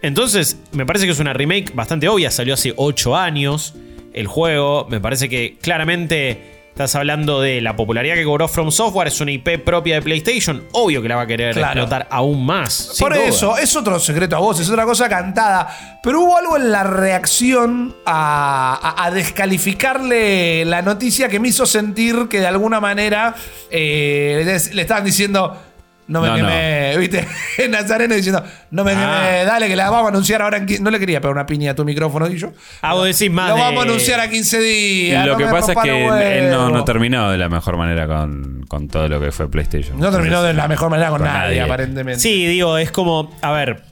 Entonces, 0.00 0.58
me 0.72 0.86
parece 0.86 1.04
que 1.04 1.12
es 1.12 1.20
una 1.20 1.34
remake 1.34 1.74
bastante 1.74 2.08
obvia. 2.08 2.30
Salió 2.30 2.54
hace 2.54 2.72
8 2.74 3.16
años 3.16 3.74
el 4.14 4.28
juego. 4.28 4.86
Me 4.88 4.98
parece 4.98 5.28
que 5.28 5.58
claramente 5.60 6.57
estás 6.78 6.94
hablando 6.94 7.40
de 7.40 7.60
la 7.60 7.74
popularidad 7.74 8.14
que 8.14 8.22
cobró 8.22 8.46
From 8.46 8.70
Software. 8.70 9.08
Es 9.08 9.20
una 9.20 9.32
IP 9.32 9.58
propia 9.64 9.96
de 9.96 10.02
PlayStation. 10.02 10.62
Obvio 10.70 11.02
que 11.02 11.08
la 11.08 11.16
va 11.16 11.22
a 11.22 11.26
querer 11.26 11.52
Claro. 11.54 11.80
explotar 11.82 12.06
aún 12.08 12.46
más. 12.46 12.94
Por 13.00 13.12
duda. 13.14 13.24
eso, 13.26 13.58
es 13.58 13.74
otro 13.74 13.98
secreto 13.98 14.36
a 14.36 14.38
voces, 14.38 14.66
es 14.66 14.70
otra 14.70 14.84
cosa 14.84 15.08
cantada. 15.08 15.98
Pero 16.04 16.20
hubo 16.20 16.36
algo 16.38 16.56
en 16.56 16.70
la 16.70 16.84
reacción 16.84 17.96
a, 18.06 18.78
a- 18.80 19.06
a 19.06 19.10
descalificarle 19.10 20.64
la 20.66 20.80
noticia 20.82 21.28
que 21.28 21.40
me 21.40 21.48
hizo 21.48 21.66
sentir 21.66 22.28
que 22.30 22.38
de 22.38 22.46
alguna 22.46 22.78
manera 22.78 23.34
eh, 23.72 24.58
le 24.72 24.82
estaban 24.82 25.04
diciendo. 25.04 25.60
No 26.08 26.20
me 26.22 26.28
No, 26.28 26.34
quemé, 26.36 26.96
¿viste? 26.98 27.26
Nazareno 27.68 28.14
diciendo, 28.14 28.42
no 28.70 28.82
me 28.84 28.92
Ah. 28.92 29.22
quemé, 29.28 29.44
dale 29.44 29.68
que 29.68 29.76
la 29.76 29.90
vamos 29.90 30.06
a 30.06 30.08
anunciar 30.08 30.42
ahora 30.42 30.56
en 30.58 30.66
No 30.82 30.90
le 30.90 30.98
quería 30.98 31.20
pegar 31.20 31.34
una 31.34 31.46
piña 31.46 31.72
a 31.72 31.74
tu 31.74 31.84
micrófono, 31.84 32.26
Guillo. 32.28 32.52
Ah, 32.82 32.94
vos 32.94 33.04
decís 33.06 33.30
más 33.30 33.50
Lo 33.50 33.56
de- 33.56 33.60
vamos 33.60 33.80
a 33.80 33.88
anunciar 33.88 34.20
a 34.20 34.28
15 34.30 34.58
días. 34.60 35.26
lo 35.26 35.32
no 35.32 35.38
que 35.38 35.44
pasa 35.46 35.72
es 35.72 35.78
que 35.78 36.06
él 36.38 36.50
no, 36.50 36.70
no 36.70 36.84
terminó 36.84 37.30
de 37.30 37.38
la 37.38 37.48
mejor 37.48 37.76
manera 37.76 38.06
con, 38.06 38.64
con 38.68 38.88
todo 38.88 39.06
lo 39.08 39.20
que 39.20 39.30
fue 39.32 39.50
PlayStation. 39.50 40.00
No 40.00 40.10
terminó 40.10 40.42
de 40.42 40.54
la 40.54 40.66
mejor 40.66 40.90
manera 40.90 41.10
con, 41.10 41.18
Con 41.18 41.26
nadie, 41.28 41.40
nadie. 41.48 41.60
aparentemente. 41.60 42.20
Sí, 42.20 42.46
digo, 42.46 42.78
es 42.78 42.90
como, 42.90 43.30
a 43.42 43.52
ver, 43.52 43.82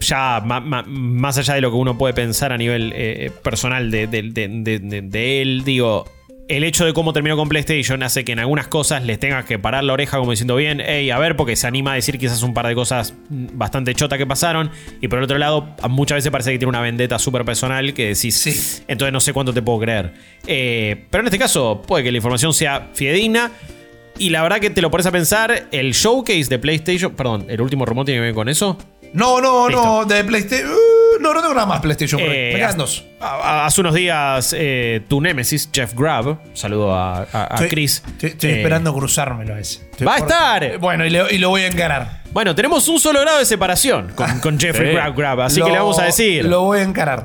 ya 0.00 0.42
ma- 0.44 0.60
ma- 0.60 0.84
más 0.86 1.38
allá 1.38 1.54
de 1.54 1.62
lo 1.62 1.70
que 1.70 1.76
uno 1.76 1.96
puede 1.96 2.12
pensar 2.12 2.52
a 2.52 2.58
nivel 2.58 2.92
eh, 2.94 3.30
personal 3.42 3.90
de- 3.90 4.06
de- 4.06 5.00
de 5.02 5.40
él, 5.42 5.62
digo, 5.64 6.04
el 6.46 6.62
hecho 6.64 6.84
de 6.84 6.92
cómo 6.92 7.12
terminó 7.14 7.36
con 7.36 7.48
PlayStation 7.48 8.02
hace 8.02 8.24
que 8.24 8.32
en 8.32 8.38
algunas 8.38 8.68
cosas 8.68 9.02
les 9.04 9.18
tengas 9.18 9.44
que 9.46 9.58
parar 9.58 9.82
la 9.84 9.94
oreja 9.94 10.18
como 10.18 10.30
diciendo 10.30 10.56
bien, 10.56 10.82
hey, 10.84 11.10
a 11.10 11.18
ver, 11.18 11.36
porque 11.36 11.56
se 11.56 11.66
anima 11.66 11.92
a 11.92 11.94
decir 11.94 12.18
quizás 12.18 12.42
un 12.42 12.52
par 12.52 12.66
de 12.66 12.74
cosas 12.74 13.14
bastante 13.30 13.94
chota 13.94 14.18
que 14.18 14.26
pasaron. 14.26 14.70
Y 15.00 15.08
por 15.08 15.18
el 15.18 15.24
otro 15.24 15.38
lado, 15.38 15.74
muchas 15.88 16.16
veces 16.16 16.30
parece 16.30 16.52
que 16.52 16.58
tiene 16.58 16.68
una 16.68 16.80
vendetta 16.82 17.18
súper 17.18 17.44
personal 17.46 17.94
que 17.94 18.08
decís, 18.08 18.36
Sí. 18.36 18.82
entonces 18.88 19.12
no 19.12 19.20
sé 19.20 19.32
cuánto 19.32 19.54
te 19.54 19.62
puedo 19.62 19.80
creer. 19.80 20.12
Eh, 20.46 21.06
pero 21.10 21.22
en 21.22 21.26
este 21.28 21.38
caso, 21.38 21.80
puede 21.86 22.04
que 22.04 22.10
la 22.12 22.18
información 22.18 22.52
sea 22.52 22.88
fidedigna. 22.92 23.50
Y 24.18 24.30
la 24.30 24.42
verdad 24.42 24.60
que 24.60 24.70
te 24.70 24.80
lo 24.82 24.90
pones 24.90 25.06
a 25.06 25.10
pensar, 25.12 25.68
el 25.72 25.92
showcase 25.92 26.44
de 26.44 26.58
PlayStation, 26.58 27.14
perdón, 27.16 27.46
el 27.48 27.60
último 27.60 27.84
rumor 27.86 28.04
tiene 28.04 28.20
que 28.20 28.26
ver 28.26 28.34
con 28.34 28.48
eso. 28.48 28.78
No, 29.12 29.40
no, 29.40 29.68
Listo. 29.68 29.84
no, 29.84 30.04
de 30.04 30.22
PlayStation. 30.24 30.70
uh, 30.70 31.03
no, 31.20 31.32
no 31.34 31.40
tengo 31.40 31.54
nada 31.54 31.66
más 31.66 31.80
PlayStation. 31.80 32.20
Eh, 32.22 32.64
Hace 33.20 33.80
unos 33.80 33.94
días, 33.94 34.54
eh, 34.56 35.02
tu 35.08 35.20
némesis, 35.20 35.68
Jeff 35.72 35.94
Grubb, 35.94 36.38
saludo 36.54 36.94
a, 36.94 37.18
a- 37.20 37.24
a 37.32 37.54
Estoy- 37.54 37.68
Chris. 37.68 38.02
Estoy, 38.06 38.30
estoy 38.30 38.50
Eh, 38.50 38.56
esperando 38.58 38.92
cruzármelo 38.94 39.54
a 39.54 39.58
ese. 39.60 39.80
Estoy 39.90 40.06
¡Va 40.06 40.14
a 40.14 40.18
por- 40.18 40.28
estar! 40.28 40.64
Eh, 40.64 40.76
Bueno, 40.78 41.04
y, 41.06 41.10
le- 41.10 41.34
y 41.34 41.38
lo 41.38 41.48
voy 41.50 41.62
a 41.62 41.66
encarar. 41.68 42.22
Bueno, 42.32 42.54
tenemos 42.54 42.86
un 42.88 42.98
solo 42.98 43.20
grado 43.20 43.38
de 43.38 43.44
separación 43.44 44.12
con, 44.14 44.40
con 44.40 44.58
Jeffrey 44.60 44.94
Sí. 44.94 45.00
Grubb, 45.00 45.16
Grubb, 45.16 45.40
así 45.40 45.60
Lo- 45.60 45.66
que 45.66 45.72
le 45.72 45.78
vamos 45.78 45.98
a 45.98 46.04
decir. 46.04 46.44
Lo 46.44 46.62
voy 46.62 46.80
a 46.80 46.82
encarar. 46.82 47.24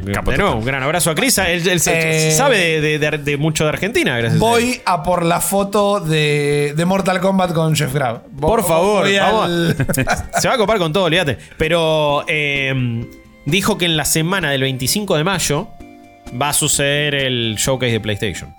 De 0.00 0.36
nuevo, 0.36 0.56
un 0.56 0.64
gran 0.64 0.82
abrazo 0.82 1.10
a 1.10 1.14
Chris. 1.14 1.38
Él, 1.38 1.66
él 1.68 1.80
se- 1.80 2.28
Eh, 2.28 2.30
sabe 2.32 2.58
de, 2.80 2.98
de- 2.98 2.98
de- 2.98 3.18
de 3.18 3.36
mucho 3.36 3.64
de 3.64 3.70
Argentina, 3.70 4.16
gracias. 4.18 4.38
Voy 4.38 4.80
a 4.84 5.02
por 5.02 5.24
la 5.24 5.40
foto 5.40 6.00
de, 6.00 6.74
de 6.76 6.84
Mortal 6.84 7.20
Kombat 7.20 7.52
con 7.52 7.74
Jeff 7.76 7.92
Grab. 7.94 8.22
Por 8.40 8.64
favor, 8.66 9.04
voy 9.04 9.16
vamos. 9.18 9.44
al- 9.46 9.76
Se 10.40 10.48
va 10.48 10.54
a 10.54 10.58
copar 10.58 10.78
con 10.78 10.92
todo, 10.92 11.04
olvídate. 11.04 11.38
Pero 11.58 12.24
eh, 12.28 13.04
dijo 13.46 13.78
que 13.78 13.84
en 13.86 13.96
la 13.96 14.04
semana 14.04 14.50
del 14.50 14.62
25 14.62 15.16
de 15.16 15.24
mayo 15.24 15.68
va 16.40 16.50
a 16.50 16.52
suceder 16.52 17.14
el 17.14 17.56
showcase 17.58 17.92
de 17.92 18.00
PlayStation. 18.00 18.54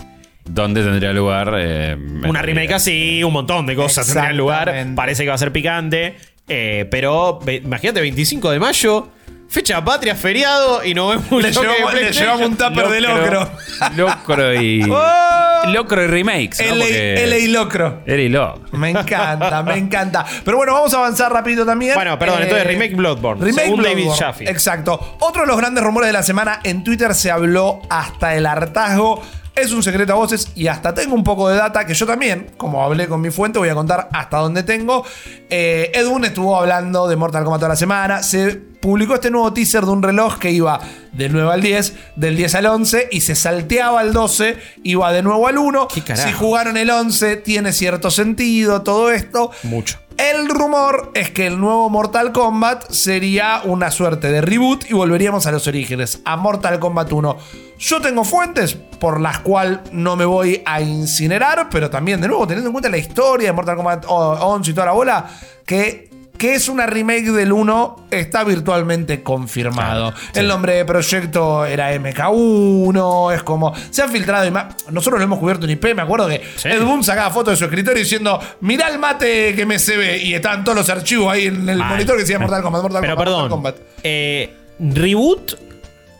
¿Dónde 0.46 0.84
tendría 0.84 1.14
lugar? 1.14 1.54
eh, 1.58 1.96
Una 2.28 2.42
remake 2.42 2.74
así, 2.74 3.24
un 3.24 3.32
montón 3.34 3.66
de 3.66 3.76
cosas 3.76 4.06
tendrían 4.08 4.36
lugar. 4.38 4.74
Parece 4.96 5.24
que 5.24 5.30
va 5.30 5.36
a 5.36 5.38
ser 5.38 5.52
picante. 5.52 6.16
eh, 6.50 6.86
pero 6.92 7.40
imagínate, 7.48 8.02
25 8.02 8.52
de 8.52 8.60
mayo, 8.60 9.08
fecha 9.54 9.86
patria, 9.86 10.16
feriado 10.16 10.84
y 10.84 10.96
no 10.96 11.10
vemos 11.10 11.30
Le 11.44 11.52
llevamos- 11.52 11.94
le 11.94 12.12
llevamos 12.12 12.48
un 12.50 12.58
tupper 12.58 12.88
de 12.90 13.02
locro. 13.02 13.52
Locro 13.96 14.54
y. 14.62 14.84
¡Oh! 14.92 15.62
locro 15.68 16.04
y 16.04 16.08
remakes. 16.08 16.60
¿no? 16.60 16.76
LA, 16.76 16.84
Porque- 16.86 17.28
LA 17.28 17.60
Locro. 17.60 18.02
Era 18.06 18.22
y 18.22 18.30
locro. 18.30 18.78
Me 18.78 18.90
encanta, 18.90 19.64
me 19.64 19.78
encanta. 19.78 20.26
Pero 20.44 20.58
bueno, 20.58 20.74
vamos 20.74 20.94
a 20.94 20.98
avanzar 20.98 21.32
rápido 21.32 21.66
también. 21.66 21.94
Bueno, 21.96 22.18
perdón, 22.20 22.40
Eh, 22.40 22.44
entonces 22.44 22.68
remake 22.68 22.96
Bloodborne. 22.96 23.46
Remake 23.46 23.64
según 23.66 23.84
David 23.84 23.96
Bloodborne. 24.06 24.26
Jaffe. 24.26 24.50
Exacto. 24.50 25.18
Otro 25.20 25.42
de 25.44 25.48
los 25.48 25.58
grandes 25.58 25.84
rumores 25.84 26.08
de 26.08 26.14
la 26.14 26.24
semana 26.24 26.60
en 26.64 26.84
Twitter 26.84 27.14
se 27.16 27.30
habló 27.32 27.82
hasta 27.90 28.36
el 28.36 28.46
hartazgo. 28.46 29.22
Es 29.56 29.72
un 29.72 29.84
secreto 29.84 30.14
a 30.14 30.16
voces 30.16 30.52
y 30.56 30.66
hasta 30.68 30.96
tengo 30.96 31.14
un 31.14 31.24
poco 31.24 31.48
de 31.48 31.56
data 31.58 31.86
que 31.86 31.94
yo 31.94 32.08
también, 32.08 32.48
como 32.58 32.84
hablé 32.84 33.08
con 33.08 33.22
mi 33.22 33.30
fuente, 33.30 33.60
voy 33.60 33.70
a 33.70 33.76
contar 33.76 34.10
hasta 34.12 34.38
dónde 34.40 34.64
tengo. 34.64 35.06
Eh, 35.50 35.92
Edwin 35.94 36.26
estuvo 36.26 36.58
hablando 36.60 37.08
de 37.08 37.16
Mortal 37.16 37.44
Kombat 37.44 37.60
toda 37.60 37.70
la 37.70 37.76
semana. 37.76 38.24
Se 38.24 38.73
publicó 38.84 39.14
este 39.14 39.32
nuevo 39.32 39.54
teaser 39.54 39.86
de 39.86 39.92
un 39.92 40.04
reloj 40.04 40.40
que 40.40 40.52
iba 40.52 40.78
del 41.14 41.32
9 41.32 41.54
al 41.54 41.62
10, 41.62 41.94
del 42.18 42.36
10 42.36 42.56
al 42.56 42.66
11 42.66 43.08
y 43.14 43.22
se 43.22 43.34
salteaba 43.34 44.02
al 44.02 44.12
12, 44.12 44.58
iba 44.84 45.14
de 45.14 45.24
nuevo 45.24 45.48
al 45.48 45.58
1. 45.58 45.88
¿Qué 45.88 46.04
carajo? 46.04 46.28
Si 46.28 46.34
jugaron 46.34 46.76
el 46.76 46.90
11, 46.90 47.38
tiene 47.38 47.72
cierto 47.72 48.12
sentido 48.12 48.82
todo 48.82 49.10
esto. 49.10 49.52
Mucho. 49.64 50.00
El 50.18 50.50
rumor 50.50 51.12
es 51.16 51.32
que 51.32 51.48
el 51.48 51.62
nuevo 51.62 51.90
Mortal 51.90 52.34
Kombat 52.34 52.92
sería 52.92 53.62
una 53.64 53.90
suerte 53.90 54.30
de 54.30 54.42
reboot 54.42 54.84
y 54.90 54.94
volveríamos 54.94 55.48
a 55.48 55.54
los 55.54 55.66
orígenes, 55.66 56.20
a 56.26 56.36
Mortal 56.36 56.78
Kombat 56.78 57.10
1. 57.10 57.38
Yo 57.80 58.02
tengo 58.02 58.26
fuentes 58.26 58.76
por 59.00 59.22
las 59.22 59.40
cuales 59.40 59.80
no 59.94 60.18
me 60.18 60.26
voy 60.26 60.62
a 60.66 60.82
incinerar, 60.82 61.70
pero 61.72 61.90
también, 61.90 62.20
de 62.20 62.28
nuevo, 62.28 62.46
teniendo 62.46 62.68
en 62.68 62.74
cuenta 62.74 62.90
la 62.90 62.98
historia 62.98 63.48
de 63.48 63.54
Mortal 63.54 63.78
Kombat 63.78 64.06
11 64.10 64.72
y 64.72 64.74
toda 64.74 64.88
la 64.88 64.92
bola, 64.92 65.30
que, 65.66 66.13
que 66.38 66.56
es 66.56 66.68
una 66.68 66.86
remake 66.88 67.32
del 67.32 67.52
1, 67.54 68.08
está 68.12 68.44
virtualmente 68.44 69.24
confirmado. 69.24 70.12
Claro, 70.12 70.28
El 70.34 70.48
nombre 70.48 70.74
de 70.76 70.86
proyecto 70.86 71.66
era 71.66 71.94
MK1, 71.96 73.34
es 73.36 73.44
como. 73.44 73.74
Se 73.92 74.02
han 74.02 74.10
filtrado 74.12 74.46
imágenes. 74.46 74.76
Nosotros 74.92 75.20
lo 75.20 75.24
hemos 75.26 75.40
cubierto 75.40 75.66
en 75.66 75.72
IP, 75.72 75.94
me 75.96 76.02
acuerdo 76.02 76.28
que 76.28 76.42
Sí. 76.56 76.68
Ed 76.70 76.84
Boon 76.84 77.04
sacaba 77.04 77.30
fotos 77.32 77.54
de 77.54 77.58
su 77.58 77.66
escritorio 77.66 78.00
diciendo: 78.04 78.40
Mirá 78.62 78.90
el 78.90 79.00
mate 79.00 79.56
que 79.56 79.66
me 79.66 79.80
se 79.80 79.96
ve. 79.96 80.18
Y 80.18 80.34
estaban 80.34 80.64
todos 80.64 80.78
los 80.78 80.90
archivos 80.90 81.32
ahí 81.32 81.48
en 81.48 81.68
el 81.70 81.78
monitor 81.78 82.16
que 82.16 82.22
decía 82.24 82.40
Mortal 82.40 82.62
Kombat, 82.64 82.82
Mortal 82.82 83.02
Pero 83.02 83.16
Kombat, 83.16 83.26
perdón, 83.26 83.50
Mortal 83.50 83.74
Kombat. 83.76 83.76
eh, 84.04 84.54
¿reboot 84.80 85.54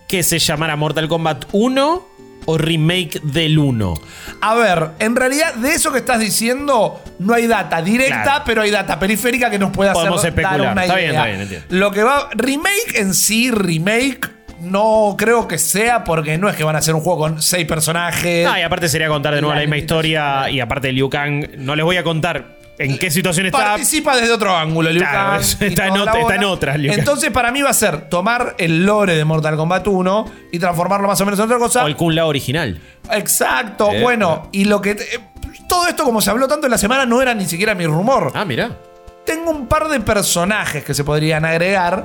que 0.08 0.22
se 0.24 0.38
llamara 0.40 0.76
Mortal 0.76 1.08
Kombat 1.08 1.46
1 1.52 2.08
o 2.46 2.58
remake 2.58 3.20
del 3.24 3.58
1? 3.58 3.94
A 4.42 4.56
ver, 4.56 4.90
en 5.00 5.16
realidad, 5.16 5.54
de 5.56 5.74
eso 5.74 5.92
que 5.92 6.00
estás 6.00 6.20
diciendo, 6.20 7.02
no 7.20 7.34
hay 7.34 7.48
data 7.48 7.82
directa, 7.82 8.24
Claro. 8.24 8.44
pero 8.46 8.62
hay 8.62 8.72
data 8.72 9.00
periférica 9.00 9.50
que 9.50 9.60
nos 9.60 9.72
puede 9.72 9.90
hacer 9.92 10.02
Podemos 10.02 10.22
dar 10.22 10.30
especular. 10.32 10.72
una 10.74 10.82
Está 10.84 10.86
idea. 10.86 10.96
bien, 10.98 11.10
está 11.16 11.26
bien, 11.28 11.42
entiendo. 11.42 11.66
Lo 11.70 11.92
que 11.92 12.04
va. 12.04 12.30
Remake 12.36 12.96
en 13.00 13.14
sí, 13.14 13.52
remake. 13.52 14.30
No 14.62 15.16
creo 15.18 15.46
que 15.48 15.58
sea 15.58 16.06
porque 16.06 16.38
no 16.38 16.48
es 16.48 16.56
que 16.56 16.64
van 16.64 16.76
a 16.76 16.80
hacer 16.80 16.96
un 16.96 17.02
juego 17.02 17.20
con 17.20 17.42
seis 17.42 17.66
personajes. 17.68 18.48
Ah, 18.50 18.60
y 18.60 18.64
aparte 18.64 18.88
sería 18.88 19.10
contar 19.10 19.36
de 19.36 19.42
nuevo 19.42 19.54
La 19.54 19.60
la 19.60 19.66
misma 19.66 19.78
historia 19.78 20.50
y 20.50 20.62
aparte 20.62 20.90
Liu 20.94 21.10
Kang, 21.10 21.46
no 21.58 21.76
les 21.76 21.84
voy 21.84 21.98
a 21.98 22.04
contar 22.04 22.63
en 22.78 22.98
qué 22.98 23.12
situación 23.12 23.46
está. 23.46 23.58
Participa 23.60 24.16
desde 24.16 24.32
otro 24.34 24.56
ángulo, 24.56 24.90
Liu 24.90 25.02
Claro, 25.02 25.32
Kang, 25.32 25.42
eso 25.42 25.58
y 25.62 25.68
está 25.68 25.88
en 25.88 25.94
toda 25.94 26.06
la 26.06 26.12
otra- 26.12 26.14
está 26.22 26.24
bola. 26.24 26.36
en 26.36 26.44
otras, 26.44 26.78
Liu 26.80 26.90
Kang. 26.92 27.00
Entonces, 27.00 27.32
para 27.32 27.52
mí 27.52 27.62
va 27.62 27.70
a 27.70 27.74
ser 27.74 28.10
tomar 28.10 28.56
el 28.58 28.86
lore 28.86 29.16
de 29.16 29.26
Mortal 29.26 29.56
Kombat 29.56 29.88
1 29.88 30.26
y 30.52 30.60
transformarlo 30.60 31.08
más 31.08 31.20
o 31.22 31.26
menos 31.26 31.40
en 31.40 31.46
otra 31.46 31.58
cosa. 31.60 31.84
O 31.84 31.88
el 31.88 31.96
Kun 31.96 32.16
Lao 32.16 32.28
original. 32.28 32.80
Exacto, 33.12 33.92
Eh, 33.92 34.02
bueno, 34.02 34.50
y 34.52 34.66
lo 34.66 34.82
que. 34.82 34.96
te- 34.96 35.16
eh, 35.16 35.20
todo 35.68 35.88
esto, 35.88 36.04
como 36.04 36.22
se 36.22 36.30
habló 36.30 36.48
tanto 36.48 36.68
en 36.68 36.72
la 36.72 36.78
semana, 36.78 37.06
no 37.06 37.22
era 37.22 37.34
ni 37.34 37.46
siquiera 37.46 37.74
mi 37.76 37.86
rumor. 37.88 38.32
Ah, 38.36 38.46
mira. 38.46 38.78
Tengo 39.26 39.52
un 39.52 39.68
par 39.68 39.88
de 39.88 40.00
personajes 40.02 40.84
que 40.84 40.94
se 40.94 41.04
podrían 41.04 41.46
agregar. 41.46 42.04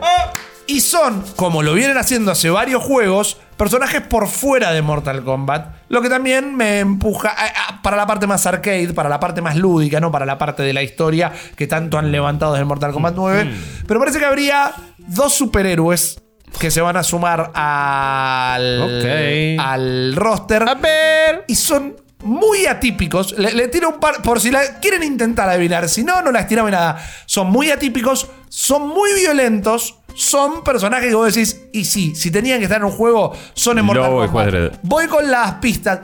Y 0.68 0.80
son, 0.82 1.24
como 1.34 1.62
lo 1.62 1.72
vienen 1.74 1.96
haciendo 1.96 2.30
hace 2.30 2.50
varios 2.50 2.82
juegos, 2.84 3.38
personajes 3.56 4.02
por 4.02 4.28
fuera 4.28 4.70
de 4.70 4.82
Mortal 4.82 5.24
Kombat. 5.24 5.74
Lo 5.88 6.02
que 6.02 6.08
también 6.10 6.54
me 6.54 6.78
empuja 6.80 7.30
a- 7.30 7.46
a- 7.74 7.82
para 7.82 7.96
la 7.96 8.06
parte 8.06 8.26
más 8.26 8.44
arcade, 8.46 8.92
para 8.92 9.08
la 9.08 9.18
parte 9.18 9.40
más 9.40 9.56
lúdica, 9.56 9.98
no 9.98 10.12
para 10.12 10.26
la 10.26 10.36
parte 10.38 10.62
de 10.62 10.72
la 10.74 10.82
historia 10.82 11.32
que 11.56 11.66
tanto 11.66 11.98
han 11.98 12.12
levantado 12.12 12.52
desde 12.52 12.66
Mortal 12.66 12.92
Kombat 12.92 13.14
9. 13.16 13.50
Pero 13.86 13.98
parece 13.98 14.18
que 14.18 14.26
habría 14.26 14.72
dos 14.98 15.34
superhéroes 15.34 16.20
que 16.60 16.70
se 16.70 16.82
van 16.82 16.96
a 16.98 17.02
sumar 17.02 17.50
al, 17.54 18.82
Ok. 18.82 19.58
al 19.60 20.16
roster. 20.16 20.68
A 20.68 20.74
ver. 20.74 21.44
Y 21.48 21.54
son 21.54 21.96
muy 22.24 22.66
atípicos. 22.66 23.32
Le, 23.38 23.52
le 23.52 23.68
tiro 23.68 23.88
un 23.90 24.00
par. 24.00 24.20
Por 24.22 24.40
si 24.40 24.50
la 24.50 24.80
quieren 24.80 25.02
intentar 25.02 25.48
adivinar. 25.48 25.88
Si 25.88 26.04
no, 26.04 26.20
no 26.20 26.30
las 26.30 26.46
tiramos 26.46 26.70
nada. 26.72 26.98
Son 27.26 27.46
muy 27.48 27.70
atípicos. 27.70 28.28
Son 28.48 28.86
muy 28.88 29.12
violentos. 29.14 29.97
Son 30.18 30.64
personajes 30.64 31.10
que 31.10 31.14
vos 31.14 31.32
decís. 31.32 31.60
Y 31.72 31.84
sí, 31.84 32.16
si 32.16 32.32
tenían 32.32 32.58
que 32.58 32.64
estar 32.64 32.80
en 32.80 32.86
un 32.86 32.90
juego, 32.90 33.32
son 33.54 33.78
en 33.78 33.84
Mortal 33.84 34.10
Lobo 34.10 34.26
Kombat. 34.26 34.80
Voy 34.82 35.06
con 35.06 35.30
las 35.30 35.54
pistas. 35.54 36.00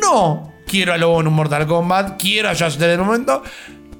No 0.00 0.52
quiero 0.68 0.92
a 0.92 0.96
Lobo 0.98 1.20
en 1.20 1.26
un 1.26 1.34
Mortal 1.34 1.66
Kombat. 1.66 2.16
Quiero 2.16 2.48
a 2.48 2.54
Just 2.54 2.78
Dredd 2.78 2.92
en 2.94 3.00
un 3.00 3.06
momento. 3.06 3.42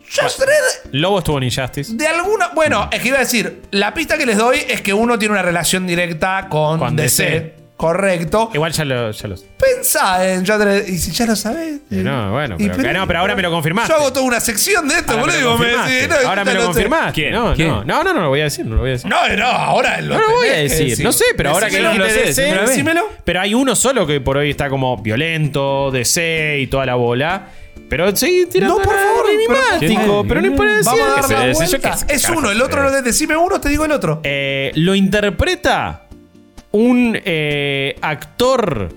Just 0.06 0.38
Dredd 0.38 0.92
Lobo 0.92 1.18
estuvo 1.18 1.38
en 1.38 1.44
Injustice. 1.44 1.94
de 1.96 2.06
alguna. 2.06 2.50
Bueno, 2.54 2.88
es 2.92 3.00
que 3.02 3.08
iba 3.08 3.16
a 3.16 3.20
decir, 3.20 3.62
la 3.72 3.92
pista 3.92 4.16
que 4.16 4.24
les 4.24 4.38
doy 4.38 4.58
es 4.68 4.80
que 4.82 4.94
uno 4.94 5.18
tiene 5.18 5.32
una 5.32 5.42
relación 5.42 5.84
directa 5.84 6.46
con, 6.48 6.78
Con 6.78 6.94
DC. 6.94 7.24
DC. 7.24 7.53
Correcto. 7.76 8.50
Igual 8.54 8.72
ya 8.72 8.84
lo, 8.84 9.10
ya 9.10 9.28
lo 9.28 9.36
sé. 9.36 9.46
Pensá 9.58 10.28
en 10.28 10.40
Uncharted. 10.40 10.86
Y 10.88 10.98
si 10.98 11.10
ya 11.12 11.26
lo 11.26 11.36
sabés. 11.36 11.80
Y 11.90 11.96
no, 11.96 12.32
bueno, 12.32 12.56
Y 12.58 12.68
pero, 12.68 12.92
no, 12.92 13.06
pero 13.06 13.18
ahora 13.18 13.34
me 13.36 13.42
lo 13.42 13.50
confirmaste. 13.50 13.92
Yo 13.92 13.96
hago 13.98 14.12
toda 14.12 14.24
una 14.26 14.40
sección 14.40 14.88
de 14.88 14.94
esto, 14.96 15.12
Ahora 15.18 15.32
me 15.32 15.40
lo 15.40 15.50
boludo. 15.50 15.50
y 15.50 15.50
vos 15.50 15.58
me 15.60 15.66
confirmaste. 15.66 15.94
decís, 15.94 16.08
no, 16.22 16.28
ahora 16.28 16.44
me 16.44 16.50
ya 16.50 16.54
lo 16.54 16.60
sé. 16.60 16.66
confirmaste. 16.66 17.12
¿Quién? 17.12 17.32
No, 17.32 17.54
¿Quién? 17.54 17.68
no, 17.68 17.84
no, 17.84 18.04
no, 18.04 18.14
no 18.14 18.20
lo 18.22 18.28
voy 18.28 18.40
a 18.40 18.44
decir, 18.44 18.64
no 18.66 18.74
lo 18.76 18.80
voy 18.82 18.90
a 18.90 18.92
decir. 18.92 19.10
No, 19.10 19.28
no, 19.36 19.46
ahora 19.46 20.00
lo 20.00 20.14
No 20.14 20.20
lo 20.20 20.30
voy 20.36 20.48
a 20.48 20.52
que 20.54 20.60
decir, 20.68 21.04
no 21.04 21.12
sé, 21.12 21.24
pero 21.36 21.50
ahora 21.50 21.68
que 21.68 21.76
Decímelo. 21.76 22.04
dijiste 22.04 22.20
lo 22.20 22.24
sé, 22.24 22.28
DC, 22.28 22.42
decímelo 22.42 22.60
a 22.60 22.64
mí. 22.64 22.68
Decímelo. 22.70 23.08
pero 23.24 23.40
hay 23.40 23.54
uno 23.54 23.74
solo 23.76 24.06
que 24.06 24.20
por 24.20 24.36
hoy 24.36 24.50
está 24.50 24.68
como 24.68 24.96
violento, 24.98 25.90
DC 25.90 26.58
y 26.60 26.66
toda 26.68 26.86
la 26.86 26.94
bola. 26.94 27.48
Pero 27.88 28.14
sí, 28.16 28.46
tirando 28.50 28.78
No, 28.78 28.82
por 28.82 28.94
favor, 28.94 29.26
enigmático, 29.30 30.22
pero- 30.22 30.26
pero 30.28 30.40
no 30.42 30.56
puede 30.56 30.76
decir. 30.76 30.92
Vamos 30.92 31.06
a 31.06 31.10
dar 31.20 31.24
se- 31.26 31.32
la 31.34 31.52
vuelta. 31.52 31.96
Es 32.08 32.22
carajo, 32.22 32.38
uno, 32.40 32.50
el 32.50 32.62
otro 32.62 32.80
eh. 32.80 32.84
lo 32.84 32.90
de 32.92 33.02
decime 33.02 33.36
uno, 33.36 33.60
te 33.60 33.68
digo 33.68 33.84
el 33.84 33.92
otro. 33.92 34.20
Eh, 34.22 34.70
lo 34.76 34.94
interpreta 34.94 36.03
un 36.74 37.16
eh, 37.24 37.96
actor 38.02 38.92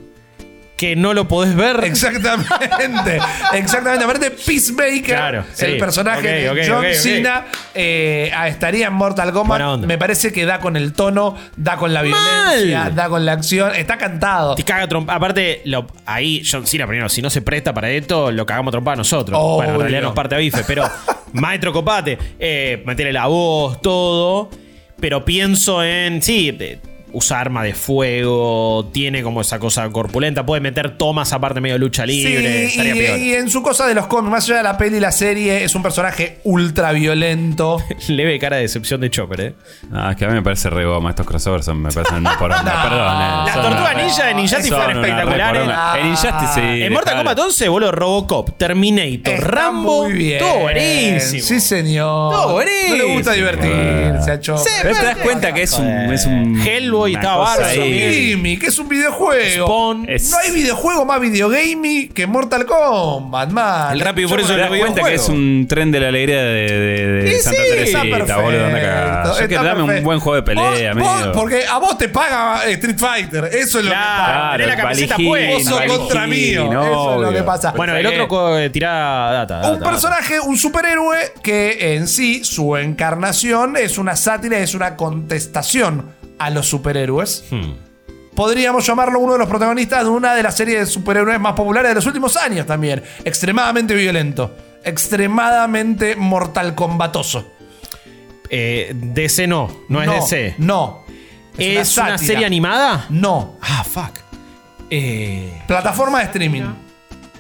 que 0.78 0.96
no 0.96 1.14
lo 1.16 1.28
podés 1.28 1.56
ver. 1.56 1.84
Exactamente, 1.86 3.20
exactamente. 3.54 4.04
Aparte, 4.04 4.30
Peacemaker, 4.32 5.04
Claro, 5.06 5.44
sí. 5.54 5.66
el 5.66 5.78
personaje 5.80 6.28
de 6.28 6.68
John. 6.70 6.86
Cena, 6.94 7.46
eh, 7.74 8.32
estaría 8.48 8.88
en 8.88 8.94
Mortal 8.94 9.32
Kombat. 9.32 9.80
Me 9.86 9.98
parece 9.98 10.32
que 10.32 10.46
da 10.46 10.60
con 10.60 10.76
el 10.76 10.94
tono, 10.94 11.36
da 11.56 11.78
con 11.78 11.94
la 11.94 12.04
violencia, 12.04 12.84
Mal. 12.86 12.96
da 12.96 13.10
con 13.10 13.26
la 13.26 13.32
acción. 13.34 13.74
Está 13.76 13.98
cantado. 13.98 14.54
Te 14.54 14.64
caga 14.64 14.88
trompa. 14.88 15.16
Aparte, 15.16 15.62
lo- 15.66 15.88
ahí 16.06 16.44
John 16.50 16.68
Cena 16.68 16.86
primero, 16.86 17.10
si 17.10 17.22
no 17.24 17.30
se 17.32 17.42
presta 17.42 17.74
para 17.74 17.90
esto, 17.90 18.32
lo 18.32 18.46
cagamos 18.46 18.72
trompa 18.72 18.94
a 18.94 18.98
nosotros. 18.98 19.38
Obvio. 19.42 19.56
Bueno, 19.58 19.74
en 19.76 19.80
realidad 19.82 20.02
nos 20.04 20.14
parte 20.14 20.36
a 20.36 20.38
bife, 20.38 20.64
pero 20.68 20.84
maestro 21.34 21.74
copate, 21.74 22.18
eh, 22.38 22.84
meterle 22.86 23.14
la 23.14 23.26
voz, 23.28 23.82
todo. 23.82 24.50
Pero 25.00 25.24
pienso 25.26 25.84
en, 25.84 26.22
sí, 26.22 26.52
de- 26.52 26.80
usa 27.14 27.40
arma 27.40 27.64
de 27.64 27.74
fuego, 27.74 28.90
tiene 28.94 29.24
como 29.24 29.42
esa 29.42 29.60
cosa 29.60 29.90
corpulenta, 29.90 30.46
puede 30.46 30.62
meter 30.62 30.98
tomas 30.98 31.32
aparte 31.34 31.62
medio 31.62 31.78
lucha 31.78 32.06
libre. 32.06 32.68
Sí, 32.68 32.72
estaría 32.72 32.96
y, 32.96 33.00
peor. 33.00 33.20
y 33.20 33.34
en 33.34 33.50
su 33.50 33.62
cosa 33.64 33.88
de 33.88 33.94
los 33.96 34.08
cómics, 34.08 34.32
más 34.32 34.44
allá 34.46 34.58
de 34.58 34.64
la 34.64 34.78
peli 34.78 34.98
y 34.98 35.00
la 35.00 35.12
serie, 35.12 35.64
es 35.64 35.74
un 35.76 35.84
personaje 35.84 36.40
ultra 36.44 36.92
violento. 36.92 37.82
Leve 38.08 38.38
cara 38.40 38.58
de 38.58 38.64
decepción 38.64 39.02
de 39.02 39.10
Chopper, 39.10 39.42
eh. 39.42 39.54
Ah, 39.94 40.10
es 40.12 40.18
que 40.18 40.26
a 40.26 40.28
mí 40.28 40.34
me 40.36 40.42
parece 40.42 40.70
re 40.70 40.86
goma. 40.86 41.10
Estos 41.12 41.26
crossovers 41.26 41.66
son- 41.66 41.82
me 41.82 41.92
parecen 41.92 42.18
una 42.20 42.38
poronga. 42.38 42.64
No. 42.64 42.90
Perdón. 42.90 43.22
eh. 43.22 43.44
La 43.46 43.62
tortuga 43.62 43.94
ninja 43.94 44.26
de 44.28 44.34
Ninjati 44.34 44.68
son 44.68 44.78
fueron 44.82 45.04
espectaculares. 45.06 45.62
En 46.00 46.08
Injustice, 46.08 46.54
sí. 46.54 46.84
en 46.84 46.94
Mortal. 46.94 47.18
Kombat 47.18 47.40
11, 47.40 47.70
boludo, 47.70 47.92
Robocop, 47.92 48.58
Terminator, 48.58 49.34
Está 49.34 49.48
Rambo. 49.48 50.04
muy 50.04 50.14
bien. 50.14 50.40
Todo 50.40 50.60
buenísimo. 50.60 51.42
Sí, 51.44 51.60
señor. 51.60 52.34
Todo 52.34 52.54
No 52.54 52.60
le 52.96 53.04
gusta 53.14 53.32
buenísimo. 53.32 53.34
divertirse, 53.36 54.32
a 54.32 54.40
Chopper. 54.40 54.72
Pero 54.84 54.96
te 55.00 55.06
das 55.06 55.18
cuenta 55.18 55.54
que 55.54 55.62
es 55.64 55.74
un. 55.74 55.88
Es 56.14 56.26
un 56.26 56.60
Hellboy 57.06 57.12
una 57.14 57.20
estaba 57.22 57.46
cosa 57.46 57.58
bárbaro, 57.62 57.82
ahí. 57.82 58.26
Gimmick, 58.30 58.64
es 58.64 58.80
un 58.80 58.90
videojuego. 58.90 59.66
Spawn. 59.66 60.06
Es- 60.10 60.32
No 60.32 60.38
hay 60.38 60.52
videojuego 60.52 61.06
más 61.06 61.20
videogaming 61.22 62.10
que 62.10 62.28
Mortal 62.28 62.66
Kombat, 62.66 63.50
man. 63.52 63.94
El 63.94 64.00
Rápido 64.02 64.28
y 64.28 64.30
Furioso 64.32 64.50
¿Te 64.54 64.56
de 64.56 64.62
das 64.62 64.70
los 64.72 64.80
cuenta 64.80 65.04
que 65.04 65.16
es 65.16 65.30
un 65.30 65.66
tren 65.70 65.92
de 65.92 66.00
la 66.00 66.08
alegría 66.10 66.42
de, 66.42 66.68
de, 66.72 67.08
de 67.24 67.32
Sí, 67.38 67.40
Santa 67.44 67.62
sí, 67.64 67.70
Teresita, 67.70 68.04
está 68.04 68.18
perfecto, 68.18 68.42
boludo? 68.42 68.66
Anda 68.66 68.80
cagada. 68.82 69.24
Yo 69.26 69.32
está 69.32 69.48
que 69.48 69.56
dame 69.56 69.70
un 69.82 69.86
perfecto. 69.88 70.06
buen 70.06 70.20
juego 70.20 70.36
de 70.36 70.44
pelea, 70.44 70.94
Vos- 70.94 71.04
vos- 71.04 71.20
medio. 71.20 71.32
porque 71.34 71.66
a 71.68 71.78
vos 71.78 71.98
te 71.98 72.10
paga 72.10 72.68
eh, 72.68 72.74
Street 72.74 72.98
Fighter. 72.98 73.46
Eso 73.46 73.80
es 73.80 73.86
lo 73.86 73.92
Claro, 73.92 73.98
que 73.98 74.32
pasa. 74.32 74.52
tenés 74.52 74.68
la 74.68 74.74
el 74.74 74.80
camiseta 74.82 75.14
Valijín, 75.16 75.30
puesta. 75.32 75.54
Vos 75.54 75.64
sos 75.64 75.74
Valijín, 75.80 75.98
contra 76.00 76.28
mío. 76.28 76.64
Eso 76.84 77.16
es 77.16 77.22
lo 77.22 77.32
que 77.34 77.44
pasa. 77.44 77.72
Bueno, 77.76 77.96
el 77.96 78.06
otro 78.06 78.28
co- 78.28 78.58
eh, 78.58 78.70
tira 78.70 78.90
data. 79.32 79.58
Un 79.72 79.80
data, 79.80 79.90
personaje, 79.92 80.40
un 80.40 80.58
superhéroe 80.58 81.18
que 81.44 81.96
en 81.96 82.08
sí, 82.08 82.44
su 82.44 82.76
encarnación 82.78 83.78
es 83.78 83.98
una 83.98 84.16
sátira, 84.16 84.58
es 84.60 84.74
una 84.74 84.96
contestación 84.96 86.17
a 86.38 86.50
los 86.50 86.68
superhéroes. 86.68 87.46
Hmm. 87.50 87.74
Podríamos 88.36 88.86
llamarlo 88.86 89.20
uno 89.20 89.34
de 89.34 89.40
los 89.40 89.48
protagonistas 89.48 90.04
de 90.04 90.10
una 90.10 90.36
de 90.36 90.44
las 90.44 90.56
series 90.56 90.80
de 90.80 90.86
superhéroes 90.86 91.40
más 91.40 91.54
populares 91.54 91.90
de 91.90 91.96
los 91.96 92.06
últimos 92.06 92.38
años 92.38 92.68
también. 92.68 93.04
Extremadamente 93.26 93.96
violento. 93.96 94.56
Extremadamente 94.84 96.16
mortal 96.16 96.76
combatoso. 96.76 97.48
Eh, 98.50 98.94
DC 98.96 99.48
no, 99.48 99.86
no 99.90 100.02
es 100.02 100.10
DC. 100.10 100.56
No. 100.60 101.04
¿Es, 101.58 101.98
una, 101.98 102.18
serie 102.18 102.46
animada? 102.46 103.08
No. 103.10 103.56
Ah, 103.62 103.84
fuck. 103.84 104.20
Eh, 104.90 105.62
Plataforma 105.68 106.20
de 106.20 106.26
streaming. 106.26 106.64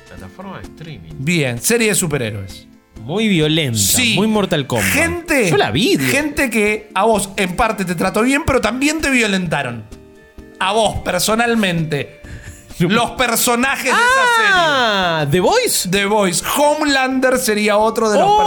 plataforma 0.07 0.57
de 0.57 0.63
streaming. 0.63 1.11
Bien, 1.19 1.61
serie 1.61 1.89
de 1.89 1.95
superhéroes. 1.95 2.66
Muy 3.07 3.29
violenta, 3.29 3.77
Sí. 3.79 4.15
muy 4.15 4.27
Mortal 4.27 4.67
Kombat. 4.67 4.85
Gente. 4.91 5.49
Yo 5.49 5.55
la 5.57 5.71
vi. 5.71 5.97
Gente 5.97 6.49
que 6.49 6.89
a 6.93 7.05
vos 7.05 7.29
en 7.37 7.55
parte 7.55 7.85
te 7.85 7.95
trató 7.95 8.21
bien, 8.21 8.43
pero 8.45 8.59
también 8.59 8.99
te 9.01 9.09
violentaron. 9.09 9.85
A 10.59 10.73
vos, 10.73 10.97
personalmente. 11.05 12.21
Los 12.79 13.11
personajes 13.11 13.85
de 13.85 13.89
esa 13.89 14.35
serie. 14.35 14.51
Ah, 14.53 15.25
The 15.31 15.39
Voice. 15.39 15.89
The 15.89 16.05
Voice. 16.05 16.43
Homelander 16.57 17.39
sería 17.39 17.77
otro 17.77 18.09
de 18.11 18.19
los 18.19 18.27
Oh. 18.29 18.43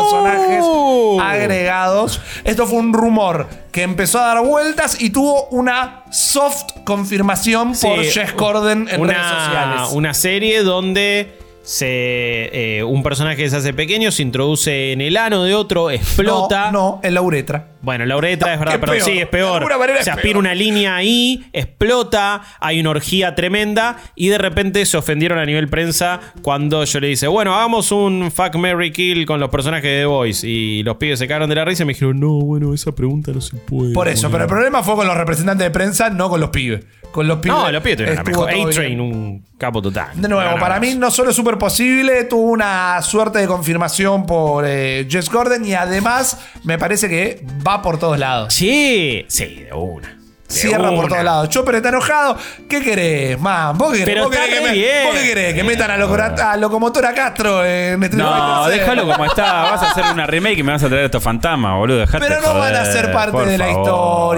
personajes 1.19 1.25
agregados. 1.43 2.21
Esto 2.45 2.67
fue 2.67 2.79
un 2.79 2.93
rumor 2.93 3.49
que 3.73 3.83
empezó 3.83 4.21
a 4.21 4.27
dar 4.35 4.45
vueltas 4.45 5.01
y 5.01 5.11
tuvo 5.11 5.47
una 5.47 6.05
soft 6.13 6.65
confirmación 6.85 7.73
por 7.81 8.05
Jess 8.05 8.33
Corden 8.35 8.89
en 8.91 9.01
una, 9.01 9.13
redes 9.15 9.27
sociales. 9.27 9.81
Una 9.93 10.15
serie 10.15 10.63
donde 10.63 11.40
se, 11.63 12.79
eh, 12.79 12.85
un 12.85 13.03
personaje 13.03 13.49
se 13.49 13.57
hace 13.57 13.75
pequeño, 13.75 14.11
se 14.11 14.23
introduce 14.23 14.93
en 14.93 15.01
el 15.01 15.17
ano 15.17 15.45
de 15.45 15.55
otro, 15.55 15.91
explota. 15.91 16.71
No, 16.71 16.97
no, 16.97 17.01
en 17.03 17.15
la 17.15 17.23
uretra. 17.23 17.70
Bueno, 17.83 18.05
la 18.05 18.17
uretra 18.17 18.53
es 18.55 18.61
verdad, 18.61 18.79
pero 18.81 19.05
sí, 19.05 19.19
es 19.19 19.27
peor. 19.27 19.67
Se 19.97 20.01
es 20.01 20.09
aspira 20.09 20.39
una 20.39 20.55
línea 20.55 20.97
ahí, 20.97 21.47
explota, 21.53 22.43
hay 22.61 22.81
una 22.81 22.91
orgía 22.91 23.35
tremenda 23.35 23.97
y 24.15 24.29
de 24.29 24.39
repente 24.39 24.85
se 24.85 24.97
ofendieron 24.99 25.39
a 25.39 25.47
nivel 25.47 25.69
prensa 25.69 26.21
cuando 26.43 26.85
yo 26.85 27.01
le 27.01 27.09
dice, 27.09 27.27
bueno, 27.27 27.55
hagamos 27.55 27.91
un 27.91 28.31
fuck 28.31 28.55
Mary 28.57 28.93
Kill 28.93 29.25
con 29.25 29.41
los 29.41 29.49
personajes 29.49 29.85
de 29.85 29.99
The 30.01 30.07
Voice. 30.07 30.47
Y 30.47 30.83
los 30.83 30.97
pibes 30.97 31.19
se 31.19 31.27
cagaron 31.27 31.49
de 31.49 31.55
la 31.55 31.65
risa 31.65 31.85
y 31.85 31.87
me 31.87 31.95
dijeron, 31.95 32.21
no, 32.21 32.33
bueno, 32.33 32.75
esa 32.75 32.93
pregunta 32.93 33.33
no 33.33 33.41
se 33.41 33.57
puede. 33.57 33.95
Por 33.95 34.09
eso, 34.09 34.31
pero 34.31 34.45
el 34.45 34.49
problema 34.51 34.83
fue 34.83 34.97
con 34.97 35.07
los 35.07 35.17
representantes 35.17 35.65
de 35.65 35.71
prensa, 35.71 36.11
no 36.11 36.29
con 36.29 36.41
los 36.41 36.51
pibes. 36.51 36.85
Con 37.13 37.27
los 37.27 37.39
pibes. 37.39 37.59
No, 37.59 37.73
los 37.73 37.83
pibes 37.83 37.97
tuvieron 37.97 38.17
la 38.17 38.23
mejor. 38.23 38.51
A-Train, 38.51 39.01
un 39.01 39.45
capo 39.59 39.83
total. 39.83 40.21
De 40.21 40.29
nuevo, 40.29 40.59
para 40.59 40.79
mí 40.81 40.95
no 40.95 41.11
solo 41.11 41.31
es 41.31 41.37
súper 41.37 41.59
posible, 41.59 42.25
tuvo 42.25 42.51
una 42.51 43.03
suerte 43.03 43.41
de 43.41 43.47
confirmación 43.47 44.27
por 44.27 44.65
eh, 44.67 45.07
Jess 45.09 45.29
Gordon 45.29 45.65
y 45.67 45.75
además 45.75 46.39
me 46.63 46.79
parece 46.79 47.09
que 47.09 47.45
va 47.67 47.70
por 47.79 47.99
todos 47.99 48.19
lados. 48.19 48.53
Sí, 48.53 49.25
sí, 49.29 49.65
de 49.65 49.73
una. 49.73 50.09
De 50.51 50.57
Cierra 50.57 50.91
por 50.91 51.07
todos 51.09 51.23
lados. 51.23 51.49
Chopper 51.49 51.77
está 51.77 51.91
enojado. 51.91 52.37
¿Qué 52.69 52.83
querés, 52.83 53.39
man? 53.39 53.79
¿Vos 53.79 53.93
qué 53.93 53.99
querés? 54.01 54.15
Pero 54.15 54.25
¿Vos 54.27 54.37
querés, 54.37 54.59
que, 54.59 54.67
me- 54.67 54.73
bien. 54.73 55.05
vos 55.07 55.15
qué 55.15 55.23
querés? 55.29 55.55
que 55.55 55.63
metan 55.63 55.91
a, 55.93 55.97
Locora- 55.97 56.35
a 56.53 56.57
Locomotora 56.57 57.15
Castro 57.15 57.65
en 57.65 58.03
Street 58.03 58.21
No, 58.21 58.67
déjalo 58.67 59.07
como 59.07 59.25
está. 59.27 59.63
Vas 59.71 59.81
a 59.85 59.91
hacer 59.93 60.05
una 60.13 60.27
remake 60.27 60.59
y 60.59 60.63
me 60.65 60.73
vas 60.73 60.83
a 60.83 60.89
traer 60.89 61.05
estos 61.05 61.23
fantasmas, 61.23 61.77
boludo. 61.77 61.99
Dejate 62.01 62.27
Pero 62.27 62.41
no 62.41 62.59
van 62.59 62.75
a 62.75 62.79
joder, 62.81 62.93
ser 62.93 63.13
parte 63.13 63.31
por 63.31 63.47
de 63.47 63.59
la 63.59 63.67
favor, 63.67 63.81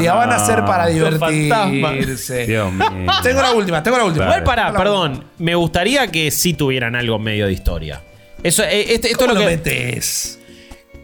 historia, 0.00 0.12
van 0.12 0.32
a 0.32 0.36
no. 0.36 0.46
ser 0.46 0.64
para 0.66 0.86
divertirse. 0.88 2.46
Dios 2.46 2.70
mío. 2.72 2.86
Tengo 3.22 3.40
la 3.40 3.52
última, 3.52 3.82
tengo 3.82 3.96
la 3.96 4.04
última. 4.04 4.24
Igual 4.26 4.44
pará, 4.44 4.72
perdón. 4.72 5.24
Me 5.38 5.54
gustaría 5.54 6.09
que 6.09 6.30
sí 6.30 6.52
tuvieran 6.54 6.94
algo 6.94 7.18
medio 7.18 7.46
de 7.46 7.52
historia. 7.54 8.02
Eso, 8.42 8.64
eh, 8.64 8.92
este- 8.94 9.09
esto 9.12 9.20
¿Cómo 9.26 9.32
es 9.32 9.34
lo 9.38 9.40
lo 9.44 9.48
que. 9.48 9.56
metes? 9.56 10.38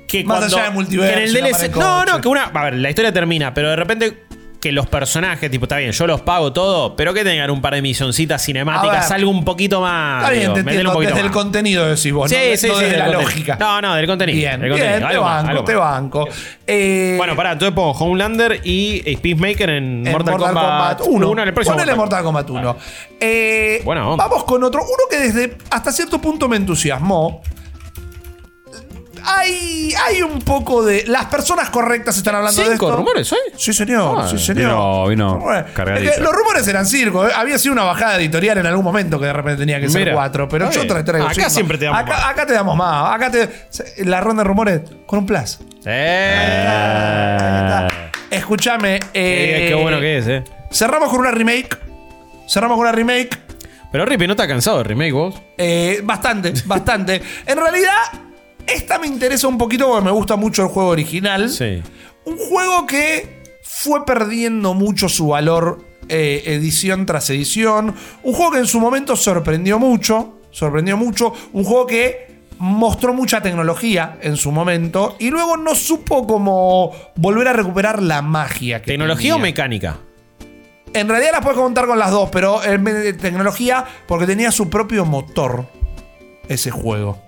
Que 0.09 0.25
Más 0.25 0.39
cuando- 0.39 0.57
allá 0.57 0.65
de 0.65 0.71
multiverso 0.73 1.13
que 1.15 1.19
en 1.19 1.29
el 1.29 1.31
y 1.37 1.41
no 1.41 1.47
DLC. 1.49 1.71
No, 2.11 2.21
que 2.21 2.29
una. 2.29 2.45
A 2.45 2.65
ver, 2.65 2.75
la 2.75 2.89
historia 2.89 3.13
termina, 3.13 3.55
pero 3.55 3.71
de 3.71 3.77
repente. 3.77 4.25
Que 4.59 4.73
los 4.73 4.89
personajes, 4.89 5.49
tipo, 5.53 5.67
está 5.67 5.77
bien, 5.77 5.93
yo 5.93 6.05
los 6.09 6.21
pago 6.23 6.53
todo, 6.53 6.97
pero 6.97 7.15
que 7.15 7.23
tengan 7.23 7.49
un 7.49 7.61
par 7.63 7.75
de 7.75 7.81
misioncitas 7.81 8.45
cinemáticas, 8.45 9.09
ver. 9.09 9.19
algo 9.21 9.31
un 9.31 9.45
poquito 9.45 9.81
más. 9.81 10.21
Está 10.25 10.31
bien, 10.33 10.43
digo, 10.43 10.55
te 10.55 10.59
metele 10.65 10.71
entiendo. 10.81 10.91
un 10.91 10.95
poquito 10.95 11.11
Desde 11.15 11.21
el 11.21 11.27
más. 11.33 11.37
contenido 11.37 11.87
decís 11.87 12.13
vos, 12.13 12.29
Sí, 12.29 12.35
no, 12.37 12.51
no 12.51 12.57
sí, 12.57 12.67
desde 12.67 12.83
del 12.91 12.99
la 12.99 13.05
contenido. 13.05 13.23
lógica. 13.31 13.57
No, 13.61 13.81
no, 13.81 13.95
del 13.95 14.07
contenido. 14.09 14.37
Bien, 14.37 14.61
del 14.61 14.73
bien, 14.73 14.73
contenido. 14.81 14.99
te 14.99 15.05
algo 15.15 15.25
más, 15.25 15.35
banco, 15.37 15.51
algo 15.53 15.65
te 15.65 15.75
más. 15.77 15.81
banco. 15.93 16.29
Eh, 16.67 17.15
Bueno, 17.17 17.37
pará, 17.37 17.53
entonces 17.53 17.73
pongo 17.73 17.93
Homelander 17.93 18.61
y 18.65 19.17
Peacemaker 19.19 19.71
en, 19.71 20.05
en 20.05 20.11
Mortal, 20.13 20.37
Kombat 20.39 21.01
1. 21.07 21.31
1 21.31 21.43
en 21.43 21.49
el 21.49 21.55
próximo. 21.55 21.77
Ponele 21.77 21.95
Mortal 21.95 22.25
Kombat 22.25 22.51
1. 22.51 22.77
Eh, 23.21 23.81
Buena 23.85 24.09
onda. 24.09 24.27
vamos 24.27 24.43
con 24.43 24.65
otro. 24.65 24.81
Uno 24.83 25.05
que 25.09 25.19
desde 25.21 25.57
hasta 25.71 25.93
cierto 25.93 26.21
punto 26.21 26.49
me 26.49 26.57
entusiasmó. 26.57 27.43
Hay, 29.37 29.93
hay 30.07 30.23
un 30.23 30.39
poco 30.41 30.85
de. 30.85 31.05
Las 31.07 31.27
personas 31.27 31.69
correctas 31.71 32.17
están 32.17 32.35
hablando 32.37 32.61
de 32.63 32.71
¿Cinco 32.71 32.87
esto. 32.87 32.97
rumores 32.97 33.33
hoy? 33.33 33.39
Sí, 33.57 33.73
señor. 33.73 34.19
Ah, 34.21 34.29
sí, 34.29 34.39
señor. 34.39 34.71
vino- 34.71 35.07
vino 35.09 35.39
Bueno, 35.39 35.67
cargadito. 35.75 36.11
es 36.11 36.17
que 36.17 36.23
los 36.23 36.33
rumores 36.33 36.67
eran 36.67 36.87
circo. 36.87 37.27
¿eh? 37.27 37.31
Había 37.37 37.59
sido 37.59 37.73
una 37.75 37.85
bajada 37.85 38.17
editorial 38.17 38.59
en 38.59 38.67
algún 38.67 38.85
momento 38.85 39.19
que 39.21 39.27
de 39.27 39.33
repente 39.33 39.61
tenía 39.61 39.81
que 39.81 39.89
ser 39.89 40.01
Mira. 40.03 40.15
cuatro. 40.15 40.49
Pero 40.49 40.71
yo 40.71 40.83
tra- 40.85 41.05
traigo 41.05 41.27
Acá 41.27 41.35
cinco. 41.35 41.51
siempre 41.51 41.79
te 41.79 41.85
damos 41.87 42.01
acá, 42.01 42.13
más. 42.13 42.25
Acá 42.25 42.47
te 42.47 42.53
damos 42.55 42.77
más. 42.77 43.15
Acá 43.15 43.31
te. 43.31 44.05
La 44.05 44.21
ronda 44.21 44.43
de 44.43 44.49
rumores 44.49 44.81
con 45.07 45.21
un 45.21 45.27
plus. 45.27 45.59
Eh. 45.85 47.89
Escúchame. 48.31 49.01
eh, 49.15 49.67
qué 49.69 49.75
bueno 49.75 50.01
que 50.01 50.19
es, 50.19 50.27
eh. 50.29 50.45
Cerramos 50.71 51.11
con 51.11 51.21
una 51.21 51.31
remake. 51.31 51.79
Cerramos 52.49 52.77
con 52.77 52.87
una 52.87 52.93
remake. 52.93 53.39
Pero 53.91 54.05
Rippy, 54.05 54.27
¿no 54.27 54.35
está 54.35 54.47
cansado 54.47 54.79
de 54.79 54.85
remake 54.85 55.13
vos? 55.13 55.41
Eh, 55.57 56.01
bastante, 56.05 56.53
bastante. 56.67 57.23
En 57.47 57.59
realidad, 57.59 57.97
esta 58.69 58.99
me 58.99 59.07
interesa 59.07 59.49
un 59.49 59.59
poquito 59.59 59.89
porque 59.89 60.05
me 60.05 60.11
gusta 60.11 60.37
mucho 60.37 60.63
el 60.63 60.69
juego 60.69 60.91
original. 60.91 61.51
Sí. 61.51 61.83
Un 62.25 62.37
juego 62.37 62.87
que 62.87 63.43
fue 63.63 64.05
perdiendo 64.05 64.75
mucho 64.75 65.09
su 65.09 65.29
valor 65.29 65.85
eh, 66.09 66.43
edición 66.47 67.07
tras 67.07 67.31
edición. 67.31 67.95
Un 68.23 68.33
juego 68.33 68.53
que 68.53 68.59
en 68.59 68.67
su 68.67 68.81
momento 68.81 69.17
sorprendió 69.17 69.79
mucho. 69.79 70.41
Sorprendió 70.51 70.97
mucho. 70.97 71.33
Un 71.53 71.65
juego 71.65 71.87
que 71.87 72.29
mostró 72.59 73.15
mucha 73.15 73.41
tecnología 73.41 74.19
en 74.21 74.37
su 74.37 74.51
momento. 74.51 75.17
Y 75.19 75.31
luego 75.31 75.57
no 75.57 75.75
supo 75.75 76.27
cómo 76.27 76.93
volver 77.17 77.49
a 77.49 77.53
recuperar 77.53 78.03
la 78.03 78.23
magia. 78.23 78.81
Que 78.83 78.93
¿Tecnología 78.93 79.37
o 79.37 79.39
mecánica? 79.39 79.99
En 80.93 81.09
realidad 81.09 81.33
las 81.33 81.43
puedes 81.43 81.59
contar 81.59 81.87
con 81.87 81.99
las 81.99 82.11
dos, 82.11 82.31
pero 82.31 82.65
en 82.65 82.83
vez 82.83 82.95
de 83.03 83.13
tecnología, 83.13 83.85
porque 84.07 84.27
tenía 84.27 84.51
su 84.51 84.71
propio 84.71 85.05
motor. 85.05 85.67
Ese 86.49 86.71
juego. 86.71 87.23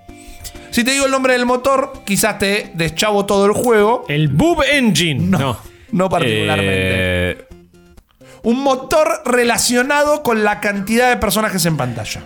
Si 0.70 0.84
te 0.84 0.92
digo 0.92 1.06
el 1.06 1.10
nombre 1.12 1.32
del 1.32 1.46
motor, 1.46 2.02
quizás 2.04 2.38
te 2.38 2.70
deschavo 2.74 3.26
todo 3.26 3.46
el 3.46 3.52
juego. 3.52 4.04
El 4.08 4.28
Boob 4.28 4.62
Engine. 4.70 5.20
No, 5.26 5.38
No. 5.38 5.58
no, 5.92 6.08
particularmente. 6.08 7.30
Eh, 7.32 7.46
Un 8.42 8.62
motor 8.62 9.20
relacionado 9.26 10.22
con 10.22 10.44
la 10.44 10.60
cantidad 10.60 11.10
de 11.10 11.16
personajes 11.18 11.66
en 11.66 11.76
pantalla. 11.76 12.22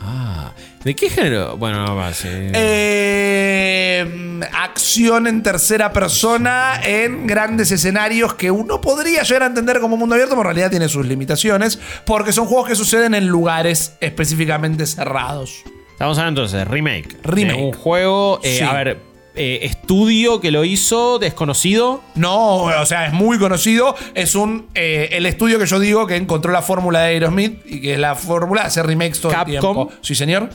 Ah. 0.00 0.50
¿De 0.82 0.96
qué 0.96 1.08
género? 1.08 1.56
Bueno, 1.56 1.86
no 1.86 1.94
más. 1.94 2.22
Eh, 2.24 4.04
acción 4.52 5.26
en 5.26 5.42
tercera 5.42 5.92
persona 5.92 6.80
en 6.84 7.26
grandes 7.26 7.70
escenarios 7.70 8.34
que 8.34 8.50
uno 8.50 8.80
podría 8.80 9.22
llegar 9.22 9.44
a 9.44 9.46
entender 9.46 9.80
como 9.80 9.96
mundo 9.96 10.14
abierto, 10.14 10.34
pero 10.36 10.50
en 10.50 10.56
realidad 10.56 10.70
tiene 10.70 10.88
sus 10.88 11.06
limitaciones, 11.06 11.78
porque 12.04 12.32
son 12.32 12.46
juegos 12.46 12.68
que 12.68 12.74
suceden 12.74 13.14
en 13.14 13.26
lugares 13.28 13.94
específicamente 14.00 14.84
cerrados. 14.86 15.62
Estamos 15.94 16.18
hablando 16.18 16.42
entonces, 16.42 16.68
remake. 16.68 17.16
Remake. 17.22 17.56
De 17.56 17.62
un 17.64 17.72
juego, 17.72 18.40
eh, 18.42 18.58
Sí. 18.58 18.64
a 18.64 18.72
ver, 18.74 18.98
eh, 19.36 19.60
estudio 19.62 20.40
que 20.40 20.50
lo 20.50 20.64
hizo, 20.64 21.18
desconocido. 21.18 22.02
No, 22.14 22.64
o 22.64 22.86
sea, 22.86 23.06
es 23.06 23.12
muy 23.12 23.38
conocido. 23.38 23.96
Es 24.14 24.34
un 24.34 24.66
eh, 24.74 25.08
el 25.12 25.24
estudio 25.26 25.58
que 25.58 25.66
yo 25.66 25.78
digo 25.78 26.06
que 26.06 26.16
encontró 26.16 26.52
la 26.52 26.62
fórmula 26.62 27.00
de 27.00 27.06
Aerosmith 27.14 27.60
y 27.64 27.80
que 27.80 27.94
es 27.94 27.98
la 27.98 28.14
fórmula 28.16 28.62
de 28.62 28.66
hacer 28.68 28.86
remakes 28.86 29.20
todo 29.20 29.32
Capcom. 29.32 29.54
el 29.54 29.60
tiempo. 29.60 29.92
Sí, 30.02 30.14
señor. 30.14 30.50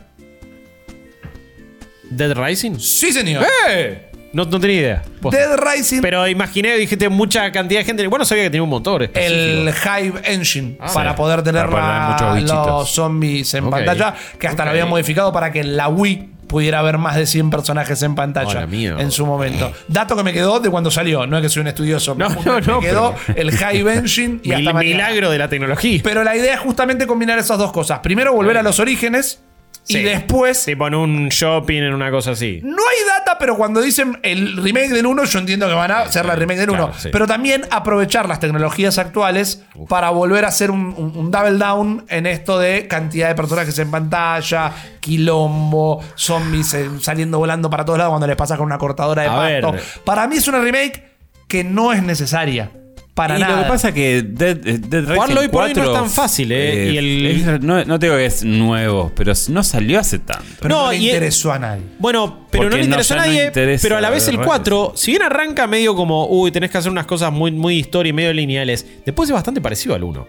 Dead 2.09 2.33
Rising. 2.35 2.79
Sí, 2.79 3.11
señor. 3.11 3.45
¡Eh! 3.69 4.08
No, 4.31 4.45
no 4.45 4.59
tenía 4.59 4.75
idea. 4.79 5.01
Posta. 5.21 5.37
Dead 5.39 5.57
Rising, 5.75 6.01
Pero 6.01 6.27
imaginé, 6.27 6.75
dijiste 6.77 7.09
mucha 7.09 7.51
cantidad 7.51 7.79
de 7.79 7.85
gente. 7.85 8.07
Bueno, 8.07 8.25
sabía 8.25 8.43
que 8.43 8.49
tenía 8.51 8.63
un 8.63 8.69
motor. 8.69 9.03
específico. 9.03 9.35
el 9.35 9.73
Hive 10.03 10.21
Engine, 10.23 10.77
Ah. 10.79 10.91
para 10.93 11.11
Sí, 11.11 11.17
poder 11.17 11.41
tener 11.43 11.69
para 11.69 11.71
poder 11.71 11.85
tener 11.85 12.01
la- 12.01 12.09
muchos 12.11 12.35
bichitos. 12.35 12.67
los 12.67 12.89
zombies 12.91 13.53
en 13.55 13.69
pantalla, 13.69 14.13
que 14.39 14.47
hasta 14.47 14.65
lo 14.65 14.71
habían 14.71 14.87
modificado 14.89 15.31
para 15.33 15.51
que 15.51 15.61
en 15.61 15.75
la 15.77 15.87
Wii 15.87 16.29
pudiera 16.47 16.79
haber 16.79 16.97
más 16.97 17.15
de 17.15 17.27
100 17.27 17.49
personajes 17.51 18.01
en 18.01 18.15
pantalla 18.15 18.65
Hola, 18.65 19.01
en 19.01 19.11
su 19.11 19.25
momento. 19.25 19.71
Dato 19.87 20.15
que 20.15 20.23
me 20.23 20.33
quedó 20.33 20.59
de 20.59 20.69
cuando 20.69 20.89
salió, 20.89 21.27
no 21.27 21.37
es 21.37 21.43
que 21.43 21.49
soy 21.49 21.61
un 21.61 21.67
estudioso, 21.67 22.15
No, 22.15 22.29
me 22.29 22.35
no, 22.43 22.59
no, 22.61 22.79
quedó 22.79 23.15
pero- 23.27 23.39
el 23.39 23.51
Hive 23.53 23.93
Engine 23.95 24.39
y 24.43 24.51
hasta 24.53 24.73
mañana. 24.73 24.95
milagro 24.95 25.29
de 25.31 25.37
la 25.37 25.47
tecnología. 25.47 26.01
Pero 26.03 26.23
la 26.23 26.35
idea 26.35 26.55
es 26.55 26.59
justamente 26.59 27.05
combinar 27.07 27.37
esas 27.39 27.57
dos 27.59 27.71
cosas. 27.71 27.99
Primero 27.99 28.33
volver 28.33 28.57
a 28.57 28.63
los 28.63 28.79
orígenes 28.79 29.43
y 29.89 30.03
después 30.03 30.63
Tipo 30.65 30.87
en 30.87 30.95
un 30.95 31.29
shopping, 31.29 31.81
en 31.83 31.93
una 31.93 32.11
cosa 32.11 32.31
así. 32.31 32.59
No 32.63 32.77
hay 32.81 33.07
data, 33.17 33.37
pero 33.39 33.57
cuando 33.57 33.81
dicen 33.81 34.19
el 34.23 34.55
remake 34.57 34.89
del 34.89 35.05
1, 35.05 35.23
yo 35.25 35.39
entiendo 35.39 35.67
que 35.67 35.73
van 35.73 35.91
a 35.91 35.99
hacer 36.01 36.25
la 36.25 36.35
remake 36.35 36.59
del 36.59 36.69
1. 36.69 36.77
claro, 36.77 36.93
sí. 36.99 37.09
Pero 37.11 37.25
también 37.27 37.63
aprovechar 37.71 38.27
las 38.27 38.39
tecnologías 38.39 38.97
actuales 38.97 39.63
para 39.87 40.09
volver 40.11 40.45
a 40.45 40.49
hacer 40.49 40.69
un, 40.71 40.93
un- 40.95 41.17
un 41.17 41.31
double 41.31 41.57
down 41.57 42.05
en 42.09 42.25
esto 42.27 42.59
de 42.59 42.87
cantidad 42.87 43.27
de 43.29 43.35
personajes 43.35 43.77
en 43.79 43.89
pantalla, 43.91 44.71
quilombo, 44.99 46.03
zombies 46.15 46.73
eh, 46.73 46.89
saliendo 47.01 47.37
volando 47.39 47.69
para 47.69 47.83
todos 47.85 47.99
lados 47.99 48.11
cuando 48.11 48.27
les 48.27 48.35
pasas 48.35 48.57
con 48.57 48.65
una 48.67 48.77
cortadora 48.77 49.23
de 49.23 49.27
A 49.27 49.35
pasto. 49.35 49.71
ver. 49.73 49.83
Para 50.05 50.27
mí 50.27 50.37
es 50.37 50.47
una 50.47 50.59
remake 50.59 51.03
que 51.47 51.63
no 51.63 51.93
es 51.93 52.03
necesaria. 52.03 52.71
Para 53.19 53.37
y 53.37 53.41
nada. 53.41 53.57
lo 53.57 53.63
que 53.63 53.69
pasa 53.69 53.87
es 53.89 53.93
que 53.93 54.21
Dead, 54.23 54.57
eh, 54.65 54.77
Dead 54.79 55.01
Rising 55.01 55.13
Jugarlo 55.15 55.41
hoy 55.41 55.47
por 55.49 55.63
hoy 55.63 55.73
no 55.73 55.81
4, 55.83 55.93
es 55.93 55.99
tan 56.01 56.09
fácil, 56.09 56.51
¿eh? 56.53 56.91
Y 56.93 56.97
el- 56.97 57.25
es- 57.25 57.61
no, 57.61 57.83
no 57.83 57.99
te 57.99 58.05
digo 58.05 58.17
que 58.17 58.25
es 58.25 58.43
nuevo, 58.45 59.11
pero 59.13 59.33
no 59.49 59.63
salió 59.63 59.99
hace 59.99 60.19
tanto. 60.19 60.45
pero 60.61 60.75
no, 60.75 60.85
No, 60.85 60.91
le 60.91 60.97
y- 60.97 61.09
interesó 61.09 61.51
a 61.51 61.59
nadie. 61.59 61.83
Bueno, 61.99 62.47
pero 62.49 62.63
Porque 62.63 62.69
no 62.69 62.77
le 62.77 62.83
interesó 62.85 63.13
a 63.15 63.17
no 63.17 63.23
nadie. 63.25 63.47
interesa 63.47 63.81
pero 63.83 63.97
a 63.97 64.01
la 64.01 64.09
vez 64.09 64.27
el 64.29 64.37
verdad. 64.37 64.47
4, 64.47 64.93
si 64.95 65.11
bien 65.11 65.23
arranca 65.23 65.67
medio 65.67 65.95
como, 65.95 66.27
uy, 66.27 66.51
tenés 66.51 66.71
que 66.71 66.77
hacer 66.77 66.91
unas 66.91 67.05
cosas 67.05 67.31
muy, 67.33 67.51
muy 67.51 67.77
historia 67.77 68.09
y 68.09 68.13
medio 68.13 68.31
lineales, 68.33 68.85
después 69.05 69.27
es 69.29 69.33
bastante 69.33 69.59
parecido 69.59 69.95
al 69.95 70.03
1. 70.05 70.25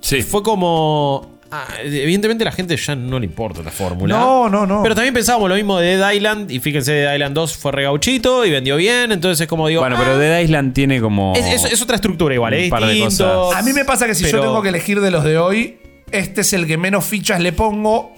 Sí. 0.00 0.22
Fue 0.22 0.42
como. 0.42 1.31
Ah, 1.52 1.66
evidentemente 1.84 2.42
a 2.44 2.46
la 2.46 2.52
gente 2.52 2.76
ya 2.76 2.96
no 2.96 3.18
le 3.20 3.26
importa 3.26 3.62
la 3.62 3.70
fórmula. 3.70 4.16
No, 4.18 4.48
no, 4.48 4.66
no. 4.66 4.82
Pero 4.82 4.94
también 4.94 5.14
pensábamos 5.14 5.48
lo 5.48 5.54
mismo 5.54 5.78
de 5.78 5.96
Dead 5.96 6.10
Island. 6.12 6.50
Y 6.50 6.58
fíjense, 6.60 6.92
Dead 6.92 7.14
Island 7.14 7.34
2 7.34 7.56
fue 7.56 7.70
regauchito 7.72 8.44
y 8.44 8.50
vendió 8.50 8.76
bien. 8.76 9.12
Entonces 9.12 9.42
es 9.42 9.46
como 9.48 9.68
digo. 9.68 9.80
Bueno, 9.82 9.96
ah, 9.96 10.00
pero 10.02 10.18
Dead 10.18 10.40
Island 10.40 10.72
tiene 10.74 11.00
como. 11.00 11.34
es, 11.36 11.46
es- 11.46 11.72
es 11.72 11.80
otra 11.82 11.96
estructura 11.96 12.34
igual, 12.34 12.54
un 12.54 12.58
es 12.60 12.70
par 12.70 12.84
de 12.84 12.92
distinto. 12.94 13.32
cosas. 13.46 13.60
A 13.60 13.62
mí 13.64 13.72
me 13.72 13.84
pasa 13.84 14.06
que 14.06 14.14
si 14.14 14.24
Pero- 14.24 14.38
yo 14.38 14.42
tengo 14.44 14.62
que 14.62 14.70
elegir 14.70 15.00
de 15.00 15.10
los 15.10 15.22
de 15.24 15.38
hoy, 15.38 15.78
este 16.10 16.40
es 16.40 16.52
el 16.54 16.66
que 16.66 16.76
menos 16.78 17.04
fichas 17.04 17.40
le 17.40 17.52
pongo. 17.52 18.12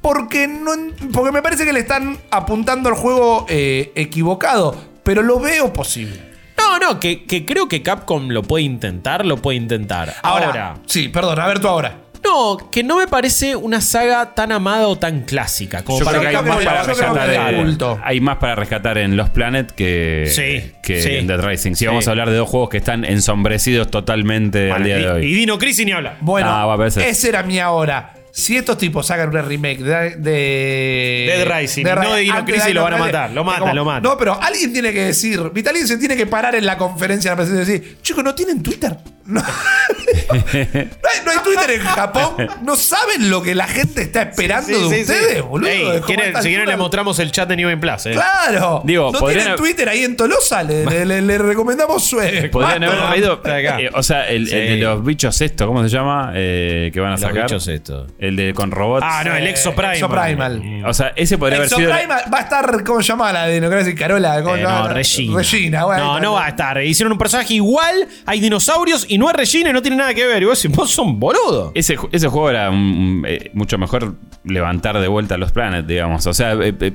Porque, 0.00 0.46
no, 0.46 0.70
porque 1.12 1.32
me 1.32 1.42
parece 1.42 1.64
que 1.64 1.72
le 1.72 1.80
están 1.80 2.16
apuntando 2.30 2.88
al 2.88 2.94
juego 2.94 3.46
eh, 3.48 3.92
equivocado. 3.96 4.76
Pero 5.02 5.22
lo 5.22 5.40
veo 5.40 5.72
posible. 5.72 6.20
No, 6.56 6.78
no, 6.78 7.00
que, 7.00 7.24
que 7.24 7.44
creo 7.44 7.66
que 7.68 7.82
Capcom 7.82 8.28
lo 8.28 8.42
puede 8.42 8.64
intentar, 8.64 9.24
lo 9.26 9.38
puede 9.38 9.56
intentar. 9.56 10.14
Ahora, 10.22 10.46
ahora 10.46 10.74
Sí, 10.86 11.08
perdón, 11.08 11.40
a 11.40 11.46
ver 11.46 11.60
tú 11.60 11.68
ahora. 11.68 11.96
No, 12.24 12.58
que 12.70 12.82
no 12.82 12.96
me 12.98 13.06
parece 13.06 13.56
una 13.56 13.80
saga 13.80 14.34
tan 14.34 14.52
amada 14.52 14.88
o 14.88 14.96
tan 14.98 15.22
clásica. 15.22 15.82
Como 15.84 15.98
Yo 16.00 16.04
para 16.04 16.18
creo 16.18 16.30
que 16.30 16.36
hay 16.36 16.44
más, 16.44 16.64
para 16.64 16.82
rescatar 16.82 17.30
en- 17.30 17.78
hay 18.04 18.20
más 18.20 18.36
para 18.38 18.54
rescatar 18.54 18.98
en 18.98 19.16
Los 19.16 19.30
Planet 19.30 19.70
que, 19.72 20.24
Sí, 20.30 20.72
que 20.82 21.02
sí. 21.02 21.14
en 21.16 21.26
Dead 21.26 21.40
Rising. 21.40 21.72
Si 21.72 21.80
Sí. 21.80 21.86
vamos 21.86 22.06
a 22.06 22.10
hablar 22.10 22.30
de 22.30 22.36
dos 22.36 22.48
juegos 22.48 22.68
que 22.70 22.78
están 22.78 23.04
ensombrecidos 23.04 23.90
totalmente 23.90 24.70
al 24.72 24.84
día 24.84 24.96
de 24.96 25.02
y, 25.02 25.06
hoy. 25.06 25.26
y 25.26 25.34
Dino 25.34 25.58
Crisis 25.58 25.86
ni 25.86 25.92
habla. 25.92 26.16
Bueno, 26.20 26.48
Ah, 26.50 26.66
va, 26.66 26.74
a 26.74 26.76
veces. 26.76 27.04
ese 27.06 27.28
era 27.30 27.42
mi 27.42 27.58
ahora. 27.58 28.12
Si 28.38 28.56
estos 28.56 28.78
tipos 28.78 29.04
sacan 29.06 29.30
una 29.30 29.42
remake 29.42 29.78
de. 29.82 30.10
de 30.16 31.44
Dead 31.44 31.58
Rising, 31.60 31.84
no 31.84 32.14
de 32.14 32.20
Dino 32.20 32.44
Crisis, 32.44 32.72
lo 32.74 32.82
van 32.84 32.94
a 32.94 32.98
matar, 32.98 33.30
lo 33.32 33.42
matan, 33.44 33.60
como- 33.62 33.74
lo 33.74 33.84
matan. 33.84 34.02
No, 34.04 34.16
pero 34.16 34.40
alguien 34.40 34.72
tiene 34.72 34.92
que 34.92 35.02
decir. 35.06 35.40
Viste, 35.52 35.70
alguien 35.70 35.88
se 35.88 35.96
tiene 35.98 36.16
que 36.16 36.26
parar 36.26 36.54
en 36.54 36.64
la 36.64 36.78
conferencia 36.78 37.30
de 37.30 37.36
la 37.36 37.42
presidencia 37.42 37.74
y 37.74 37.78
decir: 37.80 37.98
Chicos, 38.02 38.22
¿no 38.22 38.34
tienen 38.34 38.62
Twitter? 38.62 38.96
No. 39.28 39.42
no, 39.42 40.32
hay, 40.32 41.20
no 41.24 41.30
hay 41.30 41.38
Twitter 41.44 41.70
en 41.72 41.80
Japón. 41.82 42.34
No 42.62 42.76
saben 42.76 43.28
lo 43.28 43.42
que 43.42 43.54
la 43.54 43.66
gente 43.66 44.00
está 44.00 44.22
esperando 44.22 44.68
de 44.88 45.00
ustedes, 45.02 45.42
boludo. 45.42 45.68
Ey, 45.68 46.00
quieren- 46.06 46.34
si 46.42 46.48
quieren 46.48 46.66
le 46.66 46.76
mostramos 46.78 47.18
el 47.18 47.30
chat 47.30 47.46
de 47.46 47.56
New 47.56 47.68
Game 47.68 47.80
Plus. 47.80 48.06
Eh. 48.06 48.12
Claro. 48.12 48.80
Digo, 48.86 49.10
no 49.12 49.20
tienen 49.26 49.54
Twitter 49.56 49.86
ahí 49.88 50.04
en 50.04 50.16
Tolosa. 50.16 50.62
Le, 50.62 50.84
le- 50.86 51.04
le- 51.04 51.20
le 51.20 51.36
recomendamos 51.36 52.02
su. 52.04 52.16
Podrían 52.50 52.84
haber 52.84 53.36
traído. 53.42 53.78
eh, 53.78 53.90
o 53.92 54.02
sea, 54.02 54.26
el, 54.28 54.46
de 54.48 54.76
los 54.78 55.04
bichos 55.04 55.38
esto, 55.42 55.66
¿cómo 55.66 55.82
se 55.82 55.90
llama? 55.90 56.32
Eh, 56.34 56.90
que 56.92 56.98
van 57.00 57.10
a 57.10 57.12
Los 57.12 57.20
sacar. 57.20 57.42
bichos 57.42 57.68
esto. 57.68 58.06
El 58.28 58.36
de 58.36 58.54
con 58.54 58.70
robots. 58.70 59.04
Ah, 59.08 59.22
no, 59.24 59.34
el 59.34 59.46
Eh, 59.46 59.50
Exoprimal. 59.50 59.94
Exoprimal. 59.94 60.84
O 60.86 60.94
sea, 60.94 61.12
ese 61.16 61.38
podría 61.38 61.58
haber 61.58 61.68
sido. 61.68 61.88
Exoprimal 61.88 62.22
va 62.32 62.38
a 62.38 62.40
estar, 62.42 62.84
¿cómo 62.84 63.02
se 63.02 63.08
llama 63.08 63.32
la 63.32 63.46
de 63.46 63.94
Carola? 63.94 64.42
¿Cómo 64.42 64.54
Eh, 64.54 64.58
se 64.58 64.64
llama? 64.64 64.88
no, 64.88 64.94
Regina. 64.94 65.36
Regina, 65.38 65.84
bueno. 65.84 66.04
no, 66.04 66.20
no 66.20 66.32
va 66.34 66.46
a 66.46 66.48
estar. 66.50 66.82
Hicieron 66.82 67.12
un 67.12 67.18
personaje 67.18 67.54
igual, 67.54 68.06
hay 68.26 68.40
dinosaurios 68.40 69.06
y 69.08 69.18
no 69.18 69.28
es 69.30 69.36
Regina 69.36 69.70
y 69.70 69.72
no 69.72 69.82
tiene 69.82 69.96
nada 69.96 70.14
que 70.14 70.26
ver. 70.26 70.42
Y 70.42 70.46
vos 70.46 70.62
decís, 70.62 70.76
vos 70.76 70.90
son 70.90 71.18
boludo. 71.18 71.72
Ese, 71.74 71.96
ju- 71.96 72.08
ese 72.12 72.28
juego 72.28 72.50
era 72.50 72.70
mm, 72.70 73.24
eh, 73.26 73.50
mucho 73.54 73.78
mejor 73.78 74.14
levantar 74.44 74.98
de 75.00 75.08
vuelta 75.08 75.36
los 75.36 75.52
planes, 75.52 75.86
digamos. 75.86 76.26
O 76.26 76.34
sea, 76.34 76.52
eh, 76.54 76.74
eh, 76.80 76.92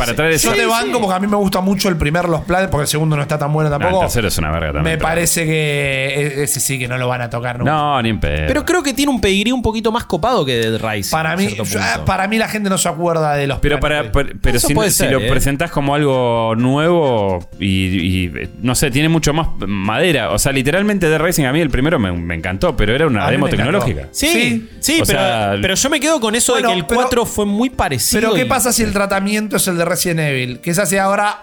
para 0.00 0.14
traer 0.16 0.32
ese. 0.32 0.46
Yo 0.48 0.54
te 0.54 0.66
banco 0.66 1.00
porque 1.00 1.14
a 1.16 1.20
mí 1.20 1.26
me 1.26 1.36
gusta 1.36 1.60
mucho 1.60 1.88
el 1.88 1.96
primer 1.96 2.28
Los 2.28 2.42
Planes, 2.42 2.68
porque 2.68 2.82
el 2.82 2.88
segundo 2.88 3.16
no 3.16 3.22
está 3.22 3.38
tan 3.38 3.52
bueno 3.52 3.70
No, 3.70 3.76
el 3.76 3.82
tampoco. 3.82 4.04
tercero 4.04 4.28
es 4.28 4.38
una 4.38 4.50
verga 4.50 4.72
también. 4.72 4.84
me 4.84 4.90
pero- 4.98 5.08
parece 5.08 5.44
que 5.46 6.14
e- 6.40 6.42
ese 6.44 6.60
sí 6.60 6.78
que 6.78 6.88
no 6.88 6.98
lo 6.98 7.06
van 7.08 7.22
a 7.22 7.30
tocar 7.30 7.58
nunca. 7.58 7.70
No, 7.70 8.02
ni 8.02 8.08
en 8.10 8.20
pedo. 8.20 8.46
Pero 8.46 8.64
creo 8.64 8.82
que 8.82 8.94
tiene 8.94 9.12
un 9.12 9.20
pedigrí 9.20 9.52
un 9.52 9.62
poquito 9.62 9.92
más 9.92 10.04
copado 10.04 10.44
que 10.44 10.56
Dead 10.56 10.80
Rising. 10.80 11.10
para 11.10 11.36
mí, 11.36 11.46
cierto 11.46 11.64
yo- 11.64 11.78
punto. 11.80 12.04
para 12.04 12.26
mí 12.28 12.38
la 12.38 12.48
gente 12.48 12.68
no 12.70 12.78
se 12.78 12.88
acuerda 12.88 13.34
de 13.34 13.46
los 13.46 13.58
Pero, 13.60 13.78
Planes. 13.80 14.10
para, 14.10 14.12
pero, 14.12 14.38
pero 14.40 14.56
Eso 14.56 14.68
si, 14.68 14.74
puede 14.74 14.90
si 14.90 14.96
ser, 14.98 15.12
lo 15.12 15.20
¿eh? 15.20 15.28
presentás 15.30 15.70
como 15.70 15.94
algo 15.94 16.54
nuevo 16.56 17.48
y, 17.58 17.66
y, 17.66 18.26
eh, 18.34 18.48
no 18.62 18.74
sé, 18.74 18.90
tiene 18.90 19.08
mucho 19.08 19.32
más 19.32 19.48
madera. 19.66 20.30
O 20.32 20.38
sea, 20.38 20.52
literalmente 20.52 21.08
de 21.08 21.18
Racing 21.18 21.44
a 21.44 21.52
mí 21.52 21.60
el 21.60 21.70
primero 21.70 21.98
me, 21.98 22.12
me 22.12 22.34
encantó, 22.34 22.76
pero 22.76 22.94
era 22.94 23.06
una 23.06 23.22
A 23.22 23.26
mí 23.26 23.32
demo 23.32 23.46
me 23.46 23.52
encantó. 23.52 23.64
tecnológica. 23.80 24.08
Sí, 24.12 24.28
Sí. 24.28 24.68
sí, 24.80 25.00
O 25.02 25.04
pero, 25.06 25.18
sea, 25.18 25.54
pero 25.60 25.74
yo 25.74 25.90
me 25.90 26.00
quedo 26.00 26.20
con 26.20 26.34
eso 26.34 26.52
Bueno, 26.52 26.68
de 26.68 26.74
que 26.74 26.80
el 26.80 26.86
pero- 26.86 27.00
4 27.02 27.26
fue 27.26 27.46
muy 27.46 27.70
parecido. 27.70 28.20
Pero 28.20 28.34
¿qué 28.34 28.42
y- 28.42 28.48
pasa 28.48 28.72
si 28.72 28.82
el 28.82 28.92
tratamiento 28.92 29.56
es 29.56 29.66
el 29.68 29.76
de 29.76 29.84
Resident 29.90 30.20
Evil? 30.20 30.60
Que 30.60 30.72
se 30.74 30.82
hace 30.82 30.98
ahora 30.98 31.40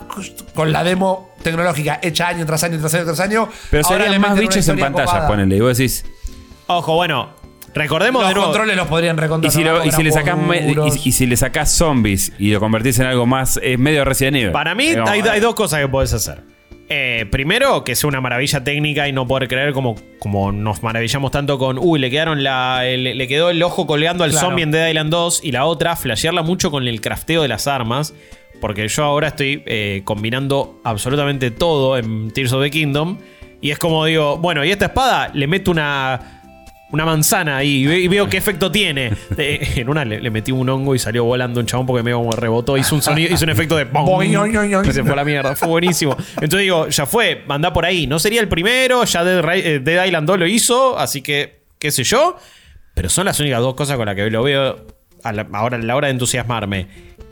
con 0.56 0.72
la 0.72 0.84
demo 0.84 1.36
tecnológica 1.44 2.00
hecha 2.02 2.28
año 2.30 2.46
tras 2.46 2.64
año 2.64 2.80
tras 2.80 2.94
año 2.96 3.06
tras 3.06 3.20
año. 3.20 3.48
Pero 3.70 3.86
Ahora 3.88 4.04
serían 4.06 4.22
más 4.22 4.38
bichos 4.40 4.68
en 4.68 4.80
pantalla, 4.80 5.06
copada. 5.06 5.28
ponele. 5.28 5.56
Y 5.56 5.60
vos 5.60 5.78
decís. 5.78 6.04
Ojo, 6.68 6.96
bueno, 6.96 7.30
recordemos 7.74 8.22
Los 8.24 8.30
de 8.30 8.34
nuevo. 8.36 8.48
controles 8.50 8.76
los 8.76 8.88
podrían 8.88 9.16
Y 9.18 9.20
recontar. 9.22 9.52
si, 9.52 9.64
lo- 9.64 9.86
y 9.86 9.92
si 9.92 10.04
le 10.04 10.12
sacás 10.12 10.38
me- 10.38 10.72
y, 10.72 10.76
y 11.06 11.12
si 11.12 11.26
le 11.26 11.38
sacás 11.38 11.72
zombies 11.72 12.34
y 12.40 12.52
lo 12.52 12.60
convertís 12.60 13.00
en 13.00 13.06
algo 13.06 13.26
más, 13.26 13.60
es 13.64 13.78
medio 13.80 14.04
Resident 14.04 14.36
Evil. 14.38 14.52
Para 14.52 14.76
mí 14.76 14.88
hay, 15.06 15.22
hay 15.22 15.40
dos 15.40 15.56
cosas 15.56 15.80
que 15.82 15.88
podés 15.88 16.12
hacer. 16.14 16.42
Eh, 16.90 17.26
primero, 17.30 17.84
que 17.84 17.96
sea 17.96 18.08
una 18.08 18.22
maravilla 18.22 18.64
técnica 18.64 19.10
y 19.10 19.12
no 19.12 19.28
poder 19.28 19.50
creer 19.50 19.74
como, 19.74 19.96
como 20.20 20.54
nos 20.54 20.84
maravillamos 20.84 21.32
tanto 21.32 21.58
con, 21.60 21.78
uy, 21.78 22.00
le 22.00 22.10
quedaron 22.10 22.44
la, 22.44 22.86
el- 22.88 23.18
le 23.18 23.28
quedó 23.28 23.50
el 23.50 23.62
ojo 23.62 23.86
colgando 23.86 24.24
al 24.24 24.32
Claro. 24.32 24.48
zombie 24.48 24.64
en 24.64 24.72
Dead 24.72 24.88
Island 24.90 25.10
2 25.12 25.42
y 25.44 25.52
la 25.52 25.66
otra, 25.66 25.98
flashearla 25.98 26.44
mucho 26.44 26.72
con 26.72 26.88
el 26.88 27.02
crafteo 27.02 27.42
de 27.42 27.50
las 27.50 27.68
armas, 27.68 28.14
porque 28.62 28.88
yo 28.88 29.04
ahora 29.04 29.28
estoy 29.28 29.64
eh, 29.66 30.02
combinando 30.06 30.80
absolutamente 30.86 31.52
todo 31.52 31.98
en 31.98 32.32
Tears 32.32 32.54
of 32.54 32.64
the 32.64 32.72
Kingdom 32.72 33.18
Y 33.60 33.72
es 33.72 33.80
como 33.80 34.06
digo, 34.06 34.38
bueno, 34.38 34.64
y 34.64 34.70
esta 34.72 34.86
espada 34.86 35.30
le 35.34 35.48
meto 35.48 35.72
una. 35.72 36.37
Una 36.90 37.06
manzana 37.06 37.64
y, 37.66 37.86
ve- 37.86 38.00
y 38.00 38.08
veo 38.08 38.30
qué 38.30 38.38
efecto 38.38 38.72
tiene. 38.72 39.12
Eh, 39.38 39.74
en 39.76 39.90
una 39.90 40.06
le, 40.06 40.22
le 40.22 40.30
metí 40.32 40.54
un 40.54 40.70
hongo 40.70 40.96
y 40.96 41.00
salió 41.00 41.26
volando 41.26 41.60
un 41.60 41.66
chabón 41.66 41.86
porque 41.86 42.02
me 42.02 42.14
como 42.14 42.32
rebotó. 42.32 42.78
Hizo 42.78 42.96
un 42.96 43.02
sonido, 43.02 43.34
hizo 43.34 43.44
un 43.44 43.50
efecto 43.50 43.76
de 43.76 43.86
¡pum! 43.86 44.06
Y 44.88 44.94
se 44.94 45.04
fue 45.04 45.12
a 45.12 45.16
la 45.18 45.26
mierda. 45.26 45.56
Fue 45.56 45.68
buenísimo. 45.68 46.16
Entonces 46.36 46.60
digo, 46.62 46.88
ya 46.88 47.06
fue, 47.06 47.44
anda 47.50 47.74
por 47.74 47.86
ahí. 47.86 48.08
No 48.08 48.20
sería 48.20 48.40
el 48.40 48.48
primero, 48.48 49.04
ya 49.04 49.24
Dead, 49.26 49.44
eh, 49.58 49.80
Dead 49.80 50.06
Island 50.06 50.28
2 50.28 50.40
lo 50.40 50.48
hizo, 50.48 50.98
así 50.98 51.22
que, 51.22 51.64
qué 51.78 51.92
sé 51.92 52.04
yo. 52.06 52.38
Pero 52.94 53.10
son 53.10 53.26
las 53.26 53.38
únicas 53.40 53.60
dos 53.60 53.76
cosas 53.76 53.98
con 53.98 54.06
las 54.06 54.16
que 54.16 54.30
lo 54.32 54.44
veo 54.44 54.86
a 55.24 55.34
la- 55.34 55.48
ahora 55.54 55.76
a 55.78 55.80
la 55.82 55.96
hora 55.96 56.08
de 56.08 56.14
entusiasmarme. 56.14 56.88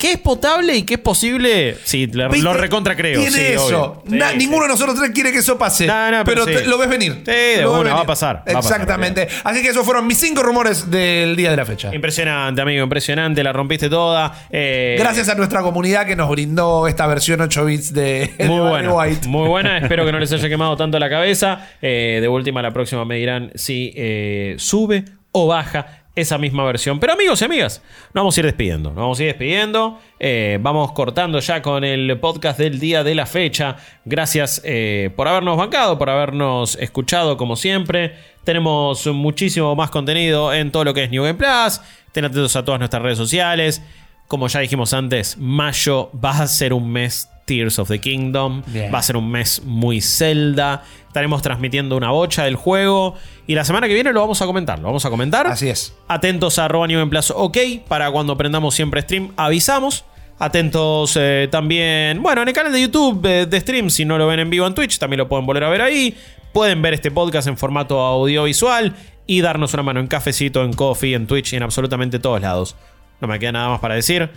¿Qué 0.06 0.12
es 0.12 0.20
potable 0.20 0.76
y 0.76 0.84
qué 0.84 0.94
es 0.96 1.00
posible? 1.00 1.78
Sí, 1.84 2.06
lo 2.08 2.54
recontra 2.54 2.96
creo. 2.96 3.20
Tiene 3.20 3.36
sí, 3.38 3.44
eso. 3.54 4.04
Sí, 4.08 4.16
Na-. 4.16 4.34
Ninguno 4.34 4.64
de 4.64 4.68
nosotros 4.70 4.96
tres 5.00 5.10
quiere 5.10 5.32
que 5.32 5.40
eso 5.40 5.58
pase. 5.58 5.88
No, 5.88 6.12
no, 6.12 6.24
pero 6.24 6.46
te- 6.46 6.66
lo 6.68 6.78
ves 6.78 6.90
venir. 6.90 7.24
Sí, 7.26 7.32
de 7.32 7.62
Lo 7.64 7.80
venir. 7.80 7.92
va 7.94 8.02
a 8.02 8.06
pasar, 8.06 8.36
va 8.38 8.42
a 8.42 8.54
pasar, 8.54 8.74
Exactamente. 8.74 9.28
Así 9.44 9.64
que 9.64 9.70
esos 9.70 9.84
fueron 9.84 10.06
mis 10.06 10.20
cinco 10.20 10.44
rumores 10.44 10.92
del 10.92 11.36
día 11.36 11.50
de 11.50 11.58
la 11.58 11.66
fecha. 11.66 11.90
Impresionante, 11.96 12.62
amigo, 12.62 12.84
impresionante. 12.84 13.44
La 13.44 13.52
rompiste 13.52 13.90
toda. 13.90 14.46
Eh, 14.52 14.96
Gracias 15.00 15.28
a 15.30 15.34
nuestra 15.34 15.64
comunidad 15.64 16.06
que 16.06 16.16
nos 16.16 16.30
brindó 16.30 16.88
esta 16.88 17.08
versión 17.08 17.42
8 17.42 17.66
bits 17.66 17.92
de, 17.92 18.32
de 18.38 18.46
Muy 18.48 18.60
Barry 18.60 18.88
buena, 18.88 18.94
White. 18.94 19.28
muy 19.28 19.48
buena. 19.48 19.78
Espero 19.80 20.06
que 20.06 20.12
no 20.12 20.20
les 20.20 20.32
haya 20.32 20.48
quemado 20.48 20.78
tanto 20.78 21.00
la 21.00 21.10
cabeza. 21.10 21.68
Eh, 21.82 22.20
de 22.22 22.28
última, 22.28 22.62
la 22.62 22.72
próxima 22.72 23.06
me 23.06 23.16
dirán 23.16 23.52
si 23.56 23.92
eh, 23.96 24.54
sube 24.60 25.04
o 25.32 25.48
baja 25.48 26.05
esa 26.16 26.38
misma 26.38 26.64
versión. 26.64 27.00
Pero 27.00 27.14
amigos 27.14 27.42
y 27.42 27.46
amigas, 27.46 27.82
nos 28.14 28.22
vamos 28.22 28.38
a 28.38 28.40
ir 28.40 28.46
despidiendo. 28.46 28.90
Nos 28.90 28.98
vamos 28.98 29.20
a 29.20 29.24
ir 29.24 29.28
despidiendo. 29.28 30.00
Eh, 30.20 30.58
vamos 30.62 30.92
cortando 30.94 31.40
ya 31.40 31.62
con 31.62 31.84
el 31.84 32.18
podcast 32.20 32.58
del 32.58 32.80
día 32.80 33.04
de 33.04 33.16
la 33.16 33.26
fecha. 33.26 33.76
Gracias 34.06 34.62
eh, 34.64 35.12
por 35.16 35.28
habernos 35.28 35.58
bancado, 35.58 35.98
por 35.98 36.10
habernos 36.10 36.78
escuchado 36.78 37.38
como 37.38 37.56
siempre. 37.56 38.16
Tenemos 38.44 39.06
muchísimo 39.08 39.76
más 39.76 39.90
contenido 39.90 40.54
en 40.54 40.72
todo 40.72 40.86
lo 40.86 40.94
que 40.94 41.04
es 41.04 41.12
New 41.12 41.24
Game 41.24 41.36
Plus. 41.36 41.82
Estén 42.08 42.26
atentos 42.26 42.56
a 42.56 42.64
todas 42.64 42.80
nuestras 42.80 43.04
redes 43.04 43.18
sociales. 43.18 43.82
Como 44.28 44.48
ya 44.48 44.62
dijimos 44.62 44.94
antes, 44.94 45.38
mayo 45.38 46.10
va 46.14 46.32
a 46.32 46.48
ser 46.48 46.74
un 46.74 46.92
mes 46.92 47.30
Tears 47.46 47.80
of 47.80 47.88
the 47.88 48.00
Kingdom. 48.00 48.64
Bien. 48.68 48.94
Va 48.94 49.00
a 49.00 49.04
ser 49.04 49.18
un 49.18 49.30
mes 49.32 49.62
muy 49.64 50.02
Zelda. 50.02 50.84
Estaremos 51.08 51.42
transmitiendo 51.42 51.96
una 51.96 52.12
bocha 52.12 52.44
del 52.44 52.56
juego. 52.56 53.16
Y 53.48 53.56
la 53.56 53.64
semana 53.64 53.88
que 53.88 53.94
viene 53.94 54.12
lo 54.12 54.20
vamos 54.20 54.42
a 54.42 54.46
comentar. 54.46 54.80
Lo 54.80 54.86
vamos 54.86 55.06
a 55.06 55.10
comentar. 55.10 55.48
Así 55.48 55.70
es. 55.70 55.96
Atentos 56.08 56.60
a 56.60 56.66
arroba 56.66 56.88
en 56.88 57.10
Plazo 57.10 57.38
OK. 57.38 57.58
Para 57.88 58.12
cuando 58.12 58.36
prendamos 58.36 58.76
siempre 58.76 59.02
stream, 59.02 59.32
avisamos. 59.38 60.04
Atentos 60.38 61.16
eh, 61.18 61.48
también, 61.50 62.22
bueno, 62.22 62.42
en 62.42 62.50
el 62.50 62.54
canal 62.54 62.74
de 62.74 62.82
YouTube 62.82 63.26
eh, 63.26 63.46
de 63.46 63.60
stream, 63.62 63.90
si 63.90 64.04
no 64.04 64.18
lo 64.18 64.28
ven 64.28 64.42
en 64.42 64.50
vivo 64.50 64.68
en 64.68 64.74
Twitch, 64.74 65.00
también 65.00 65.20
lo 65.20 65.30
pueden 65.30 65.46
volver 65.46 65.64
a 65.64 65.70
ver 65.70 65.82
ahí. 65.82 66.18
Pueden 66.52 66.82
ver 66.82 66.94
este 66.94 67.10
podcast 67.10 67.48
en 67.48 67.58
formato 67.58 68.02
audiovisual 68.02 68.94
y 69.28 69.40
darnos 69.40 69.74
una 69.74 69.84
mano 69.84 70.02
en 70.02 70.08
cafecito, 70.08 70.64
en 70.64 70.74
coffee, 70.74 71.14
en 71.14 71.28
Twitch 71.28 71.54
y 71.54 71.56
en 71.56 71.64
absolutamente 71.64 72.20
todos 72.20 72.42
lados. 72.42 72.76
No 73.22 73.30
me 73.30 73.40
queda 73.40 73.54
nada 73.54 73.70
más 73.70 73.80
para 73.80 73.96
decir. 73.96 74.30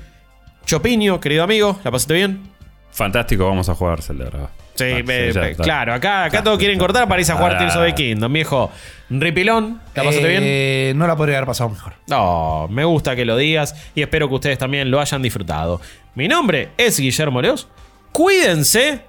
Chopiño, 0.67 1.19
querido 1.19 1.43
amigo, 1.43 1.79
¿la 1.83 1.91
pasaste 1.91 2.15
bien? 2.15 2.58
Fantástico, 2.99 3.47
vamos 3.47 3.69
a 3.69 3.77
jugar 3.77 4.03
Zelda. 4.03 4.25
¿verdad? 4.25 4.49
Sí, 4.75 4.85
Ah, 4.85 5.31
ya 5.33 5.55
claro, 5.55 5.95
acá, 5.95 6.25
acá 6.25 6.43
todos 6.43 6.59
quieren 6.59 6.81
cortar 6.81 7.07
para 7.07 7.21
irse 7.21 7.31
a 7.31 7.37
jugar. 7.37 7.57
Tears 7.57 7.77
of 7.77 7.85
the 7.87 7.95
Kingdom, 7.95 8.33
viejo. 8.33 8.73
Ripilón, 9.09 9.81
¿la 9.95 10.03
pasaste 10.03 10.27
bien? 10.29 10.43
Eh, 10.45 10.93
No 10.97 11.07
la 11.07 11.15
podría 11.15 11.37
haber 11.37 11.47
pasado 11.47 11.71
mejor. 11.71 11.93
No, 12.09 12.67
me 12.69 12.85
gusta 12.85 13.15
que 13.15 13.25
lo 13.25 13.37
digas 13.37 13.77
y 13.95 14.03
espero 14.03 14.29
que 14.29 14.35
ustedes 14.35 14.59
también 14.59 14.91
lo 14.91 15.01
hayan 15.01 15.23
disfrutado. 15.23 15.81
Mi 16.17 16.27
nombre 16.27 16.71
es 16.77 16.99
Guillermo 16.99 17.41
Leos. 17.41 17.69
Cuídense, 18.11 19.03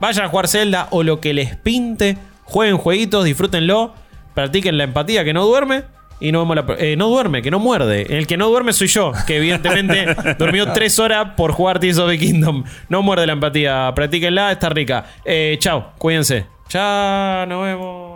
vayan 0.00 0.26
a 0.26 0.28
jugar 0.28 0.46
Zelda 0.46 0.88
o 0.90 1.02
lo 1.02 1.20
que 1.22 1.32
les 1.32 1.56
pinte. 1.56 2.18
Jueguen 2.44 2.76
jueguitos, 2.76 3.24
disfrútenlo. 3.24 3.94
Practiquen 4.34 4.76
la 4.76 4.84
empatía 4.84 5.24
que 5.24 5.32
no 5.32 5.46
duerme. 5.46 5.84
Y 6.20 6.32
no, 6.32 6.40
vemos 6.46 6.56
la- 6.56 6.76
eh, 6.78 6.96
no 6.96 7.08
duerme, 7.08 7.40
que 7.42 7.50
no 7.50 7.58
muerde. 7.58 8.06
El 8.16 8.26
que 8.26 8.36
no 8.36 8.48
duerme 8.48 8.72
soy 8.72 8.88
yo, 8.88 9.12
que 9.26 9.36
evidentemente 9.38 10.06
durmió 10.38 10.70
tres 10.72 10.98
horas 10.98 11.28
por 11.36 11.52
jugar 11.52 11.78
Tears 11.80 11.98
of 11.98 12.10
the 12.10 12.18
Kingdom. 12.18 12.64
No 12.88 13.02
muerde 13.02 13.26
la 13.26 13.32
empatía, 13.32 13.90
practíquenla, 13.94 14.52
está 14.52 14.68
rica. 14.68 15.04
Eh, 15.24 15.56
chao, 15.60 15.92
cuídense. 15.98 16.46
Chao, 16.68 17.46
nos 17.46 17.64
vemos. 17.64 18.09